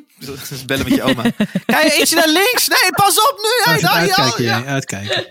Dus 0.48 0.64
bellen 0.64 0.84
met 0.84 0.94
je 0.94 1.02
oma. 1.02 1.22
Kijk, 1.66 1.92
eentje 1.98 2.16
naar 2.16 2.28
links. 2.28 2.68
Nee, 2.68 2.90
pas 2.94 3.30
op 3.30 3.38
nu. 3.42 3.72
Hey, 3.72 3.80
daar, 3.80 4.06
ja, 4.06 4.16
uitkijken, 4.16 4.44
ja. 4.44 4.58
jij, 4.58 4.66
uitkijken. 4.66 5.26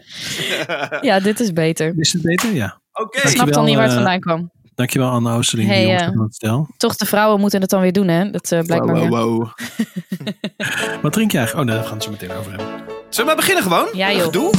Ja, 1.01 1.19
dit 1.19 1.39
is 1.39 1.53
beter. 1.53 1.93
Is 1.97 2.13
het 2.13 2.21
beter? 2.21 2.53
Ja. 2.53 2.79
Oké. 2.93 3.19
Ik 3.21 3.27
snap 3.27 3.53
dan 3.53 3.65
niet 3.65 3.75
waar 3.75 3.83
het 3.83 3.93
eh, 3.93 3.97
vandaan 3.97 4.19
kwam. 4.19 4.51
Dankjewel 4.75 5.09
Anne 5.09 5.35
Oosterling. 5.35 5.69
Hey, 5.69 5.85
die 5.85 6.19
ons 6.19 6.37
vertellen. 6.37 6.67
Toch, 6.77 6.95
de 6.95 7.05
vrouwen 7.05 7.39
moeten 7.39 7.61
het 7.61 7.69
dan 7.69 7.81
weer 7.81 7.91
doen, 7.91 8.07
hè? 8.07 8.29
Dat 8.29 8.51
eh, 8.51 8.59
blijkt 8.59 8.85
Wow, 8.85 8.93
maar 8.95 9.07
wow, 9.09 9.47
weer. 9.47 9.55
wow. 10.57 11.01
Wat 11.03 11.13
drink 11.13 11.31
je 11.31 11.37
eigenlijk? 11.37 11.69
Oh, 11.69 11.75
daar 11.75 11.85
gaan 11.85 11.97
we 11.97 12.03
het 12.03 12.03
zo 12.03 12.11
meteen 12.11 12.31
over 12.31 12.51
hebben. 12.51 12.67
Zullen 13.09 13.15
we 13.15 13.23
maar 13.23 13.35
beginnen 13.35 13.63
gewoon? 13.63 13.87
Ja, 13.93 14.11
joh. 14.11 14.31
Doe. 14.31 14.51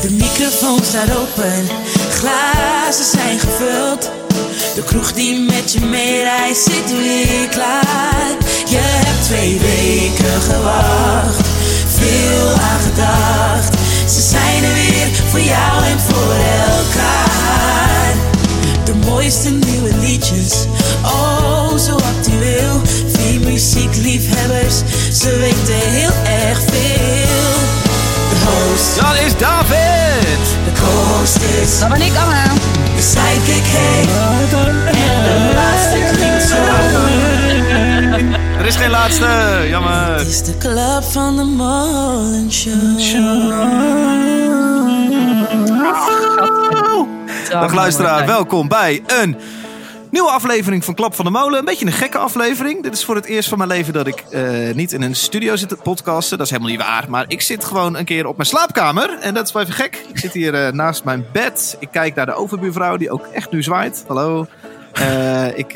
De 0.00 0.10
microfoon 0.10 0.82
staat 0.82 1.16
open, 1.16 1.66
glazen 2.10 3.04
zijn 3.04 3.38
gevuld. 3.38 4.29
De 4.74 4.82
kroeg 4.84 5.12
die 5.12 5.38
met 5.38 5.72
je 5.72 5.80
meereist 5.80 6.62
zit 6.62 6.90
weer 6.90 7.48
klaar. 7.48 8.28
Je 8.68 8.78
hebt 8.80 9.24
twee 9.24 9.58
weken 9.58 10.40
gewacht, 10.42 11.46
veel 11.98 12.48
aan 12.48 12.80
gedacht. 12.80 13.74
Ze 14.14 14.20
zijn 14.20 14.64
er 14.64 14.74
weer 14.74 15.08
voor 15.30 15.40
jou 15.40 15.84
en 15.84 16.00
voor 16.00 16.34
elkaar. 16.68 18.14
De 18.84 18.94
mooiste 18.94 19.50
nieuwe 19.50 19.90
liedjes, 20.00 20.66
oh 21.04 21.76
zo 21.76 21.94
actueel. 21.94 22.80
Vier 23.12 23.40
muziekliefhebbers, 23.40 24.76
ze 25.20 25.36
weten 25.36 25.90
heel 25.90 26.12
erg 26.24 26.58
veel. 26.58 27.54
De 28.30 28.36
host, 28.44 28.96
Dat 28.96 29.26
is 29.26 29.36
David. 29.36 30.69
De 31.20 31.26
co-host 31.26 31.62
is 31.62 31.78
Dat 31.78 31.88
ben 31.88 32.00
ik, 32.00 32.16
Anna. 32.16 32.44
de 32.96 33.02
sidekick 33.02 33.66
hey. 33.66 34.00
En 34.86 35.22
de 35.22 35.52
laatste 35.54 36.16
klinkt 36.16 36.42
zo. 36.42 36.56
Er 38.58 38.66
is 38.66 38.76
geen 38.76 38.90
laatste. 38.90 39.26
Jammer. 39.68 40.18
Het 40.18 40.26
is 40.26 40.42
de 40.42 40.56
club 40.58 41.02
van 41.02 41.36
de 41.36 41.42
Molen 41.42 42.52
Show. 42.52 42.98
Dag 47.50 47.74
luisteraar, 47.74 48.26
welkom 48.26 48.68
bij 48.68 49.02
een 49.06 49.36
nieuwe 50.10 50.30
aflevering 50.30 50.84
van 50.84 50.94
Klap 50.94 51.14
van 51.14 51.24
de 51.24 51.30
Molen. 51.30 51.58
Een 51.58 51.64
beetje 51.64 51.86
een 51.86 51.92
gekke 51.92 52.18
aflevering. 52.18 52.82
Dit 52.82 52.94
is 52.94 53.04
voor 53.04 53.14
het 53.14 53.24
eerst 53.24 53.48
van 53.48 53.58
mijn 53.58 53.70
leven 53.70 53.92
dat 53.92 54.06
ik 54.06 54.20
eh, 54.30 54.74
niet 54.74 54.92
in 54.92 55.02
een 55.02 55.16
studio 55.16 55.56
zit 55.56 55.68
te 55.68 55.76
podcasten. 55.76 56.38
Dat 56.38 56.46
is 56.46 56.52
helemaal 56.52 56.72
niet 56.72 56.82
waar, 56.82 57.04
maar 57.08 57.24
ik 57.28 57.40
zit 57.40 57.64
gewoon 57.64 57.96
een 57.96 58.04
keer 58.04 58.26
op 58.26 58.36
mijn 58.36 58.48
slaapkamer. 58.48 59.18
En 59.18 59.34
dat 59.34 59.46
is 59.46 59.52
wel 59.52 59.62
even 59.62 59.74
gek. 59.74 60.04
Ik 60.08 60.18
zit 60.18 60.32
hier 60.32 60.54
eh, 60.54 60.72
naast 60.72 61.04
mijn 61.04 61.26
bed. 61.32 61.76
Ik 61.78 61.88
kijk 61.90 62.14
naar 62.14 62.26
de 62.26 62.34
overbuurvrouw 62.34 62.96
die 62.96 63.10
ook 63.10 63.26
echt 63.26 63.50
nu 63.50 63.62
zwaait. 63.62 64.04
Hallo. 64.06 64.46
Eh, 64.92 65.58
ik, 65.58 65.72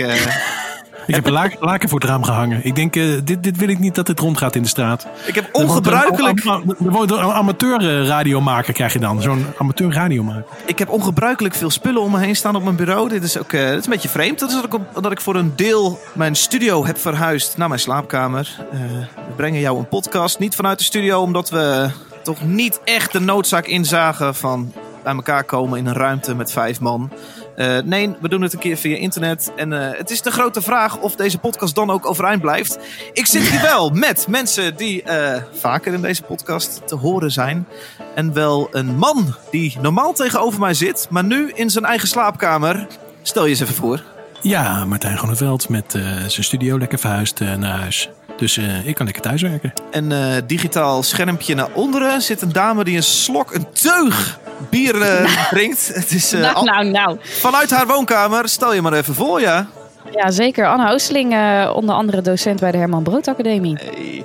Ik 1.07 1.15
heb 1.15 1.27
een 1.27 1.33
laken, 1.33 1.57
laken 1.61 1.89
voor 1.89 2.01
het 2.01 2.09
raam 2.09 2.23
gehangen. 2.25 2.61
Ik 2.65 2.75
denk, 2.75 2.97
eh, 2.97 3.05
dit, 3.25 3.43
dit 3.43 3.57
wil 3.57 3.69
ik 3.69 3.79
niet 3.79 3.95
dat 3.95 4.07
dit 4.07 4.21
rondgaat 4.21 4.55
in 4.55 4.63
de 4.63 4.69
straat. 4.69 5.07
ik 5.27 5.35
heb 5.35 5.49
ongebruikelijk... 5.53 6.45
een- 6.45 6.77
Er 7.11 7.21
amateurradiomaker 7.33 8.73
krijg 8.73 8.93
je 8.93 8.99
dan. 8.99 9.23
Zo'n 9.23 9.47
amateur 9.59 9.93
radiomaker. 9.93 10.45
Ik 10.67 10.79
heb 10.79 10.89
ongebruikelijk 10.89 11.55
veel 11.55 11.71
spullen 11.71 12.03
om 12.03 12.11
me 12.11 12.19
heen 12.19 12.37
staan 12.37 12.57
op 12.57 12.63
mijn 12.65 12.77
bureau. 12.77 13.09
Dit 13.09 13.23
is 13.23 13.39
ook 13.39 13.53
eh, 13.53 13.69
dit 13.69 13.79
is 13.79 13.85
een 13.85 13.91
beetje 13.91 14.09
vreemd. 14.09 14.39
Dat 14.39 14.49
is 14.49 14.55
dat 14.55 14.65
ik, 14.65 14.81
dat 15.03 15.13
ik 15.13 15.21
voor 15.21 15.35
een 15.37 15.53
deel 15.57 15.99
mijn 16.13 16.35
studio 16.37 16.87
heb 16.87 16.99
verhuisd 16.99 17.57
naar 17.57 17.69
mijn 17.69 17.81
slaapkamer. 17.81 18.57
Eh, 18.73 18.79
we 19.15 19.33
brengen 19.37 19.61
jou 19.61 19.79
een 19.79 19.89
podcast. 19.89 20.39
Niet 20.39 20.55
vanuit 20.55 20.79
de 20.79 20.85
studio, 20.85 21.21
omdat 21.21 21.51
we 21.51 21.91
toch 22.23 22.43
niet 22.45 22.81
echt 22.85 23.13
de 23.13 23.21
noodzaak 23.21 23.67
inzagen 23.67 24.35
van 24.35 24.73
bij 25.03 25.15
elkaar 25.15 25.45
komen 25.45 25.79
in 25.79 25.87
een 25.87 25.95
ruimte 25.95 26.35
met 26.35 26.53
vijf 26.53 26.81
man. 26.81 27.11
Eh, 27.57 27.79
nee, 27.85 28.15
we 28.21 28.29
doen 28.29 28.43
het 28.43 28.53
een 28.53 28.59
keer 28.59 28.77
via 28.77 28.97
internet. 28.97 29.53
En 29.57 29.73
eh, 29.73 29.99
het 29.99 30.11
is 30.11 30.23
de 30.23 30.31
grote 30.31 30.63
vraag 30.63 30.99
of 30.99 31.17
deze 31.17 31.39
podcast 31.39 31.75
dan 31.75 31.91
ook 31.91 32.07
overeind 32.07 32.41
blijft. 32.41 32.79
Ik 33.13 33.27
zit 33.27 33.43
hier 33.43 33.61
wel 33.61 33.91
met 33.91 34.27
mensen 34.29 34.77
die 34.77 35.03
eh, 35.03 35.43
vaker 35.53 35.93
in 35.93 36.01
deze 36.01 36.23
podcast 36.23 36.89
te 36.89 36.95
horen 36.95 37.31
zijn. 37.31 37.67
En 38.15 38.33
wel 38.33 38.69
een 38.71 38.97
man 38.97 39.35
die 39.51 39.77
normaal 39.81 40.13
tegenover 40.13 40.61
mij 40.61 40.75
zit, 40.75 41.07
maar 41.11 41.25
nu 41.25 41.51
in 41.55 41.71
zijn 41.71 41.85
eigen 41.85 42.09
slaapkamer. 42.09 42.87
Stel 43.23 43.45
je 43.45 43.51
eens 43.51 43.61
even 43.61 43.75
voor. 43.75 44.03
Ja, 44.41 44.85
Martijn 44.85 45.19
Gonneveld 45.19 45.69
met 45.69 45.91
zijn 46.27 46.45
studio 46.45 46.79
lekker 46.79 46.99
verhuisd 46.99 47.41
naar 47.41 47.79
huis. 47.79 48.11
Dus 48.37 48.59
ik 48.85 48.95
kan 48.95 49.05
lekker 49.05 49.23
thuiswerken. 49.23 49.73
Een 49.91 50.43
digitaal 50.47 51.03
schermpje 51.03 51.55
naar 51.55 51.69
onderen 51.73 52.23
zit 52.23 52.43
een 52.43 52.53
dame 52.53 52.85
die 52.85 52.97
een 52.97 53.03
slok, 53.03 53.55
een 53.55 53.67
teug 53.73 54.39
bier 54.71 55.03
eh, 55.03 55.49
drinkt. 55.51 55.91
Het 55.95 56.11
is 56.11 56.33
eh, 56.33 56.41
Nou, 56.53 56.65
nou, 56.65 56.91
nou. 56.91 57.17
vanuit 57.21 57.71
haar 57.71 57.87
woonkamer. 57.87 58.49
Stel 58.49 58.75
je 58.75 58.83
maar 58.83 58.93
even 58.93 59.15
voor, 59.15 59.41
ja. 59.41 59.67
Ja, 60.13 60.31
zeker. 60.31 60.67
Anna 60.67 60.91
Oosteling, 60.91 61.33
eh, 61.33 61.73
onder 61.75 61.95
andere 61.95 62.23
docent 62.23 62.61
bij 62.61 62.71
de 62.71 62.79
Herman 62.79 63.03
Brood 63.03 63.29
Academie. 63.29 63.77
Hey. 63.77 64.25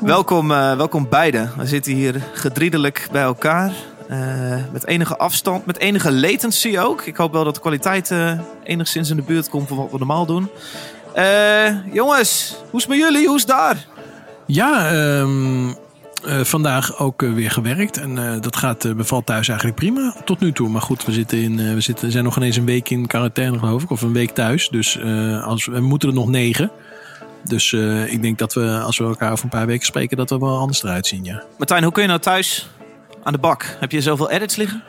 Welkom, 0.00 0.52
eh, 0.52 0.76
welkom 0.76 1.08
beiden. 1.08 1.52
We 1.56 1.66
zitten 1.66 1.92
hier 1.92 2.22
gedriedelijk 2.32 3.08
bij 3.12 3.22
elkaar. 3.22 3.72
Eh, 4.08 4.56
met 4.72 4.86
enige 4.86 5.16
afstand, 5.16 5.66
met 5.66 5.78
enige 5.78 6.12
latency 6.12 6.78
ook. 6.78 7.02
Ik 7.02 7.16
hoop 7.16 7.32
wel 7.32 7.44
dat 7.44 7.54
de 7.54 7.60
kwaliteit 7.60 8.10
eh, 8.10 8.32
enigszins 8.62 9.10
in 9.10 9.16
de 9.16 9.22
buurt 9.22 9.48
komt 9.48 9.68
van 9.68 9.76
wat 9.76 9.90
we 9.90 9.98
normaal 9.98 10.26
doen. 10.26 10.50
Eh, 11.12 11.92
jongens, 11.92 12.56
hoe 12.70 12.80
is 12.80 12.86
het 12.86 12.88
met 12.88 12.98
jullie? 12.98 13.26
Hoe 13.26 13.36
is 13.36 13.42
het 13.42 13.50
daar? 13.50 13.86
Ja, 14.46 14.90
ehm, 14.90 15.68
eh, 16.26 16.40
vandaag 16.40 16.98
ook 16.98 17.22
eh, 17.22 17.32
weer 17.32 17.50
gewerkt. 17.50 17.96
En 17.96 18.18
eh, 18.18 18.40
dat 18.40 18.56
gaat, 18.56 18.96
bevalt 18.96 19.26
thuis 19.26 19.48
eigenlijk 19.48 19.78
prima 19.78 20.14
tot 20.24 20.40
nu 20.40 20.52
toe. 20.52 20.68
Maar 20.68 20.82
goed, 20.82 21.04
we, 21.04 21.12
zitten 21.12 21.38
in, 21.38 21.74
we 21.74 21.80
zitten, 21.80 22.10
zijn 22.12 22.24
nog 22.24 22.36
ineens 22.36 22.56
een 22.56 22.64
week 22.64 22.90
in 22.90 23.06
quarantaine 23.06 23.58
geloof 23.58 23.82
ik. 23.82 23.90
Of 23.90 24.02
een 24.02 24.12
week 24.12 24.30
thuis. 24.30 24.68
Dus 24.68 25.00
als, 25.42 25.66
we 25.66 25.80
moeten 25.80 26.08
er 26.08 26.14
nog 26.14 26.28
negen. 26.28 26.70
Dus 27.44 27.72
ik 28.06 28.22
denk 28.22 28.38
dat 28.38 28.54
we, 28.54 28.80
als 28.80 28.98
we 28.98 29.04
elkaar 29.04 29.32
over 29.32 29.44
een 29.44 29.50
paar 29.50 29.66
weken 29.66 29.86
spreken, 29.86 30.16
dat 30.16 30.30
we 30.30 30.38
wel 30.38 30.58
anders 30.58 30.82
eruit 30.82 31.06
zien, 31.06 31.24
ja. 31.24 31.42
Martijn, 31.58 31.82
hoe 31.82 31.92
kun 31.92 32.02
je 32.02 32.08
nou 32.08 32.20
thuis 32.20 32.68
aan 33.22 33.32
de 33.32 33.38
bak? 33.38 33.76
Heb 33.80 33.92
je 33.92 34.00
zoveel 34.00 34.30
edits 34.30 34.56
liggen? 34.56 34.82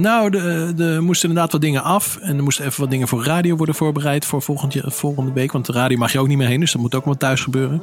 Nou, 0.00 0.36
er 0.38 0.76
de, 0.76 0.98
moesten 1.00 1.28
inderdaad 1.28 1.52
wat 1.52 1.60
dingen 1.60 1.82
af. 1.82 2.16
En 2.16 2.36
er 2.36 2.42
moesten 2.42 2.64
even 2.64 2.80
wat 2.80 2.90
dingen 2.90 3.08
voor 3.08 3.24
radio 3.24 3.56
worden 3.56 3.74
voorbereid 3.74 4.24
voor 4.24 4.42
volgend, 4.42 4.72
jaar- 4.72 4.92
volgende 4.92 5.32
week. 5.32 5.52
Want 5.52 5.66
de 5.66 5.72
radio 5.72 5.98
mag 5.98 6.12
je 6.12 6.18
ook 6.18 6.28
niet 6.28 6.38
meer 6.38 6.48
heen, 6.48 6.60
dus 6.60 6.72
dat 6.72 6.80
moet 6.80 6.94
ook 6.94 7.04
wel 7.04 7.16
thuis 7.16 7.40
gebeuren. 7.40 7.82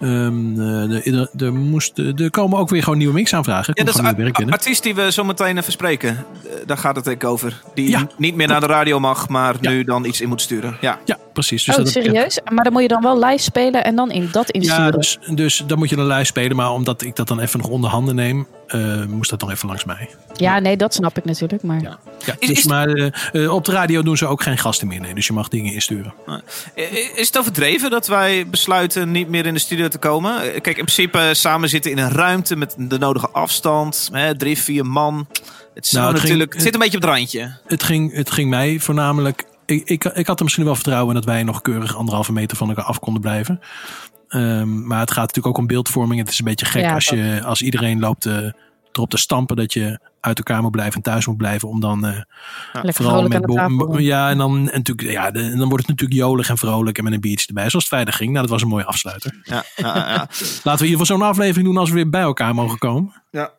Ehm, 0.00 0.50
eh, 0.60 0.88
de- 0.88 1.28
er, 1.36 1.44
er, 1.46 1.54
moest, 1.54 1.98
er 1.98 2.30
komen 2.30 2.58
ook 2.58 2.68
weer 2.68 2.82
gewoon 2.82 2.98
nieuwe 2.98 3.14
mixaanvragen. 3.14 3.72
Ja, 3.76 3.84
dat 3.84 3.94
is 3.94 4.00
een 4.00 4.50
artiest 4.52 4.82
die 4.82 4.94
we 4.94 5.12
zo 5.12 5.24
meteen 5.24 5.58
even 5.58 5.72
spreken. 5.72 6.08
Eh, 6.08 6.50
Daar 6.66 6.78
gaat 6.78 6.96
het 6.96 7.04
denk 7.04 7.22
ik 7.22 7.28
over. 7.28 7.60
Die 7.74 7.90
Ja. 7.90 8.06
niet 8.16 8.34
meer 8.34 8.46
naar 8.48 8.60
de 8.60 8.66
radio 8.66 9.00
mag, 9.00 9.28
maar 9.28 9.54
Ja. 9.60 9.70
nu 9.70 9.84
dan 9.84 10.04
iets 10.04 10.20
in 10.20 10.28
moet 10.28 10.40
sturen. 10.40 10.76
Ja. 10.80 10.98
Ja, 11.04 11.16
precies. 11.32 11.64
Dus 11.64 11.76
oh, 11.76 11.84
dat- 11.84 11.92
serieus? 11.92 12.40
Maar 12.52 12.64
dan 12.64 12.72
moet 12.72 12.82
je 12.82 12.88
dan 12.88 13.02
wel 13.02 13.24
live 13.24 13.42
spelen 13.42 13.84
en 13.84 13.96
dan 13.96 14.10
in 14.10 14.28
dat 14.32 14.46
Ja, 14.46 14.52
insturen. 14.60 14.92
dus, 14.92 15.18
dus 15.34 15.62
dan 15.66 15.78
moet 15.78 15.90
je 15.90 15.96
een 15.96 16.06
lijst 16.06 16.28
spelen. 16.28 16.56
Maar 16.56 16.70
omdat 16.72 17.02
ik 17.02 17.16
dat 17.16 17.28
dan 17.28 17.40
even 17.40 17.58
nog 17.60 17.68
onder 17.68 17.90
handen 17.90 18.14
neem, 18.14 18.46
eh, 18.68 19.04
moest 19.04 19.30
dat 19.30 19.40
nog 19.40 19.50
even 19.50 19.68
langs 19.68 19.84
mij. 19.84 20.10
Ja, 20.34 20.58
nee, 20.58 20.76
dat 20.76 20.94
snap 20.94 21.16
ik 21.18 21.24
natuurlijk. 21.24 21.62
Maar 21.62 21.80
Ja, 21.80 21.98
Is- 22.38 22.48
dus, 22.48 22.58
is- 22.58 22.64
maar 22.66 22.88
eh, 22.88 23.44
eh, 23.44 23.52
op 23.54 23.64
de 23.64 23.72
radio 23.72 24.02
doen 24.02 24.16
ze 24.16 24.26
ook 24.26 24.42
geen 24.42 24.58
gasten 24.58 24.86
meer. 24.88 25.00
Nee, 25.00 25.14
dus 25.14 25.26
je 25.26 25.32
mag 25.32 25.48
dingen 25.48 25.72
insturen. 25.72 26.14
Is 27.14 27.26
het 27.26 27.38
overdreven 27.38 27.90
dat 27.90 28.06
wij 28.06 28.46
besluiten 28.48 29.10
niet 29.10 29.28
meer 29.28 29.46
in 29.46 29.54
de 29.54 29.60
studio 29.60 29.88
te 29.88 29.98
komen? 29.98 30.40
Kijk, 30.40 30.66
in 30.66 30.72
principe 30.74 31.30
samen 31.32 31.68
zitten 31.68 31.90
in 31.90 31.98
een 31.98 32.10
ruimte 32.10 32.56
met 32.56 32.74
de 32.78 32.98
nodige 32.98 33.28
afstand. 33.28 34.08
Hè, 34.12 34.36
drie, 34.36 34.58
vier 34.58 34.86
man. 34.86 35.26
Het, 35.74 35.86
zou 35.86 36.02
Nou, 36.02 36.14
het 36.14 36.22
ging- 36.22 36.22
natuurlijk, 36.22 36.52
het 36.52 36.62
zit 36.62 36.74
een 36.74 36.80
beetje 36.80 36.96
op 36.96 37.02
het 37.02 37.10
randje. 37.12 37.56
Het 37.66 37.82
ging, 37.82 38.14
het 38.14 38.30
ging 38.30 38.50
mij 38.50 38.78
voornamelijk. 38.78 39.44
Ik, 39.66 39.88
ik, 39.88 40.04
ik 40.04 40.26
had 40.26 40.38
er 40.38 40.44
misschien 40.44 40.64
wel 40.64 40.74
vertrouwen 40.74 41.08
in 41.08 41.14
dat 41.14 41.24
wij 41.24 41.42
nog 41.42 41.62
keurig 41.62 41.96
anderhalve 41.96 42.32
meter 42.32 42.56
van 42.56 42.68
elkaar 42.68 42.84
af 42.84 42.98
konden 42.98 43.22
blijven. 43.22 43.60
Ehm, 44.28 44.86
maar 44.86 45.00
het 45.00 45.10
gaat 45.10 45.26
natuurlijk 45.26 45.46
ook 45.46 45.58
om 45.58 45.66
beeldvorming. 45.66 46.20
Het 46.20 46.28
is 46.30 46.38
een 46.38 46.44
beetje 46.44 46.66
gek 46.66 46.82
Ja, 46.82 46.94
als, 46.94 47.04
je, 47.04 47.40
als 47.44 47.62
iedereen 47.62 48.00
loopt 48.00 48.26
eh, 48.26 48.36
erop 48.92 49.10
te 49.10 49.16
stampen 49.16 49.56
dat 49.56 49.72
je 49.72 50.00
uit 50.20 50.38
elkaar 50.38 50.62
moet 50.62 50.70
blijven 50.70 50.94
en 50.94 51.02
thuis 51.02 51.26
moet 51.26 51.36
blijven. 51.36 51.68
Om 51.68 51.80
dan 51.80 52.06
eh, 52.06 52.20
vooral 52.94 53.14
met 53.28 53.46
bo- 53.76 53.98
ja, 53.98 54.30
en 54.30 54.38
dan, 54.38 54.56
en 54.56 54.64
natuurlijk, 54.76 55.10
ja, 55.10 55.30
de- 55.30 55.40
en 55.40 55.58
dan 55.58 55.68
wordt 55.68 55.86
het 55.86 55.88
natuurlijk 55.88 56.20
jolig 56.20 56.48
en 56.48 56.58
vrolijk 56.58 56.98
en 56.98 57.04
met 57.04 57.12
een 57.12 57.20
biertje 57.20 57.46
erbij. 57.46 57.68
Zoals 57.70 57.84
het 57.88 57.94
verder 57.94 58.14
ging. 58.14 58.28
Nou, 58.30 58.40
dat 58.42 58.50
was 58.50 58.62
een 58.62 58.68
mooie 58.68 58.84
afsluiter. 58.84 59.40
Ja, 59.42 59.64
ja, 59.76 59.94
ja. 59.96 60.16
Laten 60.18 60.30
we 60.62 60.70
in 60.70 60.70
ieder 60.84 60.88
geval 60.88 61.06
zo'n 61.06 61.22
aflevering 61.22 61.66
doen 61.66 61.76
als 61.76 61.88
we 61.88 61.94
weer 61.94 62.10
bij 62.10 62.20
elkaar 62.22 62.54
mogen 62.54 62.78
komen. 62.78 63.22
ja, 63.30 63.50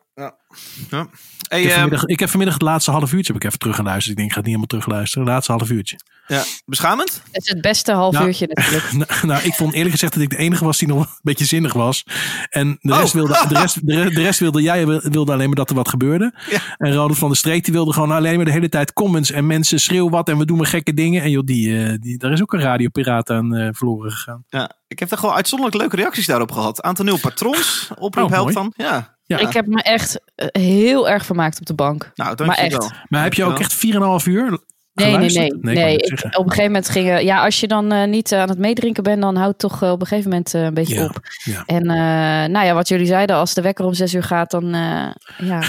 ja. 0.90 1.06
Hey, 1.48 1.58
Ik 1.62 1.64
heb, 1.66 1.74
eh, 1.74 1.80
vanmiddag, 1.80 2.04
ik 2.06 2.18
heb 2.20 2.28
vanmiddag 2.28 2.54
het 2.58 2.64
laatste 2.66 2.90
half 2.90 3.12
uurtje 3.12 3.32
heb 3.32 3.42
ik 3.42 3.46
even 3.48 3.58
teruggeluisterd. 3.58 4.10
Ik 4.10 4.16
denk, 4.16 4.28
ik 4.28 4.34
ga 4.34 4.40
het 4.40 4.46
niet 4.48 4.56
helemaal 4.58 4.80
terugluisteren. 4.80 5.24
Het 5.24 5.32
laatste 5.34 5.52
half 5.52 5.70
uurtje. 5.70 6.00
ja. 6.26 6.42
Beschamend? 6.66 7.22
het 7.32 7.42
is 7.42 7.48
het 7.52 7.60
beste 7.60 7.92
half 7.92 8.12
Nou, 8.14 8.26
uurtje 8.26 8.46
natuurlijk. 8.46 8.92
Nou, 9.08 9.26
nou, 9.26 9.42
ik 9.42 9.54
vond 9.54 9.72
eerlijk 9.72 9.90
gezegd 9.90 10.12
dat 10.12 10.22
ik 10.22 10.30
de 10.30 10.36
enige 10.36 10.64
was 10.64 10.78
die 10.78 10.88
nog 10.88 11.00
een 11.00 11.18
beetje 11.22 11.44
zinnig 11.44 11.72
was. 11.72 12.04
En 12.50 12.78
de 12.80 12.92
Oh. 12.92 12.98
rest, 12.98 13.12
wilde, 13.12 13.44
de 13.48 13.58
rest, 13.58 13.86
de 13.86 14.02
re- 14.02 14.10
de 14.10 14.22
rest 14.22 14.38
wilde 14.40 14.62
jij 14.62 14.86
wilde 14.86 15.32
alleen 15.32 15.46
maar 15.46 15.56
dat 15.56 15.70
er 15.70 15.76
wat 15.76 15.88
gebeurde. 15.88 16.34
Ja. 16.50 16.58
En 16.78 16.92
Ronald 16.94 17.18
van 17.18 17.28
der 17.28 17.36
Streek 17.36 17.64
die 17.64 17.72
wilde 17.74 17.92
gewoon 17.92 18.10
alleen 18.10 18.36
maar 18.36 18.44
de 18.44 18.50
hele 18.50 18.68
tijd 18.68 18.92
comments 18.92 19.30
en 19.30 19.46
mensen 19.46 19.80
schreeuwen 19.80 20.10
wat 20.12 20.28
en 20.28 20.38
we 20.38 20.44
doen 20.44 20.56
maar 20.56 20.66
gekke 20.66 20.94
dingen. 20.94 21.22
En 21.22 21.30
joh, 21.30 21.44
die, 21.44 21.84
eh, 21.84 21.94
die, 22.00 22.18
daar 22.18 22.32
is 22.32 22.42
ook 22.42 22.52
een 22.52 22.60
radiopiraat 22.60 23.30
aan 23.30 23.54
eh, 23.56 23.68
verloren 23.72 24.10
gegaan. 24.10 24.44
Ja. 24.48 24.70
Ik 24.88 24.98
heb 24.98 25.10
er 25.10 25.18
gewoon 25.18 25.34
uitzonderlijk 25.34 25.78
leuke 25.80 25.96
reacties 25.96 26.26
daarop 26.26 26.52
gehad. 26.52 26.82
Aantal 26.82 27.04
nieuwe 27.04 27.20
patrons. 27.20 27.90
Oproep 27.98 28.24
Oh, 28.24 28.30
helpt 28.30 28.54
dan. 28.54 28.72
Ja. 28.76 29.18
Ja. 29.30 29.38
Ik 29.38 29.52
heb 29.52 29.66
me 29.66 29.82
echt 29.82 30.20
eh, 30.34 30.46
heel 30.62 31.08
erg 31.08 31.24
vermaakt 31.24 31.60
op 31.60 31.66
de 31.66 31.74
bank. 31.74 32.10
Nou, 32.14 32.28
Maar 32.28 32.36
dankjewel. 32.36 32.80
echt. 32.80 32.92
Maar 33.08 33.22
heb 33.22 33.34
je 33.34 33.44
ook 33.44 33.58
echt 33.58 33.74
4,5 33.74 34.26
uur 34.26 34.58
Nee, 34.92 35.16
nee, 35.16 35.30
nee. 35.30 35.74
nee 35.74 35.96
ik- 35.96 36.06
zeggen. 36.08 36.28
op 36.38 36.44
een 36.44 36.50
gegeven 36.50 36.72
moment 36.72 36.88
ging... 36.88 37.20
Ja, 37.20 37.44
als 37.44 37.60
je 37.60 37.68
dan 37.68 37.92
eh, 37.92 38.08
niet 38.08 38.32
eh, 38.32 38.40
aan 38.40 38.48
het 38.48 38.58
meedrinken 38.58 39.02
bent, 39.02 39.22
dan 39.22 39.36
houdt 39.36 39.62
het 39.62 39.70
toch 39.70 39.82
op 39.90 40.00
een 40.00 40.06
gegeven 40.06 40.30
moment 40.30 40.54
eh, 40.54 40.62
een 40.62 40.74
beetje 40.74 40.94
Ja, 40.94 41.04
op. 41.04 41.20
ja. 41.44 41.62
En 41.66 41.90
eh, 41.90 42.50
nou 42.52 42.66
ja, 42.66 42.74
wat 42.74 42.88
jullie 42.88 43.06
zeiden, 43.06 43.36
als 43.36 43.54
de 43.54 43.62
wekker 43.62 43.84
om 43.84 43.94
zes 43.94 44.14
uur 44.14 44.22
gaat, 44.22 44.50
dan 44.50 44.64
eh, 44.74 45.08
ja. 45.38 45.60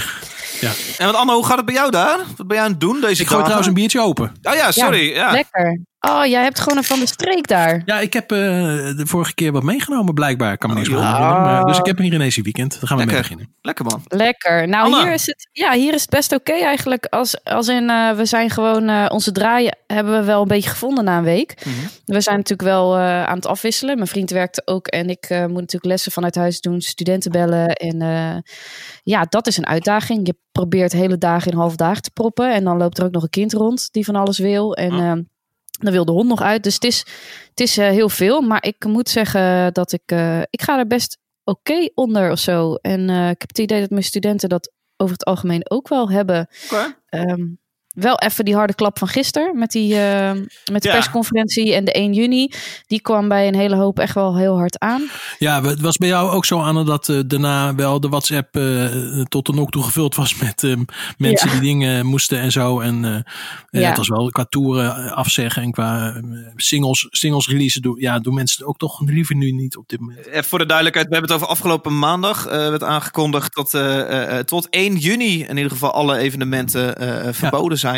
En 0.97 1.05
wat 1.05 1.15
Anne, 1.15 1.33
hoe 1.33 1.45
gaat 1.45 1.57
het 1.57 1.65
bij 1.65 1.75
jou 1.75 1.91
daar? 1.91 2.17
Wat 2.37 2.47
ben 2.47 2.55
jij 2.57 2.65
aan 2.65 2.71
het 2.71 2.79
doen 2.79 3.01
deze 3.01 3.21
Ik 3.21 3.27
gooi 3.27 3.27
dagen? 3.27 3.43
trouwens 3.43 3.67
een 3.67 3.73
biertje 3.73 4.01
open. 4.01 4.31
Oh 4.41 4.53
ja, 4.53 4.71
sorry. 4.71 5.13
Ja. 5.13 5.31
Lekker. 5.31 5.79
Oh, 6.09 6.25
jij 6.25 6.44
hebt 6.44 6.59
gewoon 6.59 6.77
een 6.77 6.83
van 6.83 7.00
de 7.00 7.06
streek 7.06 7.48
daar. 7.48 7.81
Ja, 7.86 8.00
ik 8.00 8.13
heb 8.13 8.31
eh, 8.31 8.38
de 8.38 9.03
vorige 9.06 9.33
keer 9.33 9.51
wat 9.51 9.63
meegenomen, 9.63 10.13
blijkbaar. 10.13 10.57
Kan 10.57 10.69
me 10.69 10.75
niet 10.75 10.89
Oh, 10.89 10.94
herinneren. 10.95 11.42
Maar, 11.42 11.65
dus 11.65 11.77
ik 11.77 11.86
heb 11.86 12.00
een 12.00 12.09
weekend. 12.19 12.71
Daar 12.80 12.88
gaan 12.88 12.98
we 12.98 13.06
mee 13.06 13.15
beginnen. 13.15 13.56
Lekker 13.62 13.86
man. 13.86 14.03
Lekker. 14.07 14.68
Nou, 14.68 15.01
hier 15.01 15.13
is 15.13 15.25
het, 15.25 15.50
ja, 15.51 15.74
hier 15.74 15.94
is 15.94 16.01
het 16.01 16.09
best 16.09 16.33
oké 16.33 16.51
eigenlijk. 16.51 17.06
Als, 17.06 17.44
als 17.44 17.68
in, 17.68 17.89
eh, 17.89 18.12
we 18.12 18.25
zijn 18.25 18.50
gewoon, 18.50 18.89
eh, 18.89 19.06
onze 19.09 19.31
draaien 19.31 19.77
hebben 19.88 20.19
we 20.19 20.25
wel 20.25 20.42
een 20.42 20.48
beetje 20.48 20.69
gevonden 20.69 21.03
na 21.03 21.18
een 21.18 21.24
week. 21.24 21.56
Mhm. 21.65 21.75
We 22.06 22.21
zijn 22.21 22.38
natuurlijk 22.38 22.69
wel 22.69 22.95
eh, 22.98 23.24
aan 23.24 23.36
het 23.36 23.45
afwisselen. 23.45 23.95
Mijn 23.95 24.07
vriend 24.07 24.30
werkt 24.30 24.68
ook 24.68 24.88
en 24.88 25.09
ik 25.09 25.25
eh, 25.25 25.39
moet 25.39 25.48
natuurlijk 25.53 25.86
lessen 25.86 26.12
vanuit 26.12 26.36
huis 26.36 26.62
doen, 26.62 26.81
studenten 26.81 27.31
bellen. 27.31 27.68
En 27.68 28.01
eh, 28.01 28.38
ja, 29.03 29.25
dat 29.30 29.48
is 29.48 29.57
een 29.57 29.68
uitdaging. 29.68 30.27
Je 30.27 30.36
probeert 30.51 30.92
hele 30.92 31.18
dagen 31.18 31.51
in 31.51 31.57
half 31.57 31.75
dagen 31.75 32.01
te 32.01 32.12
proppen. 32.13 32.53
En 32.53 32.63
dan 32.63 32.77
loopt 32.77 32.98
er 32.98 33.06
ook 33.06 33.12
nog 33.12 33.24
een 33.24 33.30
kind 33.30 33.53
rond 33.53 33.88
die 33.92 34.06
van 34.06 34.15
alles 34.15 34.38
wil. 34.39 34.75
En 34.75 34.95
Ja. 34.95 35.18
Dan 35.83 35.93
wil 35.93 36.05
de 36.05 36.11
hond 36.11 36.27
nog 36.27 36.41
uit. 36.41 36.63
Dus 36.63 36.73
het 36.73 36.83
is, 36.83 36.99
het 37.49 37.59
is 37.59 37.77
eh, 37.77 37.89
heel 37.89 38.09
veel. 38.09 38.41
Maar 38.41 38.65
ik 38.65 38.85
moet 38.85 39.09
zeggen 39.09 39.73
dat 39.73 39.91
ik, 39.91 40.01
eh, 40.05 40.41
ik 40.49 40.61
ga 40.61 40.77
er 40.77 40.87
best 40.87 41.17
oké 41.43 41.89
onder 41.93 42.31
of 42.31 42.39
zo. 42.39 42.73
En 42.73 43.09
eh, 43.09 43.29
ik 43.29 43.39
heb 43.41 43.49
het 43.49 43.59
idee 43.59 43.79
dat 43.79 43.89
mijn 43.89 44.03
studenten 44.03 44.49
dat 44.49 44.71
over 44.97 45.13
het 45.13 45.25
algemeen 45.25 45.69
ook 45.71 45.87
wel 45.87 46.09
hebben. 46.09 46.47
Wel 48.01 48.18
even 48.19 48.45
die 48.45 48.56
harde 48.56 48.74
klap 48.75 48.98
van 48.98 49.07
gisteren 49.07 49.57
met, 49.57 49.71
die, 49.71 49.95
eh, 50.00 50.31
met 50.71 50.81
de 50.81 50.88
Ja. 50.88 50.94
persconferentie 50.94 51.74
en 51.74 51.86
de 51.86 51.98
1 52.00 52.13
juni. 52.13 52.51
Die 52.88 53.01
kwam 53.01 53.27
bij 53.27 53.48
een 53.48 53.56
hele 53.56 53.75
hoop 53.75 54.00
echt 54.00 54.13
wel 54.15 54.38
heel 54.38 54.57
hard 54.57 54.80
aan. 54.80 55.01
Ja, 55.39 55.63
het 55.63 55.81
was 55.81 55.98
bij 55.98 56.07
jou 56.07 56.30
ook 56.31 56.45
zo, 56.45 56.59
Anne, 56.59 56.83
dat 56.83 57.09
eh, 57.09 57.19
daarna 57.27 57.75
wel 57.75 58.00
de 58.00 58.07
WhatsApp 58.09 58.56
eh, 58.56 59.21
tot 59.21 59.45
de 59.45 59.53
nok 59.53 59.71
toe 59.71 59.83
gevuld 59.83 60.15
was 60.15 60.36
met 60.36 60.62
mensen 61.18 61.48
Ja. 61.48 61.53
die 61.53 61.62
dingen 61.62 62.06
moesten 62.06 62.39
en 62.39 62.51
zo. 62.51 62.80
En 62.80 63.06
eh, 63.06 63.81
Ja. 63.81 63.88
het 63.88 63.98
was 63.98 64.07
wel 64.07 64.30
qua 64.30 64.45
toeren 64.50 65.15
afzeggen 65.15 65.62
en 65.63 65.71
qua 65.71 66.21
singles, 66.56 67.07
singles 67.09 67.48
releasen. 67.48 67.81
Doen, 67.81 67.95
ja, 68.00 68.19
doen 68.19 68.33
mensen 68.33 68.57
het 68.59 68.68
ook 68.68 68.77
toch 68.77 69.01
liever 69.06 69.36
nu 69.36 69.51
niet 69.51 69.77
op 69.77 69.89
dit 69.89 70.00
moment. 70.00 70.27
Even 70.27 70.44
voor 70.44 70.59
de 70.59 70.65
duidelijkheid, 70.65 71.07
we 71.07 71.13
hebben 71.13 71.31
het 71.31 71.42
over 71.42 71.53
afgelopen 71.53 72.00
maandag. 72.00 72.45
eh 72.48 72.69
werd 72.69 72.83
aangekondigd 72.83 73.56
dat 73.56 73.74
eh, 73.74 74.00
eh, 74.00 74.38
eh, 74.39 74.45
tot 74.45 74.68
1 74.69 74.95
juni 74.95 75.44
in 75.44 75.56
ieder 75.57 75.71
geval 75.71 75.92
alle 75.92 76.18
evenementen 76.18 76.80
verboden 77.36 77.77
zijn. 77.77 77.90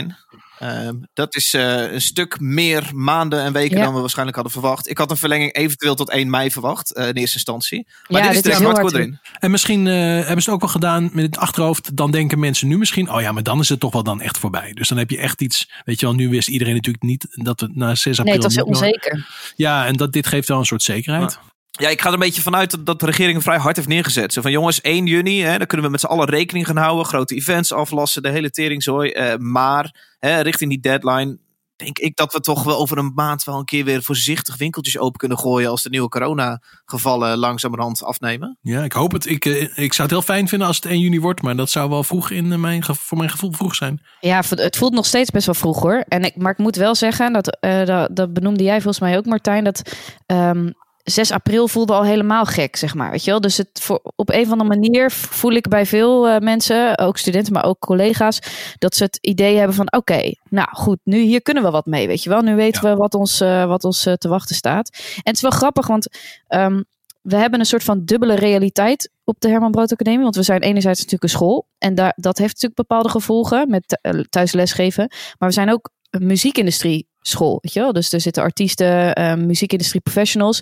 Ehm, 0.60 0.96
dat 1.14 1.36
is 1.36 1.54
eh, 1.54 1.92
een 1.92 2.02
stuk 2.02 2.40
meer 2.40 2.90
maanden 2.94 3.42
en 3.42 3.54
weken 3.54 3.78
Ja. 3.78 3.84
dan 3.84 3.94
we 3.94 4.00
waarschijnlijk 4.00 4.36
hadden 4.38 4.54
verwacht. 4.54 4.90
Ik 4.90 4.98
had 4.98 5.12
een 5.12 5.18
verlenging 5.18 5.54
eventueel 5.56 5.96
tot 5.96 6.10
1 6.10 6.30
mei 6.30 6.52
verwacht 6.52 6.94
eh, 6.94 7.08
in 7.08 7.14
eerste 7.14 7.36
instantie. 7.36 7.88
Maar 8.08 8.22
Ja, 8.22 8.28
dit 8.28 8.36
is 8.36 8.42
dit 8.42 8.52
is 8.52 8.58
heel 8.58 8.68
hardcore 8.68 8.92
hard, 8.94 9.06
erin. 9.06 9.20
En 9.40 9.52
misschien 9.52 9.88
eh, 9.88 9.94
hebben 9.94 10.28
ze 10.28 10.34
het 10.34 10.48
ook 10.50 10.60
wel 10.60 10.70
gedaan 10.70 11.10
met 11.14 11.26
het 11.26 11.38
achterhoofd. 11.38 11.96
Dan 11.98 12.12
denken 12.12 12.40
mensen 12.40 12.68
nu 12.68 12.78
misschien, 12.78 13.12
oh 13.12 13.22
ja, 13.22 13.32
maar 13.32 13.44
dan 13.44 13.60
is 13.60 13.70
het 13.70 13.80
toch 13.80 13.94
wel 13.94 14.04
dan 14.04 14.22
echt 14.22 14.38
voorbij. 14.38 14.74
Dus 14.74 14.88
dan 14.88 14.98
heb 14.98 15.10
je 15.10 15.18
echt 15.18 15.42
iets, 15.42 15.70
weet 15.86 16.00
je 16.00 16.06
wel, 16.06 16.16
nu 16.16 16.30
wist 16.30 16.48
iedereen 16.48 16.74
natuurlijk 16.76 17.04
niet 17.04 17.28
dat 17.30 17.62
we 17.62 17.70
na 17.74 17.96
6 17.96 18.20
april... 18.20 18.24
Nee, 18.26 18.34
het 18.34 18.44
was 18.44 18.56
heel 18.56 18.66
meer- 18.66 18.74
onzeker. 18.76 19.28
Ja, 19.56 19.86
en 19.86 19.96
dat, 19.98 20.12
dit 20.14 20.28
geeft 20.28 20.48
wel 20.48 20.60
een 20.60 20.66
soort 20.66 20.84
zekerheid. 20.84 21.32
Ja, 21.32 21.52
ik 21.80 22.02
ga 22.02 22.08
er 22.08 22.14
een 22.14 22.20
beetje 22.20 22.42
vanuit 22.42 22.72
dat, 22.72 22.86
dat 22.86 23.00
de 23.00 23.06
regering 23.06 23.44
vrij 23.44 23.58
hard 23.58 23.76
heeft 23.76 23.88
neergezet. 23.88 24.34
Zo 24.34 24.42
van 24.42 24.52
jongens, 24.52 24.82
1 24.82 25.06
juni, 25.06 25.42
hè, 25.42 25.58
dan 25.58 25.68
kunnen 25.68 25.86
we 25.86 25.92
met 25.92 26.02
z'n 26.02 26.06
allen 26.06 26.30
rekening 26.30 26.66
gaan 26.66 26.78
houden. 26.78 27.06
Grote 27.06 27.36
events 27.36 27.74
aflassen, 27.74 28.22
de 28.22 28.30
hele 28.30 28.50
teringzooi. 28.50 29.12
Eh, 29.12 29.38
maar 29.38 30.16
hè, 30.20 30.42
richting 30.42 30.70
die 30.70 30.80
deadline 30.80 31.38
denk 31.76 32.00
ik 32.00 32.16
dat 32.16 32.34
we 32.34 32.40
toch 32.40 32.64
wel 32.64 32.78
over 32.78 32.98
een 32.98 33.12
maand 33.16 33.44
wel 33.44 33.58
een 33.58 33.66
keer 33.66 33.86
weer 33.86 34.04
voorzichtig 34.04 34.58
winkeltjes 34.58 34.98
open 34.98 35.20
kunnen 35.20 35.38
gooien. 35.38 35.70
Als 35.70 35.84
de 35.84 35.90
nieuwe 35.90 36.10
coronagevallen 36.10 37.38
langzamerhand 37.38 38.04
afnemen. 38.04 38.58
Ja, 38.62 38.84
ik 38.84 38.92
hoop 38.92 39.12
het. 39.12 39.26
Ik, 39.26 39.46
eh, 39.46 39.62
ik 39.62 39.94
zou 39.94 40.08
het 40.08 40.18
heel 40.18 40.22
fijn 40.22 40.48
vinden 40.48 40.68
als 40.68 40.76
het 40.76 40.86
1 40.86 41.00
juni 41.00 41.20
wordt. 41.20 41.42
Maar 41.42 41.56
dat 41.56 41.70
zou 41.70 41.90
wel 41.90 42.04
vroeg 42.04 42.30
in 42.30 42.52
eh, 42.52 42.58
mijn, 42.58 42.84
voor 42.84 43.18
mijn 43.18 43.30
gevoel 43.30 43.52
vroeg 43.52 43.76
zijn. 43.76 44.02
Ja, 44.20 44.44
het 44.50 44.78
voelt 44.78 44.94
nog 44.94 45.06
steeds 45.06 45.30
best 45.30 45.46
wel 45.46 45.56
vroeg 45.56 45.82
hoor. 45.82 46.04
En 46.08 46.24
ik, 46.24 46.36
maar 46.36 46.52
ik 46.52 46.58
moet 46.58 46.76
wel 46.76 46.96
zeggen, 46.96 47.34
dat, 47.34 47.58
eh, 47.60 47.86
dat, 47.86 48.16
dat 48.16 48.34
benoemde 48.34 48.64
jij 48.64 48.82
volgens 48.82 49.00
mij 49.00 49.18
ook 49.18 49.26
Martijn, 49.26 49.64
dat 49.64 49.82
ehm 50.26 50.70
6 51.04 51.32
april 51.32 51.68
voelde 51.68 51.94
al 51.94 52.04
helemaal 52.04 52.46
gek, 52.46 52.76
zeg 52.76 52.96
maar. 52.96 53.12
Weet 53.12 53.24
je 53.24 53.32
wel? 53.32 53.42
Dus 53.42 53.58
het 53.58 53.70
voor, 53.74 54.02
op 54.16 54.30
een 54.30 54.42
of 54.42 54.52
andere 54.52 54.70
manier 54.70 55.12
voel 55.12 55.52
ik 55.52 55.68
bij 55.68 55.86
veel 55.86 56.28
eh, 56.28 56.40
mensen, 56.40 56.98
ook 56.98 57.18
studenten, 57.18 57.54
maar 57.54 57.66
ook 57.66 57.80
collega's, 57.80 58.40
dat 58.78 58.96
ze 58.96 59.04
het 59.04 59.18
idee 59.22 59.58
hebben 59.58 59.76
van 59.76 59.94
oké, 59.94 60.34
nou 60.50 60.68
goed, 60.72 61.00
nu 61.04 61.18
hier 61.18 61.42
kunnen 61.42 61.64
we 61.64 61.70
wat 61.70 61.86
mee, 61.86 62.08
weet 62.08 62.24
je 62.24 62.30
wel. 62.30 62.42
Nu 62.42 62.56
weten 62.56 62.84
we 62.84 62.96
wat 62.96 63.14
ons, 63.14 63.42
eh, 63.42 63.66
wat 63.66 63.84
ons 63.84 64.06
eh, 64.06 64.14
te 64.14 64.28
wachten 64.28 64.56
staat. 64.56 64.90
En 65.16 65.22
het 65.24 65.36
is 65.36 65.42
wel 65.42 65.52
grappig, 65.52 65.88
want 65.88 66.08
ehm, 66.48 66.82
we 67.22 67.36
hebben 67.36 67.60
een 67.60 67.66
soort 67.66 67.84
van 67.84 68.06
dubbele 68.06 68.36
realiteit 68.36 69.12
op 69.24 69.36
de 69.40 69.50
Herman 69.50 69.72
Brood 69.72 69.92
Academie. 69.92 70.24
Want 70.24 70.36
we 70.36 70.44
zijn 70.44 70.62
enerzijds 70.62 71.00
natuurlijk 71.00 71.24
een 71.24 71.40
school. 71.40 71.68
En 71.78 71.96
daar, 71.96 72.14
dat 72.16 72.38
heeft 72.38 72.54
natuurlijk 72.54 72.88
bepaalde 72.88 73.10
gevolgen 73.10 73.70
met 73.70 74.00
thuis 74.30 74.52
lesgeven. 74.52 75.08
Maar 75.40 75.50
we 75.50 75.56
zijn 75.56 75.72
ook 75.72 75.90
een 76.10 76.26
muziekindustrie 76.26 77.08
school. 77.28 77.58
Weet 77.62 77.74
je 77.74 77.80
wel? 77.80 77.94
Dus 77.94 78.14
er 78.14 78.22
zitten 78.22 78.44
artiesten, 78.44 79.14
eh, 79.14 79.34
muziekindustrie 79.34 80.02
professionals. 80.02 80.62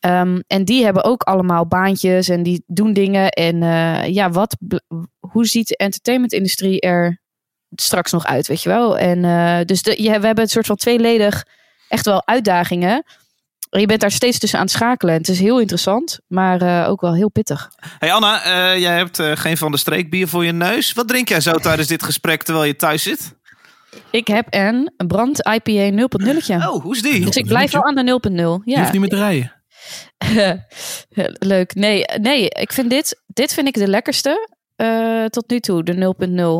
Ehm, 0.00 0.40
en 0.46 0.64
die 0.64 0.84
hebben 0.84 1.04
ook 1.04 1.22
allemaal 1.22 1.66
baantjes 1.66 2.28
en 2.28 2.42
die 2.42 2.62
doen 2.66 2.92
dingen. 2.92 3.30
En 3.30 3.62
eh, 3.62 4.14
ja, 4.14 4.30
wat, 4.30 4.56
hoe 5.18 5.46
ziet 5.46 5.68
de 5.68 5.76
entertainmentindustrie 5.76 6.80
er 6.80 7.20
straks 7.74 8.12
nog 8.12 8.26
uit, 8.26 8.46
weet 8.46 8.62
je 8.62 8.68
wel? 8.68 8.98
En 8.98 9.24
eh, 9.24 9.64
dus 9.64 9.82
de, 9.82 9.94
we 9.96 10.26
hebben 10.26 10.40
een 10.40 10.48
soort 10.48 10.66
van 10.66 10.76
tweeledig 10.76 11.46
echt 11.88 12.04
wel 12.04 12.26
uitdagingen. 12.26 13.04
Je 13.70 13.86
bent 13.86 14.00
daar 14.00 14.10
steeds 14.10 14.38
tussen 14.38 14.58
aan 14.58 14.64
het 14.64 14.74
schakelen. 14.74 15.14
En 15.14 15.20
het 15.20 15.28
is 15.28 15.40
heel 15.40 15.60
interessant, 15.60 16.18
maar 16.26 16.62
eh, 16.62 16.88
ook 16.90 17.00
wel 17.00 17.14
heel 17.14 17.30
pittig. 17.30 17.70
Hey 17.98 18.12
Anna, 18.12 18.76
jij 18.76 18.96
hebt 18.96 19.22
geen 19.34 19.56
van 19.56 19.70
de 19.70 19.78
streekbier 19.78 20.28
voor 20.28 20.44
je 20.44 20.52
neus. 20.52 20.92
Wat 20.92 21.08
drink 21.08 21.28
jij 21.28 21.40
zo 21.40 21.52
tijdens 21.52 21.88
dit 21.88 22.02
gesprek 22.02 22.42
terwijl 22.42 22.66
je 22.66 22.76
thuis 22.76 23.02
zit? 23.02 23.36
Ik 24.10 24.26
heb 24.26 24.46
een 24.50 24.92
brand 25.06 25.38
IPA 25.46 25.90
0.0'tje. 25.90 26.54
Oh, 26.54 26.82
hoe 26.82 26.94
is 26.96 27.02
die? 27.02 27.24
dus 27.24 27.36
ik 27.36 27.46
blijf 27.46 27.70
wel 27.72 27.84
aan 27.84 27.94
de 27.94 28.18
0.0. 28.28 28.36
Je 28.36 28.60
Ja, 28.64 28.78
hoeft 28.80 28.92
niet 28.92 29.00
meer 29.00 29.10
te 29.10 29.16
rijden. 29.26 29.52
leuk. 31.38 31.74
Nee, 31.74 32.04
nee, 32.20 32.48
ik 32.48 32.72
vind 32.72 32.90
dit, 32.90 33.22
dit 33.26 33.54
vind 33.54 33.66
ik 33.68 33.74
de 33.74 33.88
lekkerste 33.88 34.48
eh, 34.76 35.24
tot 35.24 35.50
nu 35.50 35.60
toe. 35.60 35.82
De 35.84 36.14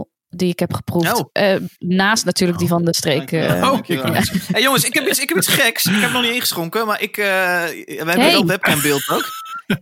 0.0 0.06 0.16
die 0.30 0.48
ik 0.50 0.58
heb 0.58 0.72
geproefd. 0.72 1.14
Oh. 1.19 1.28
Eh, 1.32 1.56
naast 1.78 2.25
natuurlijk 2.25 2.58
die 2.58 2.69
van 2.69 2.84
de 2.84 2.94
streek. 2.94 3.32
eh. 3.32 3.70
Oh. 3.72 3.78
Hey 4.52 4.62
jongens, 4.62 4.84
ik 4.84 4.94
heb, 4.94 5.06
iets, 5.08 5.19
ik 5.20 5.28
heb 5.28 5.38
iets 5.38 5.48
geks. 5.48 5.84
Ik 5.84 6.00
heb 6.00 6.10
nog 6.12 6.22
niet 6.22 6.32
ingeschonken, 6.34 6.86
maar 6.86 7.02
ik, 7.02 7.16
eh 7.16 7.26
we 7.26 7.94
hebben 7.96 8.20
Hey. 8.20 8.32
wel 8.32 8.46
webcambeeld 8.46 9.08
ook. 9.12 9.24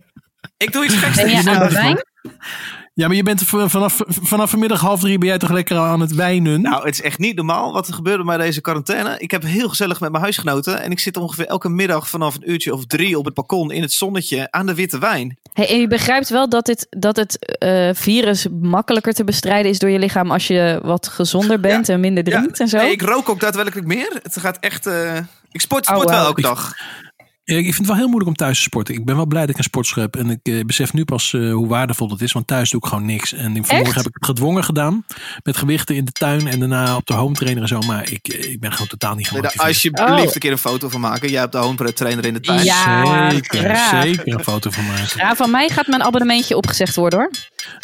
Ik 0.57 0.71
doe 0.71 0.85
iets 0.85 0.95
geks. 0.95 1.15
Ben 1.15 1.29
je 1.29 1.43
je 1.43 1.49
aan 1.49 1.67
de 1.67 1.73
wijn? 1.73 2.05
Ja, 2.97 3.07
maar 3.07 3.15
je 3.15 3.23
bent 3.23 3.43
vanaf, 3.45 4.01
vanaf 4.07 4.49
vanmiddag 4.49 4.81
half 4.81 4.99
drie 4.99 5.17
ben 5.17 5.27
jij 5.27 5.37
toch 5.37 5.49
lekker 5.51 5.77
aan 5.77 5.99
het 5.99 6.13
wijnen? 6.15 6.61
Nou, 6.61 6.85
het 6.85 6.93
is 6.93 7.01
echt 7.01 7.19
niet 7.19 7.35
normaal 7.35 7.73
wat 7.73 7.87
er 7.87 7.93
gebeurt 7.93 8.25
bij 8.25 8.37
deze 8.37 8.61
quarantaine. 8.61 9.15
Ik 9.19 9.31
heb 9.31 9.43
heel 9.43 9.69
gezellig 9.69 9.99
met 9.99 10.11
mijn 10.11 10.23
huisgenoten. 10.23 10.81
En 10.81 10.91
ik 10.91 10.99
zit 10.99 11.17
ongeveer 11.17 11.45
elke 11.45 11.69
middag 11.69 12.09
vanaf 12.09 12.35
een 12.35 12.51
uurtje 12.51 12.73
of 12.73 12.85
drie 12.85 13.17
op 13.17 13.25
het 13.25 13.33
balkon 13.33 13.71
in 13.71 13.81
het 13.81 13.91
zonnetje 13.91 14.47
aan 14.51 14.65
de 14.65 14.73
witte 14.73 14.99
wijn. 14.99 15.37
Hey, 15.53 15.69
en 15.69 15.79
je 15.79 15.87
begrijpt 15.87 16.29
wel 16.29 16.49
dat, 16.49 16.65
dit, 16.65 16.87
dat 16.89 17.15
het 17.15 17.57
eh, 17.57 17.89
virus 17.93 18.47
makkelijker 18.61 19.13
te 19.13 19.23
bestrijden 19.23 19.71
is 19.71 19.79
door 19.79 19.89
je 19.89 19.99
lichaam 19.99 20.31
als 20.31 20.47
je 20.47 20.79
wat 20.83 21.07
gezonder 21.07 21.59
bent 21.59 21.89
en 21.89 21.99
minder 21.99 22.23
drinkt 22.23 22.59
en 22.59 22.67
zo. 22.67 22.77
nee, 22.77 22.91
ik 22.91 23.01
rook 23.01 23.29
ook 23.29 23.39
daadwerkelijk 23.39 23.87
meer. 23.87 24.19
Het 24.23 24.39
gaat 24.39 24.57
echt... 24.59 24.85
eh, 24.85 25.15
ik 25.51 25.61
sport, 25.61 25.87
Oh, 25.87 25.93
sport 25.93 26.09
wel 26.09 26.17
wauw. 26.17 26.27
elke 26.27 26.41
dag. 26.41 26.73
Ja, 27.49 27.55
ik 27.55 27.63
vind 27.63 27.77
het 27.77 27.87
wel 27.87 27.95
heel 27.95 28.05
moeilijk 28.07 28.29
om 28.29 28.35
thuis 28.35 28.57
te 28.57 28.63
sporten. 28.63 28.93
Ik 28.95 29.05
ben 29.05 29.15
wel 29.15 29.25
blij 29.25 29.41
dat 29.41 29.49
ik 29.49 29.57
een 29.57 29.63
sportschool 29.63 30.03
heb. 30.03 30.15
En 30.15 30.29
ik 30.29 30.39
eh, 30.43 30.65
besef 30.65 30.93
nu 30.93 31.05
pas 31.05 31.33
eh, 31.33 31.53
hoe 31.53 31.67
waardevol 31.67 32.07
dat 32.07 32.21
is. 32.21 32.31
Want 32.31 32.47
thuis 32.47 32.69
doe 32.69 32.81
ik 32.83 32.87
gewoon 32.87 33.05
niks. 33.05 33.33
En 33.33 33.55
in 33.55 33.65
vanmorgen 33.65 33.85
Echt? 33.85 33.95
heb 33.95 34.05
ik 34.05 34.13
het 34.13 34.25
gedwongen 34.25 34.63
gedaan. 34.63 35.05
Met 35.43 35.57
gewichten 35.57 35.95
in 35.95 36.05
de 36.05 36.11
tuin. 36.11 36.47
En 36.47 36.59
daarna 36.59 36.95
op 36.95 37.05
de 37.05 37.13
home 37.13 37.35
trainer 37.35 37.61
en 37.61 37.67
zo. 37.67 37.79
Maar 37.79 38.11
ik, 38.11 38.27
eh, 38.27 38.51
ik 38.51 38.59
ben 38.59 38.71
gewoon 38.71 38.87
totaal 38.87 39.15
niet 39.15 39.27
gemotiveerd. 39.27 39.57
daar 39.59 39.67
alsjeblieft 39.67 40.27
Oh. 40.27 40.33
een 40.33 40.39
keer 40.39 40.51
een 40.51 40.57
foto 40.57 40.89
van 40.89 40.99
maken? 40.99 41.29
Jij 41.29 41.39
hebt 41.39 41.51
de 41.51 41.57
home 41.57 41.93
trainer 41.93 42.25
in 42.25 42.33
de 42.33 42.39
tuin. 42.39 42.63
Ja. 42.63 43.31
zeker, 43.31 43.59
graag. 43.59 44.03
zeker 44.03 44.33
een 44.33 44.43
foto 44.43 44.69
van 44.69 44.85
maken. 44.85 45.17
Ja, 45.17 45.35
van 45.35 45.51
mij 45.51 45.69
gaat 45.69 45.87
mijn 45.87 46.03
abonnementje 46.03 46.55
opgezegd 46.57 46.95
worden 46.95 47.19
hoor. 47.19 47.31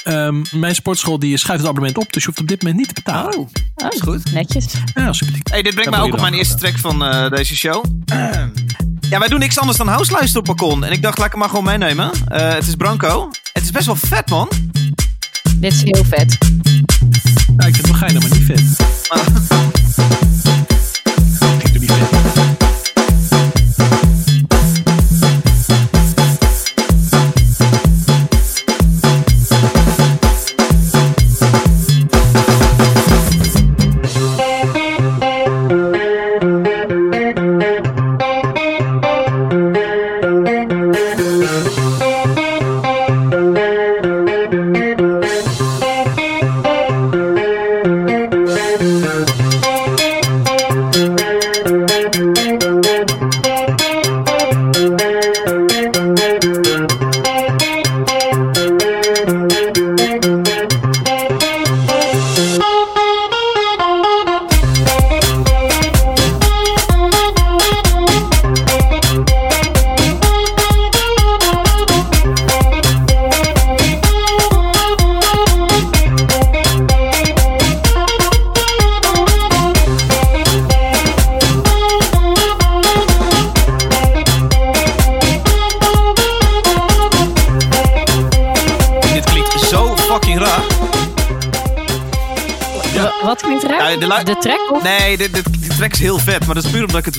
Ehm, 0.04 0.44
mijn 0.52 0.76
sportschool 0.76 1.20
die 1.20 1.38
schuift 1.38 1.62
het 1.62 1.70
abonnement 1.70 1.98
op. 2.06 2.14
Dus 2.14 2.22
je 2.24 2.28
hoeft 2.30 2.42
op 2.42 2.48
dit 2.48 2.62
moment 2.62 2.80
niet 2.80 2.88
te 2.88 3.02
betalen. 3.04 3.38
Oh, 3.38 3.48
dat 3.76 3.94
is 3.94 4.02
goed. 4.02 4.32
Netjes. 4.32 4.74
Ja. 4.94 5.12
Hey, 5.44 5.62
dit 5.62 5.74
brengt 5.74 5.92
mij 5.92 6.00
ook 6.00 6.14
op 6.14 6.22
mijn 6.22 6.34
eerste 6.34 6.56
track 6.56 6.78
van 6.78 7.06
eh, 7.06 7.30
deze 7.30 7.56
show. 7.56 7.84
Ja, 9.10 9.20
wij 9.20 9.28
doen 9.28 9.40
niks 9.40 9.58
anders 9.60 9.78
dan 9.78 9.88
house 9.88 10.12
luisteren 10.12 10.50
op 10.50 10.58
balkon. 10.58 10.84
En 10.84 10.92
ik 10.92 11.02
dacht, 11.02 11.18
laat 11.18 11.26
ik 11.26 11.32
hem 11.32 11.42
maar 11.42 11.50
gewoon 11.50 11.64
meenemen. 11.64 12.12
Eh, 12.28 12.54
het 12.54 12.68
is 12.68 12.76
Branco. 12.76 13.30
Het 13.54 13.64
is 13.64 13.72
best 13.72 13.86
wel 13.86 13.96
vet, 13.96 14.30
man. 14.30 14.50
Dit 15.56 15.74
is 15.74 15.82
heel 15.84 16.04
vet. 16.06 16.38
Ja, 17.58 17.68
ik 17.68 17.76
vind 17.76 17.78
het 17.78 17.88
wel 17.88 17.96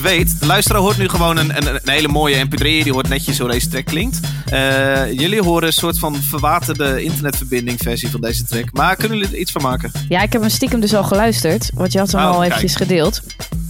weet. 0.05 0.39
De 0.39 0.45
luisteraar 0.45 0.81
hoort 0.81 0.97
nu 0.97 1.09
gewoon 1.09 1.37
een, 1.37 1.57
een, 1.57 1.67
een 1.67 1.79
hele 1.89 2.07
mooie 2.07 2.45
mp3. 2.45 2.57
Die 2.57 2.91
hoort 2.91 3.07
netjes 3.07 3.39
hoe 3.39 3.49
deze 3.51 3.67
track 3.67 3.85
klinkt. 3.85 4.19
Eh, 4.49 5.11
jullie 5.11 5.41
horen 5.41 5.67
een 5.67 5.73
soort 5.73 5.99
van 5.99 6.15
verwaterde 6.15 7.03
internetverbinding 7.03 7.79
versie 7.83 8.09
van 8.09 8.21
deze 8.21 8.43
track. 8.43 8.65
Maar 8.73 8.95
kunnen 8.95 9.17
jullie 9.17 9.33
er 9.33 9.39
iets 9.39 9.51
van 9.51 9.61
maken? 9.61 9.91
Ja, 10.09 10.21
ik 10.21 10.31
heb 10.33 10.41
hem 10.41 10.49
stiekem 10.49 10.79
dus 10.79 10.93
al 10.95 11.03
geluisterd. 11.03 11.69
Want 11.73 11.91
je 11.91 11.99
had 11.99 12.11
hem 12.11 12.21
Oh, 12.21 12.27
al 12.27 12.33
kijk. 12.39 12.45
eventjes 12.45 12.75
gedeeld. 12.75 13.21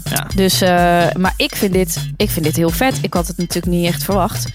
Ja. 0.09 0.27
Dus, 0.35 0.61
eh, 0.61 0.69
maar 1.17 1.33
ik 1.37 1.55
vind, 1.55 1.73
dit, 1.73 1.97
ik 2.17 2.29
vind 2.29 2.45
dit 2.45 2.55
heel 2.55 2.69
vet. 2.69 2.97
Ik 3.01 3.13
had 3.13 3.27
het 3.27 3.37
natuurlijk 3.37 3.65
niet 3.75 3.85
echt 3.87 4.03
verwacht. 4.03 4.47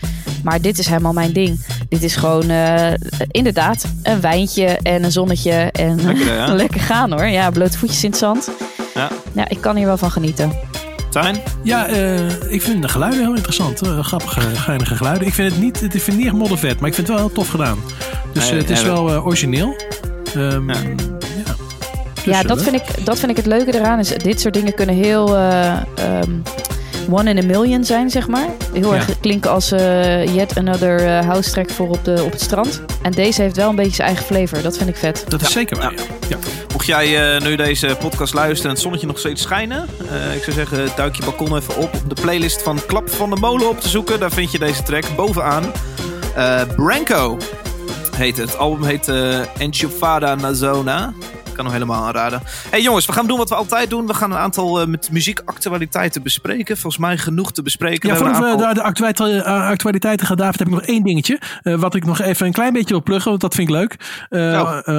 Maar 0.43 0.61
dit 0.61 0.79
is 0.79 0.87
helemaal 0.87 1.13
mijn 1.13 1.33
ding. 1.33 1.61
Dit 1.89 2.03
is 2.03 2.17
gewoon 2.17 2.51
eh, 2.51 2.93
inderdaad 3.31 3.85
een 4.03 4.21
wijntje 4.21 4.65
en 4.83 5.05
een 5.05 5.13
zonnetje. 5.13 5.53
En 5.53 6.05
Lekker, 6.05 6.55
lekker 6.63 6.81
gaan 6.81 7.13
hoor. 7.13 7.27
Ja, 7.27 7.51
blote 7.51 7.79
voetjes 7.79 8.05
in 8.05 8.11
het 8.11 8.19
zand. 8.19 8.51
Ja. 8.95 9.11
Ja, 9.33 9.49
ik 9.49 9.61
kan 9.61 9.77
hier 9.77 9.87
wel 9.87 9.97
van 9.99 10.11
genieten. 10.11 10.53
Tijn? 11.11 11.37
Ja, 11.63 11.87
eh, 11.87 12.53
ik 12.53 12.63
vind 12.63 12.83
de 12.83 12.89
geluiden 12.89 13.21
heel 13.21 13.35
interessant. 13.35 13.83
Eh, 13.83 13.99
grappige, 14.05 14.41
geinige 14.41 14.97
geluiden. 14.97 15.27
Ik 15.27 15.35
vind 15.35 15.53
het 15.53 15.61
niet, 15.61 15.81
het, 15.81 15.95
ik 15.95 16.03
vind 16.03 16.07
het 16.07 16.17
niet 16.17 16.27
echt 16.27 16.35
moddervet, 16.37 16.81
maar 16.81 16.89
ik 16.89 16.95
vind 16.95 17.07
het 17.09 17.17
wel 17.17 17.27
heel 17.27 17.35
tof 17.35 17.49
gedaan. 17.49 17.79
Dus 18.33 18.51
eh, 18.51 18.57
het 18.57 18.71
is 18.71 18.83
wel 18.83 19.11
eh, 19.11 19.27
origineel. 19.27 19.77
Ehm, 20.35 20.69
Ja. 20.69 20.75
ja. 20.75 21.55
Dus, 22.25 22.25
ja, 22.35 22.43
dat 22.43 22.63
vind, 22.63 22.75
ik, 22.77 23.05
dat 23.05 23.19
vind 23.19 23.31
ik 23.31 23.37
het 23.37 23.47
leuke 23.47 23.75
eraan. 23.75 23.99
Is, 23.99 24.09
dit 24.09 24.41
soort 24.41 24.55
dingen 24.55 24.75
kunnen 24.75 24.95
heel 24.95 25.37
eh, 25.37 25.71
ehm, 25.95 26.31
one 27.11 27.31
in 27.31 27.39
a 27.39 27.43
million 27.47 27.85
zijn, 27.85 28.11
zeg 28.11 28.29
maar. 28.29 28.47
Heel 28.73 28.91
Ja. 28.95 28.97
erg 28.99 29.21
klinken 29.21 29.51
als 29.51 29.73
eh, 29.73 30.35
yet 30.35 30.59
another 30.59 31.25
house 31.25 31.51
track 31.51 31.71
voor 31.71 31.89
op, 31.89 32.05
de, 32.05 32.23
op 32.25 32.31
het 32.31 32.41
strand. 32.41 32.83
En 33.03 33.11
deze 33.13 33.43
heeft 33.43 33.57
wel 33.57 33.69
een 33.69 33.77
beetje 33.77 33.95
zijn 33.95 34.09
eigen 34.09 34.25
flavor. 34.27 34.63
Dat 34.63 34.77
vind 34.77 34.89
ik 34.91 34.97
vet. 34.97 35.25
Dat 35.29 35.41
is 35.43 35.53
zeker 35.53 35.77
waar. 35.77 35.93
Mocht 36.81 36.93
jij 36.93 37.35
eh, 37.35 37.43
nu 37.43 37.57
deze 37.57 37.97
podcast 37.99 38.35
luisteren 38.35 38.65
en 38.65 38.71
het 38.71 38.81
zonnetje 38.81 39.07
nog 39.07 39.19
steeds 39.19 39.43
schijnen, 39.43 39.89
eh, 40.11 40.35
ik 40.37 40.43
zou 40.43 40.57
zeggen, 40.57 40.89
duik 40.97 41.15
je 41.15 41.25
balkon 41.25 41.57
even 41.57 41.77
op 41.77 41.95
om 42.03 42.09
de 42.09 42.21
playlist 42.21 42.63
van 42.63 42.79
Klap 42.87 43.11
van 43.11 43.31
de 43.31 43.37
Molen 43.37 43.69
op 43.69 43.81
te 43.81 43.89
zoeken. 43.89 44.21
Daar 44.21 44.31
vind 44.31 44.53
je 44.53 44.59
deze 44.59 44.83
track 44.83 45.05
bovenaan. 45.17 45.73
Eh 46.35 46.63
Branco 46.77 47.39
heet 48.17 48.37
het. 48.37 48.51
Het 48.51 48.59
album 48.59 48.85
heet 48.85 49.13
Enchufada 49.59 50.35
Nazona. 50.35 51.13
Kan 51.61 51.69
hem 51.73 51.81
helemaal 51.81 52.07
aanraden. 52.07 52.43
hey 52.71 52.83
jongens, 52.83 53.07
we 53.07 53.13
gaan 53.13 53.27
doen 53.27 53.39
wat 53.39 53.49
we 53.49 53.55
altijd 53.55 53.91
doen. 53.91 54.07
We 54.07 54.15
gaan 54.15 54.31
een 54.31 54.37
aantal 54.39 54.81
eh, 54.81 54.87
met 54.87 55.09
muziekactualiteiten 55.13 56.23
bespreken. 56.23 56.77
Volgens 56.77 57.03
mij 57.03 57.19
genoeg 57.19 57.53
te 57.53 57.63
bespreken. 57.63 58.09
Ja, 58.09 58.17
voordat 58.17 58.39
we 58.39 58.45
aantal- 58.45 58.61
naar 58.61 58.75
de 58.75 59.43
eh, 59.43 59.67
actualiteiten 59.69 60.27
gaan, 60.27 60.37
David, 60.37 60.59
heb 60.59 60.69
ik 60.69 60.75
nog 60.75 60.83
één 60.83 61.03
dingetje. 61.03 61.41
eh, 61.63 61.75
wat 61.75 61.95
ik 61.95 62.05
nog 62.05 62.21
even 62.21 62.47
een 62.47 62.53
klein 62.53 62.73
beetje 62.73 62.89
wil 62.95 63.03
pluggen, 63.03 63.29
want 63.31 63.43
dat 63.43 63.55
vind 63.55 63.69
ik 63.69 63.75
leuk. 63.75 63.97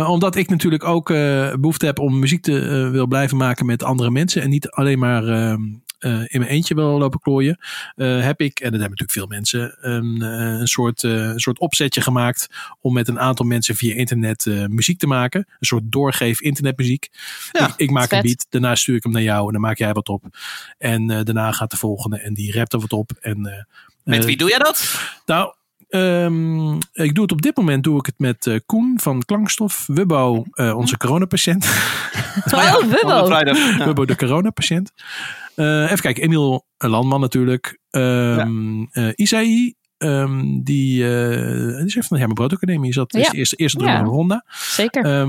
Omdat 0.07 0.35
ik 0.35 0.49
natuurlijk 0.49 0.83
ook 0.83 1.09
eh, 1.09 1.17
behoefte 1.59 1.85
heb 1.85 1.99
om 1.99 2.19
muziek 2.19 2.41
te 2.41 2.89
wil 2.91 3.07
blijven 3.07 3.37
maken 3.37 3.65
met 3.65 3.83
andere 3.83 4.11
mensen. 4.11 4.41
En 4.41 4.49
niet 4.49 4.69
alleen 4.69 4.99
maar 4.99 5.23
eh, 6.01 6.11
in 6.11 6.39
mijn 6.39 6.51
eentje 6.51 6.75
wil 6.75 6.97
lopen 6.97 7.19
klooien. 7.19 7.57
eh, 7.95 8.21
heb 8.23 8.41
ik, 8.41 8.59
en 8.59 8.71
dat 8.71 8.79
hebben 8.79 8.97
natuurlijk 8.99 9.11
veel 9.11 9.27
mensen, 9.27 9.77
een, 9.79 10.21
eh, 10.21 10.59
een, 10.59 10.67
soort, 10.67 11.03
eh, 11.03 11.11
een 11.11 11.39
soort 11.39 11.59
opzetje 11.59 12.01
gemaakt. 12.01 12.47
Om 12.81 12.93
met 12.93 13.07
een 13.07 13.19
aantal 13.19 13.45
mensen 13.45 13.75
via 13.75 13.95
internet 13.95 14.45
eh, 14.45 14.65
muziek 14.65 14.99
te 14.99 15.07
maken. 15.07 15.39
Een 15.59 15.65
soort 15.67 15.83
doorgeef 15.85 16.41
internetmuziek. 16.41 17.09
Ja, 17.51 17.67
ik, 17.67 17.73
ik 17.75 17.89
maak 17.89 18.07
vet. 18.09 18.17
een 18.17 18.21
beat, 18.23 18.45
daarna 18.49 18.75
stuur 18.75 18.95
ik 18.95 19.03
hem 19.03 19.11
naar 19.11 19.21
jou 19.21 19.45
en 19.45 19.51
dan 19.51 19.61
maak 19.61 19.77
jij 19.77 19.93
wat 19.93 20.09
op. 20.09 20.23
En 20.77 21.09
eh, 21.09 21.23
daarna 21.23 21.51
gaat 21.51 21.71
de 21.71 21.77
volgende 21.77 22.19
en 22.19 22.33
die 22.33 22.51
rapt 22.51 22.73
er 22.73 22.79
wat 22.79 22.91
op. 22.93 23.11
En, 23.19 23.45
eh, 23.45 23.63
Met 24.03 24.25
wie 24.25 24.37
doe 24.37 24.49
jij 24.49 24.59
dat? 24.59 25.01
nou, 25.25 25.53
ehm, 25.91 26.71
ik 26.93 27.13
doe 27.15 27.23
het 27.23 27.31
op 27.31 27.41
dit 27.41 27.57
moment 27.57 27.83
doe 27.83 27.97
ik 27.99 28.05
het 28.05 28.15
met 28.19 28.47
eh, 28.47 28.55
Koen 28.65 28.99
van 29.01 29.23
Klankstof, 29.25 29.83
Wubbo, 29.87 30.43
eh, 30.51 30.77
onze 30.77 30.97
coronapatiënt. 30.97 31.65
Oh, 32.53 32.75
Wubbo. 32.83 33.27
Ja. 33.29 33.85
Wubbo 33.85 34.05
de 34.05 34.15
coronapatiënt. 34.15 34.91
Eh 35.55 35.83
even 35.83 35.99
kijken, 35.99 36.23
Emiel 36.23 36.65
Landman 36.77 37.19
natuurlijk. 37.19 37.79
Ehm 37.89 38.83
eh, 38.91 39.09
Isaï, 39.15 39.75
ehm, 39.97 40.39
die, 40.63 40.63
die 40.63 41.85
is 41.85 41.95
even 41.95 42.03
van 42.03 42.07
de 42.09 42.17
Herman 42.17 42.33
Brood 42.33 42.53
Academie. 42.53 42.89
Is 42.89 42.95
dat 42.95 43.13
is 43.13 43.21
Ja. 43.25 43.29
de 43.31 43.37
eerste, 43.37 43.55
eerste 43.55 43.83
Ja. 43.83 44.01
Ronda. 44.03 44.45
Zeker. 44.49 45.27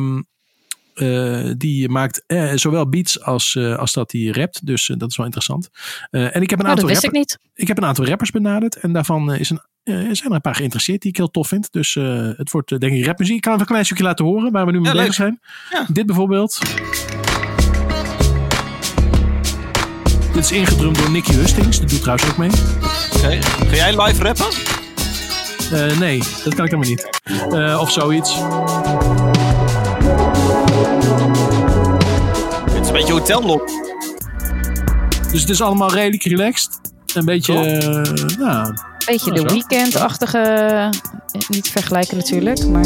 Eh, 0.95 1.51
die 1.57 1.89
maakt 1.89 2.25
eh, 2.27 2.53
zowel 2.55 2.89
beats 2.89 3.21
als, 3.23 3.57
eh, 3.57 3.77
als 3.77 3.93
dat 3.93 4.13
hij 4.13 4.27
rapt. 4.27 4.67
Dus 4.67 4.91
dat 4.97 5.11
is 5.11 5.17
wel 5.17 5.27
interessant. 5.27 5.69
Eh, 6.11 6.37
en 6.37 6.43
ik 6.43 6.51
heb 6.51 6.59
een 6.59 6.65
dat 6.65 6.75
aantal 6.75 6.89
wist 6.89 7.03
rapper- 7.03 7.21
ik 7.21 7.27
niet. 7.27 7.39
ik 7.55 7.69
heb 7.69 7.77
een 7.79 7.85
aantal 7.85 8.05
rappers 8.07 8.31
benaderd. 8.31 8.77
En 8.77 8.93
daarvan 8.93 9.33
is 9.35 9.51
een, 9.51 9.61
zijn 10.15 10.29
er 10.29 10.33
een 10.33 10.41
paar 10.41 10.55
geïnteresseerd 10.55 11.01
die 11.03 11.11
ik 11.11 11.17
heel 11.17 11.31
tof 11.31 11.49
vind. 11.49 11.73
Dus 11.73 11.97
eh, 11.97 12.29
het 12.37 12.51
wordt 12.51 12.81
denk 12.81 12.93
ik 12.93 13.07
rapmuziek. 13.07 13.35
Ik 13.37 13.41
kan 13.41 13.51
even 13.53 13.65
een 13.65 13.71
klein 13.71 13.85
stukje 13.85 14.05
laten 14.05 14.25
horen 14.25 14.53
waar 14.53 14.67
we 14.67 14.73
nu 14.73 14.81
mee 14.81 14.93
Ja, 14.95 14.99
bezig 15.05 15.07
leuk. 15.07 15.15
zijn. 15.17 15.41
Ja. 15.71 15.87
Dit 15.93 16.07
bijvoorbeeld. 16.07 16.59
Dit 20.33 20.45
is 20.45 20.53
ingedrumd 20.53 20.99
door 20.99 21.11
Nicky 21.11 21.33
Hustings. 21.33 21.79
Die 21.79 21.89
doet 21.89 22.01
trouwens 22.01 22.29
ook 22.31 22.37
mee. 22.37 22.51
Oké. 23.17 23.43
Ga 23.43 23.75
jij 23.75 24.03
live 24.05 24.23
rappen? 24.23 24.47
Eh, 25.73 25.99
nee, 25.99 26.19
dat 26.45 26.55
kan 26.55 26.65
ik 26.65 26.71
helemaal 26.71 26.89
niet. 26.89 27.11
Eh, 27.53 27.79
of 27.81 27.91
zoiets. 27.93 28.35
Het 32.73 32.81
is 32.83 32.87
een 32.89 32.93
beetje 32.95 33.13
hotelblok. 33.13 33.69
Dus 35.33 35.41
het 35.41 35.51
is 35.51 35.61
allemaal 35.61 35.93
redelijk 35.93 36.23
relaxed. 36.25 36.81
Een 37.15 37.25
beetje, 37.25 37.55
eh, 37.55 38.37
nou, 38.39 38.75
Beetje 39.07 39.33
de 39.33 39.39
zo. 39.41 39.47
weekend-achtige. 39.47 40.39
eh, 40.39 40.89
Niet 41.49 41.69
vergelijken 41.71 42.17
natuurlijk, 42.17 42.67
maar. 42.69 42.83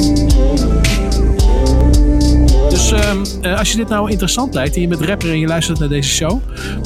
Dus 2.68 2.92
ehm, 2.92 3.24
eh, 3.42 3.58
als 3.58 3.70
je 3.70 3.76
dit 3.76 3.88
nou 3.88 4.10
interessant 4.10 4.54
lijkt 4.54 4.74
en 4.74 4.80
je 4.80 4.88
bent 4.88 5.00
rapper 5.00 5.28
en 5.30 5.38
je 5.38 5.46
luistert 5.46 5.78
naar 5.78 5.88
deze 5.88 6.08
show, 6.10 6.40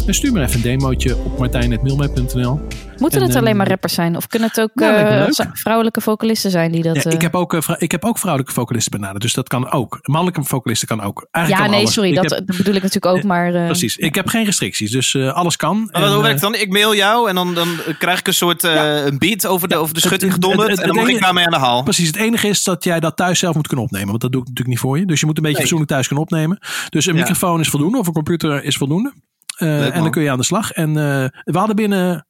dan 0.05 0.15
stuur 0.15 0.33
me 0.33 0.41
even 0.43 0.55
een 0.55 0.63
demootje 0.63 1.17
op 1.17 1.39
martijn.milmij.nl. 1.39 2.61
Moeten 3.01 3.21
En, 3.21 3.27
het 3.27 3.37
alleen 3.37 3.49
ehm, 3.49 3.57
maar 3.57 3.69
rappers 3.69 3.95
zijn? 3.95 4.17
Of 4.17 4.27
kunnen 4.27 4.49
het 4.49 4.61
ook 4.61 4.71
eh, 4.81 5.25
vrouwelijke 5.53 6.01
vocalisten 6.01 6.51
zijn 6.51 6.73
die 6.73 6.83
dat... 6.83 6.97
Ja, 6.97 7.03
eh, 7.03 7.13
ik, 7.13 7.21
heb 7.23 7.35
ook, 7.35 7.55
eh, 7.55 7.75
ik 7.79 7.91
heb 7.91 8.05
ook 8.05 8.19
vrouwelijke 8.19 8.55
vocalisten 8.55 8.93
benaderd, 9.01 9.23
dus 9.23 9.33
dat 9.33 9.49
kan 9.49 9.71
ook. 9.71 9.99
Mannelijke 10.03 10.45
vocalisten 10.45 10.89
kan 10.89 11.01
ook. 11.03 11.27
Eigenlijk 11.31 11.57
ja, 11.65 11.69
kan 11.69 11.71
nee, 11.77 11.85
alles. 11.85 11.95
sorry, 11.95 12.15
dat, 12.15 12.31
heb- 12.31 12.47
dat 12.47 12.57
bedoel 12.57 12.75
ik 12.75 12.83
natuurlijk 12.83 13.17
ook, 13.17 13.23
maar... 13.23 13.55
eh, 13.55 13.65
precies, 13.67 13.97
ik 13.97 14.15
heb 14.15 14.29
geen 14.29 14.45
restricties, 14.45 14.91
dus 14.91 15.15
eh, 15.15 15.33
alles 15.33 15.57
kan. 15.57 15.89
Maar 15.93 16.03
En, 16.03 16.09
hoe 16.09 16.17
eh, 16.17 16.23
werkt 16.23 16.41
het 16.41 16.53
dan? 16.53 16.61
Ik 16.61 16.69
mail 16.71 16.95
jou 16.95 17.29
en 17.29 17.35
dan, 17.35 17.55
dan 17.55 17.69
krijg 17.99 18.19
ik 18.19 18.27
een 18.27 18.35
soort 18.35 18.65
eh, 18.65 19.05
een 19.05 19.19
beat 19.19 19.47
over 19.47 19.69
de, 19.69 19.77
over 19.77 19.95
de 19.95 20.01
schutting 20.01 20.33
gedonderd. 20.33 20.79
en 20.81 20.87
dan 20.87 20.97
mag 20.97 21.09
ik 21.09 21.21
daarmee 21.21 21.45
aan 21.45 21.51
de 21.53 21.59
haal. 21.59 21.83
Precies, 21.83 22.07
het 22.07 22.17
enige 22.17 22.49
is 22.49 22.65
dat 22.65 22.85
jij 22.85 23.01
dat 23.01 23.17
thuis 23.17 23.39
zelf 23.39 23.55
moet 23.55 23.67
kunnen 23.67 23.85
opnemen. 23.85 24.09
Want 24.09 24.21
dat 24.21 24.33
doe 24.33 24.41
ik 24.41 24.47
natuurlijk 24.49 24.75
niet 24.77 24.85
voor 24.87 24.99
je. 24.99 25.07
Dus 25.07 25.21
je 25.21 25.27
moet 25.27 25.37
een 25.37 25.43
beetje 25.43 25.59
Nee. 25.59 25.67
fatsoenlijk 25.69 25.91
thuis 25.91 26.07
kunnen 26.07 26.25
opnemen. 26.25 26.59
Dus 26.89 27.07
een 27.07 27.15
microfoon 27.15 27.61
is 27.61 27.69
voldoende 27.69 27.99
of 27.99 28.07
een 28.07 28.13
computer 28.13 28.65
is 28.65 28.77
voldoende. 28.77 29.13
Eh, 29.57 29.95
en 29.97 30.03
dan 30.03 30.11
kun 30.11 30.23
je 30.23 30.31
aan 30.31 30.39
de 30.39 30.45
slag. 30.45 30.71
En 30.73 30.89
eh, 30.89 30.95
we 31.45 31.59
hadden 31.59 31.77
binnen 31.77 32.15
eh, 32.15 32.21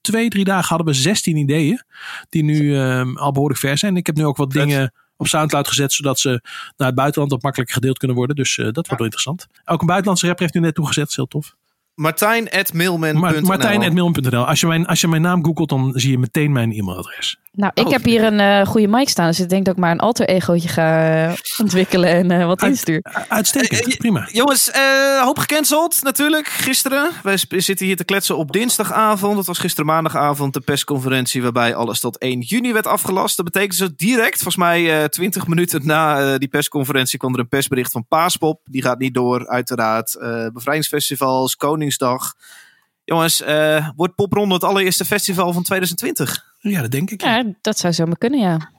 twee, 0.00 0.28
drie 0.28 0.44
dagen 0.44 0.68
hadden 0.68 0.86
we 0.86 0.92
16 0.92 1.36
ideeën. 1.36 1.82
Die 2.28 2.42
nu 2.44 2.76
eh, 2.76 3.14
al 3.14 3.32
behoorlijk 3.32 3.60
ver 3.60 3.78
zijn. 3.78 3.96
Ik 3.96 4.06
heb 4.06 4.16
nu 4.16 4.24
ook 4.24 4.36
wat 4.36 4.52
Vet. 4.52 4.62
dingen 4.62 4.92
op 5.16 5.26
Soundcloud 5.26 5.68
gezet. 5.68 5.92
Zodat 5.92 6.18
ze 6.18 6.28
naar 6.76 6.86
het 6.86 6.94
buitenland 6.94 7.32
wat 7.32 7.42
makkelijker 7.42 7.74
gedeeld 7.74 7.98
kunnen 7.98 8.16
worden. 8.16 8.36
Dus 8.36 8.58
eh, 8.58 8.64
dat 8.64 8.74
wordt 8.74 8.88
wel 8.90 9.04
interessant. 9.04 9.46
Ook 9.64 9.80
een 9.80 9.86
buitenlandse 9.86 10.26
rapper 10.26 10.42
heeft 10.42 10.56
nu 10.56 10.60
net 10.60 10.74
toegezet. 10.74 11.02
Dat 11.02 11.10
is 11.10 11.16
heel 11.16 11.26
tof. 11.26 11.56
Martijn.mailman.nl 11.94 13.20
Maar, 13.20 13.42
Martijn.millen.nl 13.42 14.46
Als 14.46 14.60
je 14.60 14.66
mijn, 14.66 14.86
als 14.86 15.00
je 15.00 15.08
mijn 15.08 15.22
naam 15.22 15.44
googelt, 15.44 15.68
dan 15.68 15.92
zie 15.94 16.10
je 16.10 16.18
meteen 16.18 16.52
mijn 16.52 16.72
e-mailadres. 16.72 17.36
Nou, 17.52 17.72
ik 17.74 17.86
Oh. 17.86 17.92
heb 17.92 18.04
hier 18.04 18.24
een 18.24 18.40
eh, 18.40 18.66
goede 18.66 18.86
mic 18.88 19.08
staan, 19.08 19.26
dus 19.26 19.40
ik 19.40 19.48
denk 19.48 19.64
dat 19.64 19.74
ik 19.74 19.80
maar 19.80 19.90
een 19.90 19.98
alter 20.00 20.28
egootje 20.28 20.68
ga 20.68 21.24
eh, 21.28 21.32
ontwikkelen 21.60 22.08
en 22.10 22.30
eh, 22.30 22.46
wat 22.46 22.60
Uit- 22.62 22.70
instuur. 22.70 23.04
Uitstekend, 23.28 23.96
prima. 23.98 24.28
Jongens, 24.32 24.70
eh, 24.70 25.22
hoop 25.22 25.38
gecanceld 25.38 25.98
natuurlijk 26.02 26.46
gisteren. 26.48 27.10
Wij 27.22 27.36
zitten 27.48 27.86
hier 27.86 27.96
te 27.96 28.04
kletsen 28.04 28.36
op 28.36 28.52
dinsdagavond. 28.52 29.36
Dat 29.36 29.46
was 29.46 29.58
gisteren 29.58 29.86
maandagavond 29.86 30.54
de 30.54 30.60
persconferentie 30.60 31.42
waarbij 31.42 31.74
alles 31.74 32.00
tot 32.00 32.18
1 32.18 32.40
juni 32.40 32.72
werd 32.72 32.86
afgelast. 32.86 33.36
Dat 33.36 33.44
betekent 33.44 33.78
dus 33.78 33.90
direct, 33.96 34.34
volgens 34.34 34.56
mij 34.56 35.00
eh 35.02 35.04
20 35.08 35.46
minuten 35.46 35.86
na 35.86 36.32
eh, 36.32 36.38
die 36.38 36.48
persconferentie 36.48 37.18
kwam 37.18 37.32
er 37.34 37.40
een 37.40 37.48
persbericht 37.48 37.92
van 37.92 38.06
Paaspop. 38.08 38.60
Die 38.64 38.82
gaat 38.82 38.98
niet 38.98 39.14
door, 39.14 39.48
uiteraard. 39.48 40.14
Eh 40.14 40.46
bevrijdingsfestivals, 40.52 41.56
Koningsdag. 41.82 42.34
Jongens, 43.04 43.42
eh, 43.42 43.88
wordt 43.96 44.14
Popronde 44.14 44.54
het 44.54 44.64
allereerste 44.64 45.04
festival 45.04 45.52
van 45.52 45.62
2020? 45.62 46.44
Ja, 46.58 46.80
dat 46.80 46.90
denk 46.90 47.10
ik. 47.10 47.22
Ja, 47.22 47.44
dat 47.60 47.78
zou 47.78 47.92
zomaar 47.92 48.18
kunnen, 48.18 48.40
ja. 48.40 48.70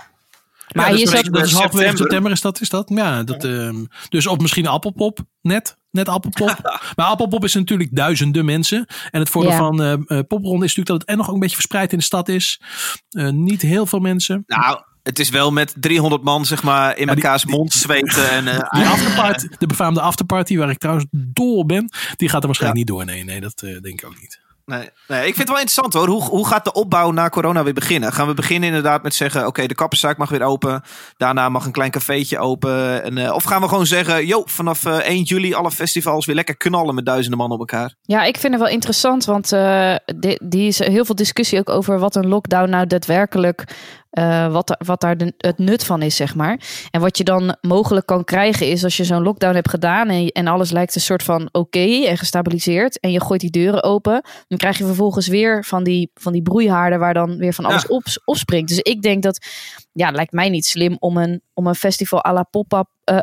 Maar 0.75 0.89
dat 0.89 0.97
hier 0.97 1.05
Dat 1.05 1.15
is 1.15 1.23
halverwege 1.23 1.69
september. 1.69 1.97
september 1.97 2.31
is 2.31 2.41
dat, 2.41 2.61
is 2.61 2.69
dat? 2.69 2.89
Ja, 2.89 3.23
dat, 3.23 3.43
ehm, 3.43 3.85
dus 4.09 4.27
of 4.27 4.37
misschien 4.37 4.67
Appelpop, 4.67 5.19
net. 5.41 5.77
Net 5.91 6.09
Appelpop. 6.09 6.59
maar 6.95 7.05
Appelpop 7.05 7.43
is 7.43 7.53
natuurlijk 7.53 7.95
duizenden 7.95 8.45
mensen. 8.45 8.85
En 9.11 9.19
het 9.19 9.29
voordeel 9.29 9.51
Ja. 9.51 9.57
van 9.57 9.81
eh 9.81 9.91
eh, 9.93 9.99
Popronde 10.07 10.65
is 10.65 10.75
natuurlijk 10.75 10.87
dat 10.87 10.99
het 10.99 11.09
en 11.09 11.17
nog 11.17 11.27
een 11.27 11.39
beetje 11.39 11.55
verspreid 11.55 11.91
in 11.91 11.97
de 11.97 12.03
stad 12.03 12.29
is. 12.29 12.61
Eh, 13.09 13.29
niet 13.29 13.61
heel 13.61 13.85
veel 13.85 13.99
mensen. 13.99 14.43
Nou, 14.47 14.79
het 15.03 15.19
is 15.19 15.29
wel 15.29 15.51
met 15.51 15.73
300 15.77 16.23
man 16.23 16.45
zeg 16.45 16.63
maar 16.63 16.97
in 16.97 17.05
mekaars 17.05 17.45
mond 17.45 17.73
zweten. 17.73 18.29
En, 18.29 18.47
eh, 18.47 18.69
Die 18.69 18.87
afterparty, 18.95 19.47
de 19.57 19.67
befaamde 19.67 20.01
afterparty, 20.01 20.57
waar 20.57 20.69
ik 20.69 20.77
trouwens 20.77 21.07
dol 21.11 21.65
ben, 21.65 21.89
die 22.15 22.29
gaat 22.29 22.41
er 22.41 22.47
waarschijnlijk 22.47 22.79
niet 22.79 22.97
door. 22.97 23.05
Nee, 23.05 23.23
nee, 23.23 23.41
dat 23.41 23.61
eh, 23.61 23.81
denk 23.81 24.01
ik 24.01 24.05
ook 24.05 24.19
niet. 24.21 24.39
Nee, 24.65 24.89
nee, 25.07 25.19
ik 25.19 25.35
vind 25.35 25.37
het 25.37 25.47
wel 25.47 25.59
interessant 25.59 25.93
hoor. 25.93 26.07
Hoe, 26.07 26.21
hoe 26.21 26.47
gaat 26.47 26.63
de 26.63 26.73
opbouw 26.73 27.11
na 27.11 27.29
corona 27.29 27.63
weer 27.63 27.73
beginnen? 27.73 28.13
Gaan 28.13 28.27
we 28.27 28.33
beginnen 28.33 28.67
inderdaad 28.67 29.03
met 29.03 29.15
zeggen: 29.15 29.47
oké, 29.47 29.65
de 29.65 29.75
kapperszaak 29.75 30.17
mag 30.17 30.29
weer 30.29 30.43
open. 30.43 30.81
Daarna 31.17 31.49
mag 31.49 31.65
een 31.65 31.71
klein 31.71 31.91
cafeetje 31.91 32.39
open. 32.39 33.03
En, 33.03 33.17
uh, 33.17 33.33
of 33.33 33.43
gaan 33.43 33.61
we 33.61 33.67
gewoon 33.67 33.85
zeggen: 33.85 34.25
yo, 34.25 34.43
vanaf 34.45 34.85
uh, 34.85 34.95
1 34.95 35.21
juli 35.21 35.53
alle 35.53 35.71
festivals 35.71 36.25
weer 36.25 36.35
lekker 36.35 36.57
knallen 36.57 36.95
met 36.95 37.05
duizenden 37.05 37.39
man 37.39 37.51
op 37.51 37.59
elkaar? 37.59 37.95
Ja, 38.01 38.23
ik 38.23 38.37
vind 38.37 38.53
het 38.53 38.61
wel 38.61 38.71
interessant, 38.71 39.25
want 39.25 39.51
uh, 39.51 39.95
die, 40.43 40.67
is 40.67 40.79
heel 40.79 41.05
veel 41.05 41.15
discussie 41.15 41.59
ook 41.59 41.69
over 41.69 41.99
wat 41.99 42.15
een 42.15 42.27
lockdown 42.27 42.69
nou 42.69 42.87
daadwerkelijk 42.87 43.65
uh, 44.13 44.51
wat, 44.51 44.75
wat 44.85 45.01
daar 45.01 45.15
het 45.37 45.57
nut 45.57 45.83
van 45.83 46.01
is, 46.01 46.15
zeg 46.15 46.35
maar. 46.35 46.59
En 46.91 47.01
wat 47.01 47.17
je 47.17 47.23
dan 47.23 47.55
mogelijk 47.61 48.05
kan 48.05 48.23
krijgen 48.23 48.67
is 48.67 48.83
als 48.83 48.97
je 48.97 49.03
zo'n 49.03 49.23
lockdown 49.23 49.55
hebt 49.55 49.69
gedaan 49.69 50.09
en, 50.09 50.27
en 50.27 50.47
alles 50.47 50.71
lijkt 50.71 50.95
een 50.95 51.01
soort 51.01 51.23
van 51.23 51.49
oké 51.51 52.05
en 52.05 52.17
gestabiliseerd 52.17 52.99
en 52.99 53.11
je 53.11 53.21
gooit 53.21 53.41
die 53.41 53.49
deuren 53.49 53.83
open, 53.83 54.23
dan 54.53 54.61
krijg 54.61 54.77
je 54.77 54.85
vervolgens 54.85 55.27
weer 55.27 55.65
van 55.65 55.83
die, 55.83 56.11
van 56.13 56.33
die 56.33 56.41
broeihaarden 56.41 56.99
waar 56.99 57.13
dan 57.13 57.37
weer 57.37 57.53
van 57.53 57.65
alles 57.65 57.81
ja. 57.81 57.95
op, 57.95 58.03
opspringt. 58.25 58.69
Dus 58.69 58.79
ik 58.79 59.01
denk 59.01 59.23
dat, 59.23 59.45
ja, 59.93 60.11
lijkt 60.11 60.31
mij 60.31 60.49
niet 60.49 60.65
slim 60.65 60.95
om 60.99 61.17
een, 61.17 61.41
om 61.53 61.67
een 61.67 61.75
festival 61.75 62.25
à 62.25 62.33
la 62.33 62.43
pop-up, 62.43 62.87
uh, 63.11 63.17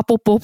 appelpop 0.00 0.42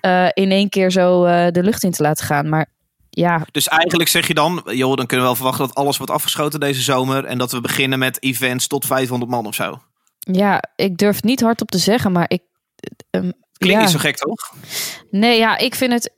nee. 0.00 0.24
uh, 0.24 0.30
in 0.44 0.50
één 0.50 0.68
keer 0.68 0.90
zo 0.90 1.24
de 1.50 1.62
lucht 1.62 1.82
in 1.82 1.90
te 1.90 2.02
laten 2.02 2.26
gaan. 2.26 2.48
Maar 2.48 2.68
ja. 3.10 3.46
Dus 3.50 3.68
eigenlijk 3.68 4.10
zeg 4.10 4.26
je 4.26 4.34
dan, 4.34 4.62
joh, 4.64 4.96
dan 4.96 5.06
kunnen 5.06 5.26
we 5.26 5.32
wel 5.32 5.34
verwachten 5.34 5.66
dat 5.66 5.74
alles 5.74 5.96
wordt 5.96 6.12
afgeschoten 6.12 6.60
deze 6.60 6.82
zomer. 6.82 7.24
En 7.24 7.38
dat 7.38 7.52
we 7.52 7.60
beginnen 7.60 7.98
met 7.98 8.22
events 8.22 8.66
tot 8.66 8.86
500 8.86 9.30
man 9.30 9.46
of 9.46 9.54
zo. 9.54 9.80
Ja, 10.18 10.62
ik 10.76 10.98
durf 10.98 11.16
het 11.16 11.24
niet 11.24 11.40
hardop 11.40 11.70
te 11.70 11.78
zeggen, 11.78 12.12
maar 12.12 12.24
ik. 12.28 12.42
Um, 13.10 13.32
Klinkt 13.52 13.78
ja. 13.78 13.84
niet 13.84 13.94
zo 13.94 13.98
gek, 13.98 14.16
toch? 14.16 14.52
Nee, 15.10 15.38
ja, 15.38 15.58
ik 15.58 15.74
vind 15.74 15.92
het. 15.92 16.12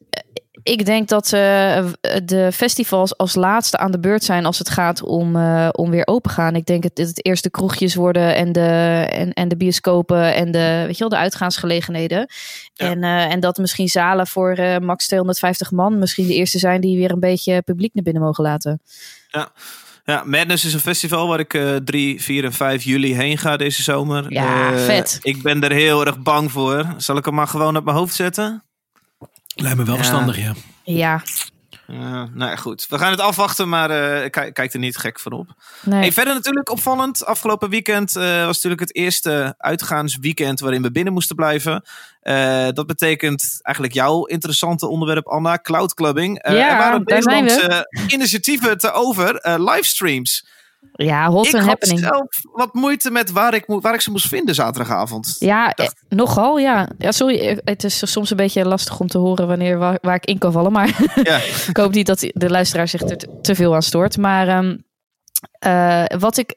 Ik 0.63 0.85
denk 0.85 1.09
dat 1.09 1.25
uh, 1.25 1.87
de 2.25 2.51
festivals 2.53 3.17
als 3.17 3.35
laatste 3.35 3.77
aan 3.77 3.91
de 3.91 4.01
beurt 4.01 4.25
zijn 4.25 4.47
als 4.47 4.59
het 4.59 4.71
gaat 4.71 5.03
om, 5.03 5.37
uh, 5.37 5.69
om 5.73 5.91
weer 5.91 6.07
open 6.07 6.31
gaan. 6.31 6.57
Ik 6.57 6.67
denk 6.67 6.83
dat 6.83 6.99
het, 6.99 7.09
het 7.09 7.27
eerst 7.27 7.43
de 7.43 7.51
kroegjes 7.51 7.95
worden 7.95 8.35
en 8.35 8.53
de, 8.53 8.61
en, 9.11 9.33
en 9.33 9.49
de 9.49 9.57
bioscopen 9.57 10.35
en 10.35 10.51
de, 10.51 10.83
weet 10.87 10.95
je 10.95 10.99
wel, 10.99 11.09
de 11.09 11.17
uitgaansgelegenheden. 11.17 12.27
Ja. 12.75 12.91
En, 12.91 13.03
uh, 13.03 13.33
en 13.33 13.41
dat 13.41 13.59
misschien 13.59 13.89
zalen 13.89 14.27
voor 14.27 14.57
max 14.81 15.07
250 15.07 15.71
man 15.71 15.99
misschien 15.99 16.27
de 16.27 16.35
eerste 16.35 16.59
zijn 16.59 16.81
die 16.81 16.97
weer 16.97 17.11
een 17.11 17.21
beetje 17.21 17.63
publiek 17.63 17.95
naar 17.95 18.05
binnen 18.05 18.23
mogen 18.23 18.45
laten. 18.45 18.81
Ja. 19.31 19.53
Ja, 20.05 20.23
Madness 20.27 20.65
is 20.65 20.75
een 20.75 20.81
festival 20.81 21.29
waar 21.29 21.41
ik 21.41 21.55
uh, 21.55 21.77
3, 21.77 22.23
4 22.23 22.45
en 22.45 22.53
5 22.53 22.83
juli 22.83 23.15
heen 23.15 23.39
ga 23.39 23.57
deze 23.57 23.83
zomer. 23.83 24.33
Ja, 24.33 24.73
uh, 24.73 24.79
vet. 24.79 25.19
Ik 25.23 25.43
ben 25.43 25.63
er 25.63 25.73
heel 25.73 26.07
erg 26.07 26.19
bang 26.19 26.53
voor. 26.53 26.95
Zal 26.97 27.17
ik 27.17 27.25
hem 27.25 27.35
maar 27.35 27.47
gewoon 27.47 27.77
op 27.77 27.85
mijn 27.85 27.97
hoofd 27.97 28.15
zetten? 28.15 28.65
Lijkt 29.55 29.79
me 29.79 29.85
wel 29.85 29.97
verstandig, 29.97 30.39
ja. 30.39 30.53
Ja. 30.85 31.23
Uh, 31.87 31.99
nou 32.33 32.51
ja, 32.51 32.57
goed. 32.57 32.87
We 32.89 32.99
gaan 32.99 33.11
het 33.11 33.21
afwachten, 33.21 33.69
maar 33.69 33.91
uh, 33.91 34.31
kijk, 34.31 34.55
kijk 34.55 34.73
er 34.73 34.79
niet 34.79 34.97
gek 34.97 35.21
van 35.21 35.33
op. 35.33 35.49
Nee. 35.83 36.01
Hey, 36.01 36.13
verder 36.13 36.35
natuurlijk 36.35 36.71
opvallend. 36.71 37.25
Afgelopen 37.25 37.71
weekend 37.71 38.17
uh, 38.17 38.45
was 38.45 38.55
natuurlijk 38.55 38.81
het 38.81 38.95
eerste 38.95 39.55
uitgaansweekend 39.59 40.61
waarin 40.61 40.83
we 40.83 40.91
binnen 40.91 41.13
moesten 41.13 41.37
blijven. 41.37 41.85
Uh, 42.23 42.69
dat 42.69 42.87
betekent 42.87 43.59
eigenlijk 43.63 43.95
jouw 43.95 44.25
interessante 44.25 44.87
onderwerp, 44.87 45.27
Anna, 45.27 45.59
cloudclubbing. 45.59 46.41
ja, 46.43 46.71
er 46.71 46.79
waren 46.79 47.05
daar 47.05 47.23
zijn 47.23 47.45
we. 47.45 47.87
initiatieven 48.07 48.79
te 48.79 48.93
over, 48.93 49.59
livestreams. 49.61 50.47
Ja, 50.93 51.29
hot 51.31 51.47
ik 51.47 51.55
and 51.55 51.63
had 51.63 51.71
happening. 51.71 51.99
zelf 52.01 52.27
wat 52.53 52.75
moeite 52.75 53.11
met 53.11 53.31
waar 53.31 53.55
ik, 53.55 53.65
waar 53.67 53.95
ik 53.95 54.01
ze 54.01 54.11
moest 54.11 54.29
vinden 54.29 54.55
zaterdagavond. 54.55 55.37
Ja, 55.39 55.73
eh, 55.73 55.87
nogal, 56.09 56.59
ja. 56.59 56.89
ja. 56.99 57.13
Sorry, 57.13 57.61
het 57.65 57.85
is 57.85 58.13
soms 58.13 58.31
een 58.31 58.37
beetje 58.37 58.65
lastig 58.65 59.01
om 59.01 59.07
te 59.07 59.19
horen 59.19 59.47
wanneer 59.47 59.79
waar, 59.79 59.99
waar 60.03 60.15
ik 60.15 60.25
in 60.25 60.39
kan 60.39 60.53
vallen. 60.53 60.73
Maar 60.73 60.89
Ja. 61.23 61.37
ik 61.69 61.77
hoop 61.77 61.93
niet 61.93 62.07
dat 62.07 62.21
de 62.33 62.51
luisteraar 62.51 62.89
zich 62.89 63.01
er 63.01 63.17
te, 63.17 63.39
te 63.43 63.55
veel 63.55 63.75
aan 63.75 63.83
stoort. 63.83 64.17
Maar 64.19 64.49
ehm, 64.49 64.77
eh, 65.59 66.19
wat 66.19 66.37
ik 66.37 66.57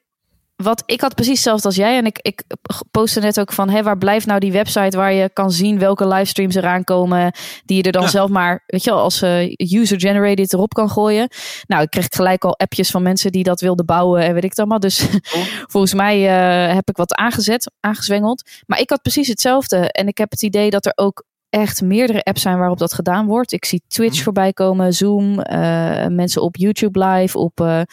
wat 0.55 0.83
ik 0.85 1.01
had 1.01 1.15
precies 1.15 1.33
hetzelfde 1.33 1.67
als 1.67 1.75
jij. 1.75 1.97
En 1.97 2.05
ik, 2.05 2.19
ik 2.21 2.43
postte 2.91 3.19
net 3.19 3.39
ook 3.39 3.51
van: 3.51 3.69
hé, 3.69 3.83
waar 3.83 3.97
blijft 3.97 4.25
nou 4.25 4.39
die 4.39 4.51
website 4.51 4.97
waar 4.97 5.13
je 5.13 5.29
kan 5.33 5.51
zien 5.51 5.79
welke 5.79 6.07
livestreams 6.07 6.55
eraan 6.55 6.83
komen. 6.83 7.33
Die 7.65 7.77
je 7.77 7.83
er 7.83 7.91
dan 7.91 8.01
Ja. 8.01 8.07
zelf 8.07 8.29
maar, 8.29 8.63
weet 8.65 8.83
je 8.83 8.89
wel, 8.89 8.99
als 8.99 9.21
eh, 9.21 9.53
user-generated 9.57 10.53
erop 10.53 10.73
kan 10.73 10.89
gooien. 10.89 11.27
Nou, 11.67 11.81
ik 11.83 11.89
kreeg 11.89 12.07
gelijk 12.09 12.43
al 12.43 12.57
appjes 12.59 12.91
van 12.91 13.03
mensen 13.03 13.31
die 13.31 13.43
dat 13.43 13.61
wilden 13.61 13.85
bouwen 13.85 14.21
en 14.21 14.33
weet 14.33 14.43
ik 14.43 14.49
het 14.49 14.59
allemaal. 14.59 14.79
Dus 14.79 15.07
volgens 15.71 15.93
mij 15.93 16.15
eh, 16.27 16.73
heb 16.75 16.89
ik 16.89 16.97
wat 16.97 17.15
aangezet, 17.15 17.71
aangezwengeld. 17.79 18.49
Maar 18.65 18.79
ik 18.79 18.89
had 18.89 19.01
precies 19.01 19.27
hetzelfde. 19.27 19.91
En 19.91 20.07
ik 20.07 20.17
heb 20.17 20.31
het 20.31 20.43
idee 20.43 20.69
dat 20.69 20.85
er 20.85 20.93
ook 20.95 21.23
echt 21.49 21.81
meerdere 21.81 22.23
apps 22.23 22.41
zijn 22.41 22.57
waarop 22.57 22.77
dat 22.77 22.93
gedaan 22.93 23.25
wordt. 23.25 23.51
Ik 23.51 23.65
zie 23.65 23.83
Twitch 23.87 24.23
voorbij 24.23 24.53
komen, 24.53 24.93
Zoom, 24.93 25.39
eh, 25.39 26.07
mensen 26.07 26.41
op 26.41 26.55
YouTube 26.55 27.05
live. 27.05 27.37
Op, 27.37 27.85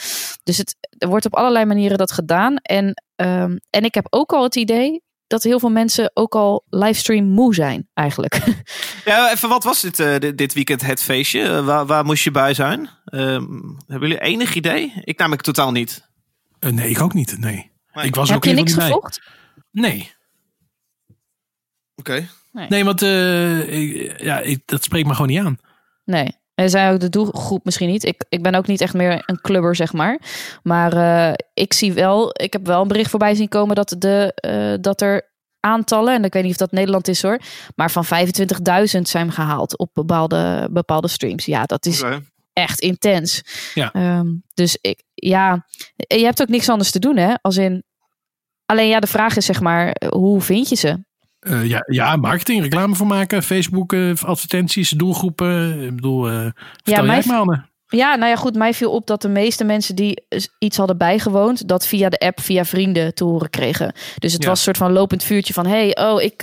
dus 0.43 0.57
het, 0.57 0.77
er 0.99 1.09
wordt 1.09 1.27
op 1.27 1.35
allerlei 1.35 1.65
manieren 1.65 1.99
dat 1.99 2.13
gedaan. 2.13 2.57
En, 2.57 3.03
ehm, 3.17 3.57
en 3.71 3.85
ik 3.85 3.95
heb 3.95 4.07
ook 4.11 4.33
al 4.33 4.43
het 4.43 4.57
idee 4.57 5.03
dat 5.27 5.43
heel 5.43 5.59
veel 5.59 5.71
mensen 5.71 6.11
ook 6.15 6.35
al 6.35 6.65
livestream 6.69 7.25
moe 7.25 7.55
zijn 7.55 7.89
eigenlijk. 7.95 8.41
Ja, 9.05 9.31
even, 9.33 9.49
wat 9.49 9.65
was 9.65 9.81
dit, 9.81 10.01
eh, 10.01 10.19
dit, 10.19 10.39
dit 10.39 10.53
weekend 10.53 10.83
het 10.83 11.03
feestje? 11.03 11.43
Eh, 11.43 11.65
waar, 11.65 11.87
waar 11.87 12.05
moest 12.05 12.25
je 12.25 12.31
bij 12.31 12.55
zijn? 12.55 12.89
Ehm, 13.05 13.47
hebben 13.87 14.09
jullie 14.09 14.21
enig 14.21 14.55
idee? 14.55 14.93
Ik 15.05 15.19
namelijk 15.19 15.43
totaal 15.43 15.73
niet. 15.73 16.09
Eh, 16.59 16.71
nee, 16.71 16.91
ik 16.91 17.01
ook 17.01 17.15
niet. 17.15 17.39
Nee. 17.39 17.73
Nee. 17.93 18.05
Ik 18.07 18.15
was 18.15 18.29
heb 18.29 18.37
ook 18.37 18.45
je 18.45 18.53
niks 18.53 18.75
bij. 18.75 18.85
gevolgd? 18.85 19.21
Nee. 19.71 20.13
Oké. 21.97 22.29
Nee, 22.53 22.85
want 22.85 23.03
eh, 23.03 23.81
ik- 23.83 24.21
ja, 24.23 24.39
ik, 24.39 24.63
dat 24.65 24.83
spreekt 24.85 25.07
me 25.07 25.13
gewoon 25.15 25.29
niet 25.31 25.41
aan. 25.41 25.59
Nee. 26.05 26.33
En 26.63 26.71
zijn 26.71 26.93
ook 26.93 27.01
de 27.01 27.09
doelgroep 27.09 27.65
misschien 27.65 27.89
niet. 27.89 28.05
Ik, 28.05 28.25
ik 28.29 28.43
ben 28.43 28.55
ook 28.55 28.67
niet 28.67 28.81
echt 28.81 28.95
meer 28.95 29.23
een 29.27 29.41
clubber, 29.41 29.77
zeg 29.77 29.93
maar. 29.93 30.21
Maar 30.63 30.93
eh, 30.93 31.35
ik 31.55 31.73
zie 31.73 31.93
wel, 31.93 32.31
ik 32.33 32.53
heb 32.53 32.67
wel 32.67 32.83
een 32.83 32.89
bericht 32.89 33.11
voorbij 33.11 33.35
zien 33.35 33.49
komen 33.49 33.75
dat, 33.75 33.95
de, 33.99 34.33
eh, 34.35 34.75
dat 34.81 35.01
er 35.01 35.31
aantallen, 35.61 36.15
en 36.15 36.25
ik 36.25 36.33
weet 36.33 36.43
niet 36.43 36.53
of 36.53 36.59
dat 36.59 36.73
Nederland 36.73 37.09
is 37.09 37.23
hoor, 37.23 37.41
maar 37.75 37.91
van 37.91 38.05
25.000 38.05 39.01
zijn 39.01 39.33
gehaald 39.33 39.79
op 39.79 39.91
bepaalde, 39.93 40.69
bepaalde 40.73 41.09
streams. 41.09 41.45
Ja, 41.45 41.65
dat 41.65 41.87
is 41.87 42.05
echt 42.53 42.81
intens. 42.81 43.43
Ja. 43.75 43.93
Ehm, 43.93 44.27
dus 44.55 44.79
ik, 44.81 45.03
ja, 45.15 45.67
je 45.97 46.25
hebt 46.25 46.43
ook 46.43 46.49
niks 46.49 46.69
anders 46.69 46.91
te 46.91 46.99
doen, 46.99 47.17
hè? 47.17 47.35
Als 47.41 47.57
in, 47.57 47.85
alleen 48.67 48.89
ja, 48.89 49.01
de 49.01 49.07
vraag 49.07 49.37
is 49.37 49.47
zeg 49.47 49.61
maar, 49.61 49.97
hoe 50.09 50.41
vind 50.41 50.69
je 50.69 50.77
ze? 50.77 51.05
Eh, 51.43 51.65
ja, 51.65 51.83
ja, 51.87 52.17
marketing, 52.17 52.63
reclame 52.63 52.95
voor 52.95 53.07
maken, 53.07 53.43
Facebook, 53.43 53.93
eh, 53.93 54.13
advertenties, 54.25 54.91
doelgroepen. 54.91 55.83
Ik 55.83 55.95
bedoel, 55.95 56.29
eh 56.31 56.47
vertel 56.83 57.05
mij 57.05 57.23
maar. 57.27 57.71
Ja, 57.87 58.15
nou 58.15 58.31
ja, 58.31 58.37
goed. 58.37 58.55
Mij 58.55 58.75
viel 58.75 58.93
op 58.93 59.07
dat 59.07 59.23
de 59.23 59.29
meeste 59.29 59.65
mensen 59.65 59.95
die 59.97 60.25
iets 60.59 60.77
hadden 60.77 60.99
bijgewoond, 60.99 61.69
dat 61.69 61.87
via 61.87 62.09
de 62.09 62.19
app, 62.19 62.41
via 62.41 62.65
vrienden 62.65 63.15
te 63.15 63.25
horen 63.25 63.51
kregen. 63.51 63.93
Dus 64.19 64.33
het 64.33 64.43
Ja. 64.43 64.49
was 64.49 64.59
een 64.59 64.65
soort 64.65 64.77
van 64.77 64.93
lopend 64.93 65.25
vuurtje 65.25 65.53
van: 65.53 65.67
hey, 65.67 65.97
oh, 65.99 66.23
ik, 66.23 66.43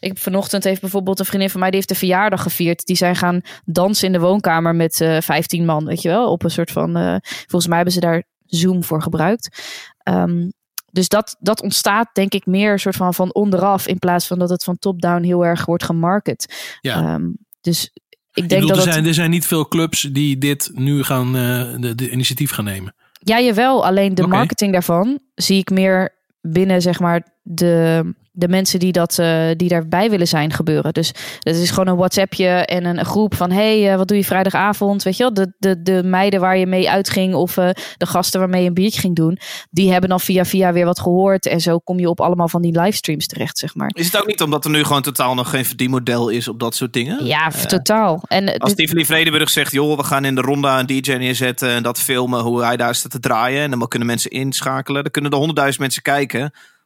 ik 0.00 0.08
heb 0.08 0.18
vanochtend 0.18 0.64
heeft 0.64 0.80
bijvoorbeeld 0.80 1.18
een 1.18 1.24
vriendin 1.24 1.50
van 1.50 1.60
mij 1.60 1.68
die 1.68 1.78
heeft 1.78 1.92
de 1.92 1.98
verjaardag 1.98 2.42
gevierd. 2.42 2.86
Die 2.86 2.96
zijn 2.96 3.16
gaan 3.16 3.40
dansen 3.64 4.06
in 4.06 4.12
de 4.12 4.20
woonkamer 4.20 4.74
met 4.74 5.00
eh 5.00 5.16
15 5.20 5.64
man, 5.64 5.84
weet 5.84 6.02
je 6.02 6.08
wel? 6.08 6.30
Op 6.30 6.44
een 6.44 6.50
soort 6.50 6.70
van. 6.70 7.20
volgens 7.22 7.66
mij 7.66 7.76
hebben 7.76 7.94
ze 7.94 8.00
daar 8.00 8.22
Zoom 8.46 8.84
voor 8.84 9.02
gebruikt. 9.02 9.62
Ehm, 10.02 10.48
dus 10.92 11.08
dat, 11.08 11.36
dat 11.38 11.62
ontstaat 11.62 12.08
denk 12.12 12.32
ik 12.32 12.46
meer 12.46 12.72
een 12.72 12.78
soort 12.78 12.96
van 12.96 13.14
van 13.14 13.34
onderaf 13.34 13.86
in 13.86 13.98
plaats 13.98 14.26
van 14.26 14.38
dat 14.38 14.48
het 14.48 14.64
van 14.64 14.78
top-down 14.78 15.22
heel 15.22 15.44
erg 15.44 15.64
wordt 15.64 15.84
gemarket. 15.84 16.76
Ja. 16.80 16.96
Ehm, 16.96 17.30
dus 17.60 17.90
ik 18.32 18.42
Ik 18.42 18.48
denk 18.48 18.60
bedoel, 18.60 18.68
dat 18.68 18.76
er, 18.76 18.84
het... 18.84 18.92
zijn, 18.92 19.06
er 19.06 19.14
zijn 19.14 19.30
niet 19.30 19.46
veel 19.46 19.68
clubs 19.68 20.00
die 20.00 20.38
dit 20.38 20.70
nu 20.74 21.02
gaan, 21.02 21.26
eh, 21.36 21.80
de, 21.80 21.94
de 21.94 22.10
initiatief 22.10 22.50
gaan 22.50 22.64
nemen. 22.64 22.94
Ja, 23.18 23.40
jawel. 23.40 23.86
Alleen 23.86 24.14
de 24.14 24.26
marketing 24.26 24.72
daarvan 24.72 25.18
zie 25.34 25.58
ik 25.58 25.70
meer 25.70 26.14
binnen, 26.40 26.82
zeg 26.82 27.00
maar, 27.00 27.26
de, 27.42 28.14
de 28.32 28.48
mensen 28.48 28.78
die, 28.78 28.92
dat, 28.92 29.18
eh, 29.18 29.48
die 29.56 29.68
daarbij 29.68 30.10
willen 30.10 30.28
zijn 30.28 30.52
gebeuren. 30.52 30.92
Dus 30.92 31.12
dat 31.38 31.54
is 31.54 31.70
gewoon 31.70 31.86
een 31.86 31.96
WhatsAppje 31.96 32.46
en 32.46 32.84
een, 32.84 32.98
een 32.98 33.04
groep 33.04 33.34
van... 33.34 33.50
hey, 33.50 33.90
eh, 33.90 33.96
wat 33.96 34.08
doe 34.08 34.16
je 34.16 34.24
vrijdagavond? 34.24 35.02
Weet 35.02 35.16
je 35.16 35.22
wel, 35.22 35.34
de, 35.34 35.52
de, 35.58 35.82
de 35.82 36.02
meiden 36.04 36.40
waar 36.40 36.56
je 36.56 36.66
mee 36.66 36.90
uitging... 36.90 37.34
of 37.34 37.56
eh, 37.56 37.68
de 37.96 38.06
gasten 38.06 38.40
waarmee 38.40 38.62
je 38.62 38.68
een 38.68 38.74
biertje 38.74 39.00
ging 39.00 39.16
doen... 39.16 39.38
die 39.70 39.90
hebben 39.90 40.10
dan 40.10 40.20
via 40.20 40.44
via 40.44 40.72
weer 40.72 40.84
wat 40.84 41.00
gehoord. 41.00 41.46
En 41.46 41.60
zo 41.60 41.78
kom 41.78 41.98
je 41.98 42.08
op 42.08 42.20
allemaal 42.20 42.48
van 42.48 42.62
die 42.62 42.80
livestreams 42.80 43.26
terecht, 43.26 43.58
zeg 43.58 43.74
maar. 43.74 43.90
Is 43.94 44.06
het 44.06 44.16
ook 44.20 44.26
niet 44.26 44.42
omdat 44.42 44.64
er 44.64 44.70
nu 44.70 44.84
gewoon 44.84 45.02
totaal 45.02 45.34
nog 45.34 45.50
geen 45.50 45.64
verdienmodel 45.64 46.28
is 46.28 46.48
op 46.48 46.60
dat 46.60 46.74
soort 46.74 46.92
dingen? 46.92 47.24
Ja, 47.24 47.50
totaal. 47.50 48.22
En 48.28 48.58
Als 48.58 48.74
Tivoli 48.74 49.04
Vredenburg 49.04 49.50
zegt, 49.50 49.72
joh, 49.72 49.96
we 49.96 50.04
gaan 50.04 50.24
in 50.24 50.34
de 50.34 50.40
ronda 50.40 50.78
een 50.78 50.86
DJ 50.86 51.12
neerzetten 51.12 51.70
en 51.70 51.82
dat 51.82 52.00
filmen 52.00 52.40
hoe 52.40 52.64
hij 52.64 52.76
daar 52.76 52.94
staat 52.94 53.10
te 53.10 53.20
draaien. 53.20 53.62
En 53.62 53.78
dan 53.78 53.88
kunnen 53.88 54.08
mensen 54.08 54.30
inschakelen. 54.30 55.02
Dan 55.02 55.12
kunnen 55.12 55.30
er 55.30 55.36
honderdduizend 55.36 55.80
mensen 55.80 56.02
kijken. 56.02 56.40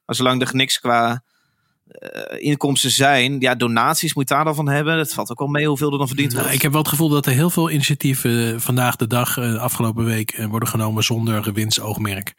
Maar 0.06 0.16
zolang 0.16 0.42
er 0.42 0.50
niks 0.52 0.80
qua 0.80 1.22
eh, 1.88 2.46
inkomsten 2.48 2.90
zijn, 2.90 3.40
ja, 3.40 3.54
donaties 3.54 4.14
moet 4.14 4.28
je 4.28 4.34
daar 4.34 4.44
dan 4.44 4.54
van 4.54 4.68
hebben. 4.68 4.96
Dat 4.96 5.12
valt 5.12 5.30
ook 5.30 5.38
wel 5.38 5.48
mee 5.48 5.66
hoeveel 5.66 5.92
er 5.92 5.98
dan 5.98 6.06
verdiend 6.06 6.28
Nou, 6.30 6.40
wordt. 6.40 6.56
ik 6.56 6.62
heb 6.62 6.72
wel 6.72 6.80
het 6.80 6.90
gevoel 6.90 7.08
dat 7.08 7.26
er 7.26 7.32
heel 7.32 7.50
veel 7.50 7.70
initiatieven 7.70 8.54
eh, 8.54 8.60
vandaag 8.60 8.96
de 8.96 9.06
dag, 9.06 9.36
eh, 9.38 9.54
afgelopen 9.54 10.04
week, 10.04 10.46
worden 10.50 10.68
genomen 10.68 11.04
zonder 11.04 11.42
gewinstoogmerk. 11.42 12.34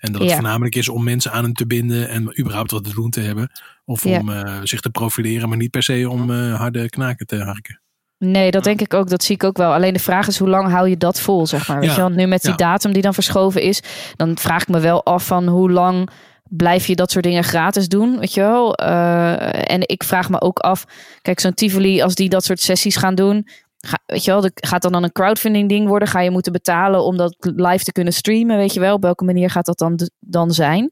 En 0.00 0.12
dat 0.12 0.20
het 0.20 0.30
Ja. 0.30 0.36
voornamelijk 0.36 0.74
is 0.74 0.88
om 0.88 1.04
mensen 1.04 1.32
aan 1.32 1.44
hem 1.44 1.52
te 1.54 1.66
binden 1.66 2.08
en 2.08 2.40
überhaupt 2.40 2.70
wat 2.70 2.84
te 2.84 2.92
doen 2.94 3.10
te 3.10 3.20
hebben. 3.20 3.50
Of 3.84 4.04
Ja. 4.04 4.18
om 4.18 4.30
zich 4.66 4.80
te 4.80 4.90
profileren, 4.90 5.48
maar 5.48 5.58
niet 5.58 5.70
per 5.70 5.82
se 5.82 6.08
om 6.10 6.30
harde 6.30 6.88
knaken 6.88 7.26
te 7.26 7.42
harken. 7.42 7.80
Nee, 8.18 8.50
dat 8.50 8.64
denk 8.64 8.80
ik 8.80 8.94
ook. 8.94 9.08
Dat 9.08 9.22
zie 9.24 9.34
ik 9.34 9.44
ook 9.44 9.56
wel. 9.56 9.72
Alleen 9.72 9.92
de 9.92 9.98
vraag 9.98 10.26
is 10.26 10.38
hoe 10.38 10.48
lang 10.48 10.70
hou 10.70 10.88
je 10.88 10.96
dat 10.96 11.20
vol, 11.20 11.46
zeg 11.46 11.68
maar. 11.68 11.78
Weet 11.78 11.88
Ja. 11.88 11.94
je 11.94 12.00
wel? 12.00 12.08
Nu 12.08 12.26
met 12.26 12.40
die 12.42 12.50
Ja. 12.50 12.56
datum 12.56 12.92
die 12.92 13.02
dan 13.02 13.14
verschoven 13.14 13.62
is, 13.62 13.82
dan 14.16 14.38
vraag 14.38 14.62
ik 14.62 14.68
me 14.68 14.80
wel 14.80 15.04
af 15.04 15.26
van 15.26 15.46
hoe 15.46 15.70
lang 15.70 16.08
blijf 16.48 16.86
je 16.86 16.96
dat 16.96 17.10
soort 17.10 17.24
dingen 17.24 17.44
gratis 17.44 17.88
doen, 17.88 18.18
weet 18.18 18.34
je 18.34 18.40
wel? 18.40 18.74
Eh, 18.74 19.72
en 19.72 19.80
ik 19.88 20.02
vraag 20.04 20.30
me 20.30 20.40
ook 20.40 20.58
af, 20.58 20.84
kijk, 21.22 21.40
zo'n 21.40 21.54
Tivoli, 21.54 22.02
als 22.02 22.14
die 22.14 22.28
dat 22.28 22.44
soort 22.44 22.60
sessies 22.60 22.96
gaan 22.96 23.14
doen, 23.14 23.46
ga, 23.78 23.98
weet 24.06 24.24
je 24.24 24.30
wel, 24.30 24.50
gaat 24.54 24.82
dan 24.82 24.92
dan 24.92 25.02
een 25.02 25.12
crowdfunding 25.12 25.68
ding 25.68 25.88
worden? 25.88 26.08
Ga 26.08 26.20
je 26.20 26.30
moeten 26.30 26.52
betalen 26.52 27.04
om 27.04 27.16
dat 27.16 27.36
live 27.38 27.84
te 27.84 27.92
kunnen 27.92 28.12
streamen, 28.12 28.56
weet 28.56 28.74
je 28.74 28.80
wel? 28.80 28.94
Op 28.94 29.02
welke 29.02 29.24
manier 29.24 29.50
gaat 29.50 29.66
dat 29.66 29.78
dan, 29.78 29.98
dan 30.20 30.50
zijn? 30.50 30.90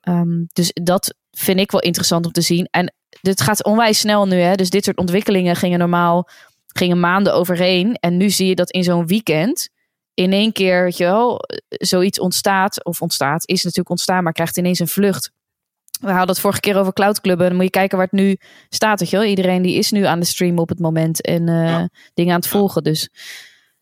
Ehm, 0.00 0.44
dus 0.52 0.70
dat 0.72 1.14
vind 1.30 1.60
ik 1.60 1.70
wel 1.70 1.80
interessant 1.80 2.26
om 2.26 2.32
te 2.32 2.40
zien. 2.40 2.68
En 2.70 2.94
dit 3.20 3.40
gaat 3.40 3.64
onwijs 3.64 3.98
snel 3.98 4.26
nu, 4.26 4.36
hè? 4.36 4.54
Dus 4.54 4.70
dit 4.70 4.84
soort 4.84 4.98
ontwikkelingen 4.98 5.56
gingen 5.56 5.78
normaal 5.78 6.28
gingen 6.72 7.00
maanden 7.00 7.34
overheen. 7.34 7.94
En 7.94 8.16
nu 8.16 8.30
zie 8.30 8.46
je 8.46 8.54
dat 8.54 8.70
in 8.70 8.84
zo'n 8.84 9.06
weekend 9.06 9.68
in 10.14 10.32
één 10.32 10.52
keer, 10.52 10.82
weet 10.82 10.96
je 10.96 11.04
wel, 11.04 11.40
zoiets 11.68 12.20
ontstaat. 12.20 12.84
Of 12.84 13.02
ontstaat, 13.02 13.48
is 13.48 13.62
natuurlijk 13.62 13.90
ontstaan, 13.90 14.22
maar 14.22 14.32
krijgt 14.32 14.56
ineens 14.56 14.78
een 14.78 14.88
vlucht. 14.88 15.30
We 16.00 16.08
hadden 16.10 16.28
het 16.28 16.40
vorige 16.40 16.60
keer 16.60 16.78
over 16.78 16.92
cloudclubben. 16.92 17.46
Dan 17.46 17.54
moet 17.56 17.64
je 17.64 17.70
kijken 17.70 17.96
waar 17.98 18.06
het 18.10 18.20
nu 18.20 18.36
staat, 18.68 19.00
weet 19.00 19.10
je 19.10 19.16
wel. 19.16 19.26
Iedereen 19.26 19.62
die 19.62 19.78
is 19.78 19.90
nu 19.90 20.04
aan 20.04 20.20
de 20.20 20.26
stream 20.26 20.58
op 20.58 20.68
het 20.68 20.78
moment 20.78 21.20
en 21.22 21.48
eh, 21.48 21.54
Ja. 21.66 21.88
dingen 22.14 22.32
aan 22.34 22.40
het 22.40 22.48
volgen. 22.48 22.82
Dus 22.82 23.08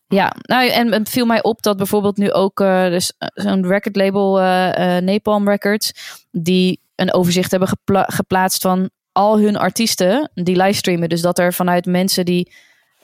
ja, 0.07 0.33
nou 0.41 0.69
en 0.69 0.91
het 0.91 1.09
viel 1.09 1.25
mij 1.25 1.43
op 1.43 1.61
dat 1.61 1.77
bijvoorbeeld 1.77 2.17
nu 2.17 2.31
ook 2.31 2.59
eh, 2.59 2.85
dus, 2.85 3.13
eh, 3.17 3.27
zo'n 3.33 3.67
record 3.67 3.95
label 3.95 4.39
eh, 4.41 4.97
Napalm 4.97 5.49
Records, 5.49 5.91
die 6.31 6.79
een 6.95 7.13
overzicht 7.13 7.51
hebben 7.51 7.69
gepla- 7.69 8.07
geplaatst 8.11 8.61
van 8.61 8.89
al 9.11 9.39
hun 9.39 9.57
artiesten 9.57 10.31
die 10.33 10.55
livestreamen. 10.55 11.09
Dus 11.09 11.21
dat 11.21 11.39
er 11.39 11.53
vanuit 11.53 11.85
mensen 11.85 12.25
die 12.25 12.53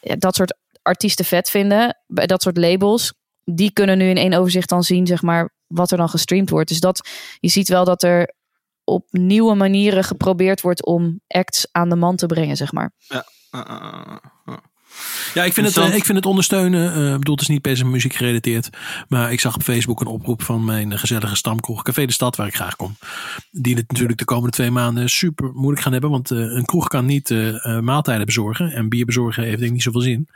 ja, 0.02 0.16
dat 0.16 0.36
soort 0.36 0.58
artiesten 0.82 1.26
vet 1.26 1.50
vinden, 1.50 1.98
bij 2.08 2.26
dat 2.28 2.42
soort 2.42 2.58
labels, 2.58 3.14
die 3.54 3.72
kunnen 3.72 3.98
nu 3.98 4.10
in 4.10 4.18
één 4.18 4.34
overzicht 4.34 4.70
dan 4.70 4.84
zien, 4.84 5.08
zeg 5.08 5.22
maar, 5.22 5.54
wat 5.68 5.92
er 5.92 5.98
dan 5.98 6.10
gestreamd 6.10 6.50
wordt. 6.50 6.70
Dus 6.70 6.80
dat 6.80 7.10
je 7.40 7.50
ziet 7.50 7.68
wel 7.68 7.86
dat 7.86 8.04
er 8.04 8.36
op 8.84 9.06
nieuwe 9.12 9.56
manieren 9.56 10.04
geprobeerd 10.04 10.62
wordt 10.62 10.86
om 10.86 11.22
acts 11.28 11.68
aan 11.72 11.90
de 11.90 11.96
man 11.96 12.16
te 12.16 12.26
brengen, 12.26 12.58
zeg 12.58 12.72
maar. 12.72 12.92
Uh, 13.10 13.20
uh, 13.52 13.62
uh, 13.70 14.16
uh. 14.46 14.58
Ja, 15.34 15.44
ik 15.44 15.54
vind, 15.54 15.68
het, 15.68 15.78
eh, 15.78 15.96
ik 15.96 16.06
vind 16.06 16.18
het 16.18 16.26
ondersteunen. 16.26 16.94
eh 16.94 17.18
bedoel, 17.18 17.34
het 17.34 17.42
is 17.42 17.48
niet 17.48 17.62
per 17.62 17.78
se 17.78 17.86
muziek 17.86 18.14
gerelateerd. 18.14 18.70
Maar 19.08 19.32
ik 19.32 19.40
zag 19.40 19.56
op 19.56 19.64
Facebook 19.64 20.02
een 20.02 20.08
oproep 20.08 20.42
van 20.42 20.66
mijn 20.66 21.00
gezellige 21.00 21.36
stamkroeg 21.36 21.84
Café 21.84 22.06
de 22.06 22.12
Stad, 22.12 22.36
waar 22.36 22.48
ik 22.48 22.56
graag 22.56 22.76
kom. 22.76 22.98
Die 23.52 23.76
het 23.76 23.92
natuurlijk 23.92 24.20
de 24.20 24.26
komende 24.26 24.52
twee 24.52 24.72
maanden 24.72 25.10
super 25.10 25.52
moeilijk 25.54 25.82
gaan 25.82 25.92
hebben. 25.92 26.10
Want 26.10 26.32
eh, 26.32 26.38
een 26.38 26.66
kroeg 26.66 26.88
kan 26.88 27.06
niet 27.06 27.30
maaltijden 27.82 28.26
bezorgen. 28.26 28.72
En 28.72 28.90
bier 28.90 29.06
bezorgen 29.06 29.44
heeft 29.44 29.58
denk 29.58 29.68
ik 29.68 29.74
niet 29.74 29.84
zoveel 29.84 30.02
zin. 30.02 30.30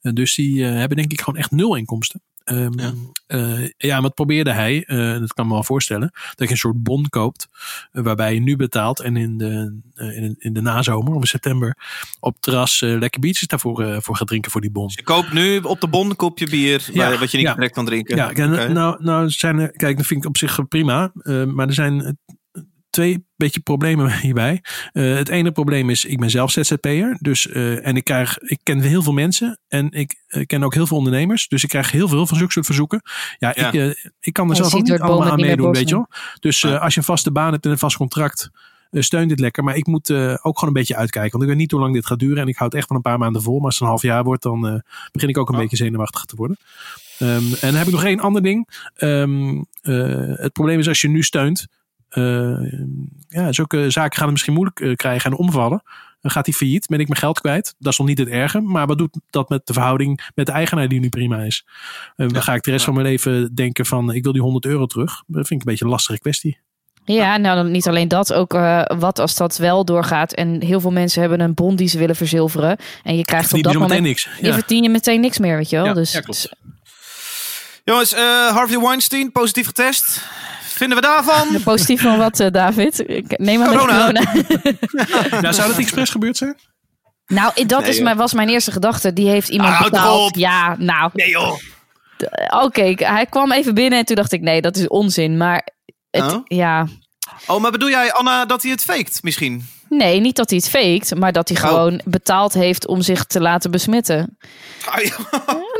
Dus 0.00 0.34
die 0.34 0.64
hebben 0.64 0.96
denk 0.96 1.12
ik 1.12 1.20
gewoon 1.20 1.40
echt 1.40 1.50
nul 1.50 1.74
inkomsten. 1.74 2.22
Ehm, 2.44 2.78
Ja. 2.78 2.92
ja. 3.26 3.68
ja, 3.76 4.00
wat 4.00 4.14
probeerde 4.14 4.52
hij, 4.52 4.84
eh, 4.84 5.18
dat 5.18 5.32
kan 5.32 5.46
me 5.46 5.52
wel 5.52 5.64
voorstellen, 5.64 6.10
dat 6.34 6.46
je 6.48 6.50
een 6.54 6.56
soort 6.60 6.82
bon 6.82 7.08
koopt, 7.08 7.48
eh, 7.92 8.02
waarbij 8.02 8.34
je 8.34 8.40
nu 8.40 8.56
betaalt 8.56 9.00
en 9.00 9.16
in 9.16 9.38
de, 9.38 9.80
in, 9.94 10.34
in 10.38 10.52
de 10.52 10.60
nazomer 10.60 11.14
of 11.14 11.20
in 11.20 11.26
september 11.26 11.76
op 12.20 12.36
terras 12.40 12.80
lekker 12.80 13.20
biertjes 13.20 13.48
daarvoor 13.48 14.02
voor 14.02 14.16
gaat 14.16 14.28
drinken 14.28 14.50
voor 14.50 14.60
die 14.60 14.70
bon. 14.70 14.90
Je 14.94 15.02
koopt 15.02 15.32
nu 15.32 15.58
op 15.58 15.80
de 15.80 15.88
bon 15.88 16.10
een 16.10 16.16
kopje 16.16 16.46
bier, 16.50 16.88
Ja, 16.92 17.08
waar- 17.08 17.18
wat 17.18 17.30
je 17.30 17.36
niet 17.36 17.46
ja. 17.46 17.54
direct 17.54 17.74
kan 17.74 17.84
drinken. 17.84 18.16
Ja, 18.16 18.32
nou, 18.68 19.02
nou 19.04 19.30
zijn 19.30 19.58
er, 19.58 19.70
kijk, 19.70 19.96
dat 19.96 20.06
vind 20.06 20.22
ik 20.22 20.28
op 20.28 20.36
zich 20.36 20.68
prima, 20.68 21.10
maar 21.46 21.66
er 21.66 21.74
zijn 21.74 22.18
twee 22.92 23.26
beetje 23.36 23.60
problemen 23.60 24.18
hierbij. 24.26 24.62
Eh, 24.92 25.14
het 25.14 25.28
ene 25.28 25.52
probleem 25.52 25.90
is, 25.90 26.04
ik 26.04 26.18
ben 26.18 26.30
zelf 26.30 26.50
ZZP'er. 26.50 27.16
Dus, 27.20 27.48
eh, 27.48 27.86
en 27.86 27.96
ik, 27.96 28.04
krijg, 28.04 28.38
ik 28.38 28.60
ken 28.62 28.80
heel 28.80 29.02
veel 29.02 29.12
mensen. 29.12 29.58
En 29.68 29.90
ik 29.90 30.14
eh, 30.26 30.46
ken 30.46 30.62
ook 30.64 30.74
heel 30.74 30.86
veel 30.86 30.96
ondernemers. 30.96 31.48
Dus 31.48 31.62
ik 31.62 31.68
krijg 31.68 31.90
heel 31.90 32.08
veel 32.08 32.26
van 32.26 32.36
zulke 32.36 32.52
soort 32.52 32.66
verzoeken. 32.66 33.02
Ja, 33.38 33.52
Ja. 33.56 33.72
Ik, 33.72 34.10
ik 34.20 34.32
kan 34.32 34.50
er 34.50 34.56
zelf 34.56 34.74
ook 34.74 34.82
niet 34.82 35.00
allemaal 35.00 35.30
aan 35.30 35.40
meedoen, 35.40 35.72
weet 35.72 35.88
je 35.88 35.94
wel. 35.94 36.08
Dus 36.40 36.62
eh, 36.62 36.80
als 36.82 36.94
je 36.94 37.00
een 37.00 37.06
vaste 37.06 37.30
baan 37.32 37.52
hebt 37.52 37.64
en 37.64 37.70
een 37.70 37.78
vast 37.78 37.96
contract... 37.96 38.50
eh, 38.90 39.02
steun 39.02 39.28
dit 39.28 39.40
lekker. 39.40 39.64
Maar 39.64 39.76
ik 39.76 39.86
moet 39.86 40.10
eh, 40.10 40.30
ook 40.42 40.58
gewoon 40.58 40.74
een 40.74 40.80
beetje 40.80 40.96
uitkijken. 40.96 41.30
Want 41.30 41.42
ik 41.42 41.48
weet 41.48 41.58
niet 41.58 41.70
hoe 41.70 41.80
lang 41.80 41.94
dit 41.94 42.06
gaat 42.06 42.18
duren. 42.18 42.42
En 42.42 42.48
ik 42.48 42.56
houd 42.56 42.70
het 42.70 42.78
echt 42.78 42.86
van 42.86 42.96
een 42.96 43.02
paar 43.02 43.18
maanden 43.18 43.42
vol. 43.42 43.56
Maar 43.56 43.64
als 43.64 43.74
het 43.74 43.82
een 43.82 43.88
half 43.88 44.02
jaar 44.02 44.24
wordt, 44.24 44.42
dan 44.42 44.68
eh, 44.68 44.78
begin 45.12 45.28
ik 45.28 45.38
ook 45.38 45.48
een 45.50 45.58
beetje 45.58 45.76
zenuwachtig 45.76 46.24
te 46.24 46.36
worden. 46.36 46.56
Ehm, 47.18 47.30
en 47.36 47.58
dan 47.60 47.74
heb 47.74 47.86
ik 47.86 47.92
nog 47.92 48.04
één 48.04 48.20
ander 48.20 48.42
ding. 48.42 48.68
Ehm, 48.94 49.62
eh, 49.82 50.36
het 50.36 50.52
probleem 50.52 50.78
is 50.78 50.88
als 50.88 51.00
je 51.00 51.08
nu 51.08 51.22
steunt. 51.22 51.66
Eh, 52.12 52.72
ja, 53.28 53.52
zulke 53.52 53.90
zaken 53.90 54.12
gaan 54.12 54.22
het 54.22 54.32
misschien 54.32 54.54
moeilijk 54.54 54.80
eh, 54.80 54.94
krijgen 54.94 55.30
en 55.30 55.36
omvallen. 55.36 55.82
Dan 56.20 56.30
gaat 56.30 56.46
hij 56.46 56.54
failliet, 56.54 56.86
ben 56.86 57.00
ik 57.00 57.08
mijn 57.08 57.20
geld 57.20 57.40
kwijt. 57.40 57.74
Dat 57.78 57.92
is 57.92 57.98
nog 57.98 58.06
niet 58.06 58.18
het 58.18 58.28
erge. 58.28 58.60
Maar 58.60 58.86
wat 58.86 58.98
doet 58.98 59.18
dat 59.30 59.48
met 59.48 59.66
de 59.66 59.72
verhouding 59.72 60.30
met 60.34 60.46
de 60.46 60.52
eigenaar 60.52 60.88
die 60.88 61.00
nu 61.00 61.08
prima 61.08 61.38
is? 61.38 61.66
Eh, 62.16 62.28
dan 62.28 62.42
ga 62.42 62.54
ik 62.54 62.62
de 62.62 62.70
rest 62.70 62.84
ja. 62.84 62.92
van 62.92 63.02
mijn 63.02 63.06
leven 63.12 63.54
denken 63.54 63.86
van 63.86 64.12
ik 64.12 64.22
wil 64.22 64.32
die 64.32 64.42
100 64.42 64.64
euro 64.64 64.86
terug. 64.86 65.22
Dat 65.26 65.46
vind 65.46 65.50
ik 65.50 65.66
een 65.66 65.72
beetje 65.72 65.84
een 65.84 65.90
lastige 65.90 66.18
kwestie. 66.18 66.58
Ja, 67.04 67.36
nou 67.36 67.56
dan 67.56 67.70
niet 67.70 67.88
alleen 67.88 68.08
dat, 68.08 68.32
ook 68.32 68.54
eh, 68.54 68.82
wat 68.98 69.18
als 69.18 69.36
dat 69.36 69.56
wel 69.56 69.84
doorgaat 69.84 70.32
en 70.32 70.62
heel 70.62 70.80
veel 70.80 70.90
mensen 70.90 71.20
hebben 71.20 71.40
een 71.40 71.54
bon 71.54 71.76
die 71.76 71.88
ze 71.88 71.98
willen 71.98 72.16
verzilveren 72.16 72.76
en 73.02 73.16
je 73.16 73.24
krijgt 73.24 73.52
op 73.52 73.62
dat 73.62 73.72
je 73.72 73.78
moment, 73.78 74.00
meteen 74.00 74.08
niks. 74.08 74.28
je 74.40 74.46
Ja. 74.46 74.52
verdien 74.52 74.82
je 74.82 74.88
meteen 74.88 75.20
niks 75.20 75.38
meer, 75.38 75.56
weet 75.56 75.70
je 75.70 75.76
wel. 75.76 75.84
Ja, 75.84 75.92
dus 75.92 76.12
ja, 76.12 76.20
klopt. 76.20 76.50
Jongens, 77.84 78.12
eh, 78.12 78.48
Harvey 78.48 78.78
Weinstein, 78.78 79.32
positief 79.32 79.66
getest. 79.66 80.28
Vinden 80.82 81.00
we 81.00 81.06
daarvan? 81.06 81.62
Positief 81.64 82.00
van 82.02 82.18
wat, 82.18 82.40
eh, 82.40 82.50
David? 82.50 83.08
Ik 83.08 83.38
neem 83.38 83.62
aan 83.62 83.68
Corona. 83.76 84.12
dat 84.12 84.24
corona. 84.24 85.40
Nou, 85.42 85.54
zou 85.54 85.68
dat 85.68 85.78
expres 85.78 86.10
gebeurd 86.10 86.36
zijn? 86.36 86.56
Nou, 87.26 87.66
dat 87.66 87.80
Nee, 87.80 87.88
is 87.90 88.00
mijn, 88.00 88.16
was 88.16 88.32
mijn 88.32 88.48
eerste 88.48 88.70
gedachte. 88.72 89.12
Die 89.12 89.28
heeft 89.28 89.48
iemand 89.48 89.74
Ah, 89.74 89.82
betaald. 89.82 90.36
Ja, 90.36 90.76
nou, 90.78 91.10
Nee 91.14 91.28
joh. 91.28 91.58
oké. 92.64 92.94
hij 92.96 93.26
kwam 93.26 93.52
even 93.52 93.74
binnen 93.74 93.98
en 93.98 94.04
toen 94.04 94.16
dacht 94.16 94.32
ik, 94.32 94.40
nee, 94.40 94.60
dat 94.60 94.76
is 94.76 94.88
onzin. 94.88 95.36
Maar 95.36 95.68
het, 96.10 96.32
Oh? 96.32 96.40
ja, 96.44 96.86
Oh, 97.46 97.60
maar 97.60 97.70
bedoel 97.70 97.88
jij, 97.88 98.12
Anna, 98.12 98.44
dat 98.46 98.62
hij 98.62 98.70
het 98.70 98.82
faked 98.82 99.18
misschien? 99.22 99.66
nee, 99.88 100.20
niet 100.20 100.36
dat 100.36 100.50
hij 100.50 100.58
het 100.64 100.68
faked, 100.70 101.18
maar 101.18 101.32
dat 101.32 101.48
hij 101.48 101.56
Oh. 101.62 101.68
gewoon 101.68 102.00
betaald 102.04 102.52
heeft 102.54 102.86
om 102.86 103.02
zich 103.02 103.24
te 103.24 103.40
laten 103.40 103.70
besmetten. 103.70 104.38
Ah, 104.86 105.00
ja. 105.04 105.14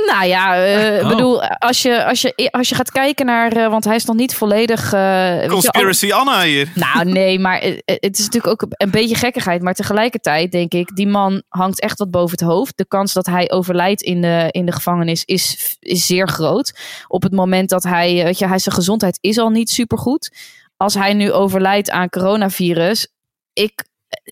Nou 0.07 0.27
ja, 0.27 0.57
eh, 0.57 0.97
ik 0.97 1.03
Oh. 1.03 1.09
bedoel, 1.09 1.43
als 1.45 1.83
je, 1.83 2.05
als, 2.05 2.21
je, 2.21 2.49
als 2.51 2.69
je 2.69 2.75
gaat 2.75 2.91
kijken 2.91 3.27
naar, 3.27 3.53
eh, 3.53 3.69
want 3.69 3.85
hij 3.85 3.95
is 3.97 4.05
nog 4.05 4.17
niet 4.17 4.35
volledig. 4.35 4.93
eh, 4.93 5.43
je, 5.43 5.49
Conspiracy 5.49 6.13
Anna 6.13 6.43
hier. 6.43 6.69
Nou, 6.75 7.05
nee, 7.05 7.39
maar 7.39 7.61
het 7.61 7.83
het 7.85 8.19
is 8.19 8.25
natuurlijk 8.25 8.63
ook 8.63 8.73
een 8.77 8.91
beetje 8.91 9.15
gekkigheid. 9.15 9.63
Maar 9.63 9.75
tegelijkertijd 9.75 10.53
denk 10.53 10.73
ik, 10.75 10.97
die 10.97 11.07
man 11.07 11.43
hangt 11.49 11.81
echt 11.81 11.99
wat 11.99 12.11
boven 12.11 12.39
het 12.39 12.49
hoofd. 12.49 12.77
De 12.77 12.87
kans 12.87 13.13
dat 13.13 13.27
hij 13.27 13.51
overlijdt 13.51 14.03
in 14.03 14.21
de, 14.21 14.49
in 14.51 14.67
de 14.67 14.73
gevangenis 14.73 15.25
is, 15.25 15.77
is 15.81 16.07
zeer 16.07 16.29
groot. 16.29 16.79
Op 17.09 17.23
het 17.23 17.33
moment 17.33 17.69
dat 17.69 17.83
hij, 17.83 18.19
eh, 18.19 18.25
weet 18.25 18.39
je, 18.39 18.47
hij, 18.47 18.59
zijn 18.59 18.75
gezondheid 18.75 19.19
is 19.21 19.39
al 19.39 19.49
niet 19.51 19.71
supergoed. 19.71 20.33
Als 20.77 20.95
hij 20.95 21.15
nu 21.15 21.33
overlijdt 21.33 21.91
aan 21.91 22.09
coronavirus, 22.09 23.07
ik... 23.53 23.85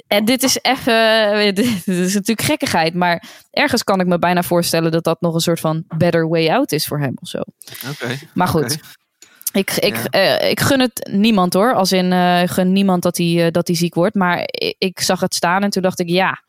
En 0.07 0.25
dit 0.25 0.43
is 0.43 0.59
even, 0.63 1.33
eh, 1.33 1.55
dit 1.61 1.87
is 1.87 2.15
natuurlijk 2.15 2.43
gekkigheid, 2.43 2.95
maar 2.95 3.25
ergens 3.51 3.85
kan 3.85 4.01
ik 4.01 4.07
me 4.07 4.19
bijna 4.19 4.43
voorstellen 4.43 4.91
dat 4.93 5.05
dat 5.05 5.21
nog 5.21 5.35
een 5.35 5.41
soort 5.41 5.61
van 5.61 5.85
better 5.97 6.29
way 6.29 6.49
out 6.49 6.73
is 6.73 6.87
voor 6.87 7.01
hem 7.01 7.13
of 7.21 7.29
zo. 7.29 7.39
Oké. 7.91 8.19
Maar 8.35 8.49
goed, 8.49 8.79
ik, 9.53 9.71
ik, 9.73 9.97
Ja. 9.97 10.05
eh, 10.39 10.51
ik 10.51 10.61
gun 10.61 10.81
het 10.81 11.09
niemand 11.13 11.53
hoor. 11.53 11.75
Als 11.75 11.93
in 11.93 12.13
eh, 12.13 12.43
gun 12.45 12.73
niemand 12.73 13.03
dat 13.03 13.17
hij, 13.17 13.51
dat 13.51 13.67
hij 13.67 13.77
ziek 13.77 13.95
wordt. 13.95 14.15
Maar 14.15 14.39
ik, 14.45 14.75
ik 14.79 15.01
zag 15.01 15.21
het 15.21 15.35
staan 15.35 15.63
en 15.63 15.71
toen 15.71 15.83
dacht 15.83 15.99
ik 16.01 16.09
ja, 16.09 16.43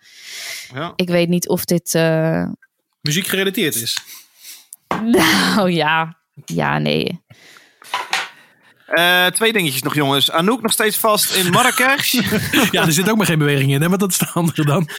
Ja. 0.73 0.93
ik 0.95 1.08
weet 1.10 1.30
niet 1.30 1.47
of 1.47 1.65
dit. 1.65 1.95
eh, 1.95 2.45
Muziek 3.01 3.27
gerelateerd 3.27 3.75
is. 3.75 3.97
nou 5.17 5.71
ja, 5.71 6.17
ja, 6.45 6.77
nee. 6.77 7.21
Eh, 8.91 9.25
twee 9.25 9.54
dingetjes 9.54 9.82
nog, 9.82 9.95
jongens. 9.95 10.32
Anouk 10.32 10.62
nog 10.62 10.71
steeds 10.71 10.97
vast 10.97 11.36
in 11.36 11.51
Marrakesh. 11.51 12.12
Die 12.12 12.23
Ja, 12.71 12.86
er 12.86 12.91
zit 12.93 13.10
ook 13.10 13.17
maar 13.17 13.25
geen 13.25 13.39
beweging 13.39 13.71
in. 13.71 13.82
Hè? 13.82 13.89
Maar 13.89 13.97
dat 13.97 14.10
is 14.12 14.17
de 14.17 14.30
andere 14.34 14.65
dan. 14.65 14.89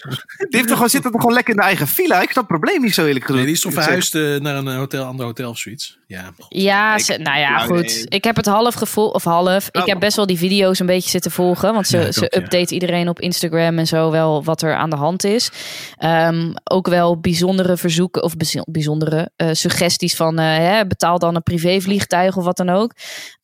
heeft 0.49 0.65
toch 0.67 0.75
gewoon, 0.75 0.89
zit 0.91 1.03
toch 1.03 1.13
gewoon 1.13 1.33
lekker 1.33 1.55
in 1.55 1.61
de 1.61 1.67
eigen 1.67 1.87
villa? 1.89 2.17
Ik 2.23 2.31
snap 2.31 2.49
het 2.49 2.59
probleem 2.59 2.83
niet 2.83 2.95
zo 2.95 3.05
eerlijk 3.07 3.25
gezegd. 3.25 3.45
Nee, 3.45 3.55
die 3.55 3.55
is 3.55 3.61
toch 3.61 3.73
verhuisd 3.83 4.15
eh, 4.15 4.37
naar 4.41 4.57
een 4.57 4.67
hotel, 4.77 5.05
ander 5.05 5.27
hotel 5.27 5.51
of 5.51 5.59
zoiets. 5.59 5.99
Ja. 6.07 6.33
Ja, 6.49 6.97
Ik- 6.97 7.19
nou 7.19 7.39
ja, 7.39 7.51
nou, 7.57 7.67
goed. 7.67 7.87
nee. 7.87 8.07
Ik 8.09 8.25
heb 8.25 8.37
het 8.37 8.47
half 8.47 8.75
gevolgd, 8.75 9.15
of 9.15 9.25
half. 9.25 9.67
Ik 9.71 9.77
Oh. 9.81 9.87
heb 9.87 10.01
best 10.01 10.17
wel 10.17 10.27
die 10.27 10.39
video's 10.39 10.79
een 10.79 10.87
beetje 10.87 11.11
zitten 11.11 11.31
volgen. 11.31 11.73
Want 11.73 11.87
ze, 11.87 11.99
Ja, 11.99 12.13
ze 12.13 12.25
ook, 12.25 12.35
ja. 12.35 12.41
update 12.41 12.75
iedereen 12.75 13.09
op 13.09 13.21
Instagram 13.21 13.79
en 13.79 13.87
zo 13.87 14.11
wel 14.11 14.45
wat 14.45 14.63
er 14.63 14.75
aan 14.75 14.91
de 14.91 14.97
hand 14.97 15.25
is. 15.25 15.51
Ehm, 15.97 16.53
ook 16.65 16.89
wel 16.89 17.21
bijzondere 17.21 17.77
verzoeken, 17.77 18.23
of 18.23 18.37
bijzo- 18.37 18.65
bijzondere 18.71 19.31
eh, 19.37 19.49
suggesties 19.53 20.17
van 20.17 20.39
eh, 20.39 20.57
hè, 20.57 20.87
betaal 20.87 21.19
dan 21.19 21.35
een 21.35 21.43
privévliegtuig 21.43 22.37
of 22.37 22.45
wat 22.45 22.57
dan 22.57 22.69
ook. 22.71 22.93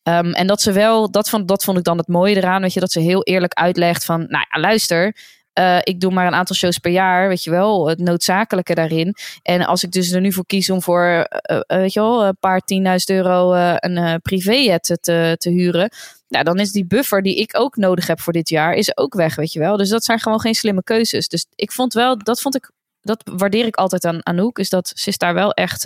Ehm, 0.08 0.32
en 0.32 0.46
dat 0.46 0.62
ze 0.62 0.72
wel, 0.72 1.10
dat 1.10 1.28
vond, 1.28 1.48
dat 1.48 1.64
vond 1.64 1.78
ik 1.78 1.84
dan 1.84 1.98
het 1.98 2.08
mooie 2.08 2.36
eraan, 2.36 2.62
weet 2.62 2.72
je, 2.72 2.80
dat 2.80 2.92
ze 2.92 3.00
heel 3.00 3.22
eerlijk 3.22 3.52
uitlegt 3.52 4.04
van, 4.04 4.18
nou 4.28 4.46
ja, 4.50 4.60
luister, 4.60 5.16
eh, 5.52 5.78
ik 5.82 6.00
doe 6.00 6.12
maar 6.12 6.26
een 6.26 6.34
aantal 6.34 6.56
shows 6.56 6.78
per 6.78 6.90
jaar, 6.90 7.28
weet 7.28 7.44
je 7.44 7.50
wel, 7.50 7.88
het 7.88 7.98
noodzakelijke 7.98 8.74
daarin. 8.74 9.14
En 9.42 9.66
als 9.66 9.82
ik 9.82 9.90
dus 9.90 10.12
er 10.12 10.20
nu 10.20 10.32
voor 10.32 10.46
kies 10.46 10.70
om 10.70 10.82
voor, 10.82 11.04
eh, 11.04 11.56
eh, 11.56 11.78
weet 11.78 11.92
je 11.92 12.00
wel, 12.00 12.24
een 12.24 12.36
paar 12.40 12.60
tienduizend 12.60 13.10
euro 13.10 13.52
een 13.76 14.20
privéjet 14.22 14.98
te, 15.00 15.34
te 15.38 15.50
huren, 15.50 15.90
nou, 16.28 16.44
dan 16.44 16.58
is 16.58 16.72
die 16.72 16.86
buffer 16.86 17.22
die 17.22 17.36
ik 17.36 17.58
ook 17.58 17.76
nodig 17.76 18.06
heb 18.06 18.20
voor 18.20 18.32
dit 18.32 18.48
jaar, 18.48 18.74
is 18.74 18.96
ook 18.96 19.14
weg, 19.14 19.34
weet 19.34 19.52
je 19.52 19.58
wel. 19.58 19.76
Dus 19.76 19.88
dat 19.88 20.04
zijn 20.04 20.20
gewoon 20.20 20.40
geen 20.40 20.54
slimme 20.54 20.82
keuzes. 20.82 21.28
Dus 21.28 21.46
ik 21.54 21.72
vond 21.72 21.92
wel, 21.92 22.18
dat 22.18 22.40
vond 22.40 22.56
ik 22.56 22.70
dat 23.00 23.22
waardeer 23.24 23.66
ik 23.66 23.76
altijd 23.76 24.04
aan 24.04 24.26
Anouk. 24.26 24.58
Is 24.58 24.68
dat 24.68 24.92
ze 24.94 25.08
is 25.08 25.18
daar 25.18 25.34
wel 25.34 25.52
echt 25.52 25.82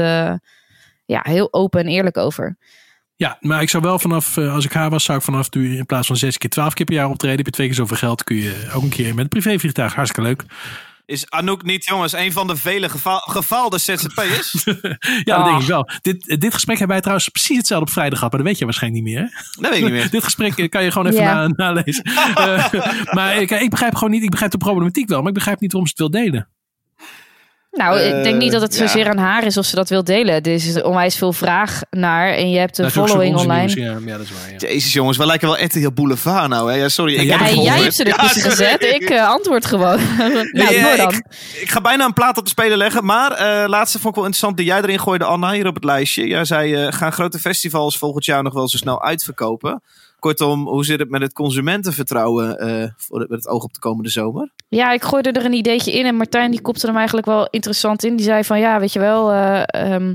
ja, 1.07 1.21
heel 1.23 1.53
open 1.53 1.81
en 1.81 1.87
eerlijk 1.87 2.17
over. 2.17 2.57
Ja, 3.17 3.37
maar 3.41 3.63
ik 3.63 3.69
zou 3.69 3.83
wel 3.83 3.99
vanaf, 3.99 4.37
eh, 4.37 4.55
als 4.55 4.65
ik 4.65 4.73
haar 4.73 4.91
was, 4.91 5.05
zou 5.05 5.19
ik 5.19 5.25
vanaf 5.25 5.51
nu 5.51 5.77
in 5.77 5.87
plaats 5.87 6.07
van 6.07 6.17
zes 6.17 6.39
keer, 6.39 6.51
twaalf 6.51 6.75
keer 6.75 6.87
per 6.87 6.95
jaar 6.95 7.09
optreden. 7.09 7.37
Heb 7.37 7.47
je 7.47 7.53
twee 7.53 7.67
keer 7.67 7.77
zoveel 7.77 7.97
geld, 7.97 8.25
kun 8.25 8.37
je 8.37 8.71
ook 8.75 8.83
een 8.83 8.89
keer 8.89 9.15
met 9.15 9.25
een 9.25 9.29
privévliegtuig. 9.29 9.95
Hartstikke 9.95 10.29
leuk. 10.29 10.45
Is 11.07 11.31
Anouk 11.31 11.63
niet, 11.63 11.85
jongens, 11.85 12.13
een 12.13 12.33
van 12.33 12.47
de 12.47 12.57
vele 12.57 12.89
gefa 12.89 13.17
gefaalde 13.17 13.79
ZZP'ers? 13.79 14.53
Ja, 15.25 15.37
dat 15.37 15.45
denk 15.45 15.61
ik 15.61 15.67
wel. 15.67 15.89
Dit, 16.03 16.41
dit 16.41 16.55
gesprek 16.55 16.79
hebben 16.79 16.89
wij 16.89 17.01
trouwens 17.01 17.29
precies 17.29 17.57
hetzelfde 17.57 17.87
op 17.87 17.93
vrijdag 17.93 18.19
gehad, 18.19 18.33
maar 18.33 18.43
dat 18.43 18.51
weet 18.51 18.59
je 18.59 18.65
waarschijnlijk 18.65 19.05
niet 19.05 19.15
meer. 19.15 19.23
Hè? 19.23 19.29
Dat 19.63 19.71
weet 19.71 19.79
ik 19.79 19.85
niet 19.85 19.93
meer. 19.93 20.11
Dit 20.17 20.25
gesprek 20.25 20.59
eh, 20.59 20.69
kan 20.69 20.85
je 20.85 20.91
gewoon 20.91 21.13
even 21.13 21.25
na, 21.25 21.47
nalezen. 21.47 22.05
Eh, 22.35 22.73
maar 23.15 23.37
ik, 23.37 23.51
ik 23.51 23.71
begrijp 23.71 23.95
gewoon 23.95 24.11
niet, 24.11 24.23
ik 24.23 24.31
begrijp 24.31 24.51
de 24.51 24.59
problematiek 24.59 25.09
wel, 25.09 25.19
maar 25.19 25.29
ik 25.29 25.35
begrijp 25.35 25.61
niet 25.61 25.73
waarom 25.73 25.91
ze 25.91 26.03
het 26.03 26.13
wil 26.13 26.23
delen. 26.23 26.49
Nou, 27.73 28.01
ik 28.01 28.23
denk 28.23 28.39
niet 28.39 28.53
dat 28.53 28.61
het 28.61 28.73
Eh, 28.73 28.79
ja. 28.79 28.87
zozeer 28.87 29.09
aan 29.09 29.19
haar 29.19 29.45
is 29.45 29.57
of 29.57 29.65
ze 29.65 29.75
dat 29.75 29.89
wil 29.89 30.05
delen. 30.05 30.35
Er 30.35 30.47
is 30.47 30.83
onwijs 30.83 31.17
veel 31.17 31.33
vraag 31.33 31.81
naar 31.91 32.29
en 32.33 32.51
je 32.51 32.59
hebt 32.59 32.79
een 32.79 32.91
following 32.91 33.37
online. 33.37 33.81
Ja, 33.81 33.99
ja, 34.05 34.17
dat 34.17 34.27
is 34.27 34.33
waar. 34.33 34.51
Ja. 34.51 34.69
Jezus 34.69 34.93
jongens, 34.93 35.17
we 35.17 35.27
lijken 35.27 35.49
wel 35.49 35.65
RTL 35.65 35.91
Boulevard 35.95 36.49
nou. 36.49 36.71
Hè? 36.73 36.77
Ja, 36.79 36.89
sorry. 36.89 37.15
ik 37.15 37.23
Ja, 37.23 37.39
heb 37.39 37.55
jij 37.55 37.81
hebt 37.81 37.95
ze 37.95 38.05
er 38.05 38.09
Ja, 38.09 38.17
tussen 38.17 38.43
gezet. 38.43 38.83
Ik 38.83 39.11
eh, 39.11 39.29
antwoord 39.29 39.67
gewoon. 39.67 39.99
nou, 40.53 40.75
eh, 40.75 40.97
dan. 40.97 41.13
ik, 41.13 41.27
ik 41.61 41.71
ga 41.71 41.81
bijna 41.81 42.05
een 42.05 42.13
plaat 42.13 42.39
op 42.39 42.45
de 42.45 42.51
speler 42.51 42.77
leggen. 42.77 43.05
Maar 43.05 43.33
eh 43.33 43.69
laatste 43.69 43.99
vond 43.99 44.09
ik 44.09 44.15
wel 44.15 44.25
interessant 44.25 44.57
die 44.57 44.67
jij 44.67 44.83
erin 44.83 45.01
gooide, 45.01 45.25
Anna, 45.25 45.53
hier 45.53 45.67
op 45.67 45.75
het 45.75 45.85
lijstje. 45.85 46.27
Jij 46.27 46.45
zei, 46.45 46.75
eh, 46.75 46.93
gaan 46.93 47.13
grote 47.13 47.39
festivals 47.39 47.99
volgend 47.99 48.25
jaar 48.25 48.43
nog 48.43 48.53
wel 48.53 48.69
zo 48.69 48.77
snel 48.77 49.03
uitverkopen? 49.03 49.83
Kortom, 50.23 50.67
hoe 50.67 50.85
zit 50.85 50.99
het 50.99 51.11
met 51.11 51.21
het 51.21 51.33
consumentenvertrouwen 51.33 52.59
eh, 52.59 52.89
voor 52.97 53.19
met 53.19 53.31
het 53.31 53.49
oog 53.49 53.65
op 53.65 53.73
de 53.73 53.79
komende 53.79 54.11
zomer? 54.11 54.51
Ja, 54.69 54.93
ik 54.93 55.03
gooide 55.03 55.33
er 55.33 55.45
een 55.45 55.53
ideetje 55.53 55.93
in 55.93 56.07
en 56.07 56.15
Martijn 56.15 56.51
die 56.51 56.61
kopte 56.61 56.87
hem 56.87 56.97
eigenlijk 56.97 57.27
wel 57.27 57.49
interessant 57.51 58.05
in. 58.05 58.17
Die 58.17 58.25
zei 58.25 58.45
van 58.45 58.59
ja, 58.59 58.81
weet 58.81 58.93
je 58.93 58.99
wel, 58.99 59.31
eh, 59.31 59.63
ehm, 59.67 60.15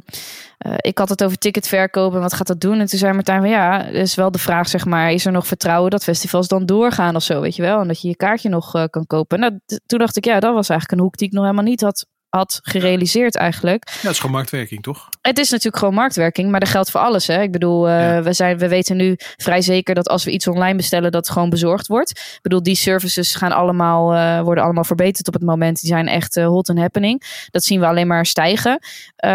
eh, 0.57 0.73
ik 0.77 0.97
had 0.97 1.09
het 1.09 1.23
over 1.23 1.37
ticketverkoop 1.37 2.13
en 2.13 2.19
wat 2.19 2.33
gaat 2.33 2.47
dat 2.47 2.61
doen? 2.61 2.79
En 2.79 2.85
toen 2.85 2.99
zei 2.99 3.13
Martijn 3.13 3.41
van 3.41 3.49
ja, 3.49 3.83
is 3.83 4.15
wel 4.15 4.31
de 4.31 4.39
vraag 4.39 4.67
zeg 4.67 4.85
maar, 4.85 5.11
is 5.11 5.25
er 5.25 5.31
nog 5.31 5.47
vertrouwen 5.47 5.91
dat 5.91 6.03
festivals 6.03 6.47
dan 6.47 6.65
doorgaan 6.65 7.15
of 7.15 7.23
zo, 7.23 7.41
weet 7.41 7.55
je 7.55 7.61
wel? 7.61 7.79
En 7.79 7.87
dat 7.87 8.01
je 8.01 8.07
je 8.07 8.15
kaartje 8.15 8.49
nog 8.49 8.89
kan 8.89 9.07
kopen. 9.07 9.39
Nou, 9.39 9.59
toen 9.85 9.99
dacht 9.99 10.17
ik 10.17 10.25
ja, 10.25 10.39
dat 10.39 10.53
was 10.53 10.69
eigenlijk 10.69 10.99
een 10.99 11.05
hoek 11.05 11.17
die 11.17 11.27
ik 11.27 11.33
nog 11.33 11.43
helemaal 11.43 11.63
niet 11.63 11.81
had, 11.81 12.05
had 12.29 12.59
gerealiseerd 12.63 13.35
eigenlijk. 13.35 13.89
Ja, 13.95 14.01
dat 14.01 14.11
is 14.11 14.19
gewoon 14.19 14.35
marktwerking, 14.35 14.83
toch? 14.83 15.09
Het 15.21 15.39
is 15.39 15.49
natuurlijk 15.49 15.77
gewoon 15.77 15.93
marktwerking, 15.93 16.51
maar 16.51 16.59
dat 16.59 16.69
geldt 16.69 16.91
voor 16.91 16.99
alles. 17.01 17.27
Hè? 17.27 17.41
Ik 17.41 17.51
bedoel, 17.51 17.87
eh, 17.87 17.99
Ja. 17.99 18.21
we, 18.23 18.33
zijn, 18.33 18.57
we 18.57 18.67
weten 18.67 18.97
nu 18.97 19.15
vrij 19.17 19.61
zeker 19.61 19.95
dat 19.95 20.07
als 20.09 20.23
we 20.23 20.31
iets 20.31 20.47
online 20.47 20.75
bestellen, 20.77 21.11
dat 21.11 21.25
het 21.25 21.33
gewoon 21.33 21.49
bezorgd 21.49 21.87
wordt. 21.87 22.09
Ik 22.11 22.39
bedoel, 22.41 22.63
die 22.63 22.75
services 22.75 23.35
gaan 23.35 23.51
allemaal, 23.51 24.13
eh, 24.13 24.41
worden 24.41 24.63
allemaal 24.63 24.83
verbeterd 24.83 25.27
op 25.27 25.33
het 25.33 25.43
moment. 25.43 25.79
Die 25.81 25.89
zijn 25.89 26.07
echt 26.07 26.37
eh, 26.37 26.45
hot 26.47 26.69
and 26.69 26.79
happening. 26.79 27.45
Dat 27.49 27.63
zien 27.63 27.79
we 27.79 27.85
alleen 27.85 28.07
maar 28.07 28.25
stijgen. 28.25 28.79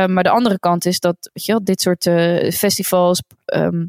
Maar 0.07 0.23
de 0.23 0.31
andere 0.31 0.59
kant 0.59 0.87
is 0.87 1.01
dat 1.01 1.17
weet 1.33 1.45
je 1.45 1.53
wel, 1.53 1.65
dit 1.65 1.81
soort 1.81 2.03
festivals. 2.55 3.23
ehm, 3.45 3.85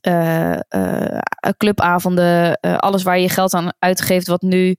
eh, 0.00 0.52
eh, 0.68 1.20
clubavonden, 1.56 2.60
alles 2.60 3.02
waar 3.02 3.18
je 3.18 3.28
geld 3.28 3.54
aan 3.54 3.72
uitgeeft, 3.78 4.26
wat 4.26 4.42
nu 4.42 4.76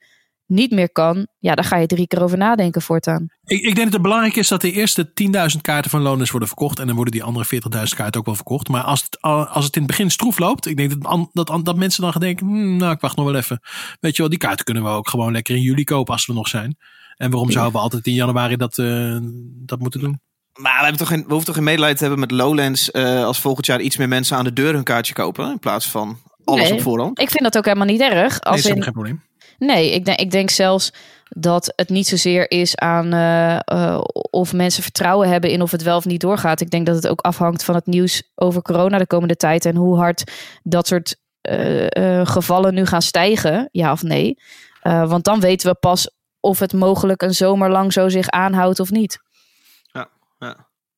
niet 0.47 0.71
meer 0.71 0.91
kan, 0.91 1.27
ja, 1.39 1.55
daar 1.55 1.65
ga 1.65 1.77
je 1.77 1.88
drie 1.88 2.07
keer 2.07 2.23
over 2.23 2.38
nadenken 2.38 2.81
voortaan. 2.81 3.25
Ik, 3.43 3.57
ik 3.60 3.63
denk 3.63 3.83
dat 3.83 3.93
het 3.93 4.01
belangrijk 4.01 4.36
is 4.36 4.47
dat 4.47 4.62
de 4.62 4.71
eerste 4.71 5.12
10.000 5.55 5.62
kaarten 5.62 5.91
van 5.91 6.01
loners 6.01 6.29
worden 6.31 6.47
verkocht. 6.47 6.79
En 6.79 6.86
dan 6.86 6.95
worden 6.95 7.13
die 7.13 7.23
andere 7.23 7.45
40.000 7.45 7.60
kaarten 7.95 8.19
ook 8.19 8.25
wel 8.25 8.36
verkocht. 8.36 8.67
Maar 8.69 8.83
als 8.83 9.01
het, 9.03 9.21
al- 9.21 9.45
als 9.45 9.65
het 9.65 9.75
in 9.75 9.81
het 9.81 9.91
begin 9.91 10.12
stroef 10.12 10.39
loopt. 10.39 10.65
Ik 10.65 10.77
denk 10.77 11.01
dat, 11.01 11.29
dat, 11.33 11.65
dat 11.65 11.75
mensen 11.75 12.01
dan 12.01 12.12
gaan 12.12 12.21
denken. 12.21 12.45
"Hmm, 12.47 12.77
nou, 12.77 12.91
ik 12.93 12.99
wacht 13.01 13.15
nog 13.15 13.25
wel 13.25 13.36
even. 13.36 13.60
Weet 13.99 14.15
je 14.15 14.21
wel, 14.21 14.29
die 14.31 14.39
kaarten 14.39 14.65
kunnen 14.65 14.83
we 14.83 14.89
ook 14.89 15.10
gewoon 15.10 15.31
lekker 15.31 15.55
in 15.55 15.62
juli 15.62 15.83
kopen 15.83 16.13
als 16.13 16.25
we 16.25 16.33
nog 16.33 16.47
zijn. 16.47 16.77
En 17.15 17.29
waarom 17.31 17.51
zouden 17.51 17.73
we 17.73 17.79
altijd 17.79 18.07
in 18.07 18.13
januari 18.13 18.55
dat, 18.55 18.77
eh, 18.77 19.17
dat 19.65 19.79
moeten 19.79 19.99
doen? 19.99 20.19
Maar 20.53 20.75
we, 20.77 20.81
hebben 20.81 20.97
toch 20.97 21.07
geen, 21.07 21.19
we 21.21 21.27
hoeven 21.27 21.45
toch 21.45 21.55
geen 21.55 21.63
medelijden 21.63 21.97
te 21.97 22.03
hebben 22.03 22.19
met 22.21 22.31
Lowlands 22.31 22.91
eh, 22.91 23.23
als 23.23 23.39
volgend 23.39 23.65
jaar 23.65 23.81
iets 23.81 23.97
meer 23.97 24.07
mensen 24.07 24.38
aan 24.38 24.43
de 24.43 24.53
deur 24.53 24.73
hun 24.73 24.83
kaartje 24.83 25.13
kopen. 25.13 25.51
In 25.51 25.60
plaats 25.60 25.86
van 25.88 26.17
alles 26.43 26.63
Nee. 26.69 26.73
op 26.73 26.81
voorhand. 26.81 27.19
Ik 27.19 27.29
vind 27.29 27.43
dat 27.43 27.57
ook 27.57 27.65
helemaal 27.65 27.88
niet 27.88 28.01
erg. 28.01 28.13
Nee, 28.13 28.39
Als 28.39 28.39
dat 28.39 28.53
is 28.55 28.65
in, 28.65 28.69
helemaal 28.69 28.83
geen 28.83 28.93
probleem. 28.93 29.21
Nee, 29.58 29.91
ik 29.91 30.06
denk, 30.06 30.20
ik 30.20 30.32
denk 30.32 30.50
zelfs 30.50 30.91
dat 31.30 31.74
het 31.76 31.89
niet 31.89 32.08
zozeer 32.08 32.52
is 32.52 32.76
aan 32.76 33.13
eh, 33.13 33.56
eh, 33.56 34.02
of 34.13 34.54
mensen 34.54 34.84
vertrouwen 34.84 35.30
hebben 35.30 35.50
in 35.50 35.62
of 35.62 35.72
het 35.72 35.84
wel 35.84 35.98
of 35.98 36.06
niet 36.06 36.22
doorgaat. 36.22 36.62
Ik 36.62 36.70
denk 36.70 36.86
dat 36.86 36.96
het 36.96 37.08
ook 37.08 37.22
afhangt 37.22 37.63
van 37.63 37.76
het 37.76 37.86
nieuws 37.86 38.24
over 38.36 38.62
corona 38.62 38.98
de 38.98 39.08
komende 39.08 39.36
tijd 39.36 39.65
en 39.65 39.76
hoe 39.76 39.98
hard 39.98 40.32
dat 40.63 40.88
soort 40.88 41.15
eh, 41.41 42.26
gevallen 42.26 42.74
nu 42.74 42.86
gaan 42.86 43.02
stijgen, 43.02 43.70
ja 43.72 43.91
of 43.91 44.04
nee. 44.04 44.39
Want 44.82 45.24
dan 45.24 45.39
weten 45.39 45.70
we 45.70 45.76
pas 45.76 46.10
of 46.39 46.60
het 46.60 46.74
mogelijk 46.74 47.22
een 47.22 47.34
zomer 47.34 47.72
lang 47.72 47.93
zo 47.93 48.10
zich 48.10 48.30
aanhoudt 48.30 48.80
of 48.80 48.91
niet. 48.91 49.20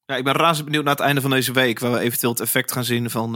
Ja, 0.06 0.16
ik 0.16 0.24
ben 0.24 0.34
razend 0.34 0.66
benieuwd 0.66 0.84
naar 0.84 0.96
het 0.96 1.04
einde 1.04 1.22
van 1.22 1.30
deze 1.30 1.54
week. 1.54 1.80
Waar 1.80 1.92
we 1.92 2.00
eventueel 2.00 2.32
het 2.32 2.42
effect 2.42 2.72
gaan 2.72 2.84
zien 2.84 3.10
van 3.10 3.36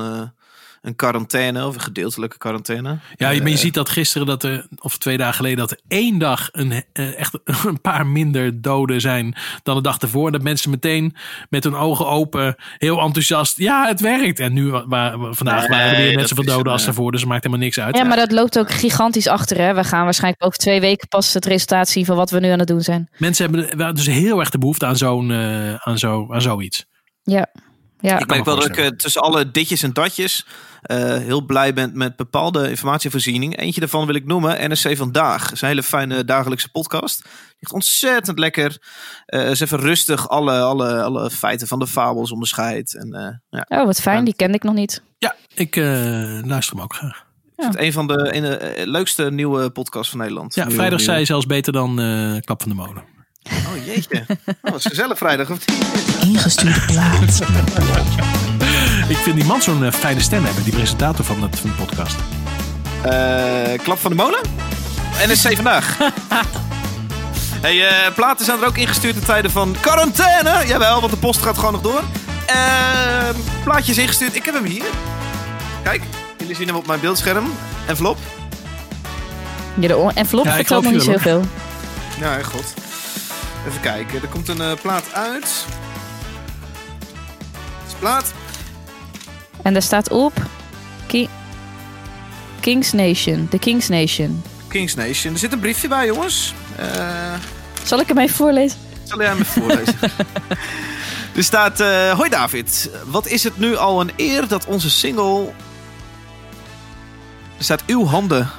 een 0.84 0.96
quarantaine 0.96 1.66
of 1.68 1.76
een 1.76 1.82
gedeeltelijke 1.82 2.38
quarantaine. 2.38 2.90
Ja, 2.90 3.00
maar 3.28 3.36
je 3.36 3.42
Eh, 3.42 3.56
ziet 3.58 3.74
dat 3.74 3.90
gisteren, 3.90 4.28
dat 4.28 4.44
er, 4.44 4.68
of 4.80 4.98
twee 4.98 5.18
dagen 5.18 5.34
geleden, 5.36 5.58
dat 5.58 5.72
er 5.72 5.80
één 5.88 6.18
dag 6.18 6.50
een, 6.52 6.84
eh, 6.94 7.20
echt 7.20 7.40
een 7.66 7.82
paar 7.82 8.08
minder 8.08 8.62
doden 8.62 9.02
zijn 9.02 9.36
dan 9.64 9.76
de 9.76 9.82
dag 9.82 9.98
ervoor. 9.98 10.32
Dat 10.32 10.42
mensen 10.42 10.70
meteen 10.70 11.16
met 11.50 11.64
hun 11.64 11.76
ogen 11.76 12.08
open, 12.08 12.56
heel 12.78 13.00
enthousiast, 13.00 13.58
ja, 13.58 13.88
het 13.88 14.00
werkt. 14.00 14.40
En 14.40 14.54
nu, 14.54 14.70
wa- 14.72 14.86
wa- 14.88 15.34
vandaag 15.34 15.60
Nee, 15.68 15.70
waren 15.70 15.92
er 15.92 15.98
weer 16.08 16.16
net 16.18 16.28
zoveel 16.28 16.44
doden 16.46 16.72
als 16.72 16.86
daarvoor. 16.86 17.12
Dus 17.12 17.20
het 17.22 17.30
maakt 17.30 17.44
helemaal 17.44 17.66
niks 17.66 17.80
uit. 17.80 17.98
Ja, 17.98 18.04
maar 18.04 18.18
dat 18.18 18.32
loopt 18.32 18.60
ook 18.60 18.72
gigantisch 18.72 19.28
achter. 19.28 19.58
Hè? 19.58 19.74
We 19.74 19.84
gaan 19.84 20.04
waarschijnlijk 20.04 20.46
over 20.46 20.58
twee 20.58 20.80
weken 20.80 21.08
pas 21.08 21.34
het 21.34 21.46
resultaat 21.46 21.90
zien 21.90 22.06
van 22.06 22.16
wat 22.16 22.30
we 22.32 22.40
nu 22.40 22.50
aan 22.50 22.60
het 22.60 22.68
doen 22.68 22.82
zijn. 22.82 23.10
Mensen 23.18 23.46
hebben 23.52 23.78
wel 23.78 23.94
dus 23.94 24.06
heel 24.08 24.40
erg 24.40 24.50
de 24.50 24.58
behoefte 24.58 24.86
aan, 24.86 24.98
zo'n, 24.98 25.32
eh, 25.32 25.74
aan, 25.76 25.98
zo, 25.98 26.28
aan 26.34 26.42
zoiets. 26.42 26.86
Ja, 27.24 27.48
ja. 28.10 28.20
Ik 28.20 28.28
merk 28.28 28.46
wel 28.46 28.56
dat 28.56 28.66
ik 28.66 28.78
eh, 28.78 28.88
tussen 28.88 29.22
alle 29.22 29.52
ditjes 29.52 29.84
en 29.84 29.94
datjes 29.94 30.46
eh, 30.84 31.18
heel 31.18 31.42
blij 31.42 31.74
ben 31.74 31.92
met 31.94 32.16
bepaalde 32.16 32.70
informatievoorziening. 32.70 33.58
Eentje 33.58 33.80
daarvan 33.80 34.06
wil 34.06 34.16
ik 34.16 34.26
noemen, 34.26 34.72
NSC 34.72 34.98
Vandaag. 34.98 35.44
Dat 35.44 35.52
is 35.52 35.62
een 35.62 35.68
hele 35.68 35.84
fijne 35.84 36.26
dagelijkse 36.26 36.70
podcast. 36.72 37.24
Echt 37.60 37.72
ontzettend 37.72 38.40
lekker. 38.40 38.78
Eh 39.26 39.50
is 39.50 39.60
even 39.60 39.80
rustig 39.80 40.30
alle, 40.30 40.60
alle, 40.60 41.04
alle 41.04 41.30
feiten 41.30 41.68
van 41.68 41.80
de 41.80 41.88
fabels 41.88 42.32
onderscheidt. 42.32 42.96
En 42.96 43.14
eh, 43.14 43.60
ja, 43.68 43.80
Oh, 43.80 43.86
wat 43.86 44.02
fijn. 44.02 44.26
Die 44.26 44.36
kende 44.36 44.56
ik 44.56 44.64
nog 44.64 44.74
niet. 44.74 45.04
Ja, 45.18 45.36
ik 45.54 45.76
eh, 45.76 45.84
luister 46.44 46.76
hem 46.76 46.84
ook 46.84 46.96
graag. 46.96 47.26
ik 47.56 47.64
vind 47.64 47.74
het 47.74 47.84
een 47.84 47.94
van 47.94 48.08
de 48.08 48.32
ene, 48.32 48.74
leukste 48.86 49.32
nieuwe 49.32 49.70
podcasts 49.70 50.10
van 50.10 50.20
Nederland. 50.20 50.56
Ja, 50.56 50.70
vrijdag 50.70 51.02
zei 51.02 51.20
je 51.20 51.26
zelfs 51.26 51.46
beter 51.46 51.74
dan 51.74 52.00
eh 52.00 52.40
Klap 52.40 52.62
van 52.62 52.70
de 52.72 52.76
Molen. 52.78 53.13
Oh 53.44 53.86
jeetje. 53.86 54.26
Oh, 54.62 54.72
wat 54.72 54.82
gezellig 54.82 55.18
vrijdag. 55.18 55.50
Of 55.50 55.68
niet? 55.68 55.86
Ingestuurde 56.22 56.80
plaat. 56.86 57.42
Ik 59.10 59.18
vind 59.18 59.36
die 59.36 59.46
man 59.46 59.62
zo'n 59.62 59.84
eh, 59.84 59.92
fijne 59.92 60.20
stem 60.20 60.46
hebben, 60.46 60.64
die 60.64 60.74
presentator 60.74 61.26
van, 61.26 61.42
het, 61.42 61.60
van 61.60 61.70
de 61.70 61.76
podcast. 61.76 62.16
Eh, 63.02 63.84
klap 63.84 63.98
van 63.98 64.12
de 64.12 64.18
molen? 64.18 64.40
NSC 65.28 65.56
vandaag. 65.56 65.98
hey, 67.62 67.88
eh, 67.88 68.14
platen 68.16 68.46
zijn 68.46 68.62
er 68.62 68.68
ook 68.68 68.78
ingestuurd 68.78 69.16
in 69.16 69.24
tijden 69.24 69.52
van 69.52 69.76
quarantaine. 69.80 70.68
Jawel, 70.68 71.00
want 71.00 71.12
de 71.12 71.20
post 71.20 71.42
gaat 71.42 71.58
gewoon 71.58 71.72
nog 71.72 71.82
door. 71.82 72.02
Eh, 72.46 73.30
plaatjes 73.64 73.98
ingestuurd. 73.98 74.36
Ik 74.36 74.46
heb 74.46 74.54
hem 74.54 74.66
hier. 74.66 74.86
Kijk, 75.84 76.02
jullie 76.38 76.56
zien 76.56 76.68
hem 76.68 76.76
op 76.76 76.88
mijn 76.88 77.00
beeldscherm. 77.00 77.52
Envelop. 77.88 78.18
Ja, 79.80 79.88
de 79.88 80.12
envelop 80.14 80.46
Ja, 80.46 80.56
vertelt 80.56 80.84
nog 80.84 80.92
niet 80.92 81.04
zoveel. 81.04 81.42
Ja, 82.20 82.44
god. 82.44 82.83
Even 83.68 83.82
kijken. 83.82 84.22
Er 84.22 84.28
komt 84.28 84.48
een 84.48 84.62
eh, 84.62 84.72
plaat 84.82 85.14
uit. 85.14 85.66
Is 87.88 87.94
plaat. 88.00 88.34
En 89.62 89.74
daar 89.74 89.82
staat 89.82 90.10
op 90.10 90.34
Ki- 91.08 91.30
Kings 92.60 92.92
Nation. 92.92 93.48
De 93.50 93.60
Kings 93.60 93.88
Nation. 93.88 94.44
Kings 94.68 94.94
Nation. 94.96 95.34
Er 95.34 95.40
zit 95.40 95.52
een 95.54 95.60
briefje 95.60 95.88
bij, 95.88 96.06
jongens. 96.06 96.54
Eh... 96.78 97.34
Zal 97.84 98.00
ik 98.00 98.08
hem 98.08 98.18
even 98.18 98.36
voorlezen? 98.36 98.80
Zal 99.04 99.18
jij 99.20 99.28
hem 99.28 99.40
even 99.40 99.62
voorlezen? 99.62 99.96
er 101.36 101.44
staat... 101.44 101.80
eh, 101.80 102.12
Hoi 102.12 102.30
David. 102.30 102.90
Wat 103.06 103.28
is 103.28 103.44
het 103.44 103.58
nu 103.60 103.76
al 103.78 104.02
een 104.02 104.12
eer 104.16 104.48
dat 104.48 104.66
onze 104.66 104.90
single... 104.90 105.52
Er 107.58 107.64
staat 107.64 107.84
uw 107.88 108.06
handen... 108.06 108.50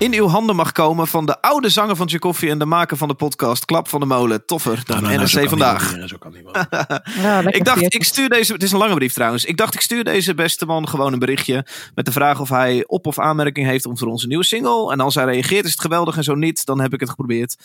In 0.00 0.14
uw 0.14 0.26
handen 0.26 0.56
mag 0.56 0.72
komen 0.72 1.06
van 1.06 1.26
de 1.26 1.40
oude 1.42 1.68
zanger 1.68 1.96
van 1.96 2.06
Tchaikovsky 2.06 2.48
en 2.48 2.58
de 2.58 2.64
maker 2.64 2.96
van 2.96 3.08
de 3.08 3.14
podcast 3.14 3.64
Klap 3.64 3.88
van 3.88 4.00
de 4.00 4.06
Molen. 4.06 4.44
Toffer 4.46 4.82
dan 4.84 5.02
Nou, 5.02 5.16
NRC 5.16 5.48
Vandaag. 5.48 5.90
wel. 5.94 6.00
Ja, 7.22 7.40
Ik 7.46 7.64
dacht, 7.64 7.94
ik 7.94 8.04
stuur 8.04 8.28
deze. 8.28 8.52
Het 8.52 8.62
is 8.62 8.72
een 8.72 8.78
lange 8.78 8.94
brief 8.94 9.12
trouwens. 9.12 9.44
Ik 9.44 9.56
dacht, 9.56 9.74
ik 9.74 9.80
stuur 9.80 10.04
deze 10.04 10.34
beste 10.34 10.66
man 10.66 10.88
gewoon 10.88 11.12
een 11.12 11.18
berichtje. 11.18 11.66
Met 11.94 12.04
de 12.04 12.12
vraag 12.12 12.40
of 12.40 12.48
hij 12.48 12.84
op- 12.86 13.06
of 13.06 13.18
aanmerking 13.18 13.66
heeft 13.66 13.86
om 13.86 13.98
voor 13.98 14.08
onze 14.08 14.26
nieuwe 14.26 14.44
single. 14.44 14.92
En 14.92 15.00
als 15.00 15.14
hij 15.14 15.24
reageert, 15.24 15.64
is 15.64 15.70
het 15.70 15.80
geweldig. 15.80 16.16
En 16.16 16.24
zo 16.24 16.34
niet, 16.34 16.66
dan 16.66 16.80
heb 16.80 16.92
ik 16.92 17.00
het 17.00 17.08
geprobeerd. 17.10 17.56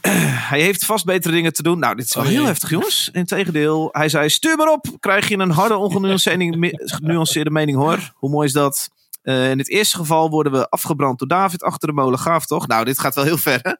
Hij 0.50 0.60
heeft 0.60 0.84
vast 0.84 1.04
betere 1.04 1.34
dingen 1.34 1.52
te 1.52 1.62
doen. 1.62 1.78
Nou, 1.78 1.94
dit 1.96 2.04
is 2.04 2.14
wel 2.14 2.22
Oh, 2.24 2.28
heel 2.28 2.38
jee. 2.38 2.46
heftig, 2.48 2.70
jongens. 2.70 3.08
Integendeel, 3.12 3.88
hij 3.92 4.08
zei: 4.08 4.28
stuur 4.28 4.56
maar 4.56 4.72
op. 4.72 4.86
Krijg 5.00 5.28
je 5.28 5.38
een 5.38 5.50
harde, 5.50 5.76
ongenuanceerde 5.76 6.72
genuanceerde 6.84 7.50
mening 7.50 7.76
hoor. 7.78 8.12
Hoe 8.14 8.30
mooi 8.30 8.46
is 8.46 8.52
dat? 8.52 8.90
Eh, 9.28 9.50
in 9.50 9.58
het 9.58 9.68
eerste 9.68 9.96
geval 9.96 10.30
worden 10.30 10.52
we 10.52 10.68
afgebrand 10.68 11.18
door 11.18 11.28
David 11.28 11.62
achter 11.62 11.88
de 11.88 11.94
molen. 11.94 12.18
Gaaf 12.18 12.46
toch? 12.46 12.66
Nou, 12.66 12.84
dit 12.84 12.98
gaat 12.98 13.14
wel 13.14 13.24
heel 13.24 13.38
ver, 13.38 13.60
hè? 13.62 13.72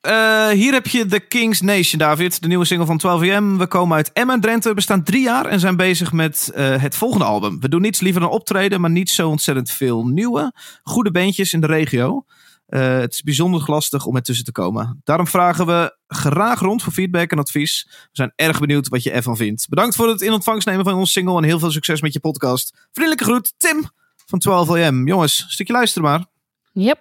Eh, 0.00 0.48
hier 0.48 0.72
heb 0.72 0.86
je 0.86 1.06
The 1.06 1.20
King's 1.20 1.60
Nation, 1.60 1.98
David. 1.98 2.42
De 2.42 2.48
nieuwe 2.48 2.64
single 2.64 2.86
van 2.86 2.98
12am. 2.98 3.58
We 3.58 3.66
komen 3.66 3.96
uit 3.96 4.12
Emmen, 4.12 4.40
Drenthe. 4.40 4.74
We 4.74 4.80
staan 4.80 5.02
drie 5.02 5.22
jaar 5.22 5.46
en 5.46 5.60
zijn 5.60 5.76
bezig 5.76 6.12
met 6.12 6.50
eh, 6.54 6.82
het 6.82 6.96
volgende 6.96 7.24
album. 7.24 7.60
We 7.60 7.68
doen 7.68 7.80
niets 7.80 8.00
liever 8.00 8.20
dan 8.20 8.30
optreden, 8.30 8.80
maar 8.80 8.90
niet 8.90 9.10
zo 9.10 9.28
ontzettend 9.28 9.70
veel 9.70 10.06
nieuwe, 10.06 10.52
goede 10.82 11.10
bandjes 11.10 11.52
in 11.52 11.60
de 11.60 11.66
regio. 11.66 12.24
Het 12.66 13.12
is 13.12 13.22
bijzonder 13.22 13.62
lastig 13.66 14.06
om 14.06 14.16
ertussen 14.16 14.44
te 14.44 14.52
komen. 14.52 15.00
Daarom 15.04 15.26
vragen 15.26 15.66
we 15.66 15.96
graag 16.06 16.60
rond 16.60 16.82
voor 16.82 16.92
feedback 16.92 17.30
en 17.30 17.38
advies. 17.38 17.86
We 17.90 18.08
zijn 18.12 18.32
erg 18.36 18.58
benieuwd 18.58 18.88
wat 18.88 19.02
je 19.02 19.10
ervan 19.10 19.36
vindt. 19.36 19.68
Bedankt 19.68 19.96
voor 19.96 20.08
het 20.08 20.20
in 20.20 20.32
ontvangst 20.32 20.66
nemen 20.66 20.84
van 20.84 20.94
onze 20.94 21.12
single 21.12 21.36
en 21.36 21.44
heel 21.44 21.58
veel 21.58 21.70
succes 21.70 22.00
met 22.00 22.12
je 22.12 22.20
podcast. 22.20 22.88
Vriendelijke 22.92 23.24
groet, 23.24 23.52
Tim 23.56 23.90
van 24.26 24.40
12am. 24.40 25.04
Jongens, 25.04 25.42
een 25.42 25.50
stukje 25.50 25.72
luisteren 25.72 26.08
maar. 26.08 26.24
Yep, 26.72 26.98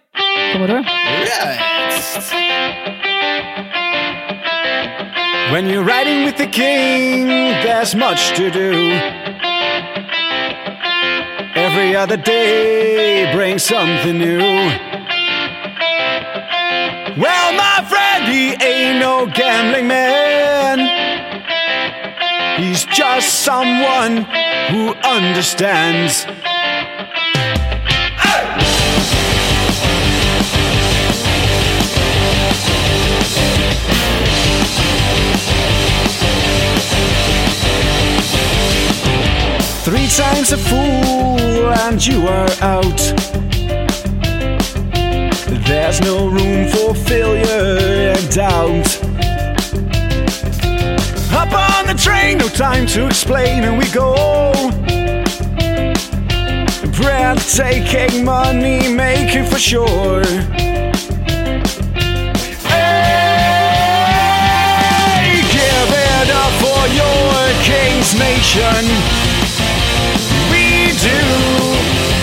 kom 0.51 0.59
maar 0.59 0.67
door. 0.67 0.83
When 5.51 5.69
you're 5.69 5.83
riding 5.83 6.25
with 6.25 6.37
the 6.37 6.47
king, 6.49 7.27
there's 7.63 7.93
much 7.93 8.33
to 8.33 8.49
do. 8.49 8.71
Every 11.53 11.95
other 11.95 12.17
day 12.21 13.31
brings 13.33 13.65
something 13.65 14.17
new. 14.17 14.39
Well, 17.17 17.53
my 17.53 17.83
friend, 17.87 18.27
he 18.27 18.55
ain't 18.59 18.99
no 18.99 19.25
gambling 19.25 19.87
man. 19.87 20.79
He's 22.57 22.85
just 22.85 23.43
someone 23.43 24.25
who 24.69 24.93
understands. 25.03 26.25
Three 39.85 40.07
times 40.07 40.51
a 40.51 40.57
fool 40.57 41.69
and 41.69 42.03
you 42.03 42.27
are 42.27 42.49
out. 42.61 42.97
There's 45.67 46.01
no 46.01 46.27
room 46.27 46.67
for 46.69 46.95
failure 46.95 48.15
and 48.17 48.29
doubt. 48.33 48.97
Up 51.31 51.53
on 51.53 51.85
the 51.85 51.93
train, 51.95 52.39
no 52.39 52.47
time 52.47 52.87
to 52.87 53.05
explain, 53.05 53.63
and 53.63 53.77
we 53.77 53.87
go. 53.91 54.15
Breathtaking 56.99 58.25
money 58.25 58.87
making 58.91 59.45
for 59.45 59.59
sure. 59.59 60.23
Hey, 64.25 65.43
give 65.53 65.91
it 66.09 66.29
up 66.31 66.53
for 66.59 66.87
your 66.87 67.53
king's 67.61 68.15
nation. 68.17 69.34
We 71.05 71.11
do. 71.11 71.19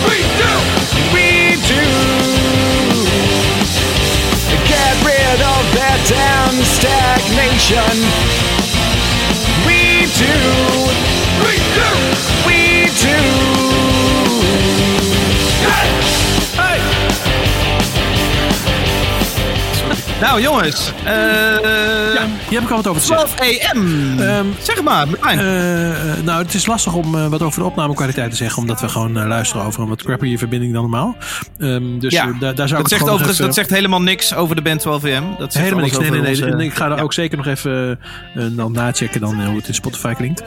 We 0.09 0.17
do. 0.41 0.53
We 1.13 1.27
do. 1.71 1.83
Get 4.67 4.93
rid 5.05 5.39
of 5.39 5.63
that 5.79 5.99
damn 6.11 6.57
stagnation. 6.65 7.95
We 9.65 10.05
do. 10.19 10.82
Nou 20.23 20.41
jongens, 20.41 20.91
eh 21.05 21.13
Ja, 22.13 22.25
hier 22.49 22.59
heb 22.59 22.63
ik 22.63 22.69
al 22.69 22.75
wat 22.75 22.87
over 22.87 23.01
te 23.01 23.07
zeggen. 23.07 23.27
12 23.35 23.71
am. 23.73 24.19
Ehm, 24.19 24.45
zeg 24.61 24.83
maar, 24.83 25.07
Martijn. 25.07 25.39
Eh, 25.39 25.89
eh, 26.11 26.23
nou, 26.23 26.43
het 26.43 26.53
is 26.53 26.65
lastig 26.65 26.93
om 26.93 27.29
wat 27.29 27.41
over 27.41 27.59
de 27.59 27.65
opnamekwaliteit 27.65 28.29
te 28.31 28.35
zeggen, 28.37 28.61
omdat 28.61 28.81
we 28.81 28.89
gewoon 28.89 29.27
luisteren 29.27 29.65
over 29.65 29.81
een 29.81 29.87
wat 29.89 30.03
crappier 30.03 30.37
verbinding 30.37 30.73
dan 30.73 30.81
normaal. 30.81 31.15
Ehm, 31.59 31.99
dus 31.99 32.13
Ja, 32.13 32.25
daar, 32.39 32.55
daar 32.55 32.67
zou 32.67 32.81
dat 32.81 32.91
ik 32.91 32.97
zegt, 32.97 33.01
overigens, 33.09 33.31
even- 33.33 33.45
dat 33.45 33.55
zegt 33.55 33.69
helemaal 33.69 34.01
niks 34.01 34.33
over 34.35 34.55
de 34.55 34.61
band 34.61 34.79
12am. 34.81 35.35
Dat 35.37 35.53
zegt 35.53 35.65
Helemaal 35.65 35.85
niks. 35.85 35.97
Nee, 35.97 36.09
nee, 36.09 36.19
onze- 36.29 36.63
Ik 36.65 36.73
ga 36.73 36.89
er 36.89 36.95
Ja. 36.97 37.01
ook 37.03 37.13
zeker 37.13 37.37
nog 37.37 37.47
even 37.47 37.99
dan 38.55 38.71
nachecken 38.71 39.21
dan, 39.21 39.45
hoe 39.45 39.55
het 39.57 39.67
in 39.67 39.73
Spotify 39.73 40.13
klinkt. 40.13 40.43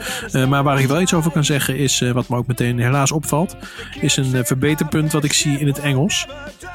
Maar 0.47 0.63
waar 0.63 0.79
ik 0.79 0.87
wel 0.87 1.01
iets 1.01 1.13
over 1.13 1.31
kan 1.31 1.43
zeggen 1.45 1.77
is, 1.77 2.03
wat 2.13 2.29
me 2.29 2.35
ook 2.37 2.47
meteen 2.47 2.79
helaas 2.79 3.11
opvalt, 3.11 3.55
is 3.99 4.17
een 4.17 4.41
verbeterpunt 4.45 5.11
wat 5.11 5.23
ik 5.23 5.33
zie 5.33 5.59
in 5.59 5.67
het 5.67 5.79
Engels. 5.79 6.25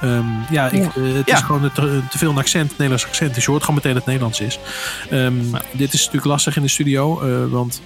Ehm, 0.00 0.24
ja, 0.50 0.68
ik, 0.68 0.82
het 1.16 1.28
is 1.28 1.40
gewoon 1.40 1.70
te, 1.74 2.00
te 2.10 2.18
veel 2.18 2.30
een 2.30 2.38
accent, 2.38 2.72
Nederlands 2.92 3.04
accent. 3.04 3.34
Dus 3.34 3.44
je 3.44 3.50
hoort 3.50 3.62
gewoon 3.62 3.76
meteen 3.76 3.94
dat 3.94 4.04
het 4.04 4.12
Nederlands 4.12 4.40
is. 4.40 4.58
Ehm, 5.10 5.60
Dit 5.72 5.92
is 5.92 5.98
natuurlijk 5.98 6.24
lastig 6.24 6.56
in 6.56 6.62
de 6.62 6.68
studio, 6.68 7.20
eh, 7.20 7.50
want 7.50 7.82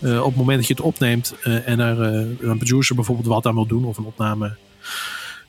eh, 0.00 0.18
op 0.18 0.26
het 0.26 0.36
moment 0.36 0.58
dat 0.58 0.66
je 0.66 0.74
het 0.74 0.82
opneemt 0.82 1.34
eh, 1.42 1.68
en 1.68 1.80
er 1.80 2.00
een 2.00 2.58
producer 2.58 2.94
bijvoorbeeld 2.94 3.26
wat 3.26 3.46
aan 3.46 3.54
wil 3.54 3.66
doen, 3.66 3.84
of 3.84 3.98
een 3.98 4.04
opname 4.04 4.56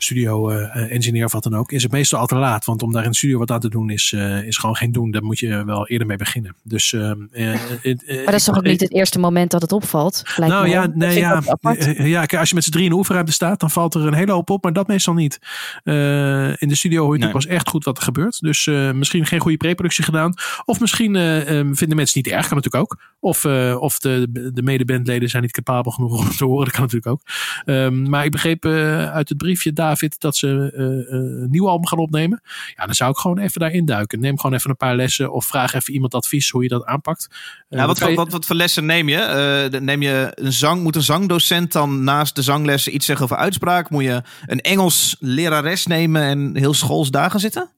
studio 0.04 0.50
eh, 0.50 0.92
engineer 0.92 1.26
of 1.26 1.32
wat 1.32 1.44
dan 1.44 1.56
ook, 1.56 1.72
is 1.72 1.84
het 1.84 1.92
meestal 1.92 2.20
al 2.20 2.26
te 2.26 2.36
laat. 2.36 2.66
Want 2.66 2.84
om 2.84 2.92
daar 2.92 3.04
in 3.04 3.10
de 3.10 3.18
studio 3.18 3.38
wat 3.38 3.52
aan 3.52 3.60
te 3.60 3.70
doen 3.70 3.90
is, 3.90 4.14
eh, 4.16 4.44
is 4.44 4.58
gewoon 4.58 4.76
geen 4.76 4.92
doen. 4.92 5.12
Daar 5.12 5.24
moet 5.24 5.40
je 5.40 5.66
wel 5.66 5.88
eerder 5.88 6.08
mee 6.08 6.18
beginnen. 6.18 6.56
Dus, 6.64 6.94
ehm, 6.94 7.22
eh, 7.32 7.54
eh, 7.54 7.60
eh, 7.84 8.16
Maar 8.16 8.26
dat 8.26 8.34
is 8.34 8.44
toch 8.44 8.58
ook 8.58 8.64
niet 8.64 8.82
het 8.82 8.94
eerste 8.94 9.20
moment 9.20 9.52
dat 9.52 9.62
het 9.62 9.72
opvalt? 9.72 10.24
nou 10.38 10.68
ja, 10.68 10.92
nee, 10.94 11.20
ja, 11.20 11.42
eh, 11.62 12.08
ja, 12.08 12.26
kijk, 12.26 12.40
als 12.40 12.50
je 12.50 12.56
met 12.56 12.64
z'n 12.64 12.72
drie 12.72 12.84
in 12.84 12.90
de 12.90 12.96
oefenruimte 12.96 13.32
staat, 13.32 13.60
dan 13.60 13.70
valt 13.70 13.94
er 13.96 14.08
een 14.08 14.14
hele 14.14 14.32
hoop 14.32 14.50
op, 14.50 14.64
maar 14.64 14.74
dat 14.74 14.88
meestal 14.88 15.14
niet. 15.14 15.40
Eh, 15.84 16.62
in 16.62 16.68
de 16.68 16.76
studio 16.76 17.04
hoor 17.04 17.18
je 17.18 17.30
pas 17.30 17.46
echt 17.46 17.70
goed 17.70 17.84
wat 17.84 17.98
er 17.98 18.04
gebeurt. 18.04 18.40
Dus 18.40 18.68
eh, 18.68 18.92
misschien 18.92 19.26
geen 19.26 19.40
goede 19.40 19.58
preproductie 19.58 20.04
gedaan. 20.04 20.34
Of 20.66 20.80
misschien 20.80 21.16
eh, 21.16 21.60
eh, 21.60 21.68
vinden 21.72 21.96
mensen 21.96 22.18
het 22.20 22.26
niet 22.26 22.28
erg, 22.28 22.48
kan 22.48 22.58
natuurlijk 22.58 22.84
ook. 22.84 23.00
Of, 23.24 23.46
eh, 23.46 23.76
of 23.80 24.00
de, 24.00 24.52
de 24.54 24.62
medebandleden 24.62 25.30
zijn 25.30 25.42
niet 25.42 25.52
capabel 25.52 25.92
genoeg 25.92 26.20
om 26.20 26.26
het 26.26 26.38
te 26.38 26.46
horen, 26.46 26.66
dat 26.66 26.74
kan 26.78 26.82
natuurlijk 26.82 27.12
ook. 27.12 27.22
Ehm, 27.66 28.10
maar 28.10 28.26
ik 28.26 28.32
begreep 28.32 28.66
eh, 28.66 29.12
uit 29.12 29.30
het 29.30 29.38
briefje, 29.38 29.74
David, 29.74 30.20
dat 30.20 30.36
ze 30.36 30.48
eh, 30.48 30.86
eh, 30.86 31.42
een 31.42 31.50
nieuw 31.50 31.68
album 31.68 31.88
gaan 31.88 32.00
opnemen. 32.00 32.42
Ja, 32.76 32.86
dan 32.86 32.96
zou 32.96 33.12
ik 33.12 33.18
gewoon 33.18 33.38
even 33.38 33.60
daarin 33.60 33.86
duiken. 33.86 34.20
Neem 34.20 34.40
gewoon 34.40 34.56
even 34.56 34.70
een 34.70 34.78
paar 34.78 34.96
lessen 34.96 35.32
of 35.32 35.46
vraag 35.46 35.74
even 35.74 35.94
iemand 35.94 36.14
advies 36.14 36.50
hoe 36.50 36.64
je 36.64 36.70
dat 36.70 36.86
aanpakt. 36.86 37.28
Ja, 37.70 37.88
wat, 37.88 38.00
wat, 38.00 38.32
wat 38.32 38.46
voor 38.46 38.56
lessen 38.56 38.86
neem 38.86 39.10
je? 39.10 39.18
Eh, 39.18 39.80
neem 39.80 40.02
je 40.02 40.32
een 40.36 40.54
zang, 40.54 40.84
moet 40.84 40.96
een 40.96 41.02
zangdocent 41.02 41.72
dan 41.72 42.04
naast 42.04 42.36
de 42.36 42.42
zanglessen 42.42 42.96
iets 42.96 43.06
zeggen 43.06 43.26
over 43.26 43.38
uitspraak? 43.38 43.90
Moet 43.90 44.04
je 44.04 44.22
een 44.46 44.62
Engels 44.62 45.16
lerares 45.20 45.86
nemen 45.86 46.22
en 46.22 46.56
heel 46.56 46.74
schools 46.74 47.12
daar 47.12 47.32
gaan 47.32 47.40
zitten? 47.40 47.70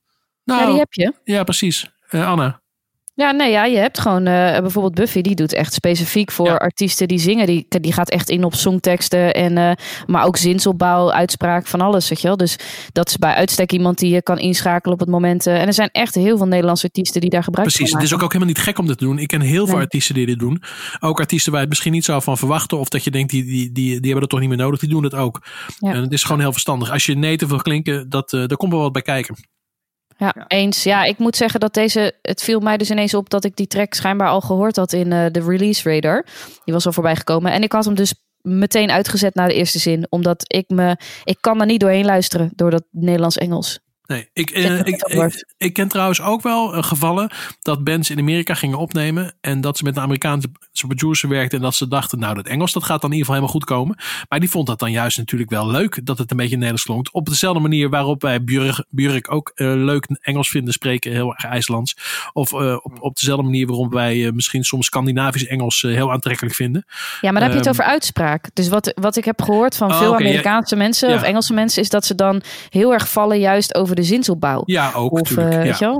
nou, 0.43 0.61
Ja, 0.61 0.67
die 0.67 0.77
heb 0.77 0.93
je. 0.93 1.13
Ja, 1.23 1.43
precies. 1.43 1.91
Eh, 2.09 2.27
Anna. 2.27 2.61
Ja, 3.15 3.31
nee, 3.31 3.51
ja, 3.51 3.65
je 3.65 3.77
hebt 3.77 3.99
gewoon 3.99 4.25
eh, 4.25 4.59
bijvoorbeeld 4.59 4.93
Buffy, 4.93 5.21
die 5.21 5.35
doet 5.35 5.53
echt 5.53 5.73
specifiek 5.73 6.31
voor 6.31 6.47
Ja. 6.47 6.55
artiesten 6.55 7.07
die 7.07 7.17
zingen. 7.19 7.45
Die, 7.47 7.65
die 7.69 7.93
gaat 7.93 8.09
echt 8.09 8.29
in 8.29 8.43
op 8.43 8.55
songteksten 8.55 9.33
en 9.33 9.57
eh, 9.57 9.71
maar 10.05 10.25
ook 10.25 10.37
zinsopbouw, 10.37 11.11
uitspraak 11.11 11.67
van 11.67 11.81
alles, 11.81 12.09
weet 12.09 12.21
je 12.21 12.27
wel. 12.27 12.37
Dus 12.37 12.55
dat 12.91 13.09
is 13.09 13.17
bij 13.17 13.33
uitstek 13.33 13.71
iemand 13.71 13.97
die 13.97 14.13
je 14.13 14.21
kan 14.23 14.39
inschakelen 14.39 14.93
op 14.93 14.99
het 14.99 15.09
moment. 15.09 15.47
eh, 15.47 15.61
en 15.61 15.67
er 15.67 15.73
zijn 15.73 15.89
echt 15.91 16.15
heel 16.15 16.37
veel 16.37 16.47
Nederlandse 16.47 16.85
artiesten 16.85 17.21
die 17.21 17.29
daar 17.29 17.43
gebruik 17.43 17.67
Precies. 17.67 17.89
van 17.89 17.99
Het 17.99 18.07
is 18.07 18.13
ook, 18.15 18.23
ook 18.23 18.33
helemaal 18.33 18.53
niet 18.53 18.63
gek 18.63 18.79
om 18.79 18.87
dit 18.87 18.97
te 18.97 19.05
doen. 19.05 19.19
Ik 19.19 19.27
ken 19.27 19.41
heel 19.41 19.65
veel 19.65 19.73
Nee. 19.75 19.83
artiesten 19.83 20.15
die 20.15 20.25
dit 20.25 20.39
doen. 20.39 20.63
Ook 20.99 21.19
artiesten 21.19 21.51
waar 21.51 21.61
je 21.61 21.65
het 21.67 21.69
misschien 21.75 21.93
niet 21.93 22.05
zou 22.05 22.21
van 22.21 22.37
verwachten. 22.37 22.77
Of 22.77 22.89
dat 22.89 23.03
je 23.03 23.11
denkt, 23.11 23.31
die, 23.31 23.43
die, 23.43 23.71
die, 23.71 23.71
die 23.71 23.99
hebben 24.01 24.19
dat 24.19 24.29
toch 24.29 24.39
niet 24.39 24.49
meer 24.49 24.57
nodig. 24.57 24.79
Die 24.79 24.89
doen 24.89 25.03
het 25.03 25.15
ook. 25.15 25.41
Ja. 25.79 25.91
En 25.93 26.01
het 26.01 26.11
is 26.11 26.23
gewoon 26.23 26.41
heel 26.41 26.51
verstandig. 26.51 26.91
Als 26.91 27.05
je 27.05 27.15
native 27.15 27.47
wil 27.47 27.61
klinken, 27.61 28.09
dat, 28.09 28.29
daar 28.29 28.57
komt 28.57 28.71
wel 28.71 28.81
wat 28.81 28.91
bij 28.91 29.01
kijken. 29.01 29.35
Ja, 30.17 30.35
eens. 30.47 30.83
Ja, 30.83 31.03
ik 31.03 31.17
moet 31.17 31.35
zeggen 31.35 31.59
dat 31.59 31.73
deze. 31.73 32.13
Het 32.21 32.43
viel 32.43 32.59
mij 32.59 32.77
dus 32.77 32.91
ineens 32.91 33.13
op 33.13 33.29
dat 33.29 33.43
ik 33.43 33.55
die 33.55 33.67
track 33.67 33.93
schijnbaar 33.93 34.29
al 34.29 34.41
gehoord 34.41 34.75
had 34.75 34.93
in 34.93 35.11
eh, 35.11 35.25
de 35.31 35.41
release 35.41 35.89
radar. 35.89 36.25
Die 36.65 36.73
was 36.73 36.85
al 36.85 36.93
voorbij 36.93 37.15
gekomen. 37.15 37.51
En 37.51 37.63
ik 37.63 37.71
had 37.71 37.85
hem 37.85 37.95
dus 37.95 38.13
meteen 38.41 38.91
uitgezet 38.91 39.35
na 39.35 39.47
de 39.47 39.53
eerste 39.53 39.79
zin. 39.79 40.07
Omdat 40.09 40.53
ik 40.53 40.69
me. 40.69 40.97
Ik 41.23 41.37
kan 41.39 41.59
er 41.59 41.65
niet 41.65 41.79
doorheen 41.79 42.05
luisteren 42.05 42.51
door 42.55 42.71
dat 42.71 42.83
Nederlands-Engels. 42.91 43.79
Nee, 44.05 44.29
ik, 44.33 44.49
eh, 44.49 44.79
ik, 44.79 45.45
ik, 45.57 45.73
ken 45.73 45.87
trouwens 45.87 46.21
ook 46.21 46.41
wel 46.41 46.73
eh, 46.73 46.83
gevallen 46.83 47.31
dat 47.61 47.83
bands 47.83 48.09
in 48.09 48.19
Amerika 48.19 48.53
gingen 48.53 48.77
opnemen. 48.77 49.33
En 49.41 49.61
dat 49.61 49.77
ze 49.77 49.83
met 49.83 49.95
een 49.95 50.01
Amerikaanse 50.01 50.49
producer 50.87 51.29
werkten. 51.29 51.57
En 51.57 51.63
dat 51.63 51.75
ze 51.75 51.87
dachten, 51.87 52.19
nou 52.19 52.35
dat 52.35 52.47
Engels 52.47 52.73
dat 52.73 52.83
gaat 52.83 53.01
dan 53.01 53.11
in 53.11 53.17
ieder 53.17 53.33
geval 53.33 53.41
helemaal 53.41 53.59
goed 53.59 53.77
komen. 53.77 53.97
Maar 54.29 54.39
die 54.39 54.49
vond 54.49 54.67
dat 54.67 54.79
dan 54.79 54.91
juist 54.91 55.17
natuurlijk 55.17 55.49
wel 55.49 55.67
leuk 55.67 56.05
dat 56.05 56.17
het 56.17 56.31
een 56.31 56.37
beetje 56.37 56.55
Nederlands 56.55 56.83
klonk. 56.83 57.07
Op 57.11 57.25
dezelfde 57.25 57.61
manier 57.61 57.89
waarop 57.89 58.21
wij 58.21 58.43
Björk, 58.43 58.85
Björk 58.89 59.31
ook 59.31 59.51
eh, 59.55 59.73
leuk 59.73 60.07
Engels 60.21 60.49
vinden 60.49 60.73
spreken. 60.73 61.11
Heel 61.11 61.33
erg 61.33 61.43
IJslands. 61.43 61.97
Of 62.33 62.53
op, 62.53 62.91
op 62.99 63.15
dezelfde 63.15 63.43
manier 63.43 63.67
waarop 63.67 63.93
wij 63.93 64.31
misschien 64.31 64.63
soms 64.63 64.85
Scandinavisch 64.85 65.45
Engels 65.45 65.81
heel 65.81 66.11
aantrekkelijk 66.11 66.55
vinden. 66.55 66.85
Ja, 67.21 67.31
maar 67.31 67.41
dan 67.41 67.41
heb 67.41 67.51
je 67.51 67.57
het 67.57 67.61
Ehm, 67.67 67.73
over 67.73 67.83
uitspraak. 67.83 68.49
Dus 68.53 68.67
wat, 68.67 68.93
wat 68.95 69.15
ik 69.15 69.25
heb 69.25 69.41
gehoord 69.41 69.77
van 69.77 69.91
Oh, 69.91 69.97
veel 69.97 70.11
ja. 70.11 70.15
Amerikaanse 70.17 70.75
mensen 70.75 71.09
Ja. 71.09 71.15
of 71.15 71.21
Engelse 71.21 71.53
mensen, 71.53 71.81
is 71.81 71.89
dat 71.89 72.05
ze 72.05 72.15
dan 72.15 72.41
heel 72.69 72.93
erg 72.93 73.09
vallen 73.09 73.39
juist 73.39 73.75
over 73.75 73.92
de 73.95 74.03
zinsopbouw. 74.03 74.61
Ja, 74.65 74.91
ook 74.93 75.11
Of, 75.11 75.19
natuurlijk. 75.19 75.49
eh, 75.49 75.57
ja, 75.57 75.63
weet 75.65 75.77
je 75.79 75.85
wel? 75.85 75.97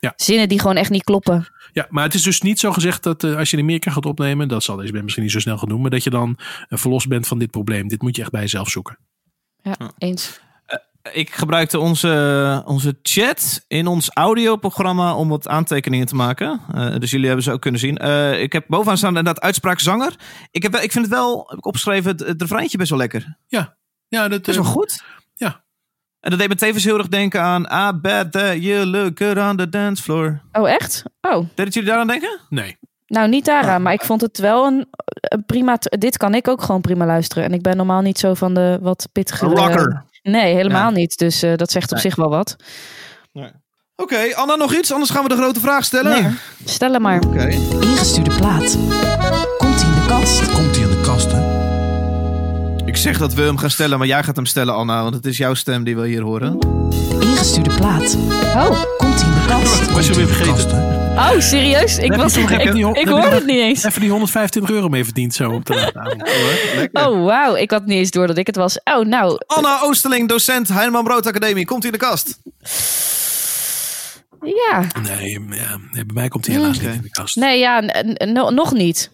ja. 0.00 0.12
Zinnen 0.16 0.48
die 0.48 0.60
gewoon 0.60 0.76
echt 0.76 0.90
niet 0.90 1.04
kloppen. 1.04 1.46
Ja, 1.72 1.86
maar 1.90 2.04
het 2.04 2.14
is 2.14 2.22
dus 2.22 2.40
niet 2.40 2.58
zo 2.58 2.72
gezegd 2.72 3.02
dat 3.02 3.24
eh, 3.24 3.36
als 3.36 3.50
je 3.50 3.56
in 3.56 3.62
Amerika 3.62 3.90
gaat 3.90 4.06
opnemen, 4.06 4.48
dat 4.48 4.62
zal 4.62 4.76
deze 4.76 4.90
band 4.90 5.02
misschien 5.02 5.24
niet 5.24 5.32
zo 5.32 5.40
snel 5.40 5.58
gaan 5.58 5.68
doen, 5.68 5.80
maar 5.80 5.90
dat 5.90 6.04
je 6.04 6.10
dan 6.10 6.38
eh, 6.68 6.78
verlost 6.78 7.08
bent 7.08 7.26
van 7.26 7.38
dit 7.38 7.50
probleem. 7.50 7.88
Dit 7.88 8.02
moet 8.02 8.16
je 8.16 8.22
echt 8.22 8.30
bij 8.30 8.40
jezelf 8.40 8.68
zoeken. 8.68 8.98
Ja, 9.62 9.76
eens. 9.98 10.40
ik 11.12 11.30
gebruikte 11.34 11.78
onze, 11.78 12.62
onze 12.66 12.98
chat 13.02 13.64
in 13.68 13.86
ons 13.86 14.10
audioprogramma 14.14 15.14
om 15.14 15.28
wat 15.28 15.48
aantekeningen 15.48 16.06
te 16.06 16.14
maken. 16.14 16.60
Eh, 16.74 16.96
dus 16.98 17.10
jullie 17.10 17.26
hebben 17.26 17.44
ze 17.44 17.52
ook 17.52 17.60
kunnen 17.60 17.80
zien. 17.80 17.96
Eh, 17.96 18.42
ik 18.42 18.52
heb 18.52 18.64
bovenaan 18.68 18.96
staan 18.96 19.08
inderdaad 19.16 19.40
uitspraak 19.40 19.80
zanger. 19.80 20.14
Ik, 20.50 20.62
heb, 20.62 20.72
wel- 20.72 20.82
ik 20.82 20.92
vind 20.92 21.04
het 21.04 21.14
wel, 21.14 21.44
heb 21.48 21.58
ik 21.58 21.66
opgeschreven, 21.66 22.10
het, 22.10 22.20
het 22.20 22.40
refreintje 22.40 22.78
best 22.78 22.90
wel 22.90 22.98
lekker. 22.98 23.36
Ja, 23.46 23.76
ja 24.08 24.28
dat 24.28 24.48
is 24.48 24.54
wel 24.54 24.64
goed. 24.64 25.04
En 26.22 26.30
dat 26.30 26.38
deed 26.38 26.48
me 26.48 26.54
tevens 26.54 26.84
heel 26.84 26.98
erg 26.98 27.08
denken 27.08 27.40
aan 27.42 27.62
I 27.62 27.98
bet 28.00 28.32
that 28.32 28.62
you 28.62 28.86
look 28.86 29.18
good 29.18 29.36
on 29.38 29.56
the 29.56 29.68
dance 29.68 30.02
floor. 30.02 30.40
Oh, 30.52 30.70
echt? 30.70 31.02
Oh, 31.20 31.36
Deed 31.54 31.64
het 31.64 31.74
jullie 31.74 31.88
daaraan 31.88 32.06
denken? 32.06 32.38
Nee. 32.48 32.76
nou 33.06 33.28
niet 33.28 33.44
daaraan, 33.44 33.82
maar 33.82 33.92
ik 33.92 34.04
vond 34.04 34.20
het 34.20 34.38
wel 34.38 34.66
een, 34.66 34.86
een 35.20 35.44
prima... 35.46 35.78
Dit 35.80 36.16
kan 36.16 36.34
ik 36.34 36.48
ook 36.48 36.62
gewoon 36.62 36.80
prima 36.80 37.06
luisteren. 37.06 37.44
En 37.44 37.52
ik 37.52 37.62
ben 37.62 37.76
normaal 37.76 38.00
niet 38.00 38.18
zo 38.18 38.34
van 38.34 38.54
de 38.54 38.78
wat 38.82 39.08
pittige... 39.12 39.46
Rocker. 39.46 40.04
Nee, 40.22 40.54
helemaal 40.54 40.90
Ja. 40.90 40.96
niet. 40.96 41.18
Dus 41.18 41.42
eh, 41.42 41.56
dat 41.56 41.70
zegt 41.70 41.86
op 41.86 41.92
Nee. 41.92 42.00
zich 42.00 42.14
wel 42.16 42.28
wat. 42.30 42.56
Oké, 43.96 44.34
Anna 44.34 44.54
nog 44.54 44.74
iets? 44.74 44.92
Anders 44.92 45.10
gaan 45.10 45.22
we 45.22 45.28
de 45.28 45.36
grote 45.36 45.60
vraag 45.60 45.84
stellen. 45.84 46.22
Nee. 46.22 46.32
Stel 46.64 46.92
hem 46.92 47.02
maar. 47.02 47.20
Oké. 47.26 47.46
Ingestuurde 47.80 48.34
plaat. 48.36 48.78
Komt 49.58 49.80
ie 49.80 49.86
in 49.86 49.92
de 49.94 50.04
kast? 50.08 50.52
Komt 50.52 50.76
hij 50.76 50.84
in 50.84 50.90
de 50.90 51.00
kast, 51.04 51.32
hè? 51.32 51.51
Ik 52.92 52.98
zeg 52.98 53.18
dat 53.18 53.34
we 53.34 53.42
hem 53.42 53.56
gaan 53.58 53.70
stellen, 53.70 53.98
maar 53.98 54.06
jij 54.06 54.22
gaat 54.22 54.36
hem 54.36 54.46
stellen, 54.46 54.74
Anna. 54.74 55.02
Want 55.02 55.14
het 55.14 55.26
is 55.26 55.36
jouw 55.36 55.54
stem 55.54 55.84
die 55.84 55.96
we 55.96 56.06
hier 56.06 56.22
horen. 56.22 56.58
Ingestuurde 57.20 57.74
plaat. 57.74 58.16
Oh, 58.54 58.82
Komt 58.96 59.20
in 59.20 59.30
de 59.30 59.44
kast? 59.46 59.92
Was 59.92 60.06
je 60.06 60.14
weer 60.14 60.26
vergeten? 60.28 60.78
oh 61.16 61.38
serieus? 61.38 61.98
Ik, 61.98 62.12
was, 62.12 62.36
ik, 62.36 62.50
ik 62.50 63.08
hoorde 63.08 63.28
het 63.28 63.46
niet 63.46 63.58
eens. 63.58 63.84
Even 63.84 64.00
die 64.00 64.10
125 64.10 64.74
euro 64.74 64.88
mee 64.88 65.04
verdiend 65.04 65.34
zo 65.34 65.50
op 65.50 65.64
de. 65.64 65.92
Oh, 67.02 67.24
wauw. 67.24 67.54
Ik 67.54 67.70
had 67.70 67.86
niet 67.86 67.98
eens 67.98 68.10
door 68.10 68.26
dat 68.26 68.38
ik 68.38 68.46
het 68.46 68.56
was. 68.56 68.80
Oh, 68.84 69.06
nou. 69.06 69.40
Anna 69.46 69.80
Oosterling, 69.80 70.28
docent 70.28 70.68
Heineman 70.68 71.04
Brood 71.04 71.26
Academie. 71.26 71.64
Komt 71.64 71.82
hij 71.82 71.92
in 71.92 71.98
de 71.98 72.04
kast? 72.06 72.38
Ja. 74.40 74.86
Nee, 75.02 75.40
ja, 75.50 75.78
bij 75.90 76.04
mij 76.14 76.28
komt 76.28 76.46
hij 76.46 76.54
helaas 76.54 76.80
niet 76.80 76.94
in 76.94 77.02
de 77.02 77.10
kast. 77.10 77.36
Nee, 77.36 77.58
ja, 77.58 77.80
nog 78.50 78.72
niet. 78.72 79.10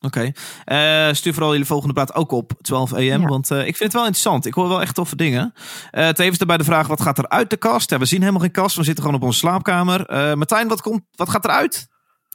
Oké. 0.00 0.32
Eh, 0.64 1.08
stuur 1.12 1.32
vooral 1.32 1.50
jullie 1.50 1.66
volgende 1.66 1.94
plaat 1.94 2.14
ook 2.14 2.32
op 2.32 2.52
12 2.60 2.92
am. 2.92 3.00
Ja. 3.00 3.18
Want 3.18 3.50
eh, 3.50 3.58
ik 3.58 3.64
vind 3.64 3.78
het 3.78 3.92
wel 3.92 4.02
interessant. 4.04 4.46
Ik 4.46 4.54
hoor 4.54 4.68
wel 4.68 4.80
echt 4.80 4.94
toffe 4.94 5.16
dingen. 5.16 5.52
Eh 5.90 6.08
tevens 6.08 6.38
daarbij 6.38 6.56
de 6.56 6.64
vraag, 6.64 6.86
wat 6.86 7.00
gaat 7.00 7.18
er 7.18 7.28
uit 7.28 7.50
de 7.50 7.56
kast? 7.56 7.90
Ja, 7.90 7.98
we 7.98 8.04
zien 8.04 8.20
helemaal 8.20 8.40
geen 8.40 8.50
kast. 8.50 8.76
We 8.76 8.82
zitten 8.84 9.04
gewoon 9.04 9.20
op 9.20 9.26
onze 9.26 9.38
slaapkamer. 9.38 10.06
Eh 10.06 10.34
Martijn, 10.34 10.68
wat, 10.68 10.82
komt, 10.82 11.02
wat 11.14 11.28
gaat 11.28 11.44
eruit? 11.44 11.88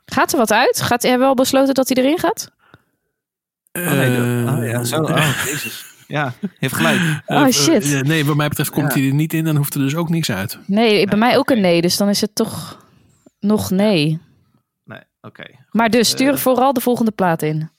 Gaat 0.05 0.32
er 0.32 0.38
wat 0.38 0.51
uit? 0.51 0.82
Gaat 0.82 1.03
hij 1.03 1.20
wel 1.20 1.34
besloten 1.34 1.74
dat 1.74 1.88
hij 1.89 2.03
erin 2.03 2.20
gaat? 2.20 2.51
Oh, 3.72 3.84
nee, 3.91 4.09
de- 4.09 4.51
oh, 4.57 4.66
ja, 4.68 4.84
zo. 4.84 5.01
Oh, 5.01 5.18
jezus. 5.45 5.86
Ja, 6.07 6.34
heeft 6.59 6.74
gelijk. 6.76 7.22
Oh, 7.26 7.47
shit. 7.47 8.03
nee, 8.03 8.26
wat 8.26 8.36
mij 8.36 8.47
betreft 8.47 8.70
komt 8.70 8.93
Ja. 8.93 8.99
hij 8.99 9.07
er 9.07 9.13
niet 9.13 9.34
in. 9.34 9.43
Dan 9.43 9.55
hoeft 9.55 9.74
er 9.74 9.80
dus 9.80 9.95
ook 9.95 10.09
niks 10.09 10.32
uit. 10.32 10.57
Nee, 10.66 11.07
bij 11.07 11.18
mij 11.18 11.38
ook 11.38 11.49
een 11.49 11.61
nee. 11.61 11.82
Dus 11.82 11.97
dan 11.97 12.09
is 12.09 12.22
het 12.22 12.36
toch 12.36 12.84
nog 13.39 13.70
nee. 13.72 14.20
Maar 15.71 15.89
dus 15.89 16.09
stuur 16.09 16.34
Eh. 16.34 16.38
vooral 16.39 16.73
de 16.73 16.82
volgende 16.82 17.11
plaat 17.11 17.41
in. 17.41 17.69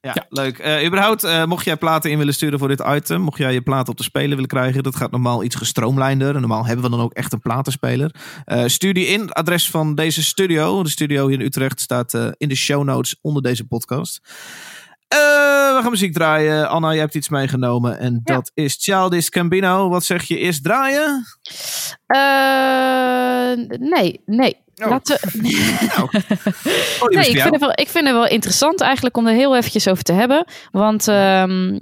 Ja, 0.00 0.10
Ja. 0.14 0.26
leuk. 0.28 0.58
Eh 0.58 0.86
überhaupt, 0.86 1.24
eh, 1.24 1.44
mocht 1.44 1.64
jij 1.64 1.76
platen 1.76 2.10
in 2.10 2.18
willen 2.18 2.34
sturen 2.34 2.58
voor 2.58 2.68
dit 2.68 2.82
item, 2.86 3.20
mocht 3.20 3.38
jij 3.38 3.52
je 3.52 3.60
platen 3.60 3.88
op 3.92 3.96
de 3.96 4.02
speler 4.02 4.28
willen 4.30 4.46
krijgen, 4.46 4.82
dat 4.82 4.96
gaat 4.96 5.10
normaal 5.10 5.44
iets 5.44 5.54
gestroomlijnder. 5.56 6.34
En 6.34 6.40
Normaal 6.40 6.64
hebben 6.66 6.84
we 6.84 6.90
dan 6.90 7.00
ook 7.00 7.12
echt 7.12 7.32
een 7.32 7.40
platenspeler. 7.40 8.14
Eh, 8.44 8.64
stuur 8.66 8.94
die 8.94 9.06
in. 9.06 9.20
Het 9.20 9.32
adres 9.32 9.70
van 9.70 9.94
deze 9.94 10.24
studio, 10.24 10.82
de 10.82 10.88
studio 10.88 11.28
hier 11.28 11.40
in 11.40 11.46
Utrecht, 11.46 11.80
staat 11.80 12.14
eh, 12.14 12.28
in 12.36 12.48
de 12.48 12.54
show 12.56 12.84
notes 12.84 13.16
onder 13.20 13.42
deze 13.42 13.64
podcast. 13.66 14.20
Eh, 15.08 15.18
we 15.18 15.78
gaan 15.82 15.90
muziek 15.90 16.12
draaien. 16.12 16.68
Anna, 16.68 16.90
jij 16.90 17.00
hebt 17.00 17.14
iets 17.14 17.28
meegenomen 17.28 17.98
en 17.98 18.20
Ja. 18.24 18.34
dat 18.34 18.50
is 18.54 18.76
Childish 18.80 19.26
Gambino. 19.30 19.88
Wat 19.88 20.04
zeg 20.04 20.22
je? 20.24 20.38
Eerst 20.38 20.62
draaien? 20.64 21.24
Eh, 22.06 23.78
nee, 23.78 24.20
nee. 24.26 24.56
Oh. 24.82 24.88
Laten 24.90 25.18
we- 25.22 25.38
Oh, 27.00 27.08
die 27.08 27.16
was 27.16 27.26
Nee, 27.26 27.28
ik 27.28 27.40
vind, 27.40 27.50
het 27.50 27.60
wel, 27.60 27.70
ik 27.74 27.88
vind 27.88 28.04
het 28.06 28.14
wel 28.14 28.26
interessant 28.26 28.80
eigenlijk 28.80 29.16
om 29.16 29.26
er 29.26 29.34
heel 29.34 29.56
eventjes 29.56 29.88
over 29.88 30.02
te 30.02 30.12
hebben. 30.12 30.44
Want 30.70 31.08
ehm, 31.08 31.78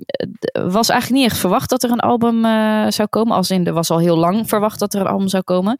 was 0.52 0.88
eigenlijk 0.88 1.20
niet 1.22 1.30
echt 1.30 1.40
verwacht 1.40 1.70
dat 1.70 1.82
er 1.82 1.90
een 1.90 2.00
album 2.00 2.44
eh, 2.44 2.86
zou 2.88 3.08
komen. 3.08 3.36
Als 3.36 3.50
in, 3.50 3.66
er 3.66 3.72
was 3.72 3.90
al 3.90 3.98
heel 3.98 4.16
lang 4.16 4.48
verwacht 4.48 4.78
dat 4.78 4.94
er 4.94 5.00
een 5.00 5.06
album 5.06 5.28
zou 5.28 5.42
komen. 5.42 5.76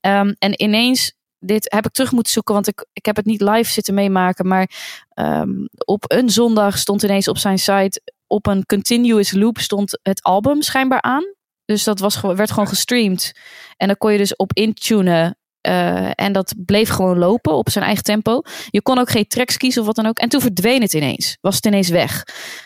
Ehm, 0.00 0.32
en 0.38 0.62
ineens, 0.62 1.12
dit 1.38 1.72
heb 1.74 1.86
ik 1.86 1.92
terug 1.92 2.12
moeten 2.12 2.32
zoeken, 2.32 2.54
want 2.54 2.68
ik, 2.68 2.86
ik 2.92 3.06
heb 3.06 3.16
het 3.16 3.24
niet 3.24 3.40
live 3.40 3.70
zitten 3.70 3.94
meemaken. 3.94 4.48
Maar 4.48 4.70
ehm, 5.14 5.50
op 5.84 6.04
een 6.06 6.30
zondag 6.30 6.78
stond 6.78 7.02
ineens 7.02 7.28
op 7.28 7.38
zijn 7.38 7.58
site, 7.58 8.02
op 8.26 8.46
een 8.46 8.66
continuous 8.66 9.32
loop 9.32 9.58
stond 9.58 9.98
het 10.02 10.22
album 10.22 10.62
schijnbaar 10.62 11.02
aan. 11.02 11.24
Dus 11.64 11.84
dat 11.84 11.98
was, 11.98 12.20
werd 12.20 12.50
gewoon 12.50 12.68
gestreamd. 12.68 13.32
En 13.76 13.86
dan 13.86 13.96
kon 13.96 14.12
je 14.12 14.18
dus 14.18 14.36
op 14.36 14.52
intunen. 14.52 15.37
Eh, 15.60 16.10
en 16.14 16.32
dat 16.32 16.54
bleef 16.56 16.88
gewoon 16.88 17.18
lopen 17.18 17.52
op 17.52 17.70
zijn 17.70 17.84
eigen 17.84 18.04
tempo. 18.04 18.42
Je 18.70 18.82
kon 18.82 18.98
ook 18.98 19.10
geen 19.10 19.26
tracks 19.26 19.56
kiezen 19.56 19.80
of 19.80 19.86
wat 19.86 19.96
dan 19.96 20.06
ook. 20.06 20.18
En 20.18 20.28
toen 20.28 20.40
verdween 20.40 20.82
het 20.82 20.92
ineens. 20.92 21.38
Was 21.40 21.56
het 21.56 21.66
ineens 21.66 21.88
weg. 21.88 22.24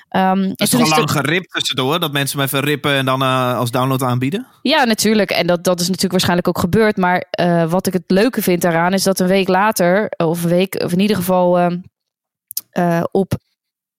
Dat 0.08 0.52
is 0.56 0.68
toch 0.70 0.80
al 0.80 0.88
lang 0.88 1.10
geript 1.10 1.50
tussendoor, 1.50 2.00
dat 2.00 2.12
mensen 2.12 2.38
hem 2.38 2.46
even 2.46 2.60
rippen 2.60 2.94
en 2.94 3.04
dan 3.04 3.22
eh, 3.22 3.58
als 3.58 3.70
download 3.70 4.02
aanbieden? 4.02 4.46
Ja, 4.62 4.84
natuurlijk. 4.84 5.30
En 5.30 5.46
dat, 5.46 5.64
dat 5.64 5.80
is 5.80 5.86
natuurlijk 5.86 6.12
waarschijnlijk 6.12 6.48
ook 6.48 6.58
gebeurd. 6.58 6.96
Maar 6.96 7.26
eh, 7.30 7.70
wat 7.70 7.86
ik 7.86 7.92
het 7.92 8.04
leuke 8.06 8.42
vind 8.42 8.62
daaraan 8.62 8.92
is 8.92 9.02
dat 9.02 9.20
een 9.20 9.26
week 9.26 9.48
later, 9.48 10.12
of 10.16 10.42
een 10.42 10.48
week, 10.48 10.82
of 10.84 10.92
in 10.92 11.00
ieder 11.00 11.16
geval 11.16 11.58
ehm, 11.58 11.78
eh, 12.70 13.02
op, 13.10 13.34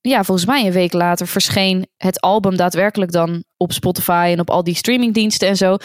ja, 0.09 0.23
volgens 0.23 0.47
mij 0.47 0.65
een 0.65 0.71
week 0.71 0.93
later 0.93 1.27
verscheen 1.27 1.87
het 1.97 2.21
album 2.21 2.55
daadwerkelijk 2.55 3.11
dan 3.11 3.43
op 3.57 3.71
Spotify 3.71 4.29
en 4.31 4.39
op 4.39 4.49
al 4.49 4.63
die 4.63 4.75
streamingdiensten 4.75 5.47
en 5.47 5.55
zo. 5.55 5.77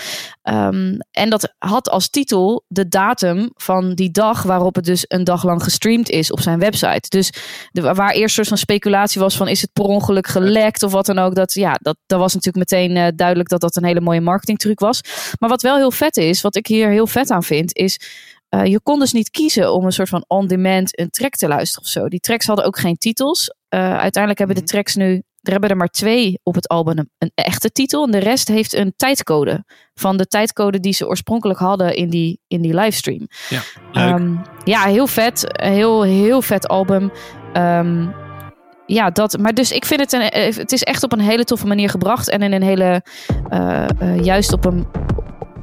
Ehm, 0.42 0.98
en 1.10 1.30
dat 1.30 1.54
had 1.58 1.88
als 1.88 2.10
titel 2.10 2.64
de 2.68 2.88
datum 2.88 3.50
van 3.54 3.94
die 3.94 4.10
dag 4.10 4.42
waarop 4.42 4.74
het 4.74 4.84
dus 4.84 5.04
een 5.08 5.24
dag 5.24 5.44
lang 5.44 5.62
gestreamd 5.62 6.10
is 6.10 6.32
op 6.32 6.40
zijn 6.40 6.58
website. 6.58 7.08
Dus 7.08 7.32
de, 7.70 7.94
waar 7.94 8.10
eerst 8.10 8.34
soort 8.34 8.48
van 8.48 8.56
speculatie 8.56 9.20
was 9.20 9.36
van 9.36 9.48
is 9.48 9.60
het 9.60 9.72
per 9.72 9.84
ongeluk 9.84 10.26
gelekt 10.26 10.82
of 10.82 10.92
wat 10.92 11.06
dan 11.06 11.18
ook. 11.18 11.34
Dat, 11.34 11.52
ja, 11.52 11.78
dat, 11.82 11.96
dat 12.06 12.18
was 12.18 12.34
natuurlijk 12.34 12.70
meteen 12.70 12.96
eh, 12.96 13.12
duidelijk 13.16 13.48
dat 13.48 13.60
dat 13.60 13.76
een 13.76 13.84
hele 13.84 14.00
mooie 14.00 14.20
marketingtruc 14.20 14.80
was. 14.80 15.00
Maar 15.38 15.48
wat 15.48 15.62
wel 15.62 15.76
heel 15.76 15.90
vet 15.90 16.16
is, 16.16 16.40
wat 16.40 16.56
ik 16.56 16.66
hier 16.66 16.90
heel 16.90 17.06
vet 17.06 17.30
aan 17.30 17.42
vind, 17.42 17.76
is 17.76 18.00
eh, 18.48 18.64
je 18.64 18.80
kon 18.80 18.98
dus 18.98 19.12
niet 19.12 19.30
kiezen 19.30 19.72
om 19.72 19.84
een 19.84 19.92
soort 19.92 20.08
van 20.08 20.24
on-demand 20.26 20.98
een 20.98 21.10
track 21.10 21.34
te 21.34 21.48
luisteren 21.48 21.84
of 21.84 21.90
zo. 21.90 22.08
Die 22.08 22.20
tracks 22.20 22.46
hadden 22.46 22.64
ook 22.64 22.78
geen 22.78 22.96
titels. 22.96 23.54
Eh, 23.68 23.80
uiteindelijk 23.98 24.38
hebben 24.38 24.56
de 24.56 24.62
tracks 24.62 24.94
nu, 24.94 25.22
er 25.42 25.50
hebben 25.52 25.70
er 25.70 25.76
maar 25.76 25.88
twee 25.88 26.40
op 26.42 26.54
het 26.54 26.68
album 26.68 26.98
een, 26.98 27.10
een 27.18 27.30
echte 27.34 27.70
titel. 27.70 28.04
En 28.04 28.10
de 28.10 28.18
rest 28.18 28.48
heeft 28.48 28.74
een 28.74 28.92
tijdcode 28.96 29.64
van 29.94 30.16
de 30.16 30.26
tijdcode 30.26 30.80
die 30.80 30.92
ze 30.92 31.06
oorspronkelijk 31.08 31.58
hadden 31.58 31.94
in 31.94 32.10
die, 32.10 32.40
in 32.46 32.62
die 32.62 32.74
livestream. 32.74 33.26
Ja, 33.48 33.60
leuk. 33.92 34.08
Ehm, 34.14 34.34
ja, 34.64 34.82
heel 34.84 35.06
vet. 35.06 35.60
Een 35.62 35.72
Heel, 35.72 36.02
heel 36.02 36.42
vet 36.42 36.68
album. 36.68 37.12
Ehm, 37.52 38.06
ja, 38.86 39.10
dat. 39.10 39.38
Maar 39.38 39.54
dus 39.54 39.72
ik 39.72 39.84
vind 39.84 40.00
het 40.00 40.12
een. 40.12 40.20
eh, 40.30 40.56
Het 40.56 40.72
is 40.72 40.82
echt 40.82 41.02
op 41.02 41.12
een 41.12 41.20
hele 41.20 41.44
toffe 41.44 41.66
manier 41.66 41.88
gebracht. 41.90 42.30
En 42.30 42.42
in 42.42 42.52
een 42.52 42.62
hele. 42.62 43.02
eh, 43.48 44.24
juist 44.24 44.52
op 44.52 44.64
een. 44.64 44.86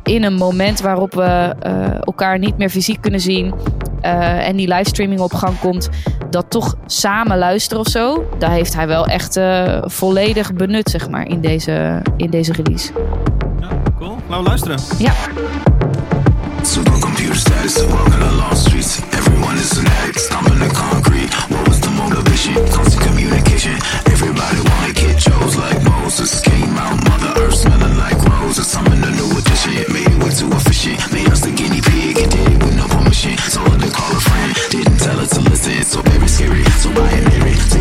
In 0.06 0.24
een 0.24 0.34
moment 0.34 0.82
waarop 0.82 1.14
we 1.14 1.56
eh, 1.60 1.74
elkaar 2.02 2.40
niet 2.40 2.58
meer 2.58 2.70
fysiek 2.70 3.02
kunnen 3.02 3.20
zien. 3.20 3.54
eh, 4.02 4.48
en 4.48 4.56
die 4.56 4.68
livestreaming 4.68 5.20
op 5.20 5.34
gang 5.34 5.60
komt. 5.60 5.90
Dat 6.30 6.46
toch 6.50 6.76
samen 6.86 7.38
luisteren 7.38 7.84
of 7.84 7.88
zo. 7.92 8.30
Daar 8.40 8.52
heeft 8.52 8.74
hij 8.74 8.88
wel 8.88 9.06
echt 9.06 9.36
eh, 9.38 9.82
volledig 9.82 10.54
benut, 10.54 10.90
zeg 10.90 11.10
maar, 11.10 11.28
in 11.28 11.42
deze, 11.42 12.02
in 12.18 12.30
deze 12.30 12.54
release. 12.54 12.92
Ja, 13.60 13.68
cool. 14.00 14.18
Laten 14.28 14.44
we 14.44 14.50
luisteren. 14.50 14.80
Ja. 14.98 15.14
Supercomputer 16.62 17.36
status, 17.36 17.86
walking 17.88 18.22
along 18.24 18.56
streets. 18.58 19.00
Everyone 19.12 19.54
is 19.56 19.78
an 19.80 19.86
addict, 20.02 20.20
stomping 20.20 20.60
the 20.60 20.72
concrete. 20.90 21.36
What 21.50 21.68
was 21.68 21.80
the 21.80 21.90
motivation? 21.90 22.54
Constant 22.72 23.06
communication. 23.06 23.74
Everybody 24.04 24.58
wanna 24.70 24.94
get 24.94 25.20
chose 25.20 25.56
like 25.58 25.90
Moses. 25.90 26.42
Came 26.42 26.78
out, 26.80 27.05
like 28.58 28.66
roses. 28.66 28.72
Summoned 28.72 29.04
a 29.04 29.12
new 29.12 29.38
edition, 29.38 29.74
it 29.74 29.90
made 29.90 30.24
way 30.24 30.30
too 30.32 30.50
efficient. 30.52 31.00
Made 31.12 31.30
us 31.30 31.42
the 31.42 31.52
guinea 31.52 31.82
pig, 31.82 32.18
it 32.18 32.30
did 32.32 32.48
it 32.48 32.64
with 32.64 32.76
no 32.76 32.88
permission. 32.88 33.36
Told 33.52 33.70
her 33.70 33.88
to 33.88 33.92
call 33.92 34.12
a 34.12 34.20
friend, 34.20 34.56
didn't 34.70 34.98
tell 34.98 35.18
her 35.18 35.26
to 35.26 35.42
listen. 35.42 35.84
So 35.84 36.02
very 36.02 36.28
scary, 36.28 36.64
so 36.82 36.94
binary. 36.94 37.54
Zero 37.54 37.74
one, 37.74 37.75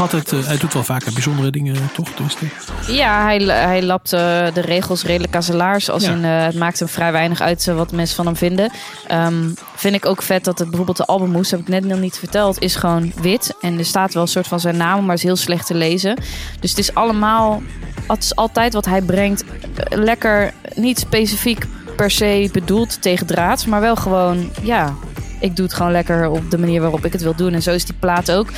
altijd, 0.00 0.32
eh, 0.32 0.46
hij 0.46 0.56
doet 0.58 0.72
wel 0.72 0.82
vaker 0.84 1.12
bijzondere 1.12 1.50
dingen, 1.50 1.74
toch? 1.94 2.08
Tenminste. 2.10 2.46
Ja, 2.92 3.22
hij, 3.22 3.38
hij 3.38 3.82
lapt 3.82 4.12
eh, 4.12 4.20
de 4.54 4.60
regels 4.60 5.02
redelijk 5.04 5.34
aan 5.34 5.42
zijn 5.42 5.56
laars. 5.56 5.90
Als 5.90 6.04
Ja. 6.04 6.10
in, 6.12 6.24
eh, 6.24 6.44
het 6.44 6.54
maakt 6.54 6.78
hem 6.78 6.88
vrij 6.88 7.12
weinig 7.12 7.40
uit 7.40 7.68
eh, 7.68 7.74
wat 7.76 7.92
mensen 7.92 8.16
van 8.16 8.26
hem 8.26 8.36
vinden. 8.36 8.70
Ehm, 9.06 9.48
vind 9.74 9.94
ik 9.94 10.06
ook 10.06 10.22
vet 10.22 10.44
dat 10.44 10.58
het 10.58 10.66
bijvoorbeeld 10.68 10.96
de 10.96 11.04
albumhoes, 11.04 11.50
heb 11.50 11.60
ik 11.60 11.68
net 11.68 11.84
nog 11.84 11.98
niet 11.98 12.18
verteld, 12.18 12.60
is 12.62 12.74
gewoon 12.76 13.12
wit. 13.20 13.54
En 13.60 13.78
er 13.78 13.84
staat 13.84 14.14
wel 14.14 14.22
een 14.22 14.28
soort 14.28 14.46
van 14.46 14.60
zijn 14.60 14.76
naam, 14.76 15.04
maar 15.04 15.14
is 15.14 15.22
heel 15.22 15.36
slecht 15.36 15.66
te 15.66 15.74
lezen. 15.74 16.18
Dus 16.60 16.70
het 16.70 16.78
is 16.78 16.94
allemaal, 16.94 17.62
het 18.08 18.22
is 18.22 18.36
altijd 18.36 18.72
wat 18.72 18.84
hij 18.84 19.02
brengt. 19.02 19.44
eh, 19.44 19.98
Lekker, 19.98 20.52
niet 20.74 20.98
specifiek 20.98 21.66
per 21.96 22.10
se 22.10 22.48
bedoeld 22.52 23.02
tegen 23.02 23.26
draad, 23.26 23.66
maar 23.66 23.80
wel 23.80 23.96
gewoon, 23.96 24.50
ja, 24.62 24.94
ik 25.40 25.56
doe 25.56 25.64
het 25.66 25.74
gewoon 25.74 25.92
lekker 25.92 26.28
op 26.28 26.50
de 26.50 26.58
manier 26.58 26.80
waarop 26.80 27.04
ik 27.04 27.12
het 27.12 27.22
wil 27.22 27.34
doen. 27.34 27.52
En 27.52 27.62
zo 27.62 27.70
is 27.70 27.84
die 27.84 27.94
plaat 27.98 28.30
ook. 28.32 28.48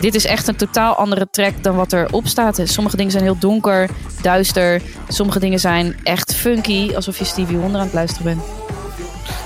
Dit 0.00 0.14
is 0.14 0.24
echt 0.24 0.48
een 0.48 0.56
totaal 0.56 0.94
andere 0.94 1.28
track 1.30 1.62
dan 1.62 1.76
wat 1.76 1.92
erop 1.92 2.26
staat. 2.26 2.60
Sommige 2.64 2.96
dingen 2.96 3.12
zijn 3.12 3.24
heel 3.24 3.38
donker, 3.38 3.90
duister. 4.22 4.82
Sommige 5.08 5.38
dingen 5.38 5.60
zijn 5.60 5.96
echt 6.02 6.34
funky, 6.34 6.94
alsof 6.94 7.18
je 7.18 7.24
Stevie 7.24 7.56
Wonder 7.56 7.80
aan 7.80 7.86
het 7.86 7.94
luisteren 7.94 8.24
bent. 8.24 8.42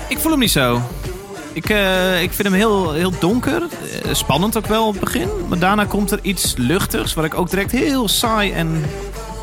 Ik 0.09 0.17
voel 0.17 0.31
hem 0.31 0.39
niet 0.39 0.51
zo. 0.51 0.81
Ik, 1.53 1.69
eh, 1.69 2.21
ik 2.21 2.31
vind 2.31 2.47
hem 2.47 2.57
heel, 2.57 2.91
heel 2.91 3.13
donker. 3.19 3.63
Eh, 4.03 4.13
spannend 4.13 4.57
ook 4.57 4.65
wel 4.65 4.87
op 4.87 4.91
het 4.93 5.03
begin. 5.03 5.29
Maar 5.49 5.59
daarna 5.59 5.85
komt 5.85 6.11
er 6.11 6.19
iets 6.21 6.53
luchtigs. 6.57 7.13
Wat 7.13 7.25
ik 7.25 7.33
ook 7.33 7.49
direct 7.49 7.71
heel 7.71 8.07
saai 8.07 8.51
en 8.51 8.67
een 8.67 8.85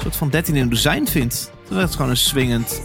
soort 0.03 0.17
van 0.17 0.31
13 0.31 0.57
in 0.57 0.63
een 0.63 0.69
dozijn 0.69 1.09
vind. 1.09 1.51
Dat 1.69 1.89
is 1.89 1.95
gewoon 1.95 2.11
een 2.11 2.17
swingend, 2.17 2.83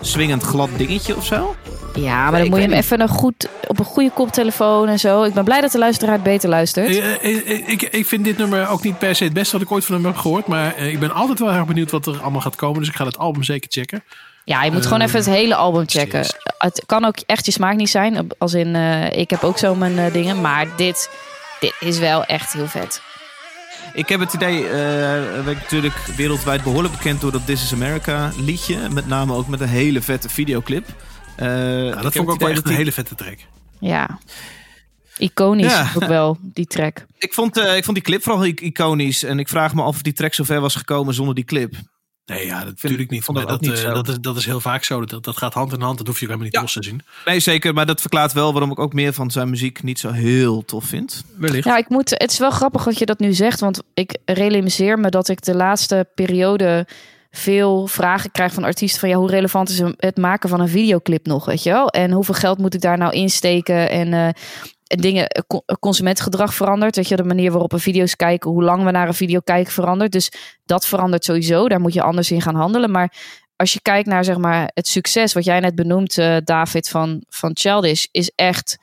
swingend 0.00 0.42
glad 0.42 0.68
dingetje 0.76 1.16
of 1.16 1.24
zo. 1.24 1.54
Ja, 1.94 2.22
maar 2.22 2.32
Nee, 2.32 2.40
dan 2.40 2.50
moet 2.50 2.58
je 2.58 2.64
hem 2.68 2.78
even 2.78 3.00
een 3.00 3.08
goed, 3.08 3.48
op 3.66 3.78
een 3.78 3.84
goede 3.84 4.10
koptelefoon 4.10 4.88
en 4.88 4.98
zo. 4.98 5.22
Ik 5.22 5.34
ben 5.34 5.44
blij 5.44 5.60
dat 5.60 5.72
de 5.72 5.78
luisteraar 5.78 6.14
het 6.14 6.22
beter 6.22 6.48
luistert. 6.48 6.88
Eh, 6.88 7.14
eh, 7.14 7.50
eh, 7.50 7.68
ik, 7.68 7.82
ik 7.82 8.06
vind 8.06 8.24
dit 8.24 8.38
nummer 8.38 8.68
ook 8.68 8.82
niet 8.82 8.98
per 8.98 9.14
se 9.14 9.24
het 9.24 9.32
beste 9.32 9.52
wat 9.52 9.66
ik 9.66 9.72
ooit 9.72 9.84
van 9.84 9.94
hem 9.94 10.04
heb 10.04 10.16
gehoord. 10.16 10.46
Maar 10.46 10.78
ik 10.78 10.98
ben 10.98 11.10
altijd 11.10 11.38
wel 11.38 11.52
erg 11.52 11.66
benieuwd 11.66 11.90
wat 11.90 12.06
er 12.06 12.20
allemaal 12.22 12.40
gaat 12.40 12.56
komen. 12.56 12.78
Dus 12.78 12.88
ik 12.88 12.96
ga 12.96 13.04
het 13.04 13.18
album 13.18 13.42
zeker 13.42 13.70
checken. 13.70 14.02
Ja, 14.44 14.64
je 14.64 14.72
moet 14.72 14.84
gewoon 14.84 15.00
even 15.00 15.18
het 15.18 15.28
hele 15.28 15.54
album 15.54 15.88
checken. 15.88 16.26
Het 16.58 16.82
kan 16.86 17.04
ook 17.04 17.16
echt 17.26 17.46
je 17.46 17.52
smaak 17.52 17.76
niet 17.76 17.90
zijn. 17.90 18.28
Als 18.38 18.54
in, 18.54 18.74
eh, 18.74 19.12
ik 19.12 19.30
heb 19.30 19.42
ook 19.42 19.58
zo 19.58 19.74
mijn 19.74 20.12
dingen. 20.12 20.40
Maar 20.40 20.66
dit, 20.76 21.10
dit 21.60 21.74
is 21.80 21.98
wel 21.98 22.24
echt 22.24 22.52
heel 22.52 22.66
vet. 22.66 23.00
Ik 23.94 24.08
heb 24.08 24.20
het 24.20 24.32
idee, 24.32 24.64
eh 24.64 25.44
werd 25.44 25.60
natuurlijk 25.60 25.94
wereldwijd 26.16 26.62
behoorlijk 26.62 26.94
bekend 26.94 27.20
door 27.20 27.32
dat 27.32 27.46
This 27.46 27.62
is 27.62 27.72
America 27.72 28.30
liedje. 28.36 28.76
Met 28.90 29.06
name 29.06 29.34
ook 29.34 29.48
met 29.48 29.60
een 29.60 29.68
hele 29.68 30.02
vette 30.02 30.28
videoclip. 30.28 30.86
Eh, 31.36 31.86
Ja, 31.88 32.02
dat 32.02 32.12
vond 32.12 32.28
ik 32.28 32.30
ook 32.34 32.40
wel 32.40 32.48
echt 32.48 32.68
een 32.68 32.74
hele 32.74 32.92
vette 32.92 33.14
track. 33.14 33.38
Ja. 33.80 34.18
Iconisch 35.18 35.72
Ja. 35.72 35.90
ook 35.94 36.04
wel, 36.06 36.38
die 36.40 36.66
track. 36.66 37.06
Ik 37.18 37.32
vond, 37.34 37.56
eh, 37.56 37.76
ik 37.76 37.84
vond 37.84 37.96
die 37.96 38.06
clip 38.06 38.22
vooral 38.22 38.44
iconisch. 38.46 39.22
En 39.22 39.38
ik 39.38 39.48
vraag 39.48 39.74
me 39.74 39.82
af 39.82 39.88
of 39.96 40.02
die 40.02 40.12
track 40.12 40.34
zo 40.34 40.44
ver 40.44 40.60
was 40.60 40.74
gekomen 40.74 41.14
zonder 41.14 41.34
die 41.34 41.44
clip. 41.44 41.74
Nee, 42.26 42.46
ja, 42.46 42.54
dat 42.58 42.64
Vind- 42.64 42.82
natuurlijk 42.82 43.10
niet. 43.10 43.24
vond 43.24 43.38
dat 43.38 43.46
dat, 43.48 43.56
ook 43.56 43.62
niet 43.62 43.82
eh, 43.84 43.94
dat, 43.94 44.08
is, 44.08 44.14
dat 44.20 44.36
is 44.36 44.44
heel 44.44 44.60
vaak 44.60 44.84
zo. 44.84 45.04
Dat, 45.04 45.24
dat 45.24 45.36
gaat 45.36 45.54
hand 45.54 45.72
in 45.72 45.80
hand. 45.80 45.98
Dat 45.98 46.06
hoef 46.06 46.18
je 46.20 46.24
ook 46.26 46.30
helemaal 46.32 46.44
niet 46.44 46.54
Ja. 46.54 46.60
los 46.60 46.72
te 46.72 46.82
zien. 46.82 47.02
Nee, 47.24 47.40
zeker. 47.40 47.74
Maar 47.74 47.86
dat 47.86 48.00
verklaart 48.00 48.32
wel 48.32 48.52
waarom 48.52 48.70
ik 48.70 48.78
ook 48.78 48.92
meer 48.92 49.12
van 49.12 49.30
zijn 49.30 49.50
muziek 49.50 49.82
niet 49.82 49.98
zo 49.98 50.10
heel 50.10 50.64
tof 50.64 50.84
vind. 50.84 51.24
Wellicht. 51.36 51.64
Ja, 51.64 51.76
ik 51.76 51.88
moet, 51.88 52.10
het 52.10 52.32
is 52.32 52.38
wel 52.38 52.50
grappig 52.50 52.84
wat 52.84 52.98
je 52.98 53.06
dat 53.06 53.18
nu 53.18 53.32
zegt. 53.32 53.60
Want 53.60 53.82
ik 53.94 54.18
realiseer 54.24 54.98
me 54.98 55.08
dat 55.08 55.28
ik 55.28 55.42
de 55.44 55.54
laatste 55.54 56.06
periode 56.14 56.86
veel 57.36 57.86
vragen 57.86 58.30
krijg 58.30 58.52
van 58.52 58.64
artiesten 58.64 59.00
van 59.00 59.08
ja, 59.08 59.16
hoe 59.16 59.30
relevant 59.30 59.68
is 59.68 59.82
het 59.96 60.16
maken 60.16 60.48
van 60.48 60.60
een 60.60 60.68
videoclip 60.68 61.26
nog, 61.26 61.44
weet 61.44 61.62
je 61.62 61.70
wel? 61.70 61.88
En 61.88 62.10
hoeveel 62.10 62.34
geld 62.34 62.58
moet 62.58 62.74
ik 62.74 62.80
daar 62.80 62.98
nou 62.98 63.12
insteken? 63.12 63.90
En 63.90 64.12
eh, 64.12 64.28
en 64.86 65.00
dingen, 65.00 65.26
eh, 65.26 65.42
co- 65.46 65.64
consumentengedrag 65.80 66.54
verandert. 66.54 66.96
Weet 66.96 67.08
je, 67.08 67.16
de 67.16 67.24
manier 67.24 67.50
waarop 67.50 67.70
we 67.70 67.78
video's 67.78 68.16
kijken, 68.16 68.50
hoe 68.50 68.62
lang 68.62 68.84
we 68.84 68.90
naar 68.90 69.08
een 69.08 69.14
video 69.14 69.40
kijken 69.40 69.72
verandert. 69.72 70.12
Dus 70.12 70.32
dat 70.64 70.86
verandert 70.86 71.24
sowieso. 71.24 71.68
Daar 71.68 71.80
moet 71.80 71.92
je 71.92 72.02
anders 72.02 72.30
in 72.30 72.40
gaan 72.40 72.54
handelen. 72.54 72.90
Maar 72.90 73.12
als 73.56 73.72
je 73.72 73.80
kijkt 73.82 74.08
naar 74.08 74.24
zeg 74.24 74.36
maar 74.36 74.70
het 74.74 74.86
succes 74.86 75.32
wat 75.32 75.44
jij 75.44 75.60
net 75.60 75.74
benoemt, 75.74 76.18
eh, 76.18 76.36
David 76.44 76.88
van 76.88 77.24
van 77.28 77.50
Childish, 77.54 78.04
is 78.10 78.32
echt 78.34 78.78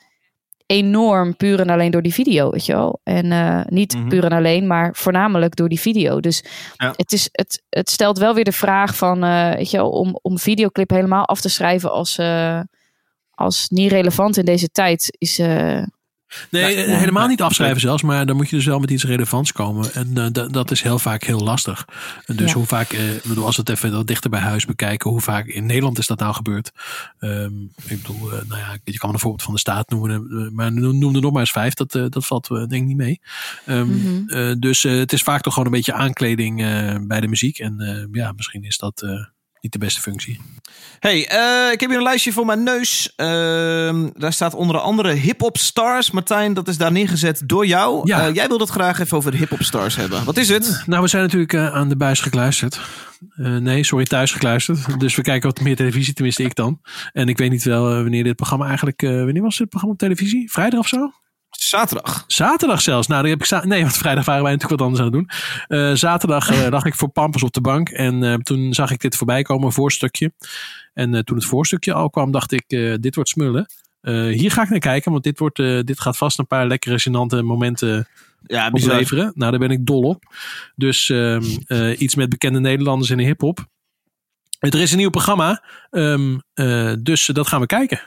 enorm 0.72 1.36
puur 1.36 1.60
en 1.60 1.70
alleen 1.70 1.90
door 1.90 2.02
die 2.02 2.14
video, 2.14 2.50
weet 2.50 2.66
je 2.66 2.72
wel. 2.72 3.00
En 3.02 3.32
eh, 3.32 3.60
niet 3.66 3.94
Mhm. 3.96 4.08
puur 4.08 4.24
en 4.24 4.32
alleen, 4.32 4.66
maar 4.66 4.90
voornamelijk 4.94 5.56
door 5.56 5.68
die 5.68 5.80
video. 5.80 6.20
Dus 6.20 6.44
Ja. 6.76 6.92
het, 6.96 7.12
is, 7.12 7.28
het, 7.32 7.62
het 7.68 7.90
stelt 7.90 8.18
wel 8.18 8.34
weer 8.34 8.44
de 8.44 8.52
vraag 8.52 8.96
van, 8.96 9.24
eh, 9.24 9.54
weet 9.54 9.70
je 9.70 9.76
wel, 9.76 9.90
om, 9.90 10.18
om 10.22 10.38
videoclip 10.38 10.90
helemaal 10.90 11.24
af 11.26 11.40
te 11.40 11.48
schrijven 11.48 11.92
als, 11.92 12.18
eh, 12.18 12.60
als 13.30 13.68
niet 13.68 13.90
relevant 13.92 14.36
in 14.36 14.44
deze 14.44 14.68
tijd 14.68 15.16
is. 15.18 15.40
Eh, 16.32 16.46
Nee, 16.50 16.76
helemaal 16.76 17.26
niet 17.28 17.42
afschrijven 17.42 17.80
zelfs. 17.80 18.02
Maar 18.02 18.26
dan 18.26 18.36
moet 18.36 18.50
je 18.50 18.56
dus 18.56 18.64
wel 18.64 18.78
met 18.78 18.90
iets 18.90 19.04
relevants 19.04 19.52
komen. 19.52 19.94
En 19.94 20.10
eh, 20.14 20.26
da- 20.32 20.46
dat 20.48 20.70
is 20.70 20.82
heel 20.82 20.98
vaak 20.98 21.24
heel 21.24 21.40
lastig. 21.40 21.84
En 22.26 22.36
dus 22.36 22.50
Ja. 22.50 22.56
hoe 22.56 22.66
vaak, 22.66 22.92
eh, 22.92 23.14
ik 23.14 23.22
bedoel, 23.22 23.44
als 23.46 23.56
we 23.56 23.62
het 23.62 23.70
even 23.70 23.92
wat 23.92 24.06
dichter 24.06 24.30
bij 24.30 24.40
huis 24.40 24.64
bekijken. 24.64 25.10
Hoe 25.10 25.20
vaak 25.20 25.46
in 25.46 25.66
Nederland 25.66 25.98
is 25.98 26.06
dat 26.06 26.18
nou 26.18 26.34
gebeurd? 26.34 26.72
Ehm, 27.18 27.52
ik 27.86 28.02
bedoel, 28.02 28.28
nou 28.28 28.60
ja, 28.60 28.76
je 28.84 28.98
kan 28.98 29.12
een 29.12 29.18
voorbeeld 29.18 29.42
van 29.42 29.54
de 29.54 29.60
staat 29.60 29.90
noemen. 29.90 30.50
maar 30.54 30.72
noem 30.72 31.14
er 31.14 31.20
nog 31.20 31.32
maar 31.32 31.40
eens 31.40 31.50
vijf. 31.50 31.74
Dat, 31.74 31.92
dat 31.92 32.26
valt 32.26 32.48
denk 32.48 32.70
ik 32.72 32.84
niet 32.84 32.96
mee. 32.96 33.20
Ehm, 33.66 33.88
Mhm. 33.88 34.58
dus 34.58 34.82
het 34.82 35.12
is 35.12 35.22
vaak 35.22 35.40
toch 35.40 35.52
gewoon 35.52 35.68
een 35.68 35.74
beetje 35.74 35.92
aankleding 35.92 36.56
bij 37.06 37.20
de 37.20 37.28
muziek. 37.28 37.58
En 37.58 38.08
ja, 38.12 38.32
misschien 38.32 38.64
is 38.64 38.78
dat... 38.78 39.06
niet 39.62 39.72
de 39.72 39.78
beste 39.78 40.00
functie. 40.00 40.40
Hey, 40.98 41.28
eh, 41.28 41.72
ik 41.72 41.80
heb 41.80 41.88
hier 41.88 41.98
een 41.98 42.04
lijstje 42.04 42.32
voor 42.32 42.46
mijn 42.46 42.62
neus. 42.62 43.12
Ehm, 43.16 44.08
daar 44.14 44.32
staat 44.32 44.54
onder 44.54 44.78
andere 44.78 45.12
hip-hop 45.12 45.58
stars. 45.58 46.10
Martijn, 46.10 46.54
dat 46.54 46.68
is 46.68 46.76
daar 46.76 46.92
neergezet 46.92 47.42
door 47.46 47.66
jou. 47.66 48.00
Ja. 48.04 48.26
Eh, 48.26 48.34
jij 48.34 48.48
wilt 48.48 48.60
het 48.60 48.68
graag 48.68 48.98
even 48.98 49.16
over 49.16 49.34
hip-hop 49.34 49.62
stars 49.62 49.96
hebben. 49.96 50.24
Wat 50.24 50.36
is 50.36 50.48
het? 50.48 50.82
Nou, 50.86 51.02
we 51.02 51.08
zijn 51.08 51.22
natuurlijk 51.22 51.52
eh, 51.52 51.74
aan 51.74 51.88
de 51.88 51.96
buis 51.96 52.20
gekluisterd. 52.20 52.80
Nee, 53.36 53.84
sorry, 53.84 54.04
thuis 54.04 54.32
gekluisterd. 54.32 55.00
Dus 55.00 55.14
we 55.16 55.22
kijken 55.22 55.48
wat 55.48 55.60
meer 55.60 55.76
televisie, 55.76 56.14
tenminste 56.14 56.42
ik 56.42 56.54
dan. 56.54 56.80
En 57.12 57.28
ik 57.28 57.38
weet 57.38 57.50
niet 57.50 57.64
wel 57.64 57.82
wanneer 57.82 58.24
dit 58.24 58.36
programma 58.36 58.66
eigenlijk... 58.66 59.00
wanneer 59.00 59.42
was 59.42 59.56
dit 59.56 59.68
programma 59.68 59.94
op 59.94 60.00
televisie? 60.00 60.52
Vrijdag 60.52 60.80
of 60.80 60.88
zo? 60.88 61.12
Zaterdag. 61.68 62.24
Zaterdag 62.26 62.80
zelfs. 62.80 63.06
Nou, 63.06 63.28
heb 63.28 63.40
ik 63.40 63.46
za- 63.46 63.64
nee, 63.64 63.82
want 63.82 63.96
vrijdag 63.96 64.24
waren 64.24 64.42
wij 64.42 64.52
natuurlijk 64.52 64.80
wat 64.80 64.88
anders 64.88 65.06
aan 65.06 65.12
het 65.12 65.28
doen. 65.68 65.78
Eh, 65.78 65.94
zaterdag 65.94 66.68
lag 66.70 66.84
ik 66.84 66.94
voor 66.94 67.08
Pampers 67.08 67.42
op 67.42 67.52
de 67.52 67.60
bank. 67.60 67.88
En 67.88 68.24
eh, 68.24 68.34
toen 68.34 68.72
zag 68.74 68.90
ik 68.90 69.00
dit 69.00 69.16
voorbij 69.16 69.42
komen, 69.42 69.66
een 69.66 69.72
voorstukje. 69.72 70.32
En 70.94 71.24
toen 71.24 71.36
het 71.36 71.46
voorstukje 71.46 71.92
al 71.92 72.10
kwam, 72.10 72.30
dacht 72.30 72.52
ik, 72.52 72.64
dit 73.00 73.14
wordt 73.14 73.30
smullen. 73.30 73.66
Hier 74.32 74.50
ga 74.50 74.62
ik 74.62 74.68
naar 74.68 74.78
kijken, 74.78 75.10
want 75.12 75.24
dit, 75.24 75.38
wordt, 75.38 75.56
dit 75.86 76.00
gaat 76.00 76.16
vast 76.16 76.38
een 76.38 76.46
paar 76.46 76.66
lekkere, 76.66 77.00
gênante 77.00 77.44
momenten 77.44 78.08
Ja, 78.46 78.66
opleveren. 78.66 79.32
Nou, 79.34 79.50
daar 79.50 79.60
ben 79.60 79.70
ik 79.70 79.86
dol 79.86 80.02
op. 80.02 80.34
Dus 80.74 81.10
ehm, 81.10 81.42
eh, 81.66 82.00
iets 82.00 82.14
met 82.14 82.28
bekende 82.28 82.60
Nederlanders 82.60 83.10
in 83.10 83.16
de 83.16 83.22
hip-hop. 83.22 83.66
Er 84.58 84.80
is 84.80 84.90
een 84.92 84.98
nieuw 84.98 85.10
programma, 85.10 85.64
ehm, 85.90 86.38
eh, 86.54 86.92
dus 87.00 87.26
dat 87.26 87.46
gaan 87.48 87.60
we 87.60 87.66
kijken. 87.66 88.00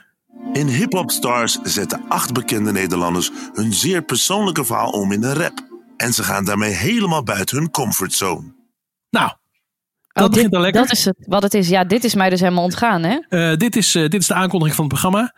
In 0.52 0.66
Hip 0.66 0.92
Hop 0.92 1.10
Stars 1.10 1.58
zetten 1.62 2.04
acht 2.08 2.32
bekende 2.32 2.72
Nederlanders 2.72 3.30
hun 3.52 3.72
zeer 3.72 4.02
persoonlijke 4.02 4.64
verhaal 4.64 4.90
om 4.90 5.12
in 5.12 5.22
een 5.22 5.34
rap. 5.34 5.66
En 5.96 6.12
ze 6.12 6.22
gaan 6.22 6.44
daarmee 6.44 6.72
helemaal 6.72 7.22
buiten 7.22 7.56
hun 7.56 7.70
comfortzone. 7.70 8.54
Nou, 9.10 9.32
dat 10.16 10.24
oh, 10.24 10.30
begint 10.30 10.50
dit, 10.50 10.58
al 10.58 10.64
lekker. 10.64 10.82
Dat 10.82 10.92
is 10.92 11.04
het, 11.04 11.16
wat 11.26 11.42
het 11.42 11.54
is. 11.54 11.68
Ja, 11.68 11.84
dit 11.84 12.04
is 12.04 12.14
mij 12.14 12.30
dus 12.30 12.40
helemaal 12.40 12.64
ontgaan, 12.64 13.02
hè? 13.02 13.18
Eh, 13.28 13.56
dit, 13.56 13.76
is, 13.76 13.94
eh, 13.94 14.02
dit 14.02 14.20
is 14.20 14.26
de 14.26 14.34
aankondiging 14.34 14.76
van 14.76 14.84
het 14.84 14.92
programma. 14.92 15.34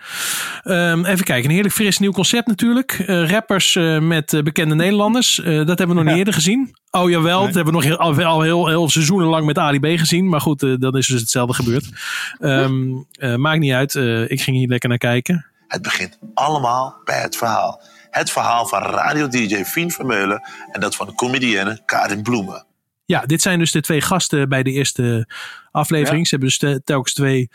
Ehm, 0.63 1.05
even 1.05 1.25
kijken, 1.25 1.45
een 1.45 1.55
heerlijk 1.55 1.75
fris 1.75 1.99
nieuw 1.99 2.13
concept 2.13 2.47
natuurlijk. 2.47 2.93
Eh, 2.93 3.31
rappers 3.31 3.77
eh, 3.77 3.99
met 3.99 4.41
bekende 4.45 4.75
Nederlanders. 4.75 5.41
Eh, 5.41 5.57
dat 5.57 5.79
hebben 5.79 5.89
we 5.89 5.95
nog 5.95 6.05
niet 6.05 6.17
eerder 6.17 6.35
gezien. 6.35 6.77
Oh 6.91 7.11
jawel, 7.11 7.45
dat 7.45 7.55
hebben 7.55 7.75
we 7.75 7.81
nog 7.81 7.83
heel, 7.83 7.97
al, 7.97 8.25
al 8.25 8.41
heel, 8.41 8.67
heel 8.67 8.89
seizoenen 8.89 9.27
lang 9.29 9.47
met 9.47 9.59
Ali 9.59 9.81
B 9.81 9.99
gezien. 9.99 10.29
Maar 10.29 10.41
goed, 10.41 10.61
dan 10.61 10.97
is 10.97 11.07
dus 11.07 11.21
hetzelfde 11.21 11.55
gebeurd. 11.55 11.89
Ehm, 12.39 12.73
eh, 13.13 13.35
maakt 13.35 13.61
niet 13.61 13.73
uit, 13.73 13.95
eh, 13.95 14.31
ik 14.31 14.41
ging 14.41 14.57
hier 14.57 14.69
lekker 14.69 14.89
naar 14.89 14.99
kijken. 14.99 15.47
Het 15.69 15.83
begint 15.83 16.19
allemaal 16.35 16.97
bij 17.05 17.21
het 17.21 17.37
verhaal. 17.37 17.83
Het 18.11 18.31
verhaal 18.31 18.67
van 18.67 18.83
radio-dj 18.83 19.65
Fien 19.65 19.91
Vermeulen 19.91 20.43
en 20.73 20.81
dat 20.81 20.97
van 20.97 21.07
de 21.07 21.15
comedienne 21.15 21.81
Karin 21.85 22.23
Bloemen. 22.23 22.65
Ja, 23.09 23.27
dit 23.27 23.43
zijn 23.43 23.59
dus 23.59 23.71
de 23.73 23.81
twee 23.81 24.01
gasten 24.01 24.49
bij 24.49 24.63
de 24.63 24.71
eerste 24.71 25.29
aflevering. 25.71 26.25
Ze 26.27 26.31
hebben 26.31 26.49
dus 26.49 26.59
te- 26.59 26.81
telkens 26.85 27.15
twee 27.15 27.51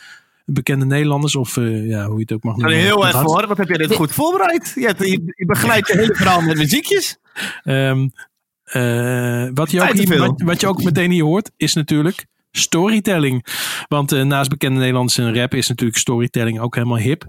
bekende 0.46 0.86
Nederlanders. 0.86 1.36
Of 1.36 1.58
eh, 1.58 1.88
ja, 1.88 2.06
hoe 2.06 2.16
je 2.16 2.22
het 2.22 2.32
ook 2.32 2.44
mag 2.44 2.56
noemen. 2.56 2.76
Heel 2.78 3.06
even 3.08 3.20
had- 3.20 3.26
hoor. 3.32 3.48
Wat 3.48 3.58
heb 3.58 3.68
jij 3.68 3.78
dit 3.78 3.94
goed 3.96 4.12
voorbereid? 4.12 4.72
Je, 4.76 4.86
hebt- 4.86 5.00
je, 5.00 5.34
je 5.36 5.46
begeleidt 5.46 5.88
je 5.88 5.98
hele 5.98 6.16
verhaal 6.16 6.42
met 6.42 6.58
muziekjes. 6.58 7.18
Ehm, 7.64 8.08
eh, 8.64 9.48
wat, 9.54 9.72
je 9.72 9.82
ook 9.82 9.94
hier, 9.94 10.34
wat 10.46 10.62
je 10.62 10.68
ook 10.68 10.84
meteen 10.84 11.12
hier 11.12 11.24
hoort, 11.24 11.52
is 11.58 11.74
natuurlijk 11.74 12.26
storytelling. 12.58 13.46
Want 13.88 14.12
eh, 14.12 14.22
naast 14.22 14.50
bekende 14.50 14.80
Nederlandse 14.80 15.34
rap 15.34 15.54
is 15.54 15.68
natuurlijk 15.68 16.00
storytelling 16.00 16.60
ook 16.60 16.76
helemaal 16.76 16.98
hip. 16.98 17.26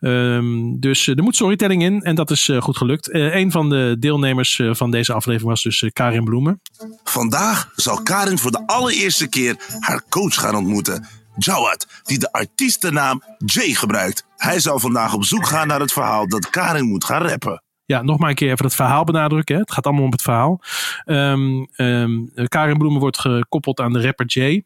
Ehm, 0.00 0.78
dus 0.78 1.08
eh, 1.08 1.16
er 1.16 1.22
moet 1.22 1.34
storytelling 1.34 1.82
in 1.82 2.02
en 2.02 2.14
dat 2.14 2.30
is 2.30 2.48
eh, 2.48 2.62
goed 2.62 2.76
gelukt. 2.76 3.08
Een 3.12 3.50
van 3.50 3.68
de 3.68 3.96
deelnemers 3.98 4.60
van 4.70 4.90
deze 4.90 5.12
aflevering 5.12 5.50
was 5.50 5.62
dus 5.62 5.90
Karin 5.92 6.24
Bloemen. 6.24 6.60
Vandaag 7.04 7.72
zal 7.76 8.02
Karin 8.02 8.38
voor 8.38 8.50
de 8.50 8.66
allereerste 8.66 9.28
keer 9.28 9.56
haar 9.80 10.02
coach 10.08 10.34
gaan 10.34 10.56
ontmoeten. 10.56 11.06
Jawad, 11.36 11.86
die 12.02 12.18
de 12.18 12.32
artiestennaam 12.32 13.22
Jay 13.44 13.74
gebruikt. 13.74 14.24
Hij 14.36 14.60
zal 14.60 14.78
vandaag 14.78 15.14
op 15.14 15.24
zoek 15.24 15.46
gaan 15.46 15.66
naar 15.66 15.80
het 15.80 15.92
verhaal 15.92 16.28
dat 16.28 16.50
Karin 16.50 16.84
moet 16.84 17.04
gaan 17.04 17.22
rappen. 17.22 17.62
Ja, 17.86 18.02
nog 18.02 18.18
maar 18.18 18.28
een 18.28 18.34
keer 18.34 18.52
even 18.52 18.64
het 18.64 18.74
verhaal 18.74 19.04
benadrukken. 19.04 19.54
Hè. 19.54 19.60
Het 19.60 19.72
gaat 19.72 19.84
allemaal 19.84 20.04
om 20.04 20.10
het 20.10 20.22
verhaal. 20.22 20.60
Ehm, 21.04 21.64
Karin 22.48 22.78
Bloemen 22.78 23.00
wordt 23.00 23.18
gekoppeld 23.18 23.80
aan 23.80 23.92
de 23.92 24.02
rapper 24.02 24.26
Jay. 24.26 24.64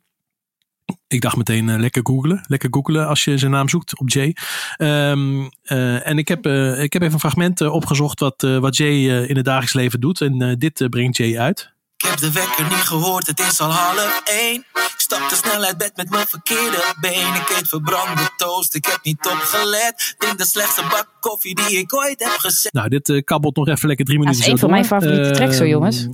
Ik 1.09 1.21
dacht 1.21 1.37
meteen 1.37 1.69
eh, 1.69 1.79
lekker 1.79 2.03
googlen. 2.05 2.45
Lekker 2.47 2.69
googlen 2.71 3.07
als 3.07 3.25
je 3.25 3.39
zijn 3.39 3.51
naam 3.51 3.69
zoekt 3.69 3.99
op 3.99 4.09
Jay. 4.09 4.37
Ehm, 4.77 5.49
eh, 5.63 6.07
en 6.07 6.19
ik 6.19 6.29
heb, 6.29 6.47
eh, 6.47 6.83
ik 6.83 6.93
heb 6.93 7.03
even 7.03 7.15
een 7.15 7.21
fragment 7.21 7.61
opgezocht 7.61 8.21
wat, 8.21 8.43
wat 8.43 8.77
Jay 8.77 9.27
in 9.27 9.37
het 9.37 9.45
dagelijks 9.45 9.75
leven 9.75 10.01
doet. 10.01 10.21
En 10.21 10.57
dit 10.59 10.87
brengt 10.91 11.17
Jay 11.17 11.39
uit. 11.39 11.77
Ik 11.99 12.09
heb 12.09 12.19
de 12.19 12.33
wekker 12.33 12.65
niet 12.65 12.73
gehoord, 12.87 13.27
het 13.27 13.41
is 13.41 13.61
al 13.61 13.71
half 13.71 14.23
één. 14.25 14.65
Ik 14.73 14.95
stap 14.97 15.29
te 15.29 15.35
snel 15.37 15.63
uit 15.63 15.79
bed 15.79 15.93
met 15.97 16.11
mijn 16.11 16.27
verkeerde 16.27 16.95
been. 17.01 17.35
Ik 17.35 17.55
eet 17.59 17.69
verbrande 17.69 18.29
toast, 18.37 18.75
ik 18.75 18.85
heb 18.87 18.99
niet 19.03 19.27
opgelet. 19.27 20.15
Drink 20.19 20.39
de 20.39 20.47
slechtste 20.47 20.83
bak 20.91 21.09
koffie 21.21 21.55
die 21.55 21.79
ik 21.79 21.95
ooit 21.95 22.19
heb 22.25 22.39
gezet. 22.39 22.73
Nou, 22.73 22.89
dit 22.89 23.09
eh, 23.09 23.23
kabbelt 23.25 23.57
nog 23.57 23.69
even 23.69 23.89
lekker 23.89 24.05
drie 24.05 24.19
Dat 24.19 24.27
minuten 24.27 24.47
is 24.47 24.53
een 24.53 24.59
zo 24.59 24.67
van 24.67 24.75
mijn 24.75 24.85
favoriete 24.85 25.31
tracks 25.31 25.55
hoor, 25.59 25.67
Ehm, 25.67 25.71
jongens. 25.71 26.07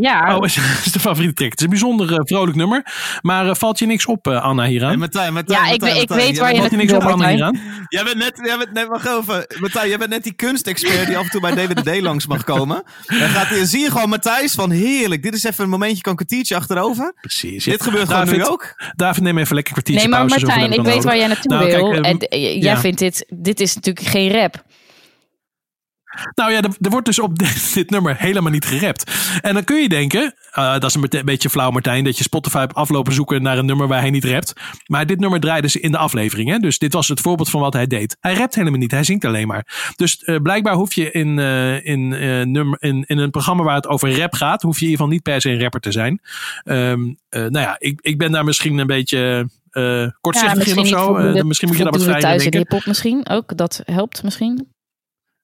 Ja, 0.00 0.36
Oh, 0.36 0.44
is, 0.46 0.56
is 0.84 0.92
de 0.92 1.00
favoriete 1.00 1.34
track. 1.34 1.50
Het 1.50 1.58
is 1.58 1.64
een 1.64 1.70
bijzonder 1.70 2.12
eh, 2.12 2.20
vrolijk 2.24 2.56
nummer. 2.56 2.86
Maar 3.22 3.48
eh, 3.48 3.54
valt 3.54 3.78
je 3.78 3.86
niks 3.86 4.06
op, 4.06 4.26
eh, 4.26 4.42
Anna, 4.42 4.64
hieraan? 4.64 4.88
Hey, 4.88 4.98
Martijn, 4.98 5.32
Martijn, 5.32 5.58
ja 5.64 5.72
ik, 5.72 5.80
Martijn, 5.80 6.02
ik 6.02 6.08
weet 6.08 6.38
waar 6.38 6.54
je 6.54 6.76
niks 6.76 6.92
op, 6.92 7.02
Anna, 7.02 7.28
hieraan? 7.28 7.58
Jij 7.88 8.04
bent 8.04 8.16
net, 8.16 8.40
jij 8.44 8.58
bent 8.58 8.72
net, 8.72 8.86
wacht 8.86 9.06
even. 9.06 9.46
Martijn, 9.60 9.88
jij 9.88 9.98
bent 9.98 10.10
net 10.10 10.22
die 10.22 10.32
kunstexpert 10.32 11.06
die 11.06 11.16
af 11.16 11.24
en 11.24 11.30
toe 11.30 11.40
bij 11.40 11.54
DWDD 11.66 12.00
langs 12.00 12.26
mag 12.26 12.44
komen. 12.44 12.82
Dan 13.06 13.28
gaat 13.28 13.48
hij, 13.48 13.64
zie 13.64 13.80
je 13.80 13.90
gewoon 13.90 14.08
Matthijs 14.08 14.54
van 14.54 14.70
heerlijk. 14.70 15.22
Dit 15.22 15.34
is 15.34 15.44
even 15.44 15.64
een 15.64 15.70
momentje, 15.70 16.00
kan 16.00 16.10
een 16.12 16.18
kwartiertje 16.18 16.56
achterover. 16.56 17.14
Precies. 17.20 17.64
Dit 17.64 17.82
gebeurt 17.82 18.08
gewoon 18.08 18.24
David, 18.24 18.38
nu 18.40 18.44
ook. 18.46 18.74
David, 18.96 19.22
neem 19.22 19.38
even 19.38 19.54
lekker 19.54 19.76
een 19.76 19.82
kwartiertje 19.82 20.08
Nee, 20.08 20.18
maar 20.18 20.28
pauze. 20.28 20.46
Martijn, 20.46 20.72
ik 20.72 20.84
weet 20.94 21.04
waar 21.04 21.16
jij 21.16 21.26
naartoe 21.26 21.52
Nou, 21.52 21.66
wil. 21.66 21.90
kijk, 21.90 22.22
en, 22.22 22.38
jij 22.40 22.58
ja. 22.58 22.78
vindt 22.80 22.98
dit, 22.98 23.26
dit 23.28 23.60
is 23.60 23.74
natuurlijk 23.74 24.06
geen 24.06 24.30
rap. 24.30 24.64
Nou 26.34 26.52
ja, 26.52 26.62
er, 26.62 26.70
er 26.80 26.90
wordt 26.90 27.06
dus 27.06 27.18
op 27.18 27.38
dit, 27.44 27.74
dit 27.74 27.90
nummer 27.90 28.16
helemaal 28.18 28.52
niet 28.52 28.64
gerapt. 28.64 29.10
En 29.40 29.54
dan 29.54 29.64
kun 29.64 29.82
je 29.82 29.88
denken, 29.88 30.34
eh, 30.50 30.72
dat 30.72 30.84
is 30.84 30.94
een 30.94 31.24
beetje 31.24 31.50
flauw 31.50 31.70
Martijn, 31.70 32.04
dat 32.04 32.18
je 32.18 32.24
Spotify 32.24 32.58
hebt 32.58 32.74
aflopen 32.74 33.12
zoeken 33.12 33.42
naar 33.42 33.58
een 33.58 33.66
nummer 33.66 33.88
waar 33.88 34.00
hij 34.00 34.10
niet 34.10 34.24
rapt. 34.24 34.52
Maar 34.86 35.06
dit 35.06 35.20
nummer 35.20 35.40
draaide 35.40 35.68
ze 35.68 35.80
in 35.80 35.90
de 35.90 35.98
aflevering. 35.98 36.50
Hè? 36.50 36.58
Dus 36.58 36.78
dit 36.78 36.92
was 36.92 37.08
het 37.08 37.20
voorbeeld 37.20 37.50
van 37.50 37.60
wat 37.60 37.72
hij 37.72 37.86
deed. 37.86 38.16
Hij 38.20 38.34
rapt 38.34 38.54
helemaal 38.54 38.78
niet, 38.78 38.90
hij 38.90 39.04
zingt 39.04 39.24
alleen 39.24 39.46
maar. 39.46 39.92
Dus 39.96 40.24
eh, 40.24 40.36
blijkbaar 40.42 40.74
hoef 40.74 40.94
je 40.94 41.10
in, 41.10 41.38
eh, 41.38 41.86
in, 41.86 42.08
nummer, 42.52 42.82
in, 42.82 43.04
in 43.06 43.18
een 43.18 43.30
programma 43.30 43.62
waar 43.62 43.74
het 43.74 43.86
over 43.86 44.18
rap 44.18 44.34
gaat, 44.34 44.62
hoef 44.62 44.78
je 44.78 44.84
in 44.84 44.90
ieder 44.90 45.04
geval 45.04 45.12
niet 45.12 45.22
per 45.22 45.40
se 45.40 45.50
een 45.50 45.60
rapper 45.60 45.80
te 45.80 45.92
zijn. 45.92 46.20
Ehm, 46.64 47.00
eh, 47.28 47.40
nou 47.40 47.58
ja, 47.58 47.76
ik, 47.78 48.00
ik 48.00 48.18
ben 48.18 48.32
daar 48.32 48.44
misschien 48.44 48.78
een 48.78 48.86
beetje 48.86 49.48
kortzichtig 50.20 50.66
in 50.66 50.78
of 50.78 50.86
zo. 50.86 51.12
misschien 51.44 51.68
moet 51.68 51.76
je 51.76 51.82
daar 51.82 51.92
wat 51.92 52.02
vrijer 52.02 52.16
in 52.16 52.22
thuis 52.22 52.44
in 52.44 52.50
denken. 52.50 52.70
hiphop 52.70 52.86
misschien 52.86 53.28
ook. 53.28 53.56
Dat 53.56 53.82
helpt 53.84 54.22
misschien. 54.22 54.73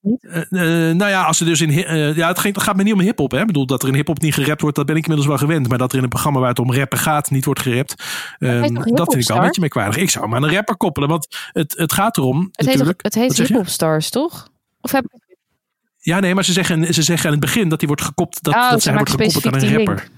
Eh, 0.02 0.88
eh, 0.88 0.96
nou 0.96 1.10
ja, 1.10 1.22
als 1.24 1.38
ze 1.38 1.44
dus 1.44 1.60
in. 1.60 1.70
eh, 1.70 2.16
ja, 2.16 2.28
het, 2.28 2.38
ging- 2.38 2.54
het 2.54 2.62
gaat 2.64 2.76
me 2.76 2.82
niet 2.82 2.92
om 2.92 3.00
hip-hop. 3.00 3.30
Hè. 3.30 3.40
Ik 3.40 3.46
bedoel, 3.46 3.66
dat 3.66 3.82
er 3.82 3.88
in 3.88 3.94
hip-hop 3.94 4.20
niet 4.20 4.34
gerapt 4.34 4.60
wordt, 4.60 4.76
dat 4.76 4.86
ben 4.86 4.96
ik 4.96 5.02
inmiddels 5.02 5.28
wel 5.28 5.38
gewend. 5.48 5.68
Maar 5.68 5.78
dat 5.78 5.90
er 5.92 5.96
in 5.98 6.02
een 6.04 6.08
programma 6.08 6.38
waar 6.40 6.48
het 6.48 6.58
om 6.58 6.72
rappen 6.74 6.98
gaat, 6.98 7.30
niet 7.30 7.44
wordt 7.44 7.60
gerapt. 7.60 7.94
ehm, 8.38 8.60
dat 8.60 9.12
vind 9.12 9.22
ik 9.22 9.28
wel 9.28 9.36
een 9.36 9.42
beetje 9.42 9.60
merkwaardig. 9.60 9.96
Ik 9.96 10.10
zou 10.10 10.24
hem 10.24 10.34
aan 10.34 10.42
een 10.42 10.54
rapper 10.54 10.76
koppelen. 10.76 11.08
Want 11.08 11.36
het, 11.52 11.74
het 11.76 11.92
gaat 11.92 12.16
erom. 12.16 12.38
Het 12.38 12.46
heet, 12.56 12.64
toch, 12.66 12.66
natuurlijk. 12.74 13.02
het 13.02 13.14
heet 13.14 13.26
Wat 13.26 13.36
zeg 13.36 13.46
je? 13.46 13.52
Hip 13.52 13.62
Hop 13.62 13.72
Stars, 13.72 14.10
toch? 14.10 14.48
Of 14.80 14.90
heb, 14.92 15.04
Ja, 15.98 16.20
nee, 16.20 16.34
maar 16.34 16.44
ze 16.44 16.52
zeggen, 16.52 16.94
ze 16.94 17.02
zeggen 17.02 17.26
aan 17.26 17.32
het 17.32 17.40
begin 17.40 17.68
dat 17.68 17.78
hij 17.78 17.88
wordt 17.88 18.02
gekoppeld. 18.04 18.42
Dat, 18.42 18.54
Oh, 18.54 18.70
dat 18.70 18.82
ze 18.82 18.88
hij 18.88 18.96
wordt 18.98 19.10
gekoppeld 19.12 19.46
aan 19.46 19.54
een 19.62 19.76
rapper. 19.76 20.08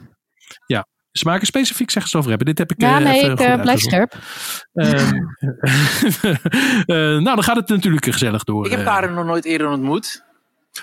Ja. 0.67 0.87
Ze 1.13 1.25
maken 1.25 1.47
specifiek 1.47 1.91
zeggen 1.91 2.11
ze 2.11 2.19
over 2.19 2.31
rapper. 2.31 2.47
Dit 2.47 2.59
heb 2.59 2.71
ik. 2.71 2.81
ja, 2.81 2.99
eh, 2.99 3.05
nee, 3.05 3.31
ik 3.31 3.41
eh, 3.41 3.61
blijf 3.61 3.81
scherp. 3.81 4.15
Ehm, 4.73 5.15
eh, 6.87 6.97
nou, 6.97 7.23
dan 7.23 7.43
gaat 7.43 7.57
het 7.57 7.69
natuurlijk 7.69 8.05
gezellig 8.05 8.45
door. 8.45 8.65
Ik 8.65 8.71
heb. 8.71 8.85
Karen 8.85 9.15
nog 9.15 9.25
nooit 9.25 9.45
eerder 9.45 9.69
ontmoet. 9.69 10.25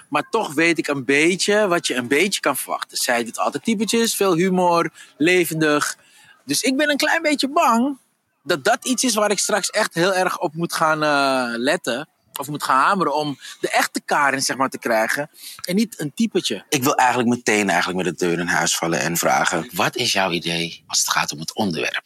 Maar 0.10 0.24
toch 0.30 0.54
weet 0.54 0.78
ik 0.78 0.88
een 0.88 1.06
beetje 1.06 1.68
wat 1.68 1.88
je 1.88 1.96
een 1.96 2.08
beetje 2.08 2.42
kan 2.42 2.58
verwachten. 2.58 2.98
Zij 2.98 3.24
doet 3.24 3.40
altijd 3.40 3.64
typetjes, 3.64 4.16
veel 4.16 4.36
humor, 4.36 4.90
levendig. 5.18 5.98
Dus 6.46 6.62
ik 6.62 6.78
ben 6.78 6.90
een 6.90 6.98
klein 6.98 7.22
beetje 7.22 7.50
bang 7.50 7.98
dat 8.44 8.64
dat 8.64 8.86
iets 8.86 9.04
is 9.04 9.16
waar 9.16 9.32
ik 9.32 9.40
straks 9.40 9.70
echt 9.70 9.94
heel 9.94 10.14
erg 10.14 10.40
op 10.40 10.54
moet 10.56 10.74
gaan 10.74 11.04
eh, 11.04 11.58
letten. 11.58 12.09
Of 12.40 12.48
moet 12.48 12.64
gaan 12.64 12.84
hameren 12.84 13.16
om 13.16 13.40
de 13.60 13.70
echte 13.70 14.02
Karin 14.06 14.42
zeg 14.42 14.58
maar, 14.58 14.70
te 14.70 14.78
krijgen. 14.78 15.30
En 15.62 15.76
niet 15.76 16.00
een 16.00 16.14
typetje. 16.14 16.66
Ik 16.70 16.84
wil 16.84 16.96
eigenlijk 16.96 17.30
meteen 17.30 17.70
eigenlijk 17.70 18.04
met 18.04 18.20
de 18.20 18.26
deur 18.26 18.40
in 18.40 18.48
huis 18.48 18.76
vallen 18.76 19.00
en 19.00 19.18
vragen: 19.18 19.70
wat 19.74 19.96
is 19.96 20.12
jouw 20.12 20.32
idee 20.32 20.84
als 20.88 21.00
het 21.00 21.10
gaat 21.10 21.32
om 21.32 21.40
het 21.40 21.54
onderwerp? 21.54 22.04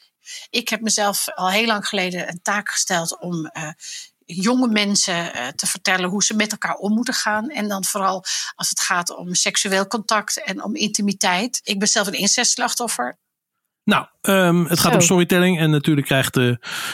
Ik 0.49 0.69
heb 0.69 0.81
mezelf 0.81 1.29
al 1.29 1.49
heel 1.49 1.65
lang 1.65 1.87
geleden 1.87 2.29
een 2.29 2.41
taak 2.41 2.69
gesteld 2.69 3.19
om 3.19 3.45
eh, 3.45 3.69
jonge 4.25 4.67
mensen 4.67 5.33
eh, 5.33 5.47
te 5.47 5.67
vertellen 5.67 6.09
hoe 6.09 6.23
ze 6.23 6.33
met 6.33 6.51
elkaar 6.51 6.75
om 6.75 6.93
moeten 6.93 7.13
gaan. 7.13 7.49
En 7.49 7.67
dan 7.67 7.83
vooral 7.83 8.23
als 8.55 8.69
het 8.69 8.79
gaat 8.79 9.15
om 9.15 9.33
seksueel 9.33 9.87
contact 9.87 10.43
en 10.43 10.63
om 10.63 10.75
intimiteit. 10.75 11.61
Ik 11.63 11.79
ben 11.79 11.87
zelf 11.87 12.07
een 12.07 12.13
incestslachtoffer. 12.13 13.17
Nou, 13.85 14.05
ehm, 14.21 14.63
het 14.65 14.79
gaat 14.79 14.91
Zo. 14.91 14.97
om 14.97 15.03
storytelling. 15.03 15.59
En 15.59 15.69
natuurlijk 15.69 16.07
krijgt, 16.07 16.37
eh 16.37 16.51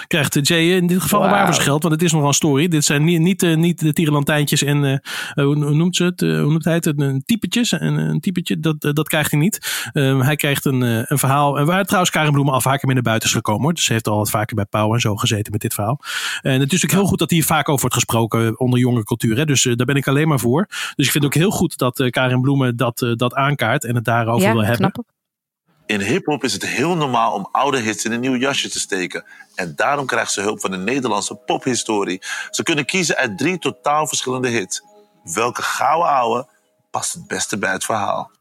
krijgt 0.07 0.33
de 0.33 0.41
Jay 0.41 0.75
in 0.75 0.87
dit 0.87 1.01
geval 1.01 1.19
een 1.19 1.25
Wauw. 1.25 1.37
waarborgsgeld. 1.37 1.81
Want 1.83 1.93
het 1.93 2.03
is 2.03 2.11
nogal 2.11 2.27
een 2.27 2.33
story. 2.33 2.67
Dit 2.67 2.83
zijn 2.85 3.03
niet, 3.03 3.19
niet, 3.19 3.43
eh, 3.43 3.55
niet 3.55 3.79
de 3.79 3.93
tierenlantijntjes 3.93 4.63
en 4.63 4.83
eh, 4.85 5.43
hoe, 5.45 5.55
noemt 5.55 5.95
ze 5.95 6.03
het? 6.03 6.21
Eh, 6.21 6.29
hoe 6.29 6.51
noemt 6.51 6.63
hij 6.65 6.73
het? 6.73 6.85
Een 6.85 7.23
typetjes. 7.25 7.71
Een, 7.71 7.81
een 7.97 8.19
typetje, 8.19 8.59
dat, 8.59 8.83
eh, 8.83 8.91
dat 8.93 9.07
krijgt 9.07 9.31
hij 9.31 9.39
niet. 9.39 9.89
Ehm, 9.93 10.19
hij 10.19 10.35
krijgt 10.35 10.65
een, 10.65 10.83
eh, 10.83 11.01
een 11.05 11.17
verhaal. 11.17 11.59
En 11.59 11.65
waar 11.65 11.83
trouwens 11.85 12.11
Karen 12.11 12.31
Bloemen 12.31 12.53
al 12.53 12.61
vaker 12.61 12.85
mee 12.85 12.95
naar 12.95 13.03
buiten 13.03 13.29
is 13.29 13.35
gekomen. 13.35 13.61
Hoor. 13.63 13.73
Dus 13.73 13.83
ze 13.83 13.91
heeft 13.93 14.07
al 14.07 14.17
wat 14.17 14.29
vaker 14.29 14.55
bij 14.55 14.65
Pauw 14.65 14.93
en 14.93 14.99
zo 14.99 15.15
gezeten 15.15 15.51
met 15.51 15.61
dit 15.61 15.73
verhaal. 15.73 15.99
En 16.41 16.51
het 16.51 16.53
is 16.53 16.59
natuurlijk 16.59 16.91
heel 16.91 17.05
goed 17.05 17.19
dat 17.19 17.29
hier 17.29 17.43
vaak 17.43 17.67
over 17.69 17.79
wordt 17.81 17.95
gesproken 17.95 18.59
onder 18.59 18.79
jonge 18.79 19.03
cultuur. 19.03 19.37
Hè. 19.37 19.45
Dus 19.45 19.65
eh, 19.65 19.75
daar 19.75 19.85
ben 19.85 19.95
ik 19.95 20.07
alleen 20.07 20.27
maar 20.27 20.39
voor. 20.39 20.65
Dus 20.95 21.05
ik 21.05 21.11
vind 21.11 21.23
het 21.23 21.25
ook 21.25 21.33
heel 21.41 21.51
goed 21.51 21.77
dat 21.77 21.99
eh 21.99 22.09
Karin 22.09 22.41
Bloemen 22.41 22.75
dat, 22.77 23.01
eh, 23.01 23.11
dat 23.15 23.33
aankaart 23.33 23.83
en 23.83 23.95
het 23.95 24.05
daarover 24.05 24.47
Ja, 24.47 24.53
wil 24.53 24.63
hebben. 24.63 24.91
knap. 24.91 25.05
In 25.89 26.01
hip-hop 26.01 26.43
is 26.43 26.53
het 26.53 26.65
heel 26.65 26.95
normaal 26.95 27.33
om 27.33 27.47
oude 27.51 27.79
hits 27.79 28.05
in 28.05 28.11
een 28.11 28.19
nieuw 28.19 28.35
jasje 28.35 28.69
te 28.69 28.79
steken. 28.79 29.25
En 29.55 29.73
daarom 29.75 30.05
krijgt 30.05 30.31
ze 30.31 30.41
hulp 30.41 30.59
van 30.59 30.71
de 30.71 30.77
Nederlandse 30.77 31.35
pophistorie. 31.35 32.21
Ze 32.49 32.63
kunnen 32.63 32.85
kiezen 32.85 33.15
uit 33.15 33.37
drie 33.37 33.57
totaal 33.57 34.07
verschillende 34.07 34.47
hits. 34.47 34.83
Welke 35.33 35.61
gouden 35.61 36.09
ouwe 36.09 36.47
past 36.91 37.13
het 37.13 37.27
beste 37.27 37.57
bij 37.57 37.71
het 37.71 37.85
verhaal? 37.85 38.31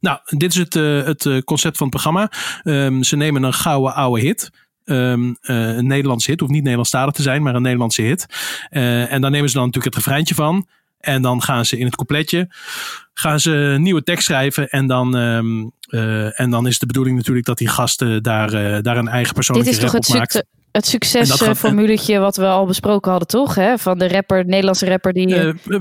Nou, 0.00 0.18
dit 0.24 0.52
is 0.52 0.58
het, 0.58 0.76
eh, 0.76 1.04
het 1.04 1.26
eh, 1.26 1.38
concept 1.38 1.76
van 1.76 1.86
het 1.86 1.94
programma. 1.96 2.30
Ehm, 2.62 3.02
ze 3.02 3.16
nemen 3.16 3.42
een 3.42 3.54
gouden 3.54 3.94
oude 3.94 4.20
hit. 4.20 4.50
Ehm, 4.84 5.34
eh, 5.40 5.76
een 5.76 5.86
Nederlandse 5.86 6.30
hit, 6.30 6.40
hoeft 6.40 6.52
niet 6.52 6.62
Nederlandstalig 6.62 7.14
te 7.14 7.22
zijn, 7.22 7.42
maar 7.42 7.54
een 7.54 7.62
Nederlandse 7.62 8.02
hit. 8.02 8.26
En 8.70 9.20
dan 9.20 9.30
nemen 9.30 9.48
ze 9.48 9.54
dan 9.54 9.66
natuurlijk 9.66 9.94
het 9.94 10.04
refreintje 10.04 10.34
van. 10.34 10.68
En 10.98 11.22
dan 11.22 11.42
gaan 11.42 11.64
ze 11.64 11.78
in 11.78 11.84
het 11.86 11.96
coupletje 11.96 12.48
gaan 13.14 13.40
ze 13.40 13.76
nieuwe 13.78 14.02
tekst 14.02 14.24
schrijven. 14.24 14.68
En 14.68 14.86
dan, 14.86 15.16
ehm, 15.16 15.66
eh, 15.88 16.40
en 16.40 16.50
dan 16.50 16.66
is 16.66 16.78
de 16.78 16.86
bedoeling 16.86 17.16
natuurlijk 17.16 17.46
dat 17.46 17.58
die 17.58 17.68
gasten 17.68 18.22
daar, 18.22 18.52
eh, 18.52 18.82
daar 18.82 18.96
een 18.96 19.08
eigen 19.08 19.24
Dit 19.24 19.34
persoonlijke 19.34 19.70
is 19.70 19.78
toch 19.78 19.92
het, 19.92 20.06
gaat- 20.06 20.44
succesformuletje 21.26 22.18
wat 22.18 22.36
we 22.36 22.46
al 22.46 22.66
besproken 22.66 23.10
hadden, 23.10 23.28
toch? 23.28 23.54
Hè? 23.54 23.78
Van 23.78 23.98
de 23.98 24.08
rapper, 24.08 24.44
Nederlandse 24.46 24.86
rapper 24.86 25.12
die... 25.12 25.34
eh, 25.34 25.40
Eh, 25.48 25.54
eh, 25.68 25.80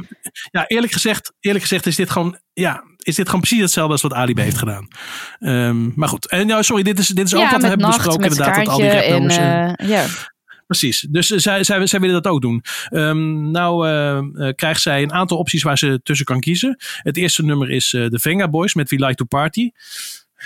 ja, 0.52 0.68
eerlijk 0.68 0.94
gezegd, 0.94 1.34
eerlijk 1.40 1.64
gezegd 1.64 1.86
is 1.86 1.96
dit 1.96 2.10
gewoon, 2.10 2.40
ja, 2.54 2.84
is 2.98 3.16
dit 3.16 3.26
gewoon 3.26 3.42
precies 3.42 3.62
hetzelfde 3.62 3.92
als 3.92 4.02
wat 4.02 4.14
Ali 4.14 4.34
B 4.34 4.38
heeft 4.38 4.58
gedaan. 4.58 4.88
Ehm, 5.40 6.00
maar 6.00 6.08
goed, 6.10 6.30
en 6.30 6.48
nou, 6.48 6.64
sorry, 6.64 6.84
dit 6.84 7.00
is, 7.00 7.08
dit 7.08 7.26
is 7.26 7.34
ook 7.34 7.42
ja, 7.42 7.52
wat 7.52 7.62
we 7.62 7.68
hebben 7.68 7.86
nacht, 7.86 7.98
besproken 7.98 8.22
met 8.30 8.38
inderdaad. 8.38 8.66
Dat 8.66 8.74
al 8.74 8.80
die 8.80 8.90
en... 8.90 8.96
rapnummers 8.96 9.36
en- 9.38 9.76
eh, 9.76 9.88
ja. 9.90 10.06
Precies. 10.68 11.08
Dus 11.10 11.32
eh, 11.32 11.38
zij, 11.40 11.64
zij, 11.64 11.88
zij 11.88 12.00
willen 12.00 12.22
dat 12.24 12.34
ook 12.34 12.42
doen. 12.42 12.64
Ehm, 12.90 13.52
nou 13.52 13.88
eh, 13.88 14.18
eh, 14.18 14.56
krijgt 14.56 14.82
zij 14.82 15.02
een 15.04 15.14
aantal 15.14 15.38
opties 15.38 15.64
waar 15.64 15.78
ze 15.78 16.00
tussen 16.04 16.26
kan 16.26 16.40
kiezen. 16.40 16.78
Het 17.02 17.18
eerste 17.18 17.44
nummer 17.46 17.70
is 17.72 17.94
eh, 17.94 18.08
de 18.10 18.20
Venga 18.20 18.50
Boys 18.50 18.74
met 18.74 18.90
We 18.90 18.96
Like 18.96 19.16
to 19.16 19.26
Party. 19.26 19.70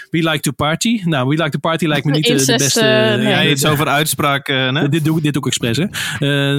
We 0.09 0.17
Like 0.29 0.39
to 0.39 0.51
Party. 0.51 1.01
Nou, 1.03 1.27
We 1.27 1.35
Like 1.35 1.49
to 1.49 1.59
Party 1.59 1.85
lijkt 1.87 2.05
me 2.05 2.11
niet 2.17 2.29
eh, 2.29 2.37
de 2.37 2.55
beste. 2.57 2.79
eh, 2.81 3.13
eh, 3.13 3.19
nee. 3.19 3.27
Ja, 3.29 3.45
iets 3.45 3.65
over 3.65 3.87
uitspraak. 3.87 4.47
eh, 4.47 4.73
hè? 4.73 4.89
dit, 4.89 5.05
doe, 5.05 5.21
dit 5.21 5.33
doe 5.33 5.41
ik 5.41 5.47
expres, 5.47 5.77
hè. 5.77 5.85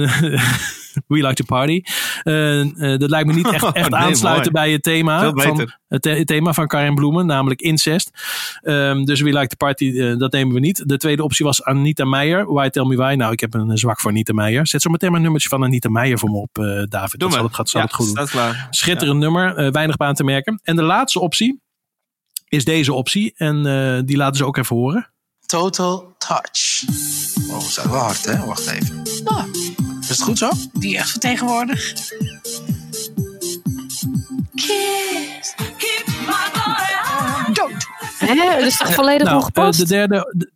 Eh, 0.03 0.21
we 1.07 1.15
like 1.21 1.33
to 1.33 1.43
party. 1.45 1.81
Eh, 2.23 2.59
eh, 2.93 2.99
dat 2.99 3.09
lijkt 3.09 3.27
me 3.27 3.33
niet 3.33 3.47
echt, 3.51 3.63
echt 3.73 3.85
Oh, 3.93 3.99
nee, 3.99 4.07
aansluiten 4.07 4.51
mooi. 4.51 4.65
bij 4.65 4.73
het 4.73 4.83
thema, 4.83 5.31
van, 5.33 5.69
het, 5.87 6.01
the- 6.01 6.09
het 6.09 6.27
thema 6.27 6.53
van 6.53 6.67
Karin 6.67 6.95
Bloemen, 6.95 7.25
namelijk 7.25 7.61
incest. 7.61 8.09
Ehm, 8.61 9.03
dus 9.03 9.21
we 9.21 9.29
like 9.33 9.47
to 9.47 9.55
party, 9.57 9.99
eh, 9.99 10.17
dat 10.17 10.31
nemen 10.31 10.53
we 10.53 10.59
niet. 10.59 10.83
De 10.89 10.97
tweede 10.97 11.23
optie 11.23 11.45
was 11.45 11.63
Anita 11.63 12.05
Meijer. 12.05 12.53
Why 12.53 12.69
Tell 12.69 12.83
Me 12.85 12.95
Why? 12.95 13.13
Nou, 13.17 13.31
ik 13.31 13.39
heb 13.39 13.53
een 13.53 13.77
zwak 13.77 13.99
voor 13.99 14.11
Anita 14.11 14.33
Meijer. 14.33 14.67
Zet 14.67 14.81
zo 14.81 14.89
meteen 14.89 15.07
maar 15.09 15.17
een 15.17 15.23
nummertje 15.23 15.49
van 15.49 15.63
Anita 15.63 15.89
Meijer 15.89 16.19
voor 16.19 16.29
me 16.29 16.37
op, 16.37 16.57
eh, 16.57 16.63
David. 16.65 17.19
Doe 17.19 17.29
dat 17.29 17.31
zal 17.31 17.37
maar. 17.37 17.43
het, 17.43 17.55
gaat, 17.55 17.69
zal 17.69 17.81
Ja, 17.81 17.85
het 17.87 17.95
goed 17.95 18.05
doen. 18.05 18.15
staat 18.15 18.29
klaar. 18.29 18.67
Schitterend 18.69 19.19
nummer, 19.19 19.71
weinig 19.71 19.97
baan 19.97 20.13
te 20.13 20.23
merken. 20.23 20.59
En 20.63 20.75
de 20.75 20.81
laatste 20.83 21.19
optie 21.19 21.61
is 22.47 22.65
deze 22.65 22.93
optie. 22.93 23.33
En 23.35 23.65
eh, 23.65 24.01
die 24.05 24.17
laten 24.17 24.35
ze 24.37 24.45
ook 24.45 24.57
even 24.57 24.75
horen. 24.75 25.07
Total 25.45 26.12
touch. 26.27 26.83
Oh, 27.49 27.59
dat 27.59 27.61
is 27.67 27.75
wel 27.75 27.93
hard, 27.95 28.25
hè? 28.25 28.45
Wacht 28.45 28.67
even. 28.67 29.01
Oh, 29.23 29.45
Is 30.01 30.09
het 30.09 30.21
goed 30.21 30.37
zo? 30.37 30.49
die 30.73 30.97
echt 30.97 31.09
vertegenwoordigt. 31.09 32.15
Kiss, 34.55 35.53
keep 35.77 36.07
my 36.07 36.49
boy 36.53 37.53
Don't. 37.53 37.85
Hè? 38.17 38.35
Dat 38.35 38.59
is 38.67 38.77
toch 38.77 38.93
volledig 38.93 39.27
nou, 39.27 39.37
ongepast? 39.39 39.79
eh, 39.81 39.85
de, 39.87 39.93
derde, 39.93 40.33
de, 40.37 40.51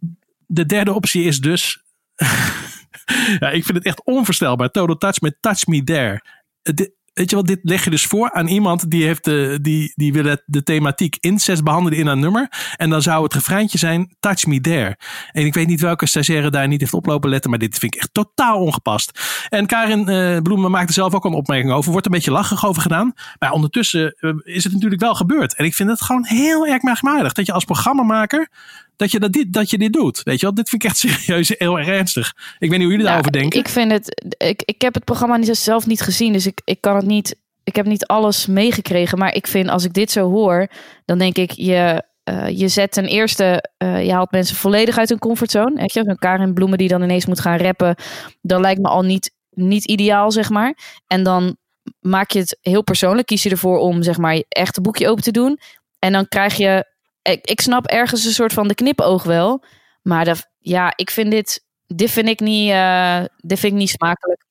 de 0.45 0.65
derde 0.65 0.93
optie 0.93 1.23
is 1.23 1.39
dus. 1.39 1.83
ja, 3.39 3.49
ik 3.49 3.63
vind 3.65 3.77
het 3.77 3.85
echt 3.85 4.03
onvoorstelbaar. 4.05 4.69
Total 4.69 4.97
Touch 4.97 5.19
met 5.21 5.37
Touch 5.39 5.65
Me 5.65 5.83
There. 5.83 6.21
Het- 6.61 6.91
weet 7.17 7.29
je 7.29 7.35
wat, 7.35 7.47
dit 7.47 7.59
leg 7.63 7.83
je 7.83 7.89
dus 7.89 8.05
voor 8.05 8.31
aan 8.31 8.47
iemand 8.47 8.91
die, 8.91 9.03
heeft 9.03 9.23
de, 9.23 9.59
die, 9.61 9.93
die 9.95 10.13
wil 10.13 10.37
de 10.45 10.63
thematiek 10.63 11.17
incest 11.19 11.63
behandelen 11.63 11.99
in 11.99 12.07
een 12.07 12.19
nummer. 12.19 12.47
En 12.75 12.89
dan 12.89 13.01
zou 13.01 13.23
het 13.23 13.33
refreintje 13.33 13.77
zijn, 13.77 14.15
touch 14.19 14.45
me 14.45 14.61
there. 14.61 14.97
En 15.31 15.45
ik 15.45 15.53
weet 15.53 15.67
niet 15.67 15.81
welke 15.81 16.05
stagiaire 16.05 16.49
daar 16.49 16.67
niet 16.67 16.79
heeft 16.79 16.93
oplopen 16.93 17.29
letten, 17.29 17.49
maar 17.49 17.59
dit 17.59 17.77
vind 17.77 17.95
ik 17.95 17.99
echt 17.99 18.13
totaal 18.13 18.59
ongepast. 18.59 19.19
En 19.49 19.65
Karin 19.65 20.07
eh 20.07 20.37
Bloemen 20.41 20.71
maakte 20.71 20.93
zelf 20.93 21.13
ook 21.13 21.25
een 21.25 21.33
opmerking 21.33 21.71
over, 21.71 21.91
wordt 21.91 22.05
een 22.05 22.11
beetje 22.11 22.31
lachig 22.31 22.65
over 22.65 22.81
gedaan. 22.81 23.13
Maar 23.39 23.51
ondertussen 23.51 24.15
eh, 24.19 24.31
is 24.43 24.63
het 24.63 24.73
natuurlijk 24.73 25.01
wel 25.01 25.15
gebeurd. 25.15 25.55
En 25.55 25.65
ik 25.65 25.75
vind 25.75 25.89
het 25.89 26.01
gewoon 26.01 26.25
heel 26.25 26.67
erg 26.67 26.81
merkwaardig 26.81 27.33
dat 27.33 27.45
je 27.45 27.53
als 27.53 27.65
programmamaker 27.65 28.49
dat 28.97 29.11
je, 29.11 29.19
dat, 29.19 29.33
dit, 29.33 29.53
dat 29.53 29.69
je 29.69 29.77
dit 29.77 29.93
doet. 29.93 30.21
Weet 30.23 30.39
je 30.39 30.45
wel, 30.45 30.55
dit 30.55 30.69
vind 30.69 30.83
ik 30.83 30.89
echt 30.89 30.97
serieus 31.07 31.53
heel 31.57 31.77
erg 31.77 31.87
ernstig. 31.87 32.33
Ik 32.59 32.69
weet 32.69 32.79
niet 32.79 32.81
hoe 32.81 32.89
jullie 32.89 33.05
daarover 33.05 33.31
denken. 33.31 33.59
Ik 33.59 33.67
vind 33.67 33.91
het. 33.91 34.33
Ik, 34.37 34.61
ik 34.65 34.81
heb 34.81 34.93
het 34.93 35.03
programma 35.03 35.37
niet, 35.37 35.57
zelf 35.57 35.85
niet 35.85 36.01
gezien, 36.01 36.33
dus 36.33 36.45
ik, 36.45 36.61
ik 36.63 36.81
kan 36.81 36.95
het 36.95 37.05
niet. 37.05 37.35
Ik 37.63 37.75
heb 37.75 37.85
niet 37.85 38.05
alles 38.05 38.45
meegekregen. 38.45 39.17
Maar 39.17 39.33
ik 39.33 39.47
vind 39.47 39.69
als 39.69 39.83
ik 39.83 39.93
dit 39.93 40.11
zo 40.11 40.29
hoor, 40.29 40.67
dan 41.05 41.17
denk 41.17 41.37
ik, 41.37 41.51
je, 41.51 42.03
eh, 42.23 42.49
je 42.49 42.67
zet 42.67 42.91
ten 42.91 43.05
eerste, 43.05 43.69
eh, 43.77 44.05
je 44.05 44.11
haalt 44.11 44.31
mensen 44.31 44.55
volledig 44.55 44.97
uit 44.97 45.09
hun 45.09 45.19
comfortzone. 45.19 45.75
Weet 45.75 45.93
je, 45.93 46.03
zo'n 46.05 46.15
Karin 46.15 46.53
Bloemen 46.53 46.77
die 46.77 46.87
dan 46.87 47.03
ineens 47.03 47.25
moet 47.25 47.39
gaan 47.39 47.57
rappen, 47.57 47.95
dat 48.41 48.59
lijkt 48.59 48.81
me 48.81 48.87
al 48.87 49.01
niet, 49.01 49.31
niet 49.49 49.85
ideaal, 49.85 50.31
zeg 50.31 50.49
maar. 50.49 50.77
En 51.07 51.23
dan 51.23 51.57
maak 51.99 52.31
je 52.31 52.39
het 52.39 52.57
heel 52.61 52.83
persoonlijk. 52.83 53.27
Kies 53.27 53.43
je 53.43 53.49
ervoor 53.49 53.77
om, 53.77 54.03
zeg 54.03 54.17
maar, 54.17 54.35
je 54.35 54.45
echt 54.49 54.77
een 54.77 54.83
boekje 54.83 55.09
open 55.09 55.23
te 55.23 55.31
doen. 55.31 55.59
En 55.99 56.11
dan 56.11 56.27
krijg 56.27 56.55
je, 56.55 56.85
ik, 57.31 57.45
ik 57.45 57.61
snap 57.61 57.85
ergens 57.85 58.25
een 58.25 58.31
soort 58.31 58.53
van 58.53 58.67
de 58.67 58.75
knipoog 58.75 59.23
wel. 59.23 59.63
Maar 60.01 60.25
dat, 60.25 60.49
ja, 60.59 60.93
ik 60.95 61.11
vind 61.11 61.31
dit, 61.31 61.65
dit 61.85 62.11
vind 62.11 62.27
ik 62.27 62.39
niet, 62.39 62.71
eh, 62.71 63.19
dit 63.37 63.59
vind 63.59 63.73
ik 63.73 63.79
niet 63.79 63.89
smakelijk. 63.89 64.45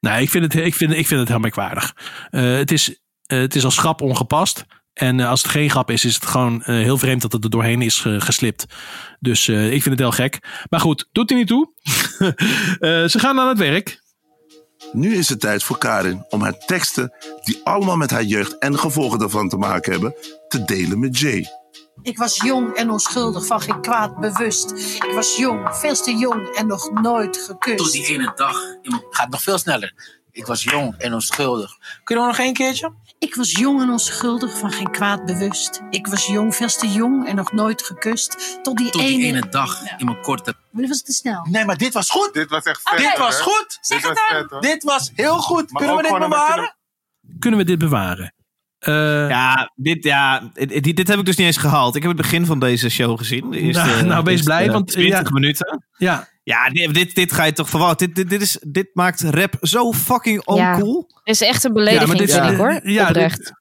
Nee, 0.00 0.22
ik 0.22 0.30
vind 0.30 0.44
het, 0.44 0.64
ik 0.64 0.74
vind, 0.74 0.92
ik 0.92 1.06
vind 1.06 1.20
het 1.20 1.28
heel 1.28 1.38
merkwaardig. 1.38 1.96
Eh, 2.30 2.56
het, 2.56 2.72
is, 2.72 3.00
eh, 3.26 3.38
het 3.38 3.54
is 3.54 3.64
als 3.64 3.78
grap 3.78 4.00
ongepast. 4.00 4.64
En 4.92 5.20
als 5.20 5.42
het 5.42 5.50
geen 5.50 5.70
grap 5.70 5.90
is, 5.90 6.04
is 6.04 6.14
het 6.14 6.26
gewoon 6.26 6.62
heel 6.64 6.98
vreemd 6.98 7.22
dat 7.22 7.32
het 7.32 7.44
er 7.44 7.50
doorheen 7.50 7.82
is 7.82 7.98
geslipt. 8.18 8.66
Dus 9.20 9.48
eh, 9.48 9.64
ik 9.64 9.82
vind 9.82 9.84
het 9.84 9.98
heel 9.98 10.12
gek. 10.12 10.38
Maar 10.70 10.80
goed, 10.80 11.08
doet 11.12 11.30
er 11.30 11.36
niet 11.36 11.46
toe. 11.46 11.68
Eh, 12.78 13.04
ze 13.04 13.18
gaan 13.18 13.40
aan 13.40 13.48
het 13.48 13.58
werk. 13.58 14.00
Nu 14.92 15.16
is 15.16 15.28
het 15.28 15.40
tijd 15.40 15.62
voor 15.62 15.78
Karin 15.78 16.24
om 16.28 16.42
haar 16.42 16.58
teksten, 16.58 17.12
die 17.44 17.60
allemaal 17.64 17.96
met 17.96 18.10
haar 18.10 18.22
jeugd 18.22 18.58
en 18.58 18.72
de 18.72 18.78
gevolgen 18.78 19.18
daarvan 19.18 19.48
te 19.48 19.56
maken 19.56 19.92
hebben, 19.92 20.14
te 20.48 20.64
delen 20.64 20.98
met 20.98 21.18
Jay. 21.18 21.46
Ik 22.02 22.18
was 22.18 22.36
jong 22.36 22.74
en 22.74 22.90
onschuldig, 22.90 23.46
van 23.46 23.60
geen 23.60 23.80
kwaad 23.80 24.16
bewust. 24.20 24.70
Ik 24.94 25.12
was 25.14 25.36
jong, 25.36 25.76
veel 25.76 25.94
te 25.94 26.16
jong 26.16 26.48
en 26.48 26.66
nog 26.66 26.90
nooit 26.92 27.36
gekust. 27.36 27.78
Tot 27.78 27.92
die 27.92 28.06
ene 28.06 28.32
dag. 28.34 28.58
Gaat 29.10 29.28
nog 29.30 29.42
veel 29.42 29.58
sneller. 29.58 29.92
Ik 30.32 30.46
was 30.46 30.62
jong 30.62 30.94
en 30.98 31.14
onschuldig. 31.14 31.70
Kunnen 32.04 32.24
we 32.24 32.30
nog 32.30 32.40
één 32.40 32.52
keertje? 32.52 32.92
Ik 33.18 33.34
was 33.34 33.50
jong 33.52 33.80
en 33.82 33.90
onschuldig, 33.90 34.58
van 34.58 34.72
geen 34.72 34.90
kwaad 34.90 35.24
bewust. 35.24 35.80
Ik 35.90 36.06
was 36.06 36.26
jong, 36.26 36.54
veel 36.54 36.68
te 36.68 36.88
jong 36.88 37.26
en 37.26 37.36
nog 37.36 37.52
nooit 37.52 37.82
gekust. 37.82 38.58
Tot 38.62 38.76
die 38.76 38.90
Tot 38.90 39.00
ene... 39.00 39.16
die 39.16 39.26
ene 39.26 39.48
dag 39.48 39.98
in 39.98 40.04
mijn 40.04 40.20
korte... 40.20 40.54
Maar 40.70 40.82
dit 40.82 40.90
was 40.90 41.02
te 41.02 41.12
snel. 41.12 41.46
Nee, 41.50 41.64
maar 41.64 41.76
dit 41.76 41.92
was 41.92 42.10
goed. 42.10 42.32
Dit 42.32 42.50
was 42.50 42.64
echt 42.64 42.80
vet. 42.84 42.98
Dit 42.98 43.18
was 43.18 43.40
goed. 43.40 43.78
Zeg 43.80 44.00
Dit 44.00 44.08
het 44.08 44.18
was 44.18 44.38
dan. 44.38 44.48
vet. 44.48 44.62
Dit 44.62 44.82
was 44.84 45.10
heel 45.14 45.38
goed. 45.38 45.70
Maar 45.70 45.82
Kunnen 45.82 46.02
we 46.02 46.08
dit 46.08 46.18
bewaren? 46.18 46.76
Kunnen 47.38 47.60
we 47.60 47.66
dit 47.66 47.78
bewaren? 47.78 48.34
Eh, 48.78 49.28
Ja, 49.28 49.72
dit, 49.74 50.04
ja 50.04 50.50
dit, 50.52 50.96
dit, 50.96 51.08
heb 51.08 51.18
ik 51.18 51.24
dus 51.24 51.36
niet 51.36 51.46
eens 51.46 51.56
gehaald. 51.56 51.96
Ik 51.96 52.02
heb 52.02 52.10
het 52.10 52.20
begin 52.20 52.46
van 52.46 52.58
deze 52.60 52.88
show 52.90 53.18
gezien. 53.18 53.50
De 53.50 53.58
eerste, 53.58 53.84
Nou, 53.84 54.04
nou, 54.04 54.24
wees 54.24 54.42
blij, 54.42 54.66
eh, 54.66 54.72
want, 54.72 54.86
20 54.88 55.18
ja. 55.22 55.30
minuten. 55.32 55.82
ja, 55.96 56.28
Ja, 56.42 56.68
dit, 56.70 56.94
dit, 56.94 57.14
dit 57.14 57.32
ga 57.32 57.44
je 57.44 57.52
toch 57.52 57.68
verwachten. 57.70 58.06
Dit, 58.06 58.16
dit, 58.16 58.30
dit, 58.30 58.40
is, 58.42 58.58
dit 58.66 58.88
maakt 58.92 59.20
rap 59.22 59.56
zo 59.60 59.92
fucking 59.92 60.44
oncool. 60.44 61.06
Het 61.24 61.34
is 61.34 61.40
echt 61.48 61.64
een 61.64 61.72
belediging, 61.72 62.08
maar 62.08 62.16
dit- 62.16 62.32
vind 62.32 62.44
ik 62.44 62.50
ja, 62.50 62.56
hoor. 62.56 62.80
ja, 62.82 63.08
Oprecht. 63.08 63.52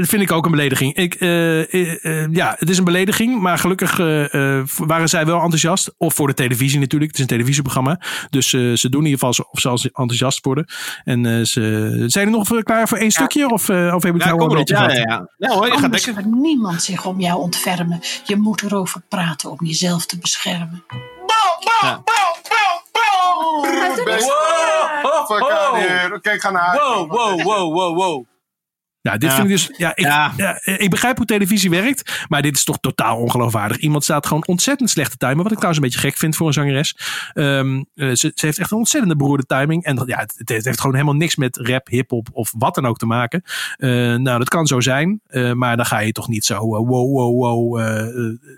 Dat 0.00 0.08
vind 0.08 0.22
ik 0.22 0.32
ook 0.32 0.44
een 0.44 0.50
belediging. 0.50 0.94
Ik, 0.94 1.14
eh, 1.14 1.74
eh, 1.74 2.04
eh, 2.04 2.28
ja, 2.32 2.54
het 2.58 2.68
is 2.70 2.78
een 2.78 2.84
belediging, 2.84 3.40
maar 3.40 3.58
gelukkig 3.58 3.98
eh, 3.98 4.58
eh, 4.58 4.66
waren 4.76 5.08
zij 5.08 5.26
wel 5.26 5.40
enthousiast. 5.40 5.94
Of 5.98 6.14
voor 6.14 6.26
de 6.26 6.34
televisie 6.34 6.78
natuurlijk. 6.78 7.10
Het 7.10 7.14
is 7.20 7.26
een 7.26 7.30
televisieprogramma. 7.36 8.00
Dus 8.30 8.52
eh, 8.52 8.72
ze 8.72 8.88
doen 8.88 9.00
in 9.04 9.10
ieder 9.10 9.26
geval 9.28 9.46
of 9.50 9.60
ze 9.80 9.88
enthousiast 9.92 10.44
worden. 10.44 10.66
En 11.04 11.26
eh, 11.26 11.44
ze, 11.44 12.04
zijn 12.06 12.26
er 12.26 12.32
nog 12.32 12.46
voor- 12.46 12.62
klaar 12.62 12.88
voor 12.88 12.98
één 12.98 13.10
stukje? 13.10 13.50
Of, 13.50 13.68
eh, 13.68 13.76
of 13.76 14.02
hebben 14.02 14.12
we 14.12 14.18
het 14.18 14.24
Ja, 14.24 14.28
nou 14.28 14.40
al 14.40 14.50
een 14.50 14.56
beetje 14.56 14.74
Ja, 14.74 14.80
gehad? 14.80 14.96
ja, 14.96 15.02
ja. 15.38 15.48
ja 15.48 15.54
hoor, 15.54 15.66
je 15.66 15.78
gaat 15.78 15.90
lekker. 16.04 16.26
niemand 16.26 16.82
zich 16.82 17.04
om 17.06 17.20
jou 17.20 17.40
ontfermen. 17.40 18.00
Je 18.24 18.36
moet 18.36 18.62
erover 18.62 19.00
praten 19.08 19.50
om 19.50 19.58
jezelf 19.60 20.06
te 20.06 20.18
beschermen. 20.18 20.84
Wow. 21.26 22.02
Out 25.42 25.76
here. 25.76 26.14
Oké, 26.14 26.30
ik 26.30 26.40
ga 26.40 26.50
naar. 26.50 26.76
Wow, 26.76 27.10
wow, 27.10 27.42
wow, 27.42 27.72
wow, 27.74 27.96
wow. 27.96 28.24
Ja, 29.02 29.12
dit 29.16 29.30
Ja. 29.30 29.36
vind 29.36 29.46
ik 29.50 29.52
dus. 29.52 29.70
Ja 29.76 29.90
ik, 29.94 30.04
Ja. 30.04 30.32
ja, 30.36 30.60
ik 30.64 30.90
begrijp 30.90 31.16
hoe 31.16 31.26
televisie 31.26 31.70
werkt. 31.70 32.24
Maar 32.28 32.42
dit 32.42 32.56
is 32.56 32.64
toch 32.64 32.78
totaal 32.80 33.18
ongeloofwaardig. 33.18 33.76
Iemand 33.78 34.04
staat 34.04 34.26
gewoon 34.26 34.46
ontzettend 34.46 34.90
slechte 34.90 35.16
timing. 35.16 35.42
Wat 35.42 35.52
ik 35.52 35.58
trouwens 35.58 35.82
een 35.84 35.90
beetje 35.90 36.08
gek 36.08 36.16
vind 36.16 36.36
voor 36.36 36.46
een 36.46 36.52
zangeres. 36.52 36.96
Ehm, 37.32 37.82
eh, 37.94 38.06
ze, 38.08 38.14
ze 38.34 38.46
heeft 38.46 38.58
echt 38.58 38.70
een 38.70 38.76
ontzettende 38.78 39.16
beroerde 39.16 39.46
timing. 39.46 39.84
En 39.84 40.02
ja, 40.06 40.18
het, 40.18 40.34
het 40.36 40.48
heeft- 40.64 40.80
gewoon 40.80 40.94
helemaal 40.94 41.14
niks 41.16 41.36
met 41.36 41.56
rap, 41.56 41.88
hip-hop 41.88 42.28
of 42.32 42.52
wat 42.58 42.74
dan 42.74 42.86
ook 42.86 42.98
te 42.98 43.06
maken. 43.06 43.42
Eh, 43.76 43.88
nou, 44.14 44.38
dat 44.38 44.48
kan 44.48 44.66
zo 44.66 44.80
zijn. 44.80 45.20
eh, 45.26 45.52
maar 45.52 45.76
dan 45.76 45.86
ga 45.86 45.98
je 45.98 46.12
toch 46.12 46.28
niet 46.28 46.44
zo. 46.44 46.54
eh, 46.54 46.60
wow, 46.60 46.88
wow, 47.12 47.38
wow. 47.42 47.76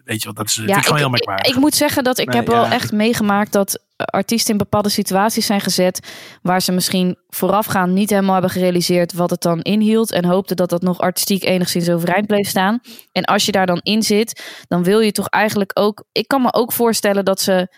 weet 0.05 0.21
je 0.23 0.27
wat? 0.27 0.37
Dat 0.37 0.47
is, 0.47 0.57
ik 0.59 0.75
gewoon 0.75 0.99
heel 0.99 1.11
merkwaardig. 1.11 1.47
ik, 1.47 1.55
ik 1.55 1.61
moet 1.61 1.75
zeggen 1.75 2.05
dat 2.05 2.19
ik 2.19 2.27
Nee, 2.29 2.37
heb 2.37 2.47
wel 2.47 2.67
echt 2.67 2.93
meegemaakt 2.93 3.53
dat 3.53 3.83
artiesten 3.97 4.53
in 4.53 4.59
bepaalde 4.59 4.89
situaties 4.89 5.47
zijn 5.47 5.61
gezet 5.61 6.13
waar 6.43 6.63
ze 6.63 6.73
misschien 6.73 7.19
voorafgaand 7.29 7.93
niet 7.93 8.11
helemaal 8.11 8.33
hebben 8.33 8.51
gerealiseerd 8.51 9.13
wat 9.13 9.31
het 9.31 9.41
dan 9.41 9.63
inhield 9.63 10.13
en 10.13 10.25
hoopten 10.25 10.57
dat 10.57 10.71
dat 10.71 10.83
nog 10.83 10.99
artistiek 10.99 11.45
enigszins 11.45 11.91
overeind 11.91 12.27
bleef 12.27 12.49
staan. 12.49 12.81
En 13.13 13.25
als 13.25 13.47
je 13.47 13.53
daar 13.53 13.67
dan 13.67 13.81
in 13.83 14.03
zit, 14.03 14.43
dan 14.69 14.85
wil 14.85 15.01
je 15.01 15.13
toch 15.13 15.29
eigenlijk 15.29 15.71
ook. 15.75 16.05
Ik 16.13 16.29
kan 16.29 16.43
me 16.43 16.53
ook 16.53 16.73
voorstellen 16.73 17.25
dat 17.25 17.41
ze 17.41 17.69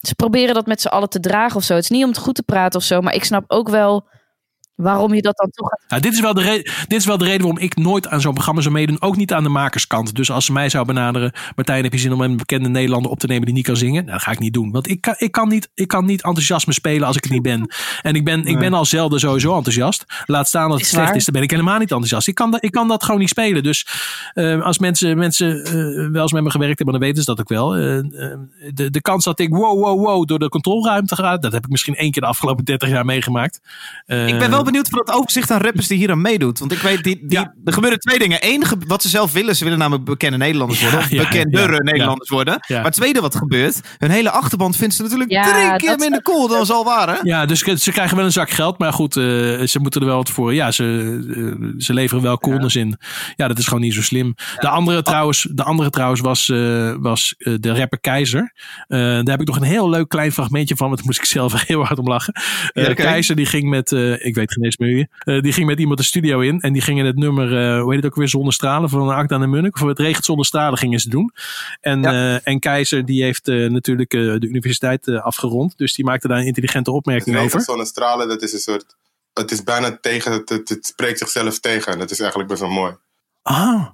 ze 0.00 0.14
proberen 0.14 0.54
dat 0.54 0.66
met 0.66 0.80
z'n 0.80 0.88
allen 0.88 1.08
te 1.08 1.20
dragen 1.20 1.56
of 1.56 1.64
zo. 1.64 1.74
Het 1.74 1.82
is 1.82 1.90
niet 1.90 2.04
om 2.04 2.10
het 2.10 2.18
goed 2.18 2.34
te 2.34 2.42
praten 2.42 2.78
of 2.80 2.86
zo, 2.86 3.00
maar 3.00 3.14
ik 3.14 3.24
snap 3.24 3.44
ook 3.46 3.68
wel 3.68 4.08
waarom 4.82 5.14
je 5.14 5.22
dat 5.22 5.36
dan 5.36 5.50
toch 5.50 5.68
gaat 5.68 5.84
Nou, 5.88 6.02
dit, 6.02 6.12
is 6.12 6.20
wel 6.20 6.34
de 6.34 6.42
re- 6.42 6.62
dit 6.62 6.92
is 6.98 7.04
wel 7.06 7.18
de 7.18 7.24
reden 7.24 7.40
waarom 7.42 7.58
ik 7.62 7.76
nooit 7.76 8.08
aan 8.08 8.20
zo'n 8.20 8.32
programma 8.34 8.60
zou 8.60 8.74
meedoen. 8.74 9.02
Ook 9.02 9.16
niet 9.16 9.32
aan 9.32 9.42
de 9.42 9.48
makerskant. 9.48 10.14
Dus 10.14 10.30
als 10.30 10.44
ze 10.44 10.52
mij 10.52 10.68
zou 10.68 10.86
benaderen. 10.86 11.32
Martijn, 11.56 11.82
heb 11.82 11.92
je 11.92 11.98
zin 11.98 12.12
om 12.12 12.20
een 12.20 12.36
bekende 12.36 12.68
Nederlander 12.68 13.10
op 13.10 13.18
te 13.18 13.26
nemen 13.26 13.44
die 13.44 13.54
niet 13.54 13.64
kan 13.64 13.76
zingen? 13.76 14.00
Nou, 14.04 14.12
dat 14.12 14.22
ga 14.22 14.30
ik 14.30 14.38
niet 14.38 14.52
doen. 14.52 14.70
Want 14.70 14.88
ik 14.90 15.00
kan, 15.00 15.14
ik 15.18 15.32
kan, 15.32 15.48
niet, 15.48 15.68
ik 15.74 15.88
kan 15.88 16.04
niet 16.04 16.22
enthousiasme 16.22 16.72
spelen 16.72 17.06
als 17.06 17.16
ik 17.16 17.22
het 17.22 17.32
niet 17.32 17.42
ben. 17.42 17.72
En 18.02 18.14
ik 18.14 18.24
ben, 18.24 18.44
ik 18.44 18.58
ben 18.58 18.72
al 18.74 18.84
zelden 18.84 19.20
sowieso 19.20 19.54
enthousiast. 19.56 20.04
Laat 20.26 20.48
staan 20.48 20.62
dat 20.68 20.72
het 20.72 20.80
Is 20.86 20.88
slecht 20.88 21.06
waar. 21.06 21.16
is, 21.16 21.24
dan 21.24 21.34
ben 21.34 21.42
ik 21.42 21.50
helemaal 21.50 21.78
niet 21.78 21.90
enthousiast. 21.90 22.28
Ik 22.28 22.34
kan, 22.34 22.50
dat, 22.50 22.64
ik 22.64 22.70
kan 22.70 22.88
dat 22.88 23.04
gewoon 23.04 23.20
niet 23.20 23.28
spelen. 23.28 23.62
Dus 23.62 23.86
eh, 24.34 24.62
als 24.62 24.78
mensen, 24.78 25.18
mensen 25.18 25.64
eh, 25.64 25.72
wel 26.12 26.22
eens 26.22 26.32
met 26.32 26.42
me 26.42 26.50
gewerkt 26.50 26.78
hebben, 26.78 26.98
dan 26.98 27.04
weten 27.08 27.22
ze 27.22 27.28
dat 27.34 27.40
ook 27.40 27.48
wel. 27.48 27.74
Eh, 27.76 27.80
de, 28.74 28.90
de 28.90 29.00
kans 29.00 29.24
dat 29.24 29.40
ik 29.40 29.48
wow, 29.48 29.82
wow, 29.84 30.04
wow 30.06 30.26
door 30.26 30.38
de 30.38 30.48
controleruimte 30.48 31.14
ga, 31.14 31.36
dat 31.36 31.52
heb 31.52 31.64
ik 31.64 31.70
misschien 31.70 31.94
één 31.94 32.10
keer 32.10 32.22
de 32.22 32.28
afgelopen 32.28 32.64
30 32.64 32.88
jaar 32.88 33.04
meegemaakt. 33.04 33.60
Eh, 34.06 34.28
Ik 34.28 34.38
ben 34.38 34.50
wel 34.50 34.64
benieuwd 34.70 34.88
voor 34.88 34.98
het 34.98 35.12
overzicht 35.12 35.50
aan 35.50 35.60
rappers 35.60 35.86
die 35.86 35.98
hier 35.98 36.10
aan 36.10 36.20
meedoet. 36.20 36.58
Want 36.58 36.72
ik 36.72 36.78
weet, 36.78 37.02
die, 37.04 37.18
die, 37.26 37.38
Ja. 37.38 37.54
er 37.64 37.72
gebeuren 37.72 37.98
twee 37.98 38.18
dingen. 38.18 38.38
Eén, 38.40 38.62
wat 38.86 39.02
ze 39.02 39.08
zelf 39.08 39.32
willen. 39.32 39.56
Ze 39.56 39.64
willen 39.64 39.78
namelijk 39.78 40.04
bekende 40.04 40.36
Nederlanders 40.36 40.80
worden. 40.82 40.98
Ja, 41.00 41.04
of 41.04 41.10
ja, 41.12 41.22
bekendere 41.22 41.72
ja, 41.72 41.78
Nederlanders 41.78 42.28
worden. 42.30 42.54
Ja. 42.66 42.76
Maar 42.76 42.84
het 42.84 42.94
tweede 42.94 43.20
wat 43.20 43.34
gebeurt. 43.34 43.80
Hun 43.98 44.10
hele 44.10 44.30
achterband 44.30 44.76
vindt 44.76 44.94
ze 44.94 45.02
natuurlijk 45.02 45.30
Ja, 45.30 45.42
drie 45.42 45.76
keer 45.76 45.88
dat- 45.88 45.98
minder 45.98 46.22
cool 46.22 46.48
dan 46.48 46.66
ze 46.66 46.72
al 46.72 46.84
waren. 46.84 47.18
Ja, 47.22 47.46
dus 47.46 47.58
ze 47.60 47.92
krijgen 47.92 48.16
wel 48.16 48.24
een 48.24 48.32
zak 48.32 48.50
geld. 48.50 48.78
Maar 48.78 48.92
goed, 48.92 49.16
eh, 49.16 49.22
ze 49.22 49.78
moeten 49.80 50.00
er 50.00 50.06
wel 50.06 50.16
wat 50.16 50.30
voor. 50.30 50.54
Ja, 50.54 50.70
ze, 50.70 50.84
eh, 51.34 51.74
ze 51.78 51.94
leveren 51.94 52.22
wel 52.22 52.38
coolness 52.38 52.76
in. 52.76 52.96
Ja, 53.36 53.48
dat 53.48 53.58
is 53.58 53.64
gewoon 53.66 53.80
niet 53.80 53.94
zo 53.94 54.02
slim. 54.02 54.34
De 54.58 54.68
andere 54.68 55.02
trouwens, 55.02 55.48
de 55.52 55.62
andere 55.62 55.90
trouwens 55.90 56.20
was, 56.20 56.48
eh, 56.48 56.94
was 56.98 57.34
de 57.38 57.74
rapper 57.74 58.00
Keizer. 58.00 58.52
Eh, 58.86 58.98
daar 58.98 59.22
heb 59.24 59.40
ik 59.40 59.46
nog 59.46 59.56
een 59.56 59.62
heel 59.62 59.88
leuk 59.90 60.08
klein 60.08 60.32
fragmentje 60.32 60.76
van. 60.76 60.86
Want 60.86 60.98
daar 60.98 61.06
moest 61.06 61.18
ik 61.18 61.24
zelf 61.24 61.52
heel 61.66 61.84
hard 61.84 61.98
om 61.98 62.08
lachen. 62.08 62.32
Eh, 62.32 62.84
Ja, 62.84 62.90
oké. 62.90 63.02
Keizer 63.02 63.36
die 63.36 63.46
ging 63.46 63.68
met, 63.68 63.92
eh, 63.92 64.24
ik 64.26 64.34
weet 64.34 64.52
eh, 64.60 65.40
die 65.42 65.52
ging 65.52 65.66
met 65.66 65.78
iemand 65.78 65.98
de 65.98 66.04
studio 66.04 66.40
in. 66.40 66.60
En 66.60 66.72
die 66.72 66.82
gingen 66.82 67.06
het 67.06 67.16
nummer, 67.16 67.46
eh, 67.76 67.80
hoe 67.82 67.92
heet 67.94 68.02
het 68.02 68.12
ook 68.12 68.18
weer, 68.18 68.28
Zonder 68.28 68.52
Stralen 68.52 68.88
van 68.88 69.08
Akda 69.08 69.40
en 69.40 69.50
Munnik. 69.50 69.74
Of 69.80 69.88
het 69.88 69.98
regent 69.98 70.24
zonder 70.24 70.46
stralen 70.46 70.78
gingen 70.78 70.98
ze 71.00 71.08
doen. 71.08 71.32
En, 71.80 72.02
Ja. 72.02 72.12
eh, 72.36 72.40
en 72.44 72.58
Keizer 72.60 73.04
die 73.04 73.22
heeft 73.22 73.48
eh, 73.48 73.70
natuurlijk 73.70 74.14
eh, 74.14 74.20
de 74.20 74.46
universiteit 74.46 75.08
afgerond. 75.08 75.78
Dus 75.78 75.94
die 75.94 76.04
maakte 76.04 76.28
daar 76.28 76.38
een 76.38 76.46
intelligente 76.46 76.90
opmerking 76.90 77.36
over. 77.36 77.42
Regen, 77.48 77.60
zonnestralen, 77.60 78.28
dat 78.28 78.42
is 78.42 78.52
een 78.52 78.58
soort... 78.58 78.96
Het 79.32 79.50
is 79.50 79.62
bijna 79.62 79.98
tegen, 80.00 80.32
het, 80.32 80.48
het, 80.48 80.68
het 80.68 80.86
spreekt 80.86 81.18
zichzelf 81.18 81.58
tegen. 81.60 81.92
En 81.92 81.98
dat 81.98 82.10
is 82.10 82.18
eigenlijk 82.20 82.48
best 82.50 82.60
wel 82.60 82.70
mooi. 82.70 82.92
Oh, 83.42 83.86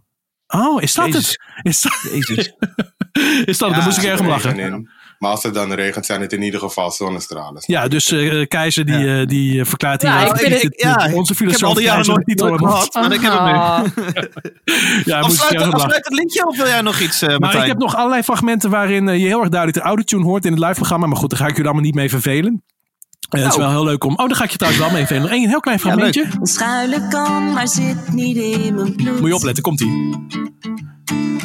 oh 0.46 0.82
is 0.82 0.94
dat 0.94 1.06
Jezus. 1.06 1.28
het? 1.30 1.66
Is 1.66 1.80
dat, 1.80 2.08
Jezus. 2.12 2.52
is 3.52 3.58
dat 3.58 3.68
het? 3.68 3.68
Ja, 3.68 3.68
Daar 3.68 3.82
moest 3.84 3.98
ik 3.98 4.04
Er 4.04 4.10
erg 4.10 4.20
om 4.20 4.26
lachen. 4.26 4.90
Maar 5.18 5.30
als 5.30 5.42
het 5.42 5.54
dan 5.54 5.72
regent, 5.72 6.06
zijn 6.06 6.20
het 6.20 6.32
in 6.32 6.42
ieder 6.42 6.60
geval 6.60 6.90
zonnestralen. 6.90 7.62
Ja, 7.66 7.88
dus 7.88 8.12
eh, 8.12 8.46
Keizer 8.46 8.84
die, 8.84 9.20
eh, 9.20 9.26
die 9.26 9.60
eh, 9.60 9.66
verklaart 9.66 10.02
hier 10.02 10.10
Ja, 10.10 10.34
ik 10.34 10.36
vind 10.36 10.80
ja, 10.80 10.94
onze 10.94 11.04
Ik 11.04 11.10
heb 11.10 11.18
al 11.18 11.34
filosoof 11.34 11.74
die 11.74 11.84
jaren 11.84 12.06
nooit 12.06 12.26
titel 12.26 12.48
in 12.48 12.58
gehad. 12.58 12.94
Maar 12.94 13.12
ik 13.12 13.20
heb 13.20 13.32
hem 13.32 13.44
nu. 13.44 13.52
Ah. 13.52 13.84
Ja, 15.04 15.18
Afsluit, 15.20 15.72
afsluit 15.72 16.04
het 16.04 16.12
liedje 16.12 16.46
of 16.46 16.56
wil 16.56 16.66
jij 16.66 16.80
nog 16.80 17.00
iets, 17.00 17.22
eh 17.22 17.38
Maar 17.38 17.54
ik 17.54 17.66
heb 17.66 17.78
nog 17.78 17.96
allerlei 17.96 18.22
fragmenten 18.22 18.70
waarin 18.70 19.06
je 19.06 19.26
heel 19.26 19.40
erg 19.40 19.48
duidelijk 19.48 19.82
de 19.82 19.88
autotune 19.88 20.24
hoort 20.24 20.44
in 20.44 20.52
het 20.52 20.60
live 20.60 20.74
programma. 20.74 21.06
Maar 21.06 21.16
goed, 21.16 21.30
daar 21.30 21.38
ga 21.38 21.44
ik 21.44 21.50
jullie 21.50 21.64
allemaal 21.64 21.84
niet 21.84 21.94
mee 21.94 22.08
vervelen. 22.08 22.62
Het 23.28 23.46
is 23.46 23.56
wel 23.56 23.70
heel 23.70 23.84
leuk 23.84 24.04
om... 24.04 24.12
Oh, 24.12 24.26
dan 24.26 24.34
ga 24.34 24.44
ik 24.44 24.50
je 24.50 24.56
trouwens 24.56 24.84
wel 24.84 24.92
mee 24.92 25.20
nog 25.20 25.30
één 25.30 25.48
heel 25.48 25.60
klein 25.60 25.80
fragmentje. 25.80 26.26
Schuilen 26.42 27.08
kan, 27.08 27.52
maar 27.52 27.68
zit 27.68 28.12
niet 28.12 28.36
in 28.36 28.74
mijn 28.74 28.96
bloed. 28.96 29.20
Moet 29.20 29.28
je 29.28 29.34
opletten, 29.34 29.62
komt 29.62 29.80
ie. 29.80 30.14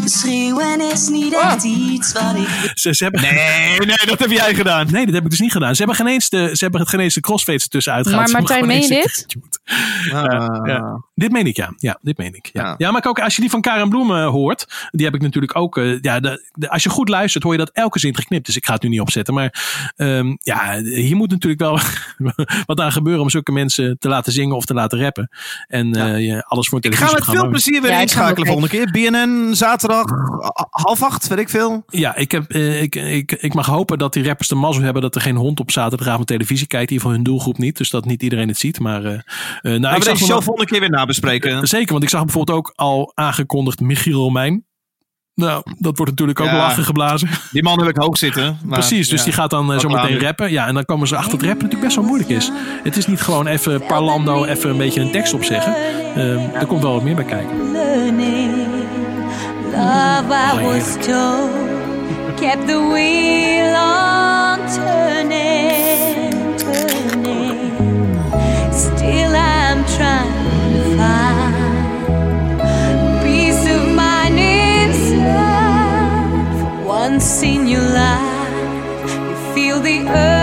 Schreeuwen 0.06 0.92
is 0.92 1.08
niet 1.08 1.34
echt 1.34 1.64
iets 1.64 2.14
wat 2.14 2.36
ik 2.36 2.72
Ze, 2.74 2.94
ze 2.94 3.04
hebben... 3.04 3.22
Nee, 3.22 3.78
nee, 3.80 4.06
dat 4.06 4.20
heb 4.20 4.32
jij 4.32 4.56
gedaan. 4.56 4.88
Nee, 4.92 5.06
dat 5.06 5.14
heb 5.14 5.24
ik 5.24 5.30
dus 5.30 5.40
niet 5.40 5.52
gedaan. 5.52 5.76
Ze 5.76 5.78
hebben 5.78 5.96
geen 5.96 6.08
eens 6.08 6.30
de, 6.30 6.50
ze 6.54 6.64
hebben 6.64 6.88
geen 6.88 7.00
eens 7.00 7.14
de 7.14 7.20
crossfades 7.20 7.64
ertussen 7.64 7.94
uitgehaald. 7.94 8.32
Maar 8.32 8.42
Martijn, 8.42 8.68
meen 8.68 8.82
je 8.82 8.88
dit? 8.88 9.26
Ja, 10.12 10.62
ja. 10.64 11.04
Dit 11.22 11.32
meen 11.32 11.46
ik, 11.46 11.56
ja. 11.56 11.74
Ja, 11.78 11.98
dit 12.02 12.18
meen 12.18 12.34
ik. 12.36 12.50
Ja, 12.54 12.76
ja. 12.78 12.92
maar 12.92 13.06
ook 13.06 13.20
als 13.20 13.36
je 13.36 13.42
die 13.42 13.50
van 13.50 13.62
Karen 13.62 13.90
Bloem 13.90 14.12
eh, 14.16 14.28
hoort, 14.28 14.90
die 14.92 15.06
heb 15.06 15.16
ik 15.16 15.22
natuurlijk 15.22 15.56
ook. 15.56 15.78
eh, 15.78 16.00
ja, 16.02 16.20
de, 16.20 16.50
de- 16.54 16.70
als 16.70 16.84
je 16.84 16.90
goed 16.90 17.10
luistert, 17.10 17.44
hoor 17.44 17.52
je 17.52 17.58
dat 17.58 17.70
elke 17.74 18.00
zin 18.00 18.16
geknipt. 18.16 18.46
Dus 18.46 18.56
ik 18.56 18.66
ga 18.66 18.74
het 18.74 18.82
nu 18.84 18.90
niet 18.90 19.00
opzetten. 19.02 19.34
Maar 19.34 19.64
ehm, 19.96 20.36
ja, 20.40 20.80
hier 20.82 21.16
moet 21.16 21.30
natuurlijk 21.30 21.62
wel 21.62 21.80
wat 22.66 22.80
aan 22.80 22.92
gebeuren 22.92 23.22
om 23.22 23.30
zulke 23.30 23.52
mensen 23.52 23.98
te 24.00 24.08
laten 24.08 24.32
zingen 24.32 24.56
of 24.56 24.66
te 24.66 24.74
laten 24.74 25.00
rappen. 25.00 25.30
En 25.68 25.94
eh, 25.94 26.26
je 26.26 26.44
alles 26.46 26.68
voor 26.68 26.78
een 26.82 26.92
Ik 26.92 26.98
ga 26.98 27.12
met 27.14 27.26
veel 27.26 27.48
plezier 27.50 27.82
weer 27.82 28.02
inschakelen 28.02 28.48
volgende 28.48 28.70
keer. 28.70 28.92
BNN, 28.92 29.56
zaterdag, 29.56 30.06
half 30.70 31.04
acht, 31.04 31.28
weet 31.28 31.40
ik 31.40 31.50
veel. 31.50 31.84
Ja, 31.88 32.16
ik, 32.16 32.32
heb, 32.32 32.52
ik, 32.54 32.96
ik, 32.96 33.32
ik 33.32 33.54
mag 33.54 33.66
hopen 33.66 33.98
dat 33.98 34.14
die 34.14 34.24
rappers 34.24 34.48
de 34.48 34.56
mazzel 34.56 34.84
hebben 34.84 35.02
dat 35.02 35.16
er 35.16 35.22
geen 35.22 35.36
hond 35.36 35.60
op 35.60 35.72
zaterdagavond 35.72 36.28
televisie 36.28 36.68
kijkt. 36.68 36.90
In 36.92 36.94
ieder 36.94 37.08
geval 37.08 37.12
hun 37.16 37.24
doelgroep 37.24 37.58
niet. 37.58 37.78
Dus 37.78 37.90
dat 37.90 38.06
niet 38.06 38.24
iedereen 38.24 38.48
het 38.48 38.58
ziet. 38.58 38.80
Maar, 38.80 39.04
eh, 39.06 39.14
eh, 39.14 39.22
nou, 39.62 39.80
Maar 39.80 39.92
ik 39.92 39.98
we 39.98 40.04
zag 40.04 40.14
deze 40.14 40.26
show 40.26 40.42
volgende 40.42 40.72
keer 40.72 40.80
weer 40.80 40.90
nabespreken. 41.20 41.68
Zeker, 41.68 41.92
want 41.92 42.04
ik 42.04 42.10
zag 42.10 42.24
bijvoorbeeld 42.24 42.58
ook 42.58 42.72
al 42.76 43.12
aangekondigd 43.16 43.80
Michiel 43.80 44.18
Romein. 44.20 44.66
Nou, 45.36 45.64
dat 45.78 45.98
wordt 45.98 46.12
natuurlijk 46.12 46.40
ook 46.40 46.48
Ja. 46.48 46.58
lachen 46.58 46.84
geblazen. 46.84 47.30
Die 47.52 47.64
man 47.64 47.80
heb 47.80 47.90
ik 47.90 47.96
hoog 48.02 48.18
zitten. 48.18 48.58
maar- 48.66 48.80
Precies, 48.80 49.10
dus 49.10 49.20
ja. 49.20 49.26
die 49.26 49.34
gaat 49.34 49.50
dan 49.50 49.74
eh, 49.74 49.80
zo 49.80 49.90
meteen 49.90 50.20
rappen. 50.20 50.52
Ja, 50.52 50.68
en 50.68 50.74
dan 50.74 50.86
komen 50.86 51.08
ze 51.08 51.16
achter 51.16 51.32
het 51.32 51.42
rappen 51.42 51.58
natuurlijk 51.64 51.84
best 51.84 51.96
wel 51.96 52.06
moeilijk 52.06 52.30
is. 52.30 52.52
Het 52.84 52.98
is 52.98 53.08
niet 53.08 53.22
gewoon 53.22 53.48
even 53.48 53.86
parlando, 53.86 54.46
even 54.46 54.70
een 54.70 54.78
beetje 54.78 55.02
een 55.02 55.12
tekst 55.12 55.34
opzeggen. 55.34 55.76
Ehm 56.16 56.40
er 56.56 56.66
komt 56.66 56.82
wel 56.84 56.94
wat 56.94 57.04
meer 57.04 57.16
bij 57.16 57.26
kijken. 57.26 57.72
learning. 57.72 58.70
Love 59.72 60.34
I 60.60 60.64
was 60.64 60.94
told 61.06 61.50
kept 62.40 62.68
the 62.68 62.88
wheel 62.92 63.74
on 63.76 64.68
turning, 64.68 65.61
seen 77.22 77.68
you 77.68 77.80
lie. 77.80 78.50
You 79.30 79.54
feel 79.54 79.80
the 79.80 80.08
earth. 80.08 80.41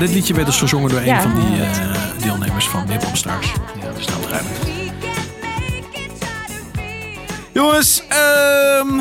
Dit 0.00 0.14
liedje 0.14 0.34
werd 0.34 0.46
dus 0.46 0.58
gezongen 0.58 0.90
door 0.90 0.98
een 0.98 1.04
Ja. 1.06 1.22
van 1.22 1.34
die 1.34 1.62
eh, 1.62 2.22
deelnemers 2.22 2.68
van 2.68 2.90
Hip 2.90 3.02
Hop 3.02 3.16
Stars. 3.16 3.52
Ja, 3.80 3.86
dat 3.86 3.98
is 3.98 4.06
nou 4.06 4.20
begrijpelijk. 4.20 4.58
Jongens, 7.52 8.02
ehm 8.08 9.00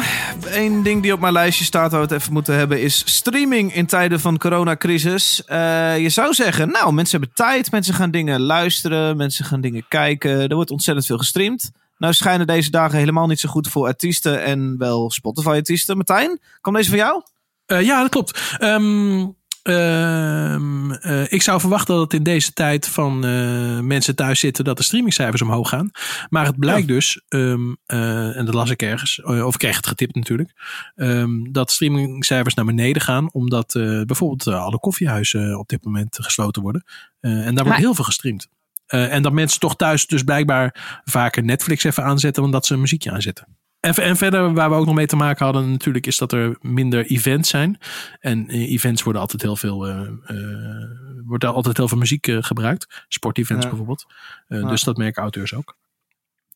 één 0.51 0.83
ding 0.83 1.01
die 1.01 1.13
op 1.13 1.19
mijn 1.19 1.33
lijstje 1.33 1.65
staat 1.65 1.91
waar 1.91 2.01
we 2.01 2.13
het 2.13 2.21
even 2.21 2.33
moeten 2.33 2.55
hebben 2.55 2.81
is 2.81 3.15
streaming 3.15 3.73
in 3.73 3.85
tijden 3.85 4.19
van 4.19 4.37
coronacrisis. 4.37 5.43
Eh, 5.45 5.97
je 5.99 6.09
zou 6.09 6.33
zeggen, 6.33 6.71
nou, 6.71 6.93
mensen 6.93 7.19
hebben 7.19 7.35
tijd, 7.37 7.71
mensen 7.71 7.93
gaan 7.93 8.11
dingen 8.11 8.41
luisteren, 8.41 9.17
mensen 9.17 9.45
gaan 9.45 9.61
dingen 9.61 9.85
kijken. 9.87 10.49
Er 10.49 10.55
wordt 10.55 10.71
ontzettend 10.71 11.05
veel 11.05 11.17
gestreamd. 11.17 11.71
Nou 11.97 12.13
schijnen 12.13 12.47
deze 12.47 12.69
dagen 12.69 12.97
helemaal 12.97 13.27
niet 13.27 13.39
zo 13.39 13.49
goed 13.49 13.67
voor 13.67 13.87
artiesten 13.87 14.43
en 14.43 14.75
wel 14.77 15.11
Spotify-artiesten. 15.11 15.95
Martijn, 15.95 16.39
kwam 16.61 16.73
deze 16.73 16.89
van 16.89 16.97
jou? 16.97 17.23
Eh, 17.65 17.81
ja, 17.81 18.01
dat 18.01 18.09
klopt. 18.09 18.55
Ehm, 18.57 19.25
ehm, 19.63 20.91
eh, 20.91 21.31
ik 21.31 21.41
zou 21.41 21.59
verwachten 21.59 21.93
dat 21.93 22.03
het 22.03 22.13
in 22.13 22.23
deze 22.23 22.53
tijd 22.53 22.87
van 22.87 23.25
eh, 23.25 23.79
mensen 23.79 24.15
thuis 24.15 24.39
zitten 24.39 24.63
dat 24.63 24.77
de 24.77 24.83
streamingcijfers 24.83 25.41
omhoog 25.41 25.69
gaan. 25.69 25.91
Maar 26.29 26.45
het 26.45 26.59
blijkt 26.59 26.87
dus, 26.87 27.21
ehm, 27.27 27.73
eh, 27.85 28.37
en 28.37 28.45
dat 28.45 28.53
las 28.53 28.69
ik 28.69 28.81
ergens, 28.81 29.23
of 29.23 29.53
ik 29.53 29.59
kreeg 29.59 29.75
het 29.75 29.87
getipt 29.87 30.15
natuurlijk, 30.15 30.51
ehm, 30.95 31.51
dat 31.51 31.71
streamingcijfers 31.71 32.53
naar 32.53 32.65
beneden 32.65 33.01
gaan 33.01 33.33
omdat 33.33 33.71
bijvoorbeeld 34.05 34.47
alle 34.47 34.79
koffiehuizen 34.79 35.59
op 35.59 35.69
dit 35.69 35.83
moment 35.83 36.17
gesloten 36.21 36.61
worden. 36.61 36.83
En 37.19 37.55
daar 37.55 37.65
wordt 37.65 37.79
heel 37.79 37.93
veel 37.93 38.03
gestreamd. 38.03 38.47
En 38.87 39.21
dat 39.21 39.31
mensen 39.31 39.59
toch 39.59 39.75
thuis 39.75 40.07
dus 40.07 40.23
blijkbaar 40.23 41.01
vaker 41.03 41.43
Netflix 41.43 41.83
even 41.83 42.03
aanzetten 42.03 42.43
dan 42.43 42.51
dat 42.51 42.65
ze 42.65 42.73
een 42.73 42.79
muziekje 42.79 43.11
aanzetten. 43.11 43.58
En, 43.79 43.93
en 43.95 44.15
verder, 44.17 44.53
waar 44.53 44.69
we 44.69 44.75
ook 44.75 44.85
nog 44.85 44.95
mee 44.95 45.05
te 45.05 45.15
maken 45.15 45.45
hadden, 45.45 45.71
natuurlijk, 45.71 46.07
is 46.07 46.17
dat 46.17 46.31
er 46.31 46.57
minder 46.61 47.05
events 47.05 47.49
zijn. 47.49 47.77
En 48.19 48.47
eh, 48.47 48.71
events 48.71 49.03
worden 49.03 49.21
altijd 49.21 49.41
heel 49.41 49.55
veel, 49.55 49.87
eh, 49.87 49.99
eh, 50.25 50.35
wordt 51.25 51.43
daar 51.43 51.53
altijd 51.53 51.77
heel 51.77 51.87
veel 51.87 51.97
muziek 51.97 52.27
eh, 52.27 52.37
gebruikt. 52.39 53.03
Sportevents 53.07 53.63
Ja. 53.63 53.69
bijvoorbeeld. 53.69 54.05
Eh, 54.47 54.59
Ja. 54.61 54.67
Dus 54.67 54.83
dat 54.83 54.97
merken 54.97 55.21
auteurs 55.21 55.53
ook. 55.53 55.77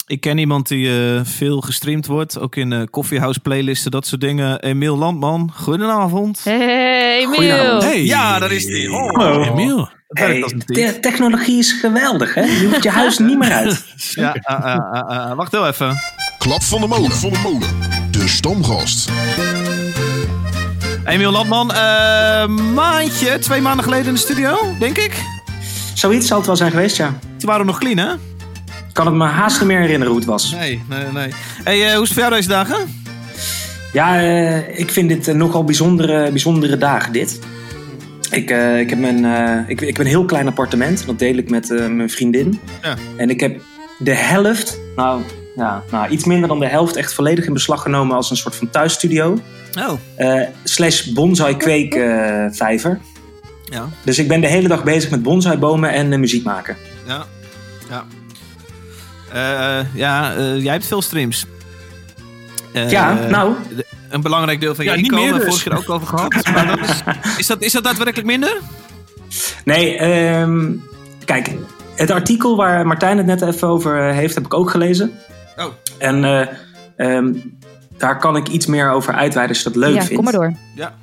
Ik 0.05 0.21
ken 0.21 0.37
iemand 0.37 0.67
die 0.67 0.89
eh, 1.15 1.23
veel 1.25 1.61
gestreamd 1.61 2.05
wordt, 2.05 2.39
ook 2.39 2.55
in 2.55 2.73
eh 2.73 2.83
coffeehouse 2.83 3.39
playlisten, 3.39 3.91
dat 3.91 4.07
soort 4.07 4.21
dingen. 4.21 4.59
Emiel 4.59 4.97
Landman, 4.97 5.51
goedenavond. 5.53 6.43
Hey, 6.43 7.19
Emiel. 7.21 7.81
Hey. 7.81 8.03
Ja, 8.03 8.39
daar 8.39 8.51
is 8.51 8.65
hij. 8.67 8.87
Oh, 8.87 9.11
Hallo. 9.15 9.43
Emiel. 9.43 9.79
Het 10.07 10.19
werkt 10.19 10.51
Hey, 10.51 10.59
tiet. 10.91 11.01
technologie 11.01 11.57
is 11.57 11.71
geweldig, 11.71 12.33
hè? 12.33 12.41
Je 12.41 12.65
hoeft 12.67 12.83
je 12.83 12.89
huis 12.89 13.17
niet 13.17 13.37
meer 13.37 13.51
uit. 13.51 13.85
Ja, 14.15 15.33
wacht 15.35 15.51
heel 15.51 15.67
even. 15.67 15.95
Klap 16.43 16.63
van 16.63 16.81
de 16.81 16.87
molen. 16.87 17.11
Van 17.11 17.29
de 17.29 17.39
molen. 17.43 17.69
De 18.11 18.27
stomgast. 18.27 19.09
Emiel 21.05 21.31
Landman, 21.31 21.71
eh, 21.73 22.47
maandje, 22.47 23.39
twee 23.39 23.61
maanden 23.61 23.83
geleden 23.83 24.05
in 24.05 24.13
de 24.13 24.19
studio, 24.19 24.57
denk 24.79 24.97
ik. 24.97 25.23
Zoiets 25.93 26.27
zal 26.27 26.37
het 26.37 26.45
wel 26.45 26.55
zijn 26.55 26.71
geweest, 26.71 26.97
ja. 26.97 27.19
Toen 27.37 27.49
waren 27.49 27.65
we 27.65 27.71
nog 27.71 27.79
clean, 27.79 27.97
hè? 27.97 28.13
Kan 28.91 29.05
het 29.05 29.15
me 29.15 29.25
haast 29.25 29.59
niet 29.59 29.67
meer 29.67 29.79
herinneren 29.79 30.07
hoe 30.07 30.17
het 30.17 30.29
was. 30.29 30.51
Nee, 30.51 30.83
nee, 30.89 31.05
nee. 31.13 31.29
Hey, 31.63 31.85
eh, 31.85 31.93
hoe 31.93 32.01
is 32.03 32.09
het 32.09 32.13
voor 32.13 32.21
jou 32.21 32.35
deze 32.35 32.47
dagen? 32.47 32.77
Ja, 33.93 34.21
eh, 34.21 34.79
ik 34.79 34.91
vind 34.91 35.09
dit 35.09 35.35
nogal 35.35 35.63
bijzondere, 35.63 36.31
bijzondere 36.31 36.77
dagen, 36.77 37.11
dit. 37.11 37.39
Ik, 38.33 38.49
eh, 38.49 38.79
ik, 38.79 38.89
heb 38.89 38.99
mijn, 38.99 39.25
eh, 39.25 39.69
ik, 39.69 39.81
ik 39.81 39.87
heb 39.87 39.97
een 39.97 40.11
heel 40.11 40.25
klein 40.25 40.47
appartement. 40.47 41.05
Dat 41.05 41.19
deel 41.19 41.35
ik 41.35 41.49
met 41.49 41.71
eh, 41.71 41.87
mijn 41.87 42.09
vriendin. 42.09 42.59
Ja. 42.81 42.95
En 43.17 43.29
ik 43.29 43.39
heb 43.39 43.61
de 43.99 44.15
helft, 44.15 44.79
nou, 44.95 45.21
ja, 45.55 45.83
nou, 45.91 46.09
iets 46.09 46.25
minder 46.25 46.47
dan 46.47 46.59
de 46.59 46.67
helft, 46.67 46.95
echt 46.95 47.13
volledig 47.13 47.45
in 47.45 47.53
beslag 47.53 47.81
genomen 47.81 48.15
als 48.15 48.29
een 48.29 48.37
soort 48.37 48.55
van 48.55 48.69
thuisstudio. 48.69 49.37
Oh. 49.79 49.91
Eh, 50.15 50.47
slash 50.63 51.03
bonsai 51.03 51.57
kweek 51.57 51.93
eh, 51.95 52.45
vijver. 52.51 52.99
Ja. 53.63 53.85
Dus 54.03 54.19
ik 54.19 54.27
ben 54.27 54.41
de 54.41 54.47
hele 54.47 54.67
dag 54.67 54.83
bezig 54.83 55.09
met 55.09 55.23
bonsaibomen 55.23 55.91
en 55.91 56.13
eh, 56.13 56.19
muziek 56.19 56.43
maken. 56.43 56.77
Ja. 57.07 57.25
Ja. 57.89 58.05
Eh, 59.33 59.85
ja, 59.93 60.35
eh, 60.35 60.63
jij 60.63 60.71
hebt 60.73 60.85
veel 60.85 61.01
streams. 61.01 61.45
Eh, 62.73 62.89
Ja, 62.91 63.13
nou. 63.13 63.53
Een 64.09 64.21
belangrijk 64.21 64.59
deel 64.59 64.75
van 64.75 64.83
je 64.85 64.89
Ja, 64.91 64.95
niet 64.95 65.05
inkomen, 65.05 65.29
meer 65.29 65.39
dus. 65.39 65.43
vorige 65.47 65.69
keer 65.69 65.77
ook 65.77 65.89
over 65.89 66.07
gehad. 66.07 66.33
Maar 66.53 66.67
dat 66.67 66.79
is, 66.79 67.01
is, 67.37 67.47
dat, 67.47 67.61
is 67.61 67.71
dat 67.71 67.83
daadwerkelijk 67.83 68.27
minder? 68.27 68.57
Nee, 69.65 69.97
ehm, 69.97 70.71
kijk, 71.25 71.49
het 71.95 72.11
artikel 72.11 72.55
waar 72.55 72.87
Martijn 72.87 73.17
het 73.17 73.25
net 73.25 73.41
even 73.41 73.67
over 73.67 74.03
heeft, 74.13 74.35
heb 74.35 74.45
ik 74.45 74.53
ook 74.53 74.69
gelezen. 74.69 75.11
Oh. 75.57 75.65
En 75.97 76.23
eh, 76.23 76.47
ehm, 76.95 77.33
daar 77.97 78.19
kan 78.19 78.35
ik 78.35 78.47
iets 78.47 78.65
meer 78.65 78.91
over 78.91 79.13
uitweiden 79.13 79.55
als 79.55 79.63
je 79.63 79.69
dat 79.69 79.75
leuk 79.75 79.93
ja, 79.93 79.99
vindt. 80.03 80.15
kom 80.15 80.23
maar 80.23 80.33
door. 80.33 80.53
Ja. 80.75 80.95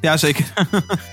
Ja, 0.00 0.16
zeker. 0.16 0.44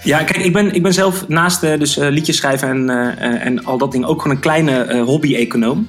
Ja, 0.03 0.23
kijk, 0.23 0.45
ik 0.45 0.53
ben, 0.53 0.73
ik 0.73 0.83
ben 0.83 0.93
zelf 0.93 1.27
naast 1.27 1.63
eh, 1.63 1.79
dus, 1.79 1.97
eh, 1.97 2.09
liedjes 2.09 2.37
schrijven 2.37 2.89
en, 2.89 3.17
en 3.39 3.65
al 3.65 3.77
dat 3.77 3.91
ding 3.91 4.05
ook 4.05 4.21
gewoon 4.21 4.35
een 4.35 4.43
kleine 4.43 4.81
eh, 4.81 5.03
hobby-econoom. 5.03 5.87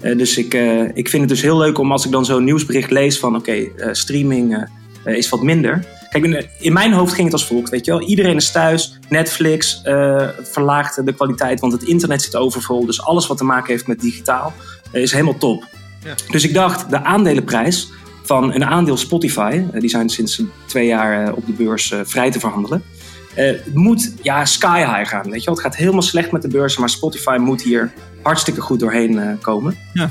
Eh, 0.00 0.18
dus 0.18 0.38
ik, 0.38 0.54
eh, 0.54 0.96
ik 0.96 1.08
vind 1.08 1.22
het 1.22 1.28
dus 1.28 1.42
heel 1.42 1.58
leuk 1.58 1.78
om 1.78 1.92
als 1.92 2.04
ik 2.04 2.10
dan 2.10 2.24
zo'n 2.24 2.44
nieuwsbericht 2.44 2.90
lees 2.90 3.18
van 3.18 3.36
oké, 3.36 3.52
eh, 3.52 3.88
streaming 3.92 4.68
is 5.04 5.28
wat 5.28 5.42
minder. 5.42 5.84
Kijk, 6.10 6.24
in, 6.24 6.46
in 6.58 6.72
mijn 6.72 6.92
hoofd 6.92 7.12
ging 7.12 7.24
het 7.24 7.32
als 7.32 7.46
volgt, 7.46 7.70
weet 7.70 7.84
je 7.84 7.90
wel. 7.90 8.00
Iedereen 8.00 8.36
is 8.36 8.50
thuis, 8.50 8.98
Netflix 9.08 9.80
eh, 9.82 10.28
verlaagt 10.42 11.06
de 11.06 11.12
kwaliteit, 11.12 11.60
want 11.60 11.72
het 11.72 11.82
internet 11.82 12.22
zit 12.22 12.36
overvol. 12.36 12.86
Dus 12.86 13.02
alles 13.02 13.26
wat 13.26 13.36
te 13.36 13.44
maken 13.44 13.72
heeft 13.72 13.86
met 13.86 14.00
digitaal 14.00 14.52
is 14.92 15.12
helemaal 15.12 15.38
top. 15.38 15.64
Ja. 16.06 16.14
Dus 16.30 16.44
ik 16.44 16.54
dacht, 16.54 16.90
de 16.90 17.02
aandelenprijs 17.02 17.92
van 18.22 18.54
een 18.54 18.64
aandeel 18.64 18.96
Spotify. 18.96 19.62
eh, 19.72 19.80
die 19.80 19.90
zijn 19.90 20.08
sinds 20.08 20.42
twee 20.66 20.86
jaar 20.86 21.26
eh, 21.26 21.36
op 21.36 21.46
de 21.46 21.52
beurs 21.52 21.92
eh, 21.92 22.00
vrij 22.04 22.30
te 22.30 22.40
verhandelen. 22.40 22.82
moet 23.72 24.14
ja, 24.22 24.44
sky 24.44 24.78
high 24.78 25.10
gaan. 25.10 25.30
Weet 25.30 25.40
je 25.40 25.46
wel? 25.46 25.54
Het 25.54 25.64
gaat 25.64 25.76
helemaal 25.76 26.02
slecht 26.02 26.32
met 26.32 26.42
de 26.42 26.48
beurs, 26.48 26.76
maar 26.76 26.88
Spotify 26.88 27.36
moet 27.40 27.62
hier 27.62 27.92
hartstikke 28.22 28.60
goed 28.60 28.80
doorheen 28.80 29.38
komen. 29.40 29.76
Ja. 29.92 30.10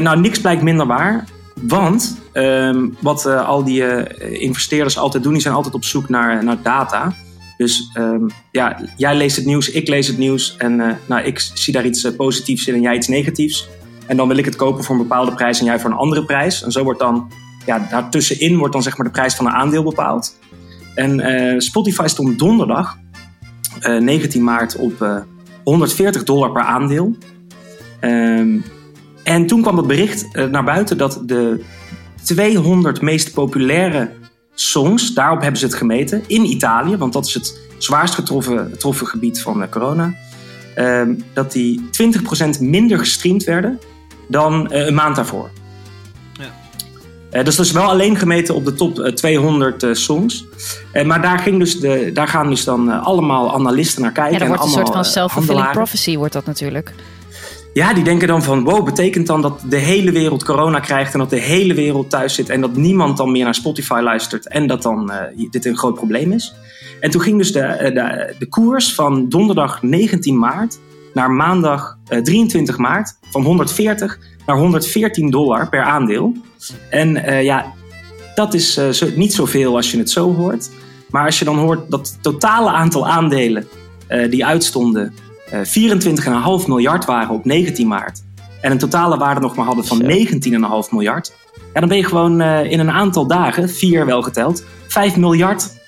Nou, 0.00 0.20
niks 0.20 0.40
blijkt 0.40 0.62
minder 0.62 0.86
waar. 0.86 1.24
Want 1.54 2.18
ehm, 2.32 2.88
wat 3.00 3.26
al 3.26 3.64
die 3.64 4.06
investeerders 4.38 4.98
altijd 4.98 5.22
doen, 5.22 5.32
die 5.32 5.42
zijn 5.42 5.54
altijd 5.54 5.74
op 5.74 5.84
zoek 5.84 6.08
naar, 6.08 6.44
naar 6.44 6.62
data. 6.62 7.14
Dus 7.56 7.90
ehm, 7.94 8.28
ja, 8.50 8.80
jij 8.96 9.16
leest 9.16 9.36
het 9.36 9.44
nieuws, 9.44 9.70
ik 9.70 9.88
lees 9.88 10.06
het 10.06 10.18
nieuws. 10.18 10.54
En 10.58 10.98
nou, 11.06 11.22
ik 11.22 11.38
zie 11.38 11.72
daar 11.72 11.86
iets 11.86 12.10
positiefs 12.16 12.66
in 12.66 12.74
en 12.74 12.80
jij 12.80 12.96
iets 12.96 13.08
negatiefs. 13.08 13.68
En 14.06 14.16
dan 14.16 14.28
wil 14.28 14.36
ik 14.36 14.44
het 14.44 14.56
kopen 14.56 14.84
voor 14.84 14.94
een 14.94 15.02
bepaalde 15.02 15.32
prijs 15.32 15.58
en 15.58 15.64
jij 15.64 15.80
voor 15.80 15.90
een 15.90 15.96
andere 15.96 16.24
prijs. 16.24 16.62
En 16.62 16.72
zo 16.72 16.84
wordt 16.84 17.00
dan, 17.00 17.30
ja, 17.66 17.86
daartussenin 17.90 18.58
wordt 18.58 18.72
dan 18.72 18.82
zeg 18.82 18.96
maar 18.96 19.06
de 19.06 19.12
prijs 19.12 19.34
van 19.34 19.46
een 19.46 19.52
aandeel 19.52 19.82
bepaald. 19.82 20.38
En 20.94 21.20
eh, 21.20 21.58
Spotify 21.58 22.06
stond 22.06 22.38
donderdag, 22.38 22.98
eh, 23.80 23.98
19 23.98 24.44
maart, 24.44 24.76
op 24.76 25.02
eh, 25.02 25.16
140 25.64 26.24
dollar 26.24 26.52
per 26.52 26.62
aandeel. 26.62 27.16
Ehm, 28.00 28.58
en 29.22 29.46
toen 29.46 29.62
kwam 29.62 29.76
het 29.76 29.86
bericht 29.86 30.28
eh, 30.32 30.44
naar 30.46 30.64
buiten 30.64 30.98
dat 30.98 31.22
de 31.26 31.64
200 32.22 33.00
meest 33.00 33.32
populaire 33.32 34.10
songs, 34.54 35.14
daarop 35.14 35.40
hebben 35.40 35.60
ze 35.60 35.66
het 35.66 35.74
gemeten, 35.74 36.22
in 36.26 36.44
Italië, 36.44 36.96
want 36.96 37.12
dat 37.12 37.26
is 37.26 37.34
het 37.34 37.60
zwaarst 37.78 38.14
getroffen, 38.14 38.70
getroffen 38.70 39.06
gebied 39.06 39.42
van 39.42 39.62
eh, 39.62 39.68
corona, 39.68 40.14
ehm, 40.74 41.14
dat 41.32 41.52
die 41.52 41.88
20% 41.90 42.60
minder 42.60 42.98
gestreamd 42.98 43.44
werden 43.44 43.78
dan 44.32 44.70
eh, 44.70 44.86
een 44.86 44.94
maand 44.94 45.16
daarvoor. 45.16 45.50
Eh, 47.30 47.44
dus 47.44 47.56
dat 47.56 47.66
is 47.66 47.72
wel 47.72 47.88
alleen 47.88 48.16
gemeten 48.16 48.54
op 48.54 48.64
de 48.64 48.74
top 48.74 48.98
eh, 48.98 49.12
200 49.12 49.82
eh, 49.82 49.92
songs. 49.92 50.44
Maar 51.04 51.22
daar, 51.22 51.38
ging 51.38 51.58
dus 51.58 51.80
de, 51.80 52.10
daar 52.12 52.28
gaan 52.28 52.48
dus 52.48 52.64
dan 52.64 53.02
allemaal 53.02 53.54
analisten 53.54 54.02
naar 54.02 54.12
kijken. 54.12 54.38
Ja, 54.38 54.44
en 54.44 54.62
een 54.62 54.68
soort 54.68 54.92
van 54.92 55.04
self-fulfilling 55.04 55.70
prophecy 55.70 56.16
wordt 56.16 56.32
dat 56.32 56.46
natuurlijk. 56.46 56.94
Ja, 57.72 57.94
die 57.94 58.04
denken 58.04 58.28
dan 58.28 58.42
van, 58.42 58.64
wow, 58.64 58.84
betekent 58.84 59.26
dan 59.26 59.42
dat 59.42 59.60
de 59.68 59.76
hele 59.76 60.12
wereld 60.12 60.44
corona 60.44 60.80
krijgt 60.80 61.12
en 61.12 61.18
dat 61.18 61.30
de 61.30 61.40
hele 61.40 61.74
wereld 61.74 62.10
thuis 62.10 62.34
zit 62.34 62.48
en 62.48 62.60
dat 62.60 62.76
niemand 62.76 63.16
dan 63.16 63.32
meer 63.32 63.44
naar 63.44 63.54
Spotify 63.54 64.00
luistert 64.02 64.48
en 64.48 64.66
dat 64.66 64.82
dan 64.82 65.10
eh, 65.10 65.48
dit 65.50 65.64
een 65.64 65.76
groot 65.76 65.94
probleem 65.94 66.32
is. 66.32 66.54
En 67.00 67.10
toen 67.10 67.20
ging 67.20 67.38
dus 67.38 67.52
de, 67.52 67.90
de, 67.94 68.34
de 68.38 68.48
koers 68.48 68.94
van 68.94 69.28
donderdag 69.28 69.82
19 69.82 70.38
maart 70.38 70.78
naar 71.14 71.30
maandag 71.30 71.98
eh, 72.06 72.18
23 72.18 72.76
maart 72.78 73.18
van 73.30 73.42
140 73.42 74.18
naar 74.46 74.56
114 74.56 75.30
dollar 75.30 75.68
per 75.68 75.82
aandeel. 75.82 76.36
En 76.90 77.24
eh, 77.24 77.42
ja, 77.42 77.72
dat 78.34 78.54
is 78.54 78.76
eh, 78.76 78.88
zo, 78.88 79.06
niet 79.16 79.34
zoveel 79.34 79.76
als 79.76 79.90
je 79.90 79.98
het 79.98 80.10
zo 80.10 80.34
hoort. 80.34 80.70
Maar 81.10 81.24
als 81.24 81.38
je 81.38 81.44
dan 81.44 81.58
hoort 81.58 81.90
dat 81.90 82.08
het 82.08 82.22
totale 82.22 82.70
aantal 82.70 83.08
aandelen 83.08 83.66
eh, 84.06 84.30
die 84.30 84.46
uitstonden 84.46 85.14
eh 85.50 85.60
24,5 86.62 86.66
miljard 86.66 87.04
waren 87.04 87.34
op 87.34 87.44
19 87.44 87.88
maart. 87.88 88.22
En 88.60 88.70
een 88.70 88.78
totale 88.78 89.16
waarde 89.16 89.40
nog 89.40 89.56
maar 89.56 89.66
hadden 89.66 89.84
van 89.84 90.02
19,5 90.02 90.90
miljard. 90.90 91.32
Ja, 91.74 91.80
dan 91.80 91.88
ben 91.88 91.98
je 91.98 92.04
gewoon 92.04 92.40
eh, 92.40 92.70
in 92.70 92.80
een 92.80 92.90
aantal 92.90 93.26
dagen, 93.26 93.68
vier 93.68 94.06
wel 94.06 94.22
geteld, 94.22 94.64
5 94.86 95.16
miljard 95.16 95.80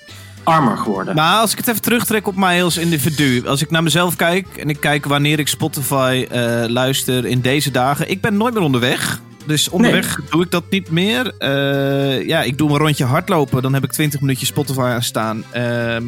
armer 0.45 0.77
geworden. 0.77 1.15
Maar 1.15 1.39
als 1.39 1.51
ik 1.51 1.57
het 1.57 1.67
even 1.67 1.81
terugtrek 1.81 2.27
op 2.27 2.35
mij 2.35 2.63
als 2.63 2.77
individu. 2.77 3.47
Als 3.47 3.61
ik 3.61 3.71
naar 3.71 3.83
mezelf 3.83 4.15
kijk 4.15 4.47
en 4.57 4.69
ik 4.69 4.79
kijk 4.79 5.05
wanneer 5.05 5.39
ik 5.39 5.47
Spotify 5.47 6.25
eh, 6.31 6.63
luister 6.67 7.25
in 7.25 7.41
deze 7.41 7.71
dagen. 7.71 8.09
Ik 8.09 8.21
ben 8.21 8.37
nooit 8.37 8.53
meer 8.53 8.63
onderweg. 8.63 9.19
Dus 9.45 9.69
onderweg 9.69 10.19
doe 10.29 10.43
ik 10.43 10.51
dat 10.51 10.63
niet 10.69 10.89
meer. 10.91 11.33
Eh, 11.37 12.27
ja, 12.27 12.41
ik 12.41 12.57
doe 12.57 12.69
een 12.69 12.77
rondje 12.77 13.05
hardlopen. 13.05 13.61
Dan 13.61 13.73
heb 13.73 13.83
ik 13.83 13.91
20 13.91 14.21
minuutjes 14.21 14.47
Spotify 14.47 14.79
aan 14.79 15.03
staan. 15.03 15.43
Ehm, 15.51 16.03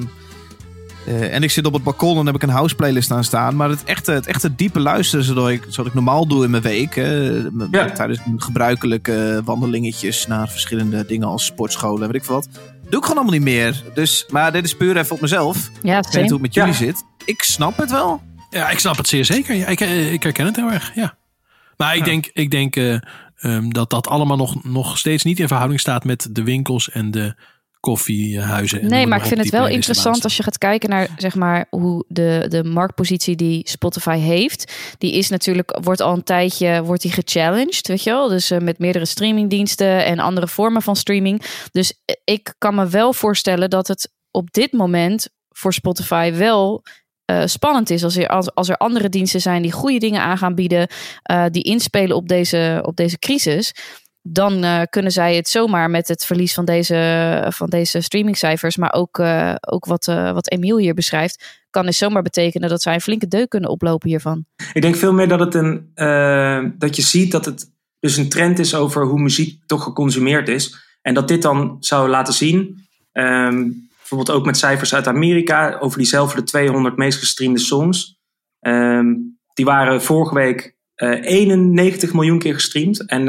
eh, 1.06 1.34
en 1.34 1.44
ik 1.44 1.52
zit 1.52 1.66
op 1.66 1.74
het 1.74 1.84
balkon 1.84 2.10
en 2.10 2.16
dan 2.16 2.26
heb 2.26 2.36
ik 2.36 2.44
een 2.44 2.50
house 2.50 2.76
playlist 2.76 3.12
aan 3.12 3.24
staan. 3.24 3.56
Maar 3.56 3.70
het 3.70 3.84
echte, 3.84 4.12
het 4.12 4.28
echte 4.28 4.56
diepe 4.56 4.80
luisteren, 4.80 5.26
zoals 5.26 5.50
ik, 5.50 5.64
zoals 5.68 5.90
ik 5.90 5.96
normaal 5.96 6.28
doe 6.28 6.44
in 6.44 6.50
mijn 6.50 6.64
week. 6.64 6.96
hè, 6.96 7.42
m- 7.52 7.68
Tijdens 7.94 8.20
mijn 8.26 8.42
gebruikelijke 8.42 9.42
wandelingetjes 9.46 10.28
naar 10.28 10.50
verschillende 10.50 11.06
dingen 11.06 11.28
als 11.28 11.46
sportscholen 11.46 12.02
en 12.02 12.08
weet 12.08 12.16
ik 12.22 12.24
veel 12.26 12.36
wat. 12.36 12.48
Doe 12.90 13.00
ik 13.00 13.06
gewoon 13.06 13.18
allemaal 13.24 13.34
niet 13.34 13.42
meer. 13.56 13.84
Dus, 13.94 14.26
maar 14.30 14.52
dit 14.52 14.66
is 14.66 14.76
puur 14.76 14.98
even 14.98 15.16
op 15.16 15.22
mezelf. 15.22 15.70
Ja, 15.82 15.98
ik 15.98 16.04
weet 16.04 16.14
niet 16.22 16.32
hoe 16.32 16.32
het 16.32 16.42
met 16.42 16.54
jullie 16.54 16.70
Ja. 16.72 16.76
zit. 16.78 17.04
Ik 17.26 17.44
snap 17.44 17.78
het 17.78 17.92
wel. 17.92 18.22
Ja, 18.50 18.70
ik 18.70 18.80
snap 18.80 18.98
het 18.98 19.08
zeer 19.08 19.26
zeker. 19.26 19.56
Ja, 19.56 19.68
ik, 19.68 19.82
eh, 19.82 20.14
ik 20.14 20.24
herken 20.24 20.46
het 20.46 20.56
heel 20.56 20.72
erg. 20.72 20.92
Ja. 20.96 21.16
Maar 21.78 21.96
ik 21.96 22.06
denk, 22.06 22.30
ik 22.34 22.52
denk 22.52 22.76
eh, 22.76 22.98
ehm, 23.38 23.70
dat 23.70 23.90
dat 23.90 24.08
allemaal 24.08 24.38
nog, 24.38 24.64
nog 24.64 24.98
steeds 24.98 25.24
niet 25.24 25.40
in 25.40 25.48
verhouding 25.48 25.80
staat 25.80 26.04
met 26.04 26.28
de 26.32 26.44
winkels 26.44 26.90
en 26.90 27.12
de 27.12 27.36
koffiehuizen. 27.80 28.82
en 28.82 28.88
Nee, 28.88 29.08
maar 29.08 29.20
ik 29.20 29.26
vind 29.26 29.40
het 29.40 29.50
wel 29.50 29.68
interessant 29.68 30.24
als 30.24 30.38
je 30.38 30.44
gaat 30.44 30.58
kijken 30.58 30.90
naar 30.90 31.08
zeg 31.18 31.36
maar, 31.36 31.66
hoe 31.70 32.06
de, 32.08 32.46
de 32.48 32.64
marktpositie 32.64 33.36
die 33.36 33.70
Spotify 33.70 34.18
heeft. 34.18 34.74
Die 34.98 35.14
is 35.14 35.30
natuurlijk, 35.30 35.78
wordt 35.82 36.02
al 36.02 36.14
een 36.14 36.24
tijdje 36.24 36.84
wordt 36.84 37.02
die 37.02 37.12
gechallenged, 37.12 37.88
weet 37.88 38.04
je 38.04 38.10
wel. 38.10 38.28
Dus 38.28 38.52
eh, 38.52 38.60
met 38.60 38.80
meerdere 38.80 39.06
streamingdiensten 39.06 40.06
en 40.06 40.20
andere 40.20 40.48
vormen 40.48 40.82
van 40.82 40.96
streaming. 40.96 41.42
Dus 41.72 41.94
eh, 42.06 42.16
ik 42.24 42.54
kan 42.58 42.76
me 42.76 42.88
wel 42.88 43.14
voorstellen 43.14 43.70
dat 43.70 43.88
het 43.88 44.12
op 44.32 44.52
dit 44.52 44.72
moment 44.72 45.28
voor 45.50 45.74
Spotify 45.74 46.34
wel 46.34 46.84
eh, 47.28 47.42
spannend 47.46 47.90
is. 47.90 48.04
Als 48.04 48.16
er, 48.16 48.28
als, 48.28 48.54
als 48.54 48.70
er 48.70 48.78
andere 48.78 49.10
diensten 49.10 49.42
zijn 49.42 49.62
die 49.62 49.72
goede 49.72 50.00
dingen 50.00 50.22
aan 50.22 50.38
gaan 50.38 50.56
bieden, 50.56 50.88
eh, 51.24 51.46
die 51.52 51.64
inspelen 51.64 52.16
op 52.16 52.28
deze, 52.28 52.82
op 52.86 52.96
deze 52.96 53.20
crisis 53.20 53.74
dan 54.30 54.64
eh, 54.64 54.82
kunnen 54.90 55.12
zij 55.12 55.36
het 55.36 55.48
zomaar 55.48 55.90
met 55.90 56.08
het 56.08 56.26
verlies 56.26 56.54
van 56.54 56.66
deze, 56.66 57.48
van 57.50 57.70
deze 57.70 58.02
streamingcijfers, 58.02 58.78
maar 58.78 58.94
ook, 58.94 59.20
eh, 59.20 59.56
ook 59.68 59.86
wat, 59.86 60.08
eh, 60.08 60.32
wat 60.32 60.52
Emiel 60.52 60.78
hier 60.78 60.94
beschrijft, 60.94 61.66
kan 61.70 61.86
het 61.86 61.96
zomaar 61.96 62.22
betekenen 62.22 62.70
dat 62.70 62.82
zij 62.82 62.94
een 62.94 63.02
flinke 63.02 63.28
deuk 63.28 63.50
kunnen 63.50 63.70
oplopen 63.70 64.10
hiervan. 64.10 64.46
Ik 64.74 64.82
denk 64.82 64.96
veel 64.96 65.14
meer 65.14 65.28
dat, 65.28 65.40
het 65.40 65.54
een, 65.54 65.92
dat 66.78 66.96
je 66.96 67.02
ziet 67.02 67.32
dat 67.32 67.46
het 67.46 67.72
dus 68.00 68.18
een 68.18 68.30
trend 68.30 68.60
is 68.60 68.76
over 68.76 69.06
hoe 69.06 69.20
muziek 69.20 69.62
toch 69.66 69.84
geconsumeerd 69.84 70.50
is. 70.50 70.76
En 71.02 71.14
dat 71.14 71.28
dit 71.28 71.42
dan 71.42 71.78
zou 71.80 72.10
laten 72.10 72.34
zien, 72.34 72.88
ehm, 73.12 73.70
bijvoorbeeld 73.98 74.32
ook 74.32 74.46
met 74.46 74.58
cijfers 74.58 74.94
uit 74.94 75.08
Amerika, 75.08 75.78
over 75.80 75.98
diezelfde 75.98 76.44
200 76.44 76.98
meest 76.98 77.20
gestreamde 77.20 77.60
songs. 77.60 78.20
Ehm, 78.60 79.14
die 79.54 79.66
waren 79.66 80.02
vorige 80.02 80.34
week 80.34 80.76
eh 80.96 81.24
91 81.24 82.14
miljoen 82.14 82.40
keer 82.40 82.54
gestreamd. 82.54 83.06
En 83.06 83.28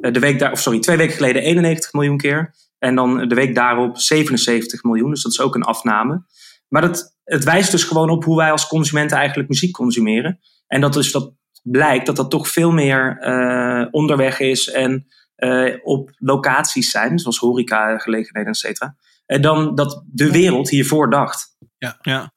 de 0.00 0.20
week 0.20 0.38
daar, 0.38 0.52
of 0.52 0.60
sorry, 0.60 0.78
twee 0.80 0.96
weken 0.96 1.16
geleden 1.16 1.42
91 1.42 1.92
miljoen 1.92 2.16
keer. 2.16 2.54
En 2.78 2.94
dan 2.94 3.28
de 3.28 3.34
week 3.34 3.54
daarop 3.54 3.98
77 3.98 4.82
miljoen. 4.82 5.10
Dus 5.10 5.22
dat 5.22 5.32
is 5.32 5.40
ook 5.40 5.54
een 5.54 5.62
afname. 5.62 6.24
Maar 6.68 6.82
dat, 6.82 7.16
het 7.24 7.44
wijst 7.44 7.70
dus 7.70 7.84
gewoon 7.84 8.10
op 8.10 8.24
hoe 8.24 8.36
wij 8.36 8.50
als 8.50 8.66
consumenten 8.66 9.16
eigenlijk 9.16 9.48
muziek 9.48 9.72
consumeren. 9.72 10.38
En 10.66 10.80
dat 10.80 10.92
dus 10.92 11.12
dat 11.12 11.32
blijkt 11.62 12.06
dat 12.06 12.16
dat 12.16 12.30
toch 12.30 12.48
veel 12.48 12.70
meer 12.70 13.18
eh, 13.18 13.86
onderweg 13.90 14.40
is 14.40 14.70
en 14.70 15.06
eh, 15.34 15.74
op 15.82 16.10
locaties 16.16 16.90
zijn, 16.90 17.18
zoals 17.18 17.38
horeca, 17.38 17.98
gelegenheden, 17.98 18.50
et 18.52 18.58
cetera. 18.58 18.96
En 19.26 19.42
dan 19.42 19.74
dat 19.74 20.04
de 20.06 20.30
wereld 20.30 20.68
hiervoor 20.70 21.10
dacht. 21.10 21.56
Ja. 21.78 21.98
ja. 22.02 22.32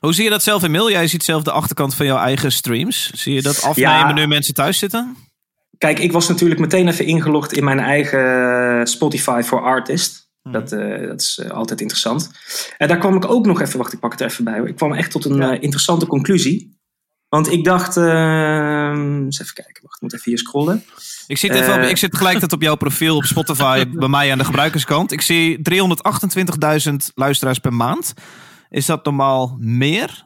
Hoe 0.00 0.14
zie 0.14 0.24
je 0.24 0.30
dat 0.30 0.42
zelf, 0.42 0.62
Emil? 0.62 0.90
Jij 0.90 1.06
ziet 1.06 1.24
zelf 1.24 1.42
de 1.42 1.50
achterkant 1.50 1.94
van 1.94 2.06
jouw 2.06 2.18
eigen 2.18 2.52
streams. 2.52 3.10
Zie 3.10 3.34
je 3.34 3.42
dat 3.42 3.62
afnemen 3.62 3.92
Ja. 3.92 4.12
nu 4.12 4.26
mensen 4.26 4.54
thuis 4.54 4.78
zitten? 4.78 5.16
Kijk, 5.78 5.98
ik 5.98 6.12
was 6.12 6.28
natuurlijk 6.28 6.60
meteen 6.60 6.88
even 6.88 7.06
ingelogd 7.06 7.52
in 7.52 7.64
mijn 7.64 7.80
eigen 7.80 8.86
Spotify 8.86 9.42
for 9.44 9.62
Artist. 9.62 10.26
Dat, 10.52 10.72
eh, 10.72 11.06
dat 11.06 11.20
is 11.20 11.38
eh, 11.38 11.50
altijd 11.50 11.80
interessant. 11.80 12.30
En 12.76 12.88
daar 12.88 12.98
kwam 12.98 13.16
ik 13.16 13.30
ook 13.30 13.46
nog 13.46 13.60
even, 13.60 13.78
wacht, 13.78 13.92
ik 13.92 14.00
pak 14.00 14.12
het 14.12 14.20
even 14.20 14.44
bij. 14.44 14.58
hoor. 14.58 14.68
Ik 14.68 14.76
kwam 14.76 14.92
echt 14.92 15.10
tot 15.10 15.24
een 15.24 15.42
eh, 15.42 15.62
interessante 15.62 16.06
conclusie. 16.06 16.74
Want 17.28 17.52
ik 17.52 17.64
dacht, 17.64 17.96
eh, 17.96 18.04
eens 19.24 19.40
even 19.40 19.54
kijken, 19.54 19.82
wacht, 19.82 19.94
ik 19.94 20.00
moet 20.00 20.14
even 20.14 20.30
hier 20.30 20.38
scrollen. 20.38 20.84
Ik 21.26 21.38
zit, 21.38 21.54
even 21.54 21.74
op, 21.74 21.80
ik 21.80 21.96
zit 21.96 22.10
tegelijkertijd 22.10 22.52
op 22.52 22.62
jouw 22.62 22.76
profiel 22.76 23.16
op 23.16 23.24
Spotify 23.24 23.84
bij 23.92 24.08
mij 24.08 24.32
aan 24.32 24.38
de 24.38 24.44
gebruikerskant. 24.44 25.12
Ik 25.12 25.20
zie 25.20 25.58
328.000 26.88 26.94
luisteraars 27.14 27.58
per 27.58 27.72
maand. 27.72 28.14
Is 28.70 28.86
dat 28.86 29.04
normaal 29.04 29.56
meer? 29.60 30.24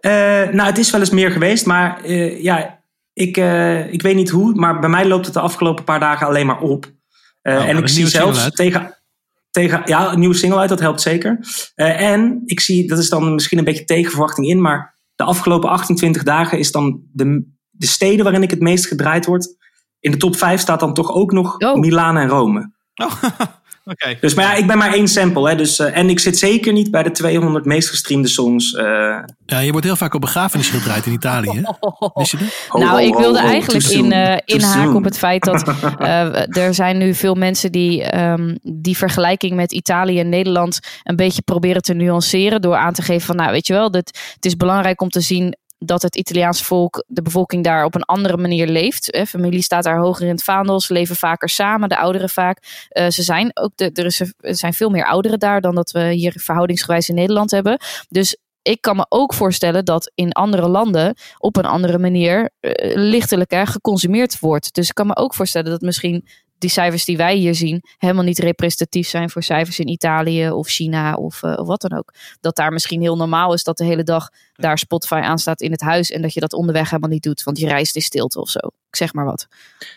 Nou, 0.00 0.62
het 0.62 0.78
is 0.78 0.90
wel 0.90 1.00
eens 1.00 1.10
meer 1.10 1.30
geweest, 1.30 1.66
maar 1.66 2.10
ja, 2.42 2.83
ik, 3.14 3.36
eh, 3.36 3.92
ik 3.92 4.02
weet 4.02 4.14
niet 4.14 4.30
hoe, 4.30 4.54
maar 4.54 4.78
bij 4.78 4.88
mij 4.88 5.06
loopt 5.06 5.24
het 5.24 5.34
de 5.34 5.40
afgelopen 5.40 5.84
paar 5.84 6.00
dagen 6.00 6.26
alleen 6.26 6.46
maar 6.46 6.60
op. 6.60 6.92
Eh, 7.42 7.56
Oh, 7.56 7.68
en 7.68 7.76
ik 7.76 7.88
zie 7.88 8.06
zelfs 8.06 8.50
tegen, 8.50 9.02
tegen, 9.50 9.82
ja, 9.84 10.12
een 10.12 10.18
nieuwe 10.18 10.34
single 10.34 10.58
uit, 10.58 10.68
dat 10.68 10.80
helpt 10.80 11.00
zeker. 11.00 11.38
Eh, 11.74 12.00
en 12.00 12.42
ik 12.44 12.60
zie, 12.60 12.88
dat 12.88 12.98
is 12.98 13.08
dan 13.08 13.34
misschien 13.34 13.58
een 13.58 13.64
beetje 13.64 13.84
tegen 13.84 14.10
verwachting 14.10 14.46
in, 14.46 14.60
maar 14.60 14.98
de 15.14 15.24
afgelopen 15.24 15.70
28 15.70 16.22
dagen 16.22 16.58
is 16.58 16.72
dan 16.72 17.02
de, 17.12 17.52
de 17.70 17.86
steden 17.86 18.24
waarin 18.24 18.42
ik 18.42 18.50
het 18.50 18.60
meest 18.60 18.86
gedraaid 18.86 19.26
word. 19.26 19.56
In 20.00 20.10
de 20.10 20.16
top 20.16 20.36
5 20.36 20.60
staat 20.60 20.80
dan 20.80 20.94
toch 20.94 21.12
ook 21.12 21.32
nog 21.32 21.74
Milaan 21.74 22.16
en 22.16 22.28
Rome. 22.28 22.72
Oké. 23.84 24.16
Dus, 24.20 24.34
maar 24.34 24.44
ja, 24.44 24.54
ik 24.54 24.66
ben 24.66 24.78
maar 24.78 24.92
één 24.92 25.08
sample. 25.08 25.48
Hè, 25.48 25.56
dus, 25.56 25.78
eh, 25.78 25.96
en 25.96 26.08
ik 26.08 26.20
zit 26.20 26.38
zeker 26.38 26.72
niet 26.72 26.90
bij 26.90 27.02
de 27.02 27.10
200 27.10 27.64
meest 27.64 27.88
gestreamde 27.88 28.28
songs. 28.28 28.74
eh. 28.74 28.84
Ja, 29.46 29.58
je 29.58 29.70
wordt 29.70 29.86
heel 29.86 29.96
vaak 29.96 30.14
op 30.14 30.20
begrafenis 30.20 30.68
gedraaid 30.68 31.06
in 31.06 31.12
Italië. 31.12 31.50
hè? 31.50 31.60
Wist 32.14 32.30
je 32.30 32.36
dat? 32.36 32.80
Nou, 32.82 33.02
ik 33.02 33.14
wilde 33.14 33.38
eigenlijk 33.38 33.84
in, 33.84 34.12
eh 34.12 34.26
too 34.36 34.56
inhaken 34.56 34.94
op 34.94 35.04
het 35.04 35.18
feit 35.18 35.44
dat 35.44 35.62
eh, 35.98 36.56
er 36.56 36.74
zijn 36.74 36.98
nu 36.98 37.14
veel 37.14 37.34
mensen 37.34 37.72
die 37.72 38.02
ehm, 38.02 38.56
die 38.62 38.96
vergelijking 38.96 39.52
met 39.54 39.72
Italië 39.72 40.18
en 40.20 40.28
Nederland 40.28 40.78
een 41.02 41.16
beetje 41.16 41.42
proberen 41.42 41.82
te 41.82 41.94
nuanceren 41.94 42.62
door 42.62 42.76
aan 42.76 42.92
te 42.92 43.02
geven 43.02 43.26
van, 43.26 43.36
nou, 43.36 43.50
weet 43.50 43.66
je 43.66 43.72
wel, 43.72 43.90
dit, 43.90 44.18
het 44.34 44.44
is 44.44 44.56
belangrijk 44.56 45.00
om 45.00 45.08
te 45.08 45.20
zien 45.20 45.56
dat 45.78 46.02
het 46.02 46.16
Italiaans 46.16 46.62
volk, 46.62 47.04
de 47.06 47.22
bevolking 47.22 47.64
daar 47.64 47.84
op 47.84 47.94
een 47.94 48.04
andere 48.04 48.36
manier 48.36 48.66
leeft. 48.66 49.08
Hè. 49.10 49.26
Familie 49.26 49.62
staat 49.62 49.84
daar 49.84 49.98
hoger 49.98 50.24
in 50.24 50.30
het 50.32 50.44
vaandel, 50.44 50.80
ze 50.80 50.92
leven 50.92 51.16
vaker 51.16 51.48
samen, 51.48 51.88
de 51.88 51.98
ouderen 51.98 52.28
vaak. 52.28 52.86
Eh, 52.88 53.10
ze 53.10 53.22
zijn 53.22 53.50
ook 53.54 53.72
er, 53.76 54.04
is, 54.04 54.20
er 54.20 54.34
zijn 54.56 54.74
veel 54.74 54.90
meer 54.90 55.06
ouderen 55.06 55.38
daar 55.38 55.60
dan 55.60 55.74
dat 55.74 55.90
we 55.90 56.12
hier 56.12 56.32
verhoudingsgewijs 56.36 57.08
in 57.08 57.14
Nederland 57.14 57.50
hebben. 57.50 57.78
Dus 58.08 58.36
ik 58.62 58.80
kan 58.80 58.96
me 58.96 59.06
ook 59.08 59.34
voorstellen 59.34 59.84
dat 59.84 60.12
in 60.14 60.32
andere 60.32 60.68
landen 60.68 61.16
op 61.38 61.56
een 61.56 61.64
andere 61.64 61.98
manier 61.98 62.50
eh, 62.60 62.96
lichtelijker 62.96 63.66
geconsumeerd 63.66 64.38
wordt. 64.38 64.74
Dus 64.74 64.88
ik 64.88 64.94
kan 64.94 65.06
me 65.06 65.16
ook 65.16 65.34
voorstellen 65.34 65.70
dat 65.70 65.80
misschien 65.80 66.28
die 66.58 66.70
cijfers 66.70 67.04
die 67.04 67.16
wij 67.16 67.36
hier 67.36 67.54
zien 67.54 67.82
helemaal 67.98 68.24
niet 68.24 68.38
representatief 68.38 69.08
zijn 69.08 69.30
voor 69.30 69.42
cijfers 69.42 69.78
in 69.78 69.88
Italië 69.88 70.50
of 70.50 70.68
China 70.68 71.14
of, 71.14 71.42
eh, 71.42 71.52
of 71.56 71.66
wat 71.66 71.80
dan 71.80 71.98
ook. 71.98 72.12
Dat 72.40 72.56
daar 72.56 72.72
misschien 72.72 73.00
heel 73.00 73.16
normaal 73.16 73.54
is 73.54 73.62
dat 73.62 73.76
de 73.76 73.84
hele 73.84 74.02
dag 74.02 74.28
daar 74.54 74.78
Spotify 74.78 75.20
aanstaat 75.24 75.60
in 75.60 75.70
het 75.70 75.80
huis 75.80 76.10
en 76.10 76.22
dat 76.22 76.34
je 76.34 76.40
dat 76.40 76.52
onderweg 76.52 76.90
helemaal 76.90 77.10
niet 77.10 77.22
doet, 77.22 77.42
want 77.42 77.58
je 77.58 77.68
reist 77.68 77.96
in 77.96 78.02
stilte 78.02 78.40
of 78.40 78.50
zo. 78.50 78.58
Ik 78.88 78.96
zeg 78.96 79.12
maar 79.12 79.24
wat. 79.24 79.48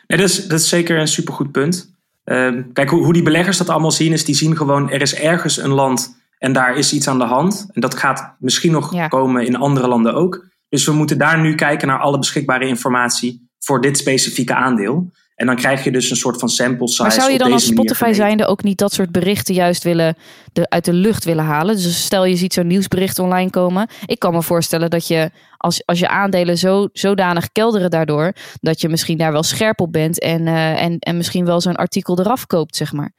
Nee, 0.08 0.20
dat, 0.20 0.30
is, 0.30 0.48
dat 0.48 0.60
is 0.60 0.70
zeker 0.70 1.00
een 1.00 1.08
supergoed 1.08 1.52
punt. 1.52 1.96
Ehm, 2.24 2.64
kijk, 2.74 2.90
hoe, 2.90 3.04
hoe 3.04 3.14
die 3.14 3.24
beleggers 3.24 3.58
dat 3.58 3.70
allemaal 3.70 3.92
zien, 3.92 4.14
is 4.14 4.26
die 4.26 4.36
zien 4.36 4.58
gewoon 4.58 4.92
er 4.92 5.02
is 5.02 5.16
ergens 5.16 5.58
een 5.58 5.74
land 5.74 6.18
en 6.38 6.54
daar 6.54 6.78
is 6.78 6.94
iets 6.94 7.08
aan 7.08 7.20
de 7.20 7.26
hand. 7.26 7.68
En 7.72 7.82
dat 7.82 7.96
gaat 7.96 8.36
misschien 8.40 8.72
nog 8.72 9.08
komen 9.08 9.46
in 9.46 9.56
andere 9.56 9.88
landen 9.88 10.14
ook. 10.14 10.46
Dus 10.70 10.86
we 10.86 10.92
moeten 10.92 11.18
daar 11.18 11.40
nu 11.40 11.56
kijken 11.56 11.88
naar 11.88 12.00
alle 12.00 12.20
beschikbare 12.20 12.68
informatie 12.68 13.50
voor 13.60 13.82
dit 13.82 13.98
specifieke 13.98 14.56
aandeel. 14.56 15.12
En 15.38 15.46
dan 15.46 15.56
krijg 15.56 15.84
je 15.84 15.92
dus 15.92 16.10
een 16.10 16.16
soort 16.16 16.40
van 16.40 16.50
sample 16.50 16.88
size. 16.88 17.02
Maar 17.02 17.12
zou 17.12 17.32
je 17.32 17.38
dan 17.38 17.52
als 17.52 17.66
Spotify 17.66 18.12
zijnde 18.14 18.46
ook 18.46 18.64
niet 18.64 18.78
dat 18.78 18.94
soort 18.94 19.12
berichten 19.12 19.54
juist 19.54 19.84
willen 19.84 20.16
de, 20.54 20.70
uit 20.70 20.86
de 20.86 20.94
lucht 20.94 21.24
willen 21.24 21.44
halen? 21.44 21.76
Dus 21.76 22.06
stel 22.06 22.26
je 22.26 22.36
ziet 22.36 22.54
zo'n 22.54 22.68
nieuwsbericht 22.68 23.20
online 23.20 23.50
komen. 23.50 23.88
Ik 24.06 24.20
kan 24.20 24.34
me 24.34 24.42
voorstellen 24.42 24.90
dat 24.90 25.08
je 25.08 25.32
als, 25.58 25.86
als 25.86 26.00
je 26.00 26.08
aandelen 26.08 26.58
zo, 26.58 26.88
zodanig 26.94 27.52
kelderen 27.52 27.90
daardoor, 27.90 28.34
dat 28.62 28.82
je 28.82 28.90
misschien 28.90 29.18
daar 29.18 29.32
wel 29.32 29.44
scherp 29.44 29.80
op 29.80 29.92
bent 29.92 30.20
en, 30.20 30.48
eh, 30.48 30.84
en, 30.84 31.00
en 31.00 31.18
misschien 31.18 31.46
wel 31.46 31.62
zo'n 31.62 31.76
artikel 31.76 32.20
eraf 32.20 32.46
koopt, 32.48 32.76
zeg 32.76 32.94
maar. 32.94 33.14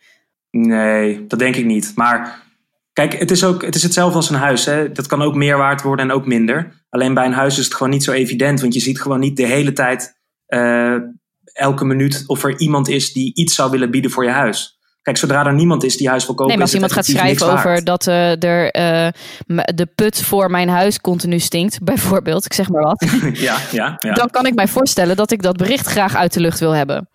Nee, 0.51 1.27
dat 1.27 1.39
denk 1.39 1.57
ik 1.57 1.65
niet. 1.65 1.93
Maar 1.95 2.43
kijk, 2.93 3.19
het 3.19 3.31
is, 3.31 3.45
ook, 3.45 3.65
het 3.65 3.75
is 3.75 3.83
hetzelfde 3.83 4.17
als 4.17 4.31
een 4.31 4.37
huis. 4.37 4.65
Hè? 4.65 4.93
Dat 4.93 5.07
kan 5.07 5.23
ook 5.23 5.35
meer 5.35 5.57
waard 5.57 5.83
worden 5.83 6.09
en 6.09 6.15
ook 6.15 6.27
minder. 6.27 6.85
Alleen 6.89 7.15
bij 7.15 7.27
een 7.27 7.33
huis 7.33 7.59
is 7.59 7.65
het 7.65 7.75
gewoon 7.75 7.93
niet 7.93 8.05
zo 8.05 8.13
evident. 8.13 8.61
Want 8.61 8.75
je 8.75 8.81
ziet 8.81 9.01
gewoon 9.01 9.21
niet 9.21 9.37
de 9.37 9.47
hele 9.47 9.73
tijd, 9.73 10.17
eh, 10.47 10.97
elke 11.59 11.85
minuut, 11.85 12.25
of 12.27 12.45
er 12.45 12.59
iemand 12.59 12.89
is 12.89 13.13
die 13.13 13.35
iets 13.35 13.55
zou 13.55 13.71
willen 13.71 13.91
bieden 13.91 14.11
voor 14.11 14.25
je 14.25 14.31
huis. 14.31 14.79
Kijk, 15.03 15.17
zodra 15.17 15.47
er 15.47 15.55
niemand 15.55 15.85
is 15.85 15.97
die 15.97 16.09
huis 16.09 16.27
wil 16.27 16.35
kopen. 16.35 16.47
Nee, 16.47 16.57
maar 16.57 16.65
als 16.65 16.75
iemand 16.75 16.93
gaat 16.93 17.07
schrijven 17.07 17.53
over 17.53 17.85
dat 17.85 18.07
eh, 18.07 18.43
er 18.43 18.71
eh, 18.71 19.09
de 19.75 19.87
put 19.95 20.23
voor 20.23 20.51
mijn 20.51 20.69
huis 20.69 21.01
continu 21.01 21.39
stinkt, 21.39 21.83
bijvoorbeeld, 21.93 22.45
ik 22.45 22.53
zeg 22.53 22.69
maar 22.69 22.83
wat. 22.83 23.07
ja, 23.33 23.57
ja, 23.71 23.97
ja. 23.99 24.13
Dan 24.13 24.31
kan 24.31 24.47
ik 24.47 24.55
mij 24.55 24.69
voorstellen 24.69 25.17
dat 25.17 25.31
ik 25.31 25.43
dat 25.43 25.57
bericht 25.57 25.87
graag 25.87 26.17
uit 26.17 26.33
de 26.33 26.41
lucht 26.41 26.61
wil 26.61 26.73
hebben. 26.73 27.09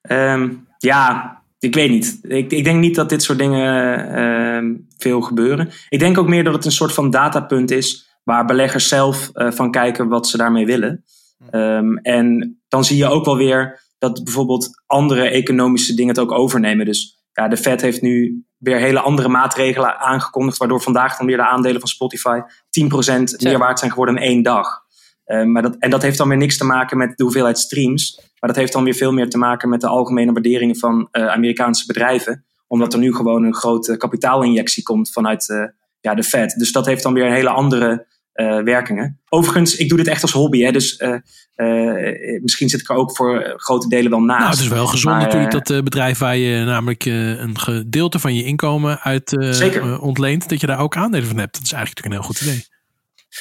Ehm, 0.00 0.48
ja, 0.78 1.36
ik 1.58 1.74
weet 1.74 1.90
niet. 1.90 2.18
Ik, 2.22 2.50
ik 2.50 2.64
denk 2.64 2.80
niet 2.80 2.94
dat 2.94 3.08
dit 3.08 3.22
soort 3.22 3.38
dingen 3.38 4.08
ehm, 4.14 4.74
veel 4.98 5.20
gebeuren. 5.20 5.70
Ik 5.88 5.98
denk 5.98 6.18
ook 6.18 6.28
meer 6.28 6.44
dat 6.44 6.54
het 6.54 6.64
een 6.64 6.72
soort 6.72 6.92
van 6.92 7.10
datapunt 7.10 7.70
is 7.70 8.08
waar 8.24 8.44
beleggers 8.44 8.88
zelf 8.88 9.30
eh, 9.32 9.50
van 9.50 9.70
kijken 9.70 10.08
wat 10.08 10.26
ze 10.26 10.36
daarmee 10.36 10.66
willen. 10.66 11.04
Ehm, 11.50 11.96
en 11.96 12.58
dan 12.68 12.84
zie 12.84 12.96
je 12.96 13.06
ook 13.06 13.24
wel 13.24 13.36
weer 13.36 13.80
dat 13.98 14.24
bijvoorbeeld 14.24 14.82
andere 14.86 15.28
economische 15.28 15.94
dingen 15.94 16.14
het 16.14 16.22
ook 16.22 16.32
overnemen. 16.32 16.86
Dus 16.86 17.22
ja, 17.32 17.48
de 17.48 17.56
Fed 17.56 17.80
heeft 17.80 18.02
nu 18.02 18.44
weer 18.58 18.78
hele 18.78 19.00
andere 19.00 19.28
maatregelen 19.28 19.98
aangekondigd, 19.98 20.56
waardoor 20.56 20.80
vandaag 20.80 21.16
dan 21.16 21.26
weer 21.26 21.36
de 21.36 21.48
aandelen 21.48 21.80
van 21.80 21.88
Spotify 21.88 22.40
10% 22.70 23.42
meer 23.42 23.58
waard 23.58 23.78
zijn 23.78 23.90
geworden 23.90 24.16
in 24.16 24.22
één 24.22 24.42
dag. 24.42 24.86
Eh, 25.24 25.44
maar 25.44 25.62
dat, 25.62 25.76
en 25.78 25.90
dat 25.90 26.02
heeft 26.02 26.18
dan 26.18 26.28
weer 26.28 26.36
niks 26.36 26.56
te 26.56 26.64
maken 26.64 26.98
met 26.98 27.16
de 27.16 27.22
hoeveelheid 27.22 27.58
streams. 27.58 28.20
Maar 28.40 28.50
dat 28.50 28.58
heeft 28.58 28.72
dan 28.72 28.84
weer 28.84 28.94
veel 28.94 29.12
meer 29.12 29.28
te 29.28 29.38
maken 29.38 29.68
met 29.68 29.80
de 29.80 29.86
algemene 29.86 30.32
waarderingen 30.32 30.76
van 30.76 31.08
eh, 31.10 31.26
Amerikaanse 31.26 31.86
bedrijven. 31.86 32.44
Omdat 32.66 32.92
er 32.92 32.98
nu 32.98 33.14
gewoon 33.14 33.44
een 33.44 33.54
grote 33.54 33.96
kapitaalinjectie 33.96 34.82
komt 34.82 35.12
vanuit 35.12 35.50
eh, 35.50 35.64
ja, 36.00 36.14
de 36.14 36.22
Fed. 36.22 36.54
Dus 36.58 36.72
dat 36.72 36.86
heeft 36.86 37.02
dan 37.02 37.14
weer 37.14 37.30
hele 37.30 37.50
andere 37.50 38.06
eh, 38.38 38.62
werkingen. 38.62 39.20
Overigens, 39.28 39.76
ik 39.76 39.88
doe 39.88 39.98
dit 39.98 40.06
echt 40.06 40.22
als 40.22 40.32
hobby. 40.32 40.60
Hè, 40.60 40.72
dus 40.72 40.96
eh, 40.96 41.14
eh, 41.54 42.42
misschien 42.42 42.68
zit 42.68 42.80
ik 42.80 42.88
er 42.88 42.96
ook 42.96 43.16
voor 43.16 43.52
grote 43.56 43.88
delen 43.88 44.10
wel 44.10 44.20
naast. 44.20 44.38
Nou, 44.40 44.50
het 44.50 44.60
is 44.60 44.68
wel 44.68 44.86
gezond 44.86 45.14
Maar, 45.14 45.24
natuurlijk 45.24 45.66
dat 45.66 45.84
bedrijf 45.84 46.18
waar 46.18 46.36
je 46.36 46.64
namelijk 46.64 47.04
een 47.04 47.58
gedeelte 47.58 48.18
van 48.18 48.34
je 48.34 48.44
inkomen 48.44 49.00
uit 49.00 49.36
ontleent, 50.00 50.48
dat 50.48 50.60
je 50.60 50.66
daar 50.66 50.78
ook 50.78 50.96
aandelen 50.96 51.28
van 51.28 51.38
hebt. 51.38 51.52
Dat 51.54 51.62
is 51.62 51.72
eigenlijk 51.72 52.06
natuurlijk 52.06 52.28
een 52.36 52.42
heel 52.42 52.56
goed 52.56 52.66
idee. 52.66 52.66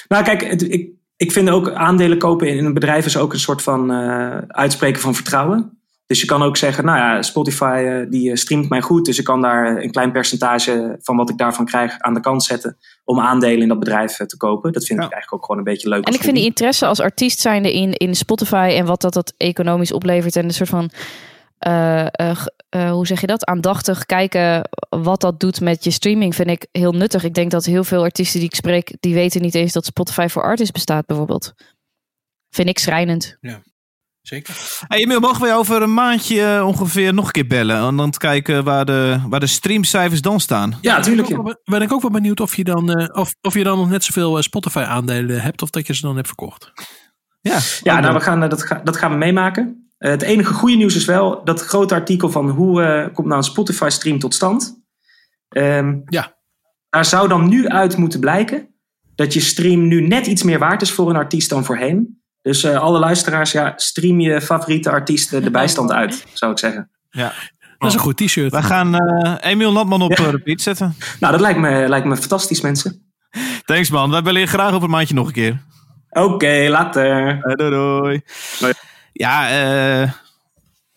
Nou, 0.07 0.23
kijk, 0.23 0.49
het- 0.51 0.71
ik, 0.71 0.89
ik 1.17 1.31
vind 1.31 1.49
ook 1.49 1.71
aandelen 1.71 2.17
kopen 2.17 2.47
in 2.47 2.65
een 2.65 2.73
bedrijf 2.73 3.05
is 3.05 3.17
ook 3.17 3.33
een 3.33 3.39
soort 3.39 3.61
van 3.61 3.91
uitspreken 4.47 5.01
van 5.01 5.15
vertrouwen. 5.15 5.76
Dus 6.07 6.21
je 6.21 6.27
kan 6.27 6.43
ook 6.43 6.57
zeggen, 6.57 6.85
nou 6.85 6.97
ja, 6.97 7.21
Spotify 7.21 7.83
eh, 7.85 8.09
die 8.09 8.29
eh, 8.31 8.35
streamt 8.35 8.69
mij 8.69 8.81
goed, 8.81 9.05
dus 9.05 9.19
ik 9.19 9.23
kan 9.23 9.41
daar 9.41 9.77
een 9.77 9.91
klein 9.91 10.11
percentage 10.11 10.97
van 11.01 11.15
wat 11.15 11.29
ik 11.29 11.37
daarvan 11.37 11.65
krijg 11.65 11.99
aan 11.99 12.13
de 12.13 12.19
kant 12.19 12.43
zetten 12.43 12.77
om 13.03 13.19
aandelen 13.19 13.61
in 13.61 13.67
dat 13.67 13.79
bedrijf 13.79 14.19
eh, 14.19 14.27
te 14.27 14.37
kopen. 14.37 14.71
Dat 14.71 14.85
vind 14.85 15.03
ik 15.03 15.11
eigenlijk 15.11 15.33
ook 15.33 15.45
gewoon 15.45 15.57
een 15.57 15.73
beetje 15.73 15.89
leuk. 15.89 16.05
En 16.05 16.13
ik 16.13 16.21
vind 16.21 16.35
die 16.35 16.45
interesse 16.45 16.85
als 16.85 16.99
artiest 16.99 17.39
zijnde 17.39 17.73
in, 17.73 17.93
in 17.93 18.15
Spotify 18.15 18.73
en 18.77 18.85
wat 18.85 19.01
dat, 19.01 19.13
dat 19.13 19.33
economisch 19.37 19.91
oplevert 19.91 20.35
en 20.35 20.45
een 20.45 20.53
soort 20.53 20.69
van, 20.69 20.91
eh, 21.57 22.05
eh, 22.11 22.45
eh, 22.69 22.91
hoe 22.91 23.07
zeg 23.07 23.21
je 23.21 23.27
dat, 23.27 23.45
aandachtig 23.45 24.05
kijken 24.05 24.69
wat 24.89 25.21
dat 25.21 25.39
doet 25.39 25.61
met 25.61 25.83
je 25.83 25.91
streaming 25.91 26.35
vind 26.35 26.49
ik 26.49 26.67
heel 26.71 26.91
nuttig. 26.91 27.23
Ik 27.23 27.33
denk 27.33 27.51
dat 27.51 27.65
heel 27.65 27.83
veel 27.83 28.03
artiesten 28.03 28.39
die 28.39 28.49
ik 28.49 28.55
spreek, 28.55 28.95
die 28.99 29.13
weten 29.13 29.41
niet 29.41 29.55
eens 29.55 29.73
dat 29.73 29.85
Spotify 29.85 30.27
voor 30.29 30.43
artists 30.43 30.71
bestaat 30.71 31.05
bijvoorbeeld. 31.05 31.53
Vind 32.49 32.69
ik 32.69 32.79
schrijnend. 32.79 33.37
Zeker. 34.27 34.55
Hey 34.87 34.99
Emil, 34.99 35.19
mogen 35.19 35.41
we 35.41 35.53
over 35.53 35.81
een 35.81 35.93
maandje 35.93 36.55
eh, 36.55 36.65
ongeveer 36.65 37.13
nog 37.13 37.25
een 37.25 37.31
keer 37.31 37.47
bellen? 37.47 37.87
En 37.87 37.95
dan 37.95 38.11
te 38.11 38.17
kijken 38.19 38.63
waar 38.63 38.85
de, 38.85 39.19
waar 39.29 39.39
de 39.39 39.47
streamcijfers 39.47 40.21
dan 40.21 40.39
staan. 40.39 40.77
Ja, 40.81 40.99
tuurlijk. 40.99 41.29
Ik 41.29 41.57
ben 41.63 41.81
ik 41.81 41.93
ook 41.93 42.01
wel 42.01 42.11
benieuwd 42.11 42.39
of 42.39 42.55
je 42.55 42.63
dan, 42.63 42.91
eh, 42.93 43.19
of, 43.19 43.35
of 43.41 43.53
je 43.53 43.63
dan 43.63 43.77
nog 43.77 43.89
net 43.89 44.03
zoveel 44.03 44.37
eh, 44.37 44.43
Spotify-aandelen 44.43 45.41
hebt 45.41 45.61
of 45.61 45.69
dat 45.69 45.87
je 45.87 45.95
ze 45.95 46.01
dan 46.01 46.15
hebt 46.15 46.27
verkocht. 46.27 46.71
Ja, 47.41 47.59
Ja, 47.83 47.99
nou, 47.99 48.13
we 48.13 48.19
gaan, 48.19 48.39
dat, 48.49 48.63
ga- 48.63 48.81
dat 48.83 48.97
gaan 48.97 49.11
we 49.11 49.17
meemaken. 49.17 49.91
Het 49.97 50.21
enige 50.21 50.53
goede 50.53 50.75
nieuws 50.75 50.95
is 50.95 51.05
wel 51.05 51.43
dat 51.43 51.61
grote 51.61 51.93
artikel 51.93 52.29
van 52.29 52.49
hoe 52.49 52.83
eh, 52.83 53.13
komt 53.13 53.27
nou 53.27 53.37
een 53.37 53.43
Spotify-stream 53.43 54.19
tot 54.19 54.33
stand. 54.33 54.81
Ehm, 55.49 55.95
ja. 56.05 56.35
Daar 56.89 57.05
zou 57.05 57.27
dan 57.27 57.47
nu 57.49 57.67
uit 57.67 57.97
moeten 57.97 58.19
blijken 58.19 58.67
dat 59.15 59.33
je 59.33 59.39
stream 59.39 59.87
nu 59.87 60.01
net 60.07 60.27
iets 60.27 60.43
meer 60.43 60.59
waard 60.59 60.81
is 60.81 60.91
voor 60.91 61.09
een 61.09 61.15
artiest 61.15 61.49
dan 61.49 61.65
voorheen. 61.65 62.21
Dus 62.41 62.63
eh, 62.63 62.79
alle 62.79 62.99
luisteraars, 62.99 63.51
ja, 63.51 63.73
stream 63.75 64.19
je 64.19 64.41
favoriete 64.41 64.89
artiesten 64.89 65.43
de 65.43 65.51
bijstand 65.51 65.91
uit, 65.91 66.25
zou 66.33 66.51
ik 66.51 66.59
zeggen. 66.59 66.89
Ja. 67.09 67.33
Dat 67.77 67.89
is 67.89 67.95
een 67.95 67.99
goed 67.99 68.17
t-shirt. 68.17 68.51
We 68.51 68.63
gaan 68.63 68.95
eh 68.95 69.51
Emiel 69.51 69.71
Landman 69.71 70.01
op 70.01 70.11
eh, 70.11 70.29
repeat 70.29 70.61
zetten. 70.61 70.95
Nou, 71.19 71.31
dat 71.31 71.41
lijkt 71.41 71.59
me, 71.59 71.87
lijkt 71.87 72.05
me 72.05 72.17
fantastisch, 72.17 72.61
mensen. 72.61 73.11
Thanks 73.65 73.89
man, 73.89 74.11
wij 74.11 74.21
bellen 74.21 74.41
je 74.41 74.47
graag 74.47 74.73
op 74.73 74.81
een 74.81 74.89
maandje 74.89 75.13
nog 75.13 75.27
een 75.27 75.33
keer. 75.33 75.61
Oké, 76.09 76.67
later. 76.69 77.27
Eh, 77.27 77.55
doei 77.55 77.69
doei. 77.69 78.21
Ja, 79.13 79.49
eh 79.49 80.11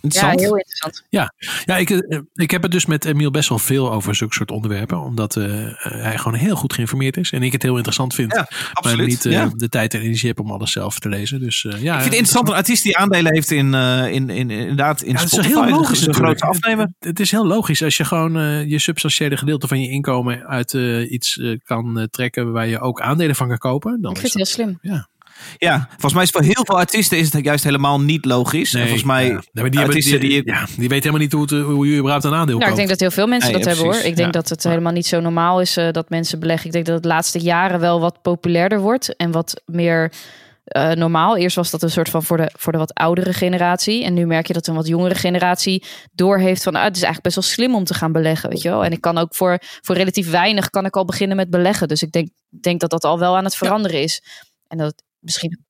interessant. 0.00 0.40
interessant. 0.40 1.04
Ja, 1.08 1.32
ja 1.64 1.76
ik, 1.76 1.90
eh, 1.90 2.18
ik 2.34 2.50
heb 2.50 2.62
het 2.62 2.72
dus 2.72 2.86
met 2.86 3.04
Emiel 3.04 3.30
best 3.30 3.48
wel 3.48 3.58
veel 3.58 3.92
over 3.92 4.14
zulke 4.14 4.34
soort 4.34 4.50
onderwerpen. 4.50 4.98
Omdat 4.98 5.36
eh, 5.36 5.66
eh, 5.66 5.74
hij 5.80 6.18
gewoon 6.18 6.38
heel 6.38 6.56
goed 6.56 6.72
geïnformeerd 6.72 7.16
is. 7.16 7.32
En 7.32 7.42
ik 7.42 7.52
het 7.52 7.62
heel 7.62 7.76
interessant 7.76 8.14
vind. 8.14 8.32
Ja, 8.32 8.46
maar 8.50 8.70
absoluut, 8.72 9.08
niet 9.08 9.22
ja. 9.22 9.50
de 9.56 9.68
tijd 9.68 9.94
en 9.94 10.00
energie 10.00 10.28
heb 10.28 10.40
om 10.40 10.50
alles 10.50 10.72
zelf 10.72 10.98
te 10.98 11.08
lezen. 11.08 11.40
Dus 11.40 11.64
eh, 11.64 11.82
ja, 11.82 11.94
ik 11.94 12.00
vind 12.00 12.04
het 12.04 12.04
interessant 12.04 12.48
een 12.48 12.54
artiest 12.54 12.82
die 12.82 12.96
aandelen 12.96 13.34
heeft 13.34 13.50
in, 13.50 13.74
eh, 13.74 14.12
in, 14.12 14.30
in, 14.30 14.50
inderdaad 14.50 15.02
in 15.02 15.12
Ja, 15.12 15.18
het 15.18 15.24
is 15.24 15.30
Spotify. 15.30 15.54
heel 15.54 15.70
logisch 15.70 16.06
een 16.06 16.14
grote 16.14 16.44
afnemer. 16.44 16.84
Het, 16.84 17.08
het 17.08 17.20
is 17.20 17.30
heel 17.30 17.46
logisch 17.46 17.82
als 17.82 17.96
je 17.96 18.04
gewoon 18.04 18.36
eh, 18.36 18.70
je 18.70 18.78
substantiële 18.78 19.36
gedeelte 19.36 19.68
van 19.68 19.80
je 19.80 19.90
inkomen 19.90 20.46
uit 20.46 20.72
iets 21.10 21.40
kan 21.64 22.08
trekken 22.10 22.52
waar 22.52 22.66
je 22.66 22.80
ook 22.80 23.00
aandelen 23.00 23.36
van 23.36 23.48
kan 23.48 23.58
kopen. 23.58 24.00
Dan 24.00 24.10
Ik 24.10 24.16
is 24.16 24.32
vind 24.32 24.48
het 24.48 24.56
heel 24.56 24.66
slim. 24.66 24.78
Ja. 24.92 25.08
Ja, 25.56 25.86
volgens 25.90 26.12
mij 26.12 26.22
is 26.22 26.30
voor 26.30 26.42
heel 26.42 26.64
veel 26.64 26.78
artiesten 26.78 27.18
is 27.18 27.32
het 27.32 27.44
juist 27.44 27.64
helemaal 27.64 28.00
niet 28.00 28.24
logisch. 28.24 28.74
en 28.74 28.80
volgens 28.80 29.02
mij 29.04 29.26
ja. 29.26 29.30
Nee, 29.30 29.40
maar 29.52 29.70
die, 29.70 29.78
hebben, 29.80 29.82
artiesten 29.96 30.20
die, 30.20 30.28
die, 30.42 30.54
ja, 30.54 30.64
die 30.76 30.88
weten 30.88 30.96
helemaal 31.12 31.18
niet 31.20 31.32
hoe, 31.32 31.42
het, 31.42 31.50
hoe 31.74 31.88
je 31.88 31.96
überhaupt 31.98 32.24
een 32.24 32.34
aandeel 32.34 32.58
Nou, 32.58 32.60
ik 32.60 32.64
koopt. 32.64 32.76
denk 32.76 32.88
dat 32.88 33.00
heel 33.00 33.10
veel 33.10 33.26
mensen 33.26 33.52
Nee, 33.52 33.62
dat 33.62 33.68
ja, 33.70 33.76
hebben 33.76 33.94
hoor. 33.96 34.04
Ik 34.06 34.16
denk 34.16 34.34
Ja. 34.34 34.40
dat 34.40 34.48
het 34.48 34.62
helemaal 34.64 34.92
niet 34.92 35.06
zo 35.06 35.20
normaal 35.20 35.60
is 35.60 35.76
eh, 35.76 35.90
dat 35.90 36.10
mensen 36.10 36.40
beleggen. 36.40 36.66
Ik 36.66 36.72
denk 36.72 36.84
dat 36.84 36.94
het 36.94 37.02
de 37.02 37.08
laatste 37.08 37.38
jaren 37.38 37.80
wel 37.80 38.00
wat 38.00 38.22
populairder 38.22 38.80
wordt 38.80 39.16
en 39.16 39.30
wat 39.30 39.62
meer 39.66 40.12
eh, 40.64 40.90
normaal. 40.90 41.36
Eerst 41.36 41.56
was 41.56 41.70
dat 41.70 41.82
een 41.82 41.90
soort 41.90 42.08
van 42.08 42.22
voor 42.22 42.36
de, 42.36 42.50
voor 42.58 42.72
de 42.72 42.78
wat 42.78 42.94
oudere 42.94 43.32
generatie. 43.32 44.04
En 44.04 44.14
nu 44.14 44.26
merk 44.26 44.46
je 44.46 44.52
dat 44.52 44.66
een 44.66 44.74
wat 44.74 44.86
jongere 44.86 45.14
generatie 45.14 45.84
doorheeft 46.12 46.62
van... 46.62 46.74
Ah, 46.74 46.82
het 46.84 46.96
is 46.96 47.02
eigenlijk 47.02 47.34
best 47.34 47.34
wel 47.34 47.54
slim 47.54 47.74
om 47.74 47.84
te 47.84 47.94
gaan 47.94 48.12
beleggen, 48.12 48.50
weet 48.50 48.62
je 48.62 48.68
wel. 48.68 48.84
En 48.84 48.92
ik 48.92 49.00
kan 49.00 49.18
ook 49.18 49.34
voor, 49.34 49.58
voor 49.60 49.96
relatief 49.96 50.30
weinig 50.30 50.70
kan 50.70 50.84
ik 50.84 50.96
al 50.96 51.04
beginnen 51.04 51.36
met 51.36 51.50
beleggen. 51.50 51.88
Dus 51.88 52.02
ik 52.02 52.12
denk, 52.12 52.28
denk 52.60 52.80
dat 52.80 52.90
dat 52.90 53.04
al 53.04 53.18
wel 53.18 53.36
aan 53.36 53.44
het 53.44 53.56
veranderen 53.56 54.02
is. 54.02 54.22
En 54.68 54.78
dat 54.78 54.86
het 54.86 55.02
misschien 55.20 55.64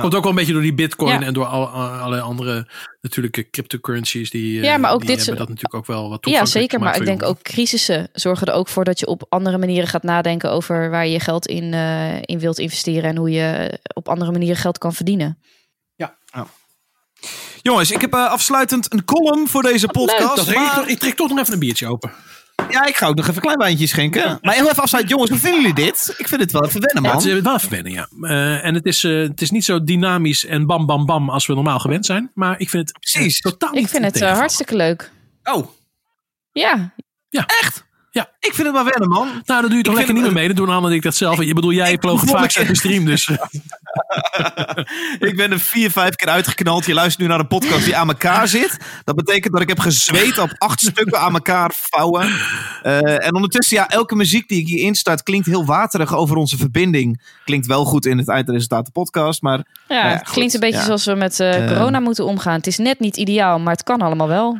Komt 0.00 0.14
ook 0.14 0.22
wel 0.22 0.30
een 0.30 0.36
beetje 0.38 0.52
door 0.52 0.62
die 0.62 0.74
bitcoin 0.74 1.20
Ja. 1.20 1.26
en 1.26 1.32
door 1.34 1.44
al, 1.44 1.66
al- 1.68 1.88
allerlei 1.88 2.22
andere 2.22 2.68
natuurlijke 3.00 3.50
cryptocurrencies. 3.50 4.30
Die, 4.30 4.58
eh, 4.58 4.64
Ja, 4.64 4.76
maar 4.76 4.92
ook 4.92 4.98
die 5.00 5.08
dit 5.08 5.18
hebben 5.18 5.36
dat 5.36 5.48
natuurlijk 5.48 5.74
ook 5.74 5.86
wel 5.86 6.08
wat 6.08 6.26
Ja, 6.28 6.44
zeker. 6.46 6.80
Maar 6.80 6.96
ik 6.96 7.04
denk 7.04 7.22
ook 7.22 7.42
crisissen 7.42 8.08
zorgen 8.12 8.46
er 8.46 8.52
ook 8.52 8.68
voor 8.68 8.84
dat 8.84 8.98
je 9.00 9.06
op 9.06 9.26
andere 9.28 9.58
manieren 9.58 9.88
gaat 9.88 10.02
nadenken 10.02 10.50
over 10.50 10.90
waar 10.90 11.06
je 11.06 11.12
je 11.12 11.20
geld 11.20 11.46
in, 11.46 11.72
eh, 11.74 12.16
in 12.22 12.38
wilt 12.38 12.58
investeren 12.58 13.10
en 13.10 13.16
hoe 13.16 13.30
je 13.30 13.78
op 13.94 14.08
andere 14.08 14.30
manieren 14.32 14.56
geld 14.56 14.78
kan 14.78 14.92
verdienen. 14.94 15.38
Jongens, 17.62 17.90
ik 17.90 18.00
heb 18.00 18.12
eh, 18.14 18.30
afsluitend 18.30 18.92
een 18.92 19.04
column 19.04 19.48
voor 19.48 19.62
deze 19.62 19.86
podcast. 19.86 20.34
Trek 20.44 20.48
ik, 20.56 20.62
maar- 20.62 20.74
toch- 20.74 20.86
ik 20.86 20.98
trek 20.98 21.14
toch 21.14 21.28
nog 21.28 21.38
even 21.38 21.52
een 21.52 21.58
biertje 21.58 21.86
open. 21.86 22.12
Ja, 22.70 22.86
ik 22.86 22.96
ga 22.96 23.06
ook 23.06 23.14
nog 23.14 23.24
even 23.24 23.36
een 23.36 23.42
klein 23.42 23.58
wijntje 23.58 23.86
schenken. 23.86 24.38
Maar 24.42 24.54
heel 24.54 24.68
even 24.68 24.82
afsluiten. 24.82 25.12
Jongens, 25.12 25.30
hoe 25.30 25.40
vinden 25.40 25.60
jullie 25.60 25.74
dit? 25.74 26.14
Ik 26.18 26.28
vind 26.28 26.40
het 26.40 26.52
wel 26.52 26.64
even 26.64 26.80
wennen, 26.80 27.02
Ja, 27.02 27.08
man. 27.08 27.18
het 27.22 27.26
is 27.36 27.40
wel 27.42 27.54
even 27.54 27.70
wennen, 27.70 27.92
ja. 27.92 28.08
Eh, 28.20 28.64
en 28.64 28.74
het 28.74 28.86
is, 28.86 29.04
eh, 29.04 29.12
het 29.20 29.40
is 29.40 29.50
niet 29.50 29.64
zo 29.64 29.84
dynamisch 29.84 30.44
en 30.44 30.66
bam, 30.66 30.86
bam, 30.86 31.06
bam 31.06 31.30
als 31.30 31.46
we 31.46 31.54
normaal 31.54 31.78
gewend 31.78 32.06
zijn. 32.06 32.30
Maar 32.34 32.60
ik 32.60 32.70
vind 32.70 32.88
het 32.88 32.98
Precies. 33.00 33.40
totaal 33.40 33.74
Ik 33.74 33.88
vind 33.88 34.04
het 34.04 34.20
eh, 34.20 34.32
hartstikke 34.32 34.76
leuk. 34.76 35.10
Oh. 35.44 35.68
Ja. 36.52 36.94
Ja. 37.28 37.46
Echt? 37.60 37.86
Ja. 38.10 38.28
Ik 38.40 38.54
vind 38.54 38.66
het 38.66 38.76
wel 38.76 38.84
wennen, 38.84 39.08
man. 39.08 39.28
Nou, 39.44 39.60
dat 39.60 39.68
doe 39.70 39.76
je 39.78 39.82
toch 39.82 39.92
Ik 39.92 39.98
lekker 39.98 40.14
niet 40.14 40.22
meer 40.24 40.32
mee. 40.32 40.46
Dan 40.46 40.56
doen 40.66 40.84
en 40.84 40.92
ik 40.92 41.02
dat 41.02 41.14
zelf. 41.14 41.44
Je 41.44 41.54
bedoel, 41.54 41.72
jij 41.72 41.96
vloog 42.00 42.20
het 42.20 42.30
ik- 42.30 42.56
uit 42.56 42.68
de 42.68 42.76
stream, 42.76 43.04
dus... 43.04 43.28
ik 45.28 45.36
ben 45.36 45.52
er 45.52 45.60
vier, 45.60 45.90
vijf 45.90 46.14
keer 46.14 46.28
uitgeknald. 46.28 46.86
Je 46.86 46.94
luistert 46.94 47.22
nu 47.22 47.26
naar 47.28 47.38
een 47.40 47.46
podcast 47.46 47.84
die 47.84 47.96
aan 47.96 48.08
elkaar 48.08 48.48
zit. 48.48 48.76
Dat 49.04 49.14
betekent 49.16 49.52
dat 49.52 49.62
ik 49.62 49.68
heb 49.68 49.78
gezweet 49.78 50.38
op 50.38 50.54
acht 50.58 50.80
stukken 50.90 51.20
aan 51.20 51.32
elkaar 51.34 51.72
vouwen. 51.90 52.32
Eh, 52.82 53.26
en 53.26 53.34
ondertussen, 53.34 53.76
ja, 53.76 53.88
elke 53.88 54.14
muziek 54.14 54.48
die 54.48 54.60
ik 54.60 54.66
hier 54.68 54.84
instart 54.84 55.22
klinkt 55.22 55.46
heel 55.46 55.64
waterig 55.64 56.14
over 56.14 56.36
onze 56.36 56.56
verbinding. 56.56 57.22
Klinkt 57.44 57.66
wel 57.66 57.84
goed 57.84 58.06
in 58.06 58.18
het 58.18 58.28
eindresultaat 58.28 58.84
de 58.86 58.92
podcast, 58.92 59.42
maar... 59.42 59.64
Ja, 59.88 60.02
nou 60.02 60.08
het 60.12 60.24
goed, 60.24 60.34
klinkt 60.34 60.54
een 60.54 60.60
beetje 60.60 60.78
ja. 60.78 60.84
zoals 60.84 61.04
we 61.04 61.14
met 61.14 61.40
eh, 61.40 61.56
Eh. 61.64 61.68
corona 61.72 62.00
moeten 62.00 62.24
omgaan. 62.24 62.54
Het 62.54 62.66
is 62.66 62.78
net 62.78 63.00
niet 63.00 63.16
ideaal, 63.16 63.58
maar 63.58 63.72
het 63.72 63.82
kan 63.82 64.00
allemaal 64.00 64.28
wel. 64.28 64.58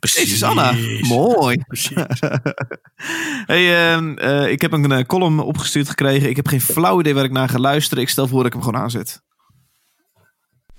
Precies, 0.00 0.42
Anna. 0.42 0.72
Mooi. 1.00 1.62
hey, 3.46 3.92
ehm, 3.92 4.14
eh, 4.18 4.50
ik 4.50 4.60
heb 4.60 4.72
een 4.72 4.92
eh, 4.92 5.04
column 5.04 5.40
opgestuurd 5.40 5.88
gekregen. 5.88 6.28
Ik 6.28 6.36
heb 6.36 6.48
geen 6.48 6.60
flauw 6.60 7.00
idee 7.00 7.14
waar 7.14 7.24
ik 7.24 7.32
naar 7.32 7.48
ga 7.48 7.58
luisteren. 7.58 8.02
Ik 8.02 8.08
stel 8.08 8.28
voor 8.28 8.36
dat 8.36 8.46
ik 8.46 8.52
hem 8.52 8.62
gewoon 8.62 8.80
aanzet. 8.80 9.22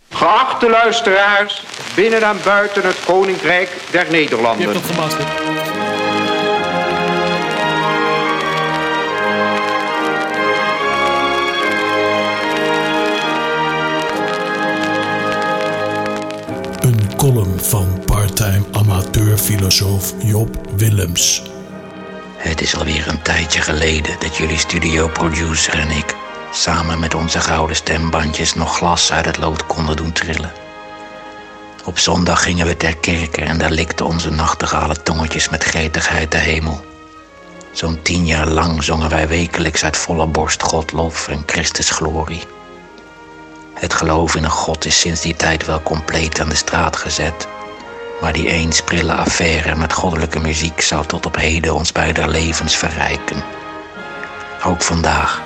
Geachte 0.09 0.69
luisteraars, 0.69 1.63
binnen 1.95 2.21
en 2.21 2.37
buiten 2.43 2.83
het 2.83 3.03
Koninkrijk 3.05 3.69
der 3.91 4.11
Nederlanden. 4.11 4.67
Je 4.67 4.73
hebt 4.73 4.87
dat 4.87 4.95
gemasterd. 4.95 5.29
Een 16.83 17.15
column 17.15 17.59
van 17.59 18.03
parttime 18.33 18.65
amateurfilosoof 18.71 20.13
Job 20.23 20.57
Willems. 20.75 21.41
Het 22.37 22.61
is 22.61 22.75
alweer 22.75 23.07
een 23.07 23.21
tijdje 23.21 23.61
geleden 23.61 24.15
dat 24.19 24.37
jullie 24.37 24.57
studioproducer 24.57 25.79
en 25.79 25.89
ik 25.89 26.15
samen 26.51 26.99
met 26.99 27.15
onze 27.15 27.39
gouden 27.39 27.75
stembandjes 27.75 28.53
nog 28.53 28.77
glas 28.77 29.11
uit 29.11 29.25
het 29.25 29.37
lood 29.37 29.65
konden 29.65 29.95
doen 29.95 30.11
trillen. 30.11 30.51
Op 31.85 31.99
zondag 31.99 32.43
gingen 32.43 32.67
we 32.67 32.77
ter 32.77 32.97
kerke 32.97 33.41
en 33.41 33.57
daar 33.57 33.71
likten 33.71 34.05
onze 34.05 34.29
nachtegale 34.29 35.01
tongetjes 35.01 35.49
met 35.49 35.63
gretigheid 35.63 36.31
de 36.31 36.37
hemel. 36.37 36.85
Zo'n 37.71 38.01
tien 38.01 38.25
jaar 38.25 38.47
lang 38.47 38.83
zongen 38.83 39.09
wij 39.09 39.27
wekelijks 39.27 39.83
uit 39.83 39.97
volle 39.97 40.27
borst 40.27 40.63
Godlof 40.63 41.27
en 41.27 41.43
Christus 41.45 41.89
glorie. 41.89 42.43
Het 43.73 43.93
geloof 43.93 44.35
in 44.35 44.43
een 44.43 44.49
God 44.49 44.85
is 44.85 44.99
sinds 44.99 45.21
die 45.21 45.35
tijd 45.35 45.65
wel 45.65 45.83
compleet 45.83 46.39
aan 46.39 46.49
de 46.49 46.55
straat 46.55 46.95
gezet. 46.95 47.47
Maar 48.21 48.33
die 48.33 48.47
eens 48.47 48.81
prille 48.81 49.13
affaire 49.13 49.75
met 49.75 49.93
goddelijke 49.93 50.39
muziek 50.39 50.81
zou 50.81 51.05
tot 51.05 51.25
op 51.25 51.35
heden 51.35 51.75
ons 51.75 51.91
beider 51.91 52.29
levens 52.29 52.75
verrijken. 52.75 53.43
Ook 54.65 54.81
vandaag. 54.81 55.41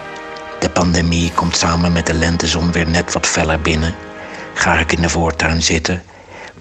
De 0.59 0.69
pandemie 0.69 1.31
komt 1.31 1.57
samen 1.57 1.91
met 1.91 2.05
de 2.05 2.13
lentezon 2.13 2.71
weer 2.71 2.87
net 2.87 3.13
wat 3.13 3.27
feller 3.27 3.61
binnen. 3.61 3.95
Ga 4.53 4.73
ik 4.73 4.91
in 4.91 5.01
de 5.01 5.09
voortuin 5.09 5.61
zitten. 5.61 6.03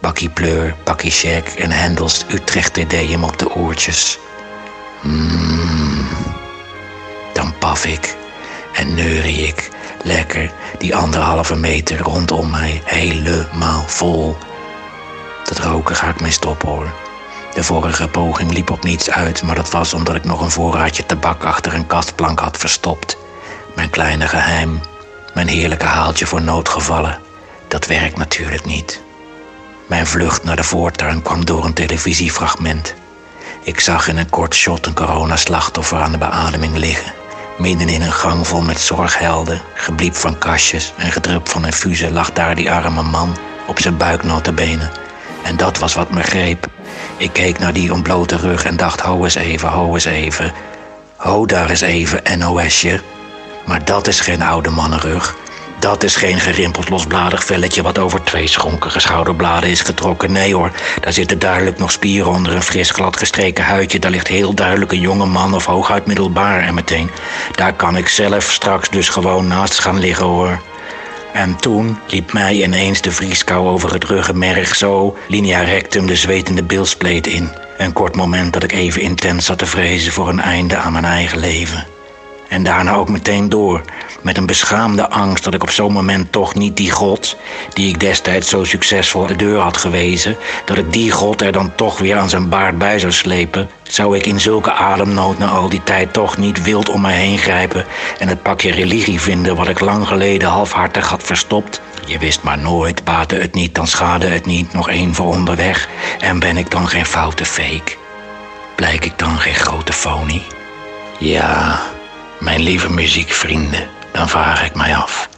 Bakkie 0.01 0.31
Pleur, 0.31 0.75
Bakkie 0.85 1.11
Shack 1.11 1.47
en 1.47 1.71
Hendels 1.71 2.25
Utrecht 2.29 2.75
Dedeum 2.75 3.25
op 3.25 3.39
de 3.39 3.55
oortjes. 3.55 4.19
Mm. 5.03 6.09
Dan 7.33 7.55
paf 7.59 7.87
ik 7.87 8.17
en 8.73 8.95
neurie 8.95 9.47
ik 9.47 9.69
lekker 10.03 10.53
die 10.79 10.97
anderhalve 10.97 11.57
meter 11.57 11.99
rondom 11.99 12.51
mij 12.51 12.83
helemaal 12.85 13.85
vol. 13.87 14.37
Dat 15.45 15.59
roken 15.59 15.97
ga 15.97 16.09
ik 16.09 16.21
mee 16.21 16.31
stoppen 16.31 16.69
hoor. 16.69 16.93
De 17.55 17.65
vorige 17.65 18.09
poging 18.09 18.53
liep 18.53 18.71
op 18.71 18.85
niets 18.85 19.11
uit, 19.11 19.43
maar 19.43 19.55
dat 19.55 19.71
was 19.71 19.95
omdat 19.95 20.15
ik 20.15 20.25
nog 20.25 20.41
een 20.41 20.51
voorraadje 20.51 21.07
tabak 21.07 21.45
achter 21.45 21.75
een 21.75 21.87
kastplank 21.87 22.41
had 22.41 22.57
verstopt. 22.57 23.17
Mijn 23.75 23.91
kleine 23.91 24.29
geheim, 24.29 24.81
mijn 25.35 25.49
heerlijke 25.49 25.87
haaltje 25.87 26.27
voor 26.27 26.43
noodgevallen, 26.43 27.19
dat 27.69 27.87
werkt 27.87 28.17
natuurlijk 28.17 28.65
niet. 28.65 29.03
Mijn 29.87 30.07
vlucht 30.07 30.45
naar 30.45 30.57
de 30.57 30.65
voortuin 30.65 31.23
kwam 31.23 31.45
door 31.45 31.65
een 31.65 31.73
televisiefragment. 31.73 32.95
Ik 33.63 33.81
zag 33.81 34.09
in 34.09 34.17
een 34.17 34.31
kort 34.31 34.55
shot 34.55 34.87
een 34.87 34.95
coronaslachtoffer 34.95 36.01
aan 36.01 36.13
de 36.13 36.19
beademing 36.19 36.77
liggen. 36.77 37.13
Midden 37.59 37.89
in 37.89 38.03
een 38.03 38.13
gang 38.13 38.47
vol 38.47 38.63
met 38.63 38.81
zorghelden, 38.81 39.61
gebliep 39.75 40.15
van 40.15 40.39
kastjes 40.39 40.93
en 40.97 41.13
gedrup 41.13 41.49
van 41.49 41.65
infusen 41.65 42.13
lag 42.13 42.33
daar 42.33 42.55
die 42.55 42.71
arme 42.71 43.03
man 43.03 43.37
op 43.67 43.81
zijn 43.81 43.97
buik 43.97 44.23
notabene. 44.23 45.04
En 45.45 45.57
dat 45.57 45.79
was 45.79 45.95
wat 45.95 46.11
me 46.11 46.23
greep. 46.23 46.67
Ik 47.17 47.33
keek 47.33 47.59
naar 47.59 47.73
die 47.73 47.93
ontblote 47.93 48.37
rug 48.37 48.65
en 48.65 48.77
dacht, 48.77 49.01
ho 49.01 49.25
eens 49.25 49.35
even, 49.35 49.69
ho 49.69 49.95
eens 49.95 50.05
even. 50.05 50.53
Ho 51.17 51.47
daar 51.47 51.71
eens 51.71 51.81
even, 51.81 52.39
NOSje. 52.39 53.01
Maar 53.65 53.85
dat 53.85 54.07
is 54.07 54.21
geen 54.21 54.43
oude 54.43 54.71
mannenrug. 54.71 55.37
Dat 55.79 56.03
is 56.03 56.17
geen 56.17 56.41
gerimpeld 56.41 56.89
losbladig 56.89 57.45
velletje 57.45 57.83
wat 57.83 57.99
over 57.99 58.23
twee 58.25 58.47
schonkige 58.47 59.01
schouderbladen 59.01 59.71
is 59.71 59.81
getrokken. 59.81 60.33
Nee 60.33 60.55
hoor, 60.55 60.71
daar 61.01 61.13
zitten 61.13 61.39
duidelijk 61.39 61.79
nog 61.79 61.91
spieren 61.91 62.33
onder 62.33 62.55
een 62.55 62.63
fris 62.63 62.91
glad 62.91 63.17
gestreken 63.17 63.65
huidje. 63.65 63.99
Daar 63.99 64.11
ligt 64.11 64.29
heel 64.29 64.55
duidelijk 64.55 64.93
een 64.93 65.01
jonge 65.01 65.27
man 65.27 65.55
of 65.55 65.67
hooguit 65.67 66.07
middelbaar. 66.07 66.61
En 66.61 66.75
meteen, 66.75 67.11
daar 67.55 67.73
kan 67.73 67.97
ik 67.97 68.09
zelf 68.09 68.53
straks 68.53 68.89
dus 68.91 69.09
gewoon 69.09 69.47
naast 69.47 69.79
gaan 69.79 69.99
liggen 69.99 70.27
hoor. 70.27 70.61
En 71.35 71.57
toen 71.57 71.99
liep 72.07 72.33
mij 72.33 72.63
ineens 72.63 73.01
de 73.01 73.11
vrieskou 73.11 73.69
over 73.69 73.93
het 73.93 74.05
ruggenmerg 74.05 74.75
zo 74.75 75.17
linea 75.29 75.61
rectum 75.61 76.07
de 76.07 76.17
zwetende 76.17 76.63
bilspleet 76.63 77.27
in. 77.27 77.49
Een 77.79 77.93
kort 77.93 78.17
moment 78.17 78.53
dat 78.53 78.63
ik 78.63 78.73
even 78.73 79.01
intens 79.01 79.45
zat 79.45 79.59
te 79.59 79.67
vrezen 79.67 80.13
voor 80.13 80.29
een 80.29 80.41
einde 80.41 80.77
aan 80.77 80.93
mijn 80.93 81.05
eigen 81.05 81.39
leven. 81.39 81.94
En 82.55 82.63
daarna 82.63 82.95
ook 82.95 83.09
meteen 83.09 83.49
door, 83.49 83.83
met 84.23 84.37
een 84.37 84.47
beschaamde 84.47 85.09
angst 85.09 85.45
dat 85.45 85.55
ik 85.55 85.63
op 85.63 85.71
zo'n 85.71 85.93
moment 85.93 86.33
toch 86.33 86.55
niet 86.55 86.77
die 86.77 86.91
God, 86.91 87.37
die 87.73 87.89
ik 87.89 88.01
destijds 88.01 88.49
zo 88.49 88.65
succesvol 88.65 89.27
de 89.27 89.37
deur 89.37 89.59
had 89.59 89.77
gewezen, 89.77 90.37
dat 90.65 90.79
ik 90.79 90.93
die 90.93 91.11
God 91.11 91.43
er 91.43 91.53
dan 91.53 91.75
toch 91.75 91.99
weer 91.99 92.17
aan 92.17 92.29
zijn 92.29 92.49
baard 92.49 92.79
bij 92.79 92.99
zou 92.99 93.13
slepen, 93.13 93.69
zou 93.83 94.17
ik 94.17 94.27
in 94.27 94.41
zulke 94.41 94.73
ademnood 94.73 95.39
na 95.39 95.47
al 95.47 95.69
die 95.69 95.83
tijd 95.83 96.13
toch 96.13 96.37
niet 96.37 96.63
wild 96.63 96.89
om 96.89 97.01
mij 97.01 97.17
heen 97.17 97.39
grijpen 97.39 97.85
en 98.19 98.29
het 98.29 98.43
pakje 98.43 98.73
religie 98.73 99.21
vinden 99.21 99.57
wat 99.57 99.69
ik 99.69 99.81
lang 99.81 100.07
geleden 100.07 100.49
halfhartig 100.49 101.09
had 101.09 101.23
verstopt. 101.23 101.81
Je 102.07 102.19
wist 102.19 102.43
maar 102.43 102.59
nooit, 102.59 103.05
baatte 103.05 103.37
het 103.37 103.55
niet, 103.55 103.75
dan 103.75 103.87
schade 103.87 104.27
het 104.27 104.47
niet, 104.47 104.73
nog 104.73 104.89
één 104.89 105.15
voor 105.15 105.27
onderweg. 105.27 105.89
En 106.19 106.39
ben 106.39 106.57
ik 106.57 106.71
dan 106.71 106.89
geen 106.89 107.07
foute 107.07 107.45
fake? 107.45 107.97
Blijk 108.75 109.05
ik 109.05 109.19
dan 109.19 109.39
geen 109.39 109.55
grote 109.55 109.93
fonie? 109.93 110.43
Ja, 111.19 111.81
mijn 112.45 112.63
lieve 112.63 112.91
muziekvrienden, 112.91 113.89
dan 114.13 114.29
vraag 114.29 114.65
ik 114.65 114.75
mij 114.75 114.97
af: 114.97 115.29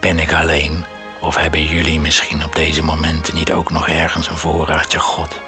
ben 0.00 0.18
ik 0.18 0.32
alleen? 0.32 0.84
Of 1.20 1.36
hebben 1.36 1.64
jullie 1.64 2.00
misschien 2.00 2.44
op 2.44 2.54
deze 2.54 2.82
momenten 2.82 3.34
niet 3.34 3.52
ook 3.52 3.70
nog 3.70 3.88
ergens 3.88 4.28
een 4.28 4.36
voorraadje 4.36 4.98
God? 4.98 5.40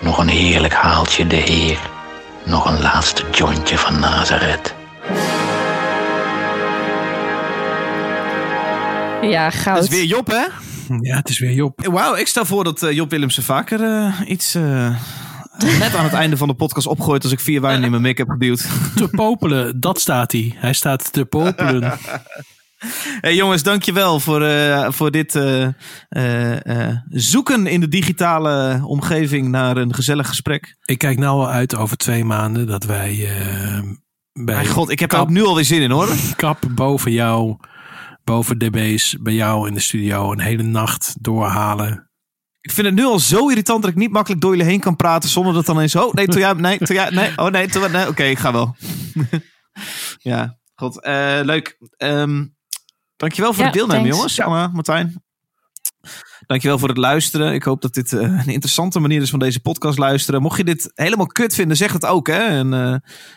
Nog 0.00 0.18
een 0.18 0.28
heerlijk 0.28 0.72
haaltje 0.72 1.26
de 1.26 1.36
Heer? 1.36 1.78
Nog 2.44 2.64
een 2.64 2.80
laatste 2.80 3.22
jointje 3.32 3.78
van 3.78 4.00
Nazareth? 4.00 4.74
Ja, 9.22 9.50
goud. 9.50 9.78
Het 9.78 9.92
is 9.92 9.96
weer 9.98 10.04
Job, 10.06 10.26
hè? 10.26 10.44
Ja, 11.00 11.16
het 11.16 11.28
is 11.28 11.38
weer 11.38 11.52
Job. 11.52 11.86
Wauw, 11.86 12.14
ik 12.14 12.26
stel 12.26 12.44
voor 12.44 12.64
dat 12.64 12.82
eh, 12.82 12.92
Job 12.92 13.10
Willemsen 13.10 13.42
vaker 13.42 13.82
eh, 13.82 14.20
iets... 14.26 14.54
eh, 14.54 14.96
net 15.58 15.94
aan 15.94 16.04
het 16.04 16.12
einde 16.12 16.36
van 16.36 16.48
de 16.48 16.54
podcast 16.54 16.86
opgooit 16.86 17.22
als 17.22 17.32
ik 17.32 17.40
vier 17.40 17.60
wijn 17.60 17.82
in 17.82 17.90
mijn 17.90 18.02
mik 18.02 18.18
heb 18.18 18.28
geduwd. 18.28 18.68
Te 18.94 19.08
popelen, 19.08 19.80
dat 19.80 20.00
staat 20.00 20.32
hij. 20.32 20.54
Hij 20.56 20.72
staat 20.72 21.12
te 21.12 21.24
popelen. 21.24 21.92
Hey 23.20 23.34
jongens, 23.34 23.62
dankjewel 23.62 24.20
voor, 24.20 24.42
eh, 24.42 24.90
voor 24.90 25.10
dit 25.10 25.34
eh, 25.34 25.68
eh, 26.08 26.96
zoeken 27.08 27.66
in 27.66 27.80
de 27.80 27.88
digitale 27.88 28.80
omgeving 28.84 29.48
naar 29.48 29.76
een 29.76 29.94
gezellig 29.94 30.28
gesprek. 30.28 30.76
Ik 30.84 30.98
kijk 30.98 31.18
nou 31.18 31.40
al 31.40 31.48
uit 31.48 31.76
over 31.76 31.96
twee 31.96 32.24
maanden 32.24 32.66
dat 32.66 32.84
wij 32.84 33.28
bij 34.32 34.54
Mijn 34.54 34.66
god, 34.66 34.90
ik 34.90 35.00
heb 35.00 35.12
er 35.12 35.18
ook 35.18 35.28
nu 35.28 35.44
alweer 35.44 35.64
zin 35.64 35.82
in 35.82 35.90
hoor. 35.90 36.08
kap 36.36 36.58
boven 36.70 37.12
jou, 37.12 37.56
boven 38.24 38.58
DB's, 38.58 39.16
bij 39.20 39.34
jou 39.34 39.68
in 39.68 39.74
de 39.74 39.80
studio 39.80 40.32
een 40.32 40.40
hele 40.40 40.62
nacht 40.62 41.16
doorhalen. 41.20 42.10
Ik 42.64 42.70
vind 42.72 42.86
het 42.86 42.96
nu 42.96 43.04
al 43.04 43.18
zo 43.18 43.48
irritant 43.48 43.82
dat 43.82 43.90
ik 43.90 43.96
niet 43.96 44.10
makkelijk 44.10 44.40
door 44.40 44.50
jullie 44.56 44.70
heen 44.70 44.80
kan 44.80 44.96
praten 44.96 45.28
zonder 45.28 45.54
dat 45.54 45.66
dan 45.66 45.80
eens. 45.80 45.96
Oh 45.96 46.12
nee, 46.12 46.26
toen 46.26 46.40
jij, 46.40 46.52
nee, 46.52 46.78
toen 46.78 46.96
jij, 46.96 47.10
nee, 47.10 47.32
oh 47.36 47.46
nee, 47.50 47.68
toen, 47.68 47.90
nee. 47.92 48.08
Oké, 48.08 48.22
ik 48.22 48.38
ga 48.38 48.52
wel. 48.52 48.76
ja, 50.18 50.58
god, 50.74 51.02
eh, 51.02 51.38
leuk. 51.42 51.78
Ehm 51.96 52.44
dankjewel 53.16 53.52
voor 53.52 53.60
Ja, 53.64 53.70
het 53.70 53.74
deelnemen, 53.78 54.02
thanks. 54.02 54.16
jongens. 54.16 54.40
Anna, 54.40 54.68
Martijn. 54.72 55.22
Dankjewel 56.46 56.78
voor 56.78 56.88
het 56.88 56.96
luisteren. 56.98 57.52
Ik 57.54 57.62
hoop 57.62 57.82
dat 57.82 57.94
dit 57.94 58.12
eh, 58.12 58.20
een 58.20 58.46
interessante 58.52 59.00
manier 59.00 59.22
is 59.22 59.30
van 59.30 59.38
deze 59.38 59.60
podcast 59.60 59.98
luisteren. 59.98 60.42
Mocht 60.42 60.56
je 60.56 60.64
dit 60.64 60.90
helemaal 60.94 61.26
kut 61.26 61.54
vinden, 61.54 61.76
zeg 61.76 61.92
het 61.92 62.04
ook. 62.06 62.26
Hè? 62.26 62.38
En 62.38 62.72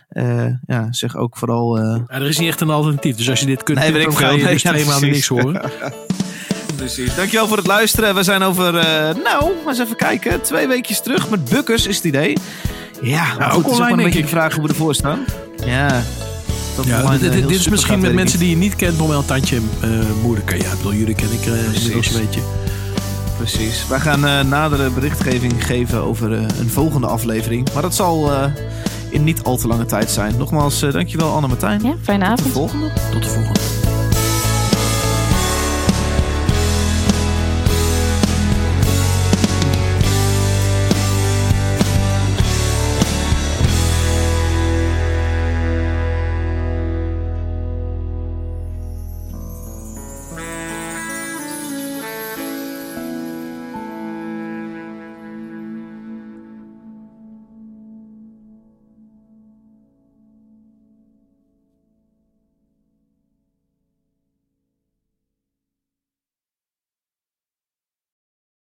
eh, 0.10 0.46
eh, 0.46 0.54
ja, 0.66 0.92
zeg 0.94 1.16
ook 1.16 1.38
vooral. 1.38 1.78
eh, 1.78 1.84
Ja, 2.08 2.16
er 2.16 2.22
is 2.28 2.38
niet 2.40 2.48
echt 2.50 2.62
een 2.62 2.70
alternatief. 2.70 3.16
Dus 3.16 3.30
als 3.30 3.40
je 3.40 3.46
dit 3.46 3.64
kunt, 3.64 3.78
Nee, 3.80 3.92
weet 3.92 4.04
dan 4.04 4.12
ik 4.12 4.18
ga 4.18 4.30
je 4.30 4.44
Nee, 4.44 4.54
dus 4.54 4.62
ja, 4.68 4.70
twee 4.72 4.86
maanden 4.86 5.10
niks 5.10 5.28
horen. 5.28 5.62
Precies. 6.78 7.16
Dankjewel 7.16 7.48
voor 7.48 7.58
het 7.58 7.68
luisteren. 7.68 8.16
We 8.16 8.24
zijn 8.24 8.44
over, 8.44 8.78
eh, 8.78 9.16
nou, 9.24 9.52
eens 9.68 9.80
even 9.80 9.96
kijken. 9.96 10.42
Twee 10.42 10.68
weekjes 10.68 11.00
terug 11.02 11.30
met 11.30 11.46
Bukkers 11.46 11.88
is 11.88 11.96
het 11.96 12.06
idee. 12.06 12.38
Ja, 13.02 13.24
maar 13.40 13.48
ook 13.48 13.54
goed, 13.54 13.64
het 13.64 13.72
is 13.74 13.78
online, 13.78 13.98
een 13.98 14.04
beetje 14.04 14.20
ik. 14.20 14.26
de 14.26 14.32
vraag 14.32 14.54
hoe 14.54 14.64
we 14.64 14.70
ervoor 14.70 14.96
staan. 14.96 15.26
Ja. 15.66 16.02
Dat 16.76 16.86
Ja, 16.86 16.98
online, 17.02 17.20
dit, 17.20 17.32
dit- 17.32 17.42
eh, 17.42 17.48
dit 17.48 17.60
is 17.60 17.68
misschien 17.68 18.00
met 18.00 18.14
mensen 18.14 18.40
die 18.40 18.50
je 18.50 18.56
niet 18.58 18.76
kent 18.76 18.98
nog 18.98 19.08
wel 19.08 19.20
een 19.20 19.26
tandje 19.26 19.58
eh, 19.82 19.90
moeilijker. 20.22 20.58
Ja, 20.58 20.64
ik 20.72 20.78
bedoel, 20.78 20.94
jullie 20.94 21.16
ken 21.16 21.32
ik 21.32 21.46
eh, 21.46 21.74
inmiddels 21.76 22.14
een 22.14 22.22
beetje. 22.26 22.42
Precies. 23.38 23.88
Wij 23.88 24.00
gaan 24.00 24.26
eh, 24.26 24.42
nadere 24.44 24.90
berichtgeving 24.90 25.66
geven 25.66 26.02
over 26.02 26.34
eh, 26.34 26.40
een 26.60 26.70
volgende 26.70 27.08
aflevering. 27.08 27.68
Maar 27.74 27.82
dat 27.82 27.96
zal 27.96 28.32
eh, 28.32 28.44
in 29.10 29.24
niet 29.24 29.44
al 29.44 29.58
te 29.58 29.68
lange 29.68 29.86
tijd 29.86 30.12
zijn. 30.12 30.38
Nogmaals, 30.38 30.82
eh, 30.82 30.92
dankjewel 30.94 31.32
Anne 31.32 31.48
Martijn. 31.48 31.82
Ja, 31.84 31.94
fijne 32.04 32.24
avond. 32.26 32.38
Tot 32.38 32.46
de 32.48 32.54
volgende. 32.54 32.92
Tot 33.12 33.24
de 33.24 33.30
volgende. 33.30 33.60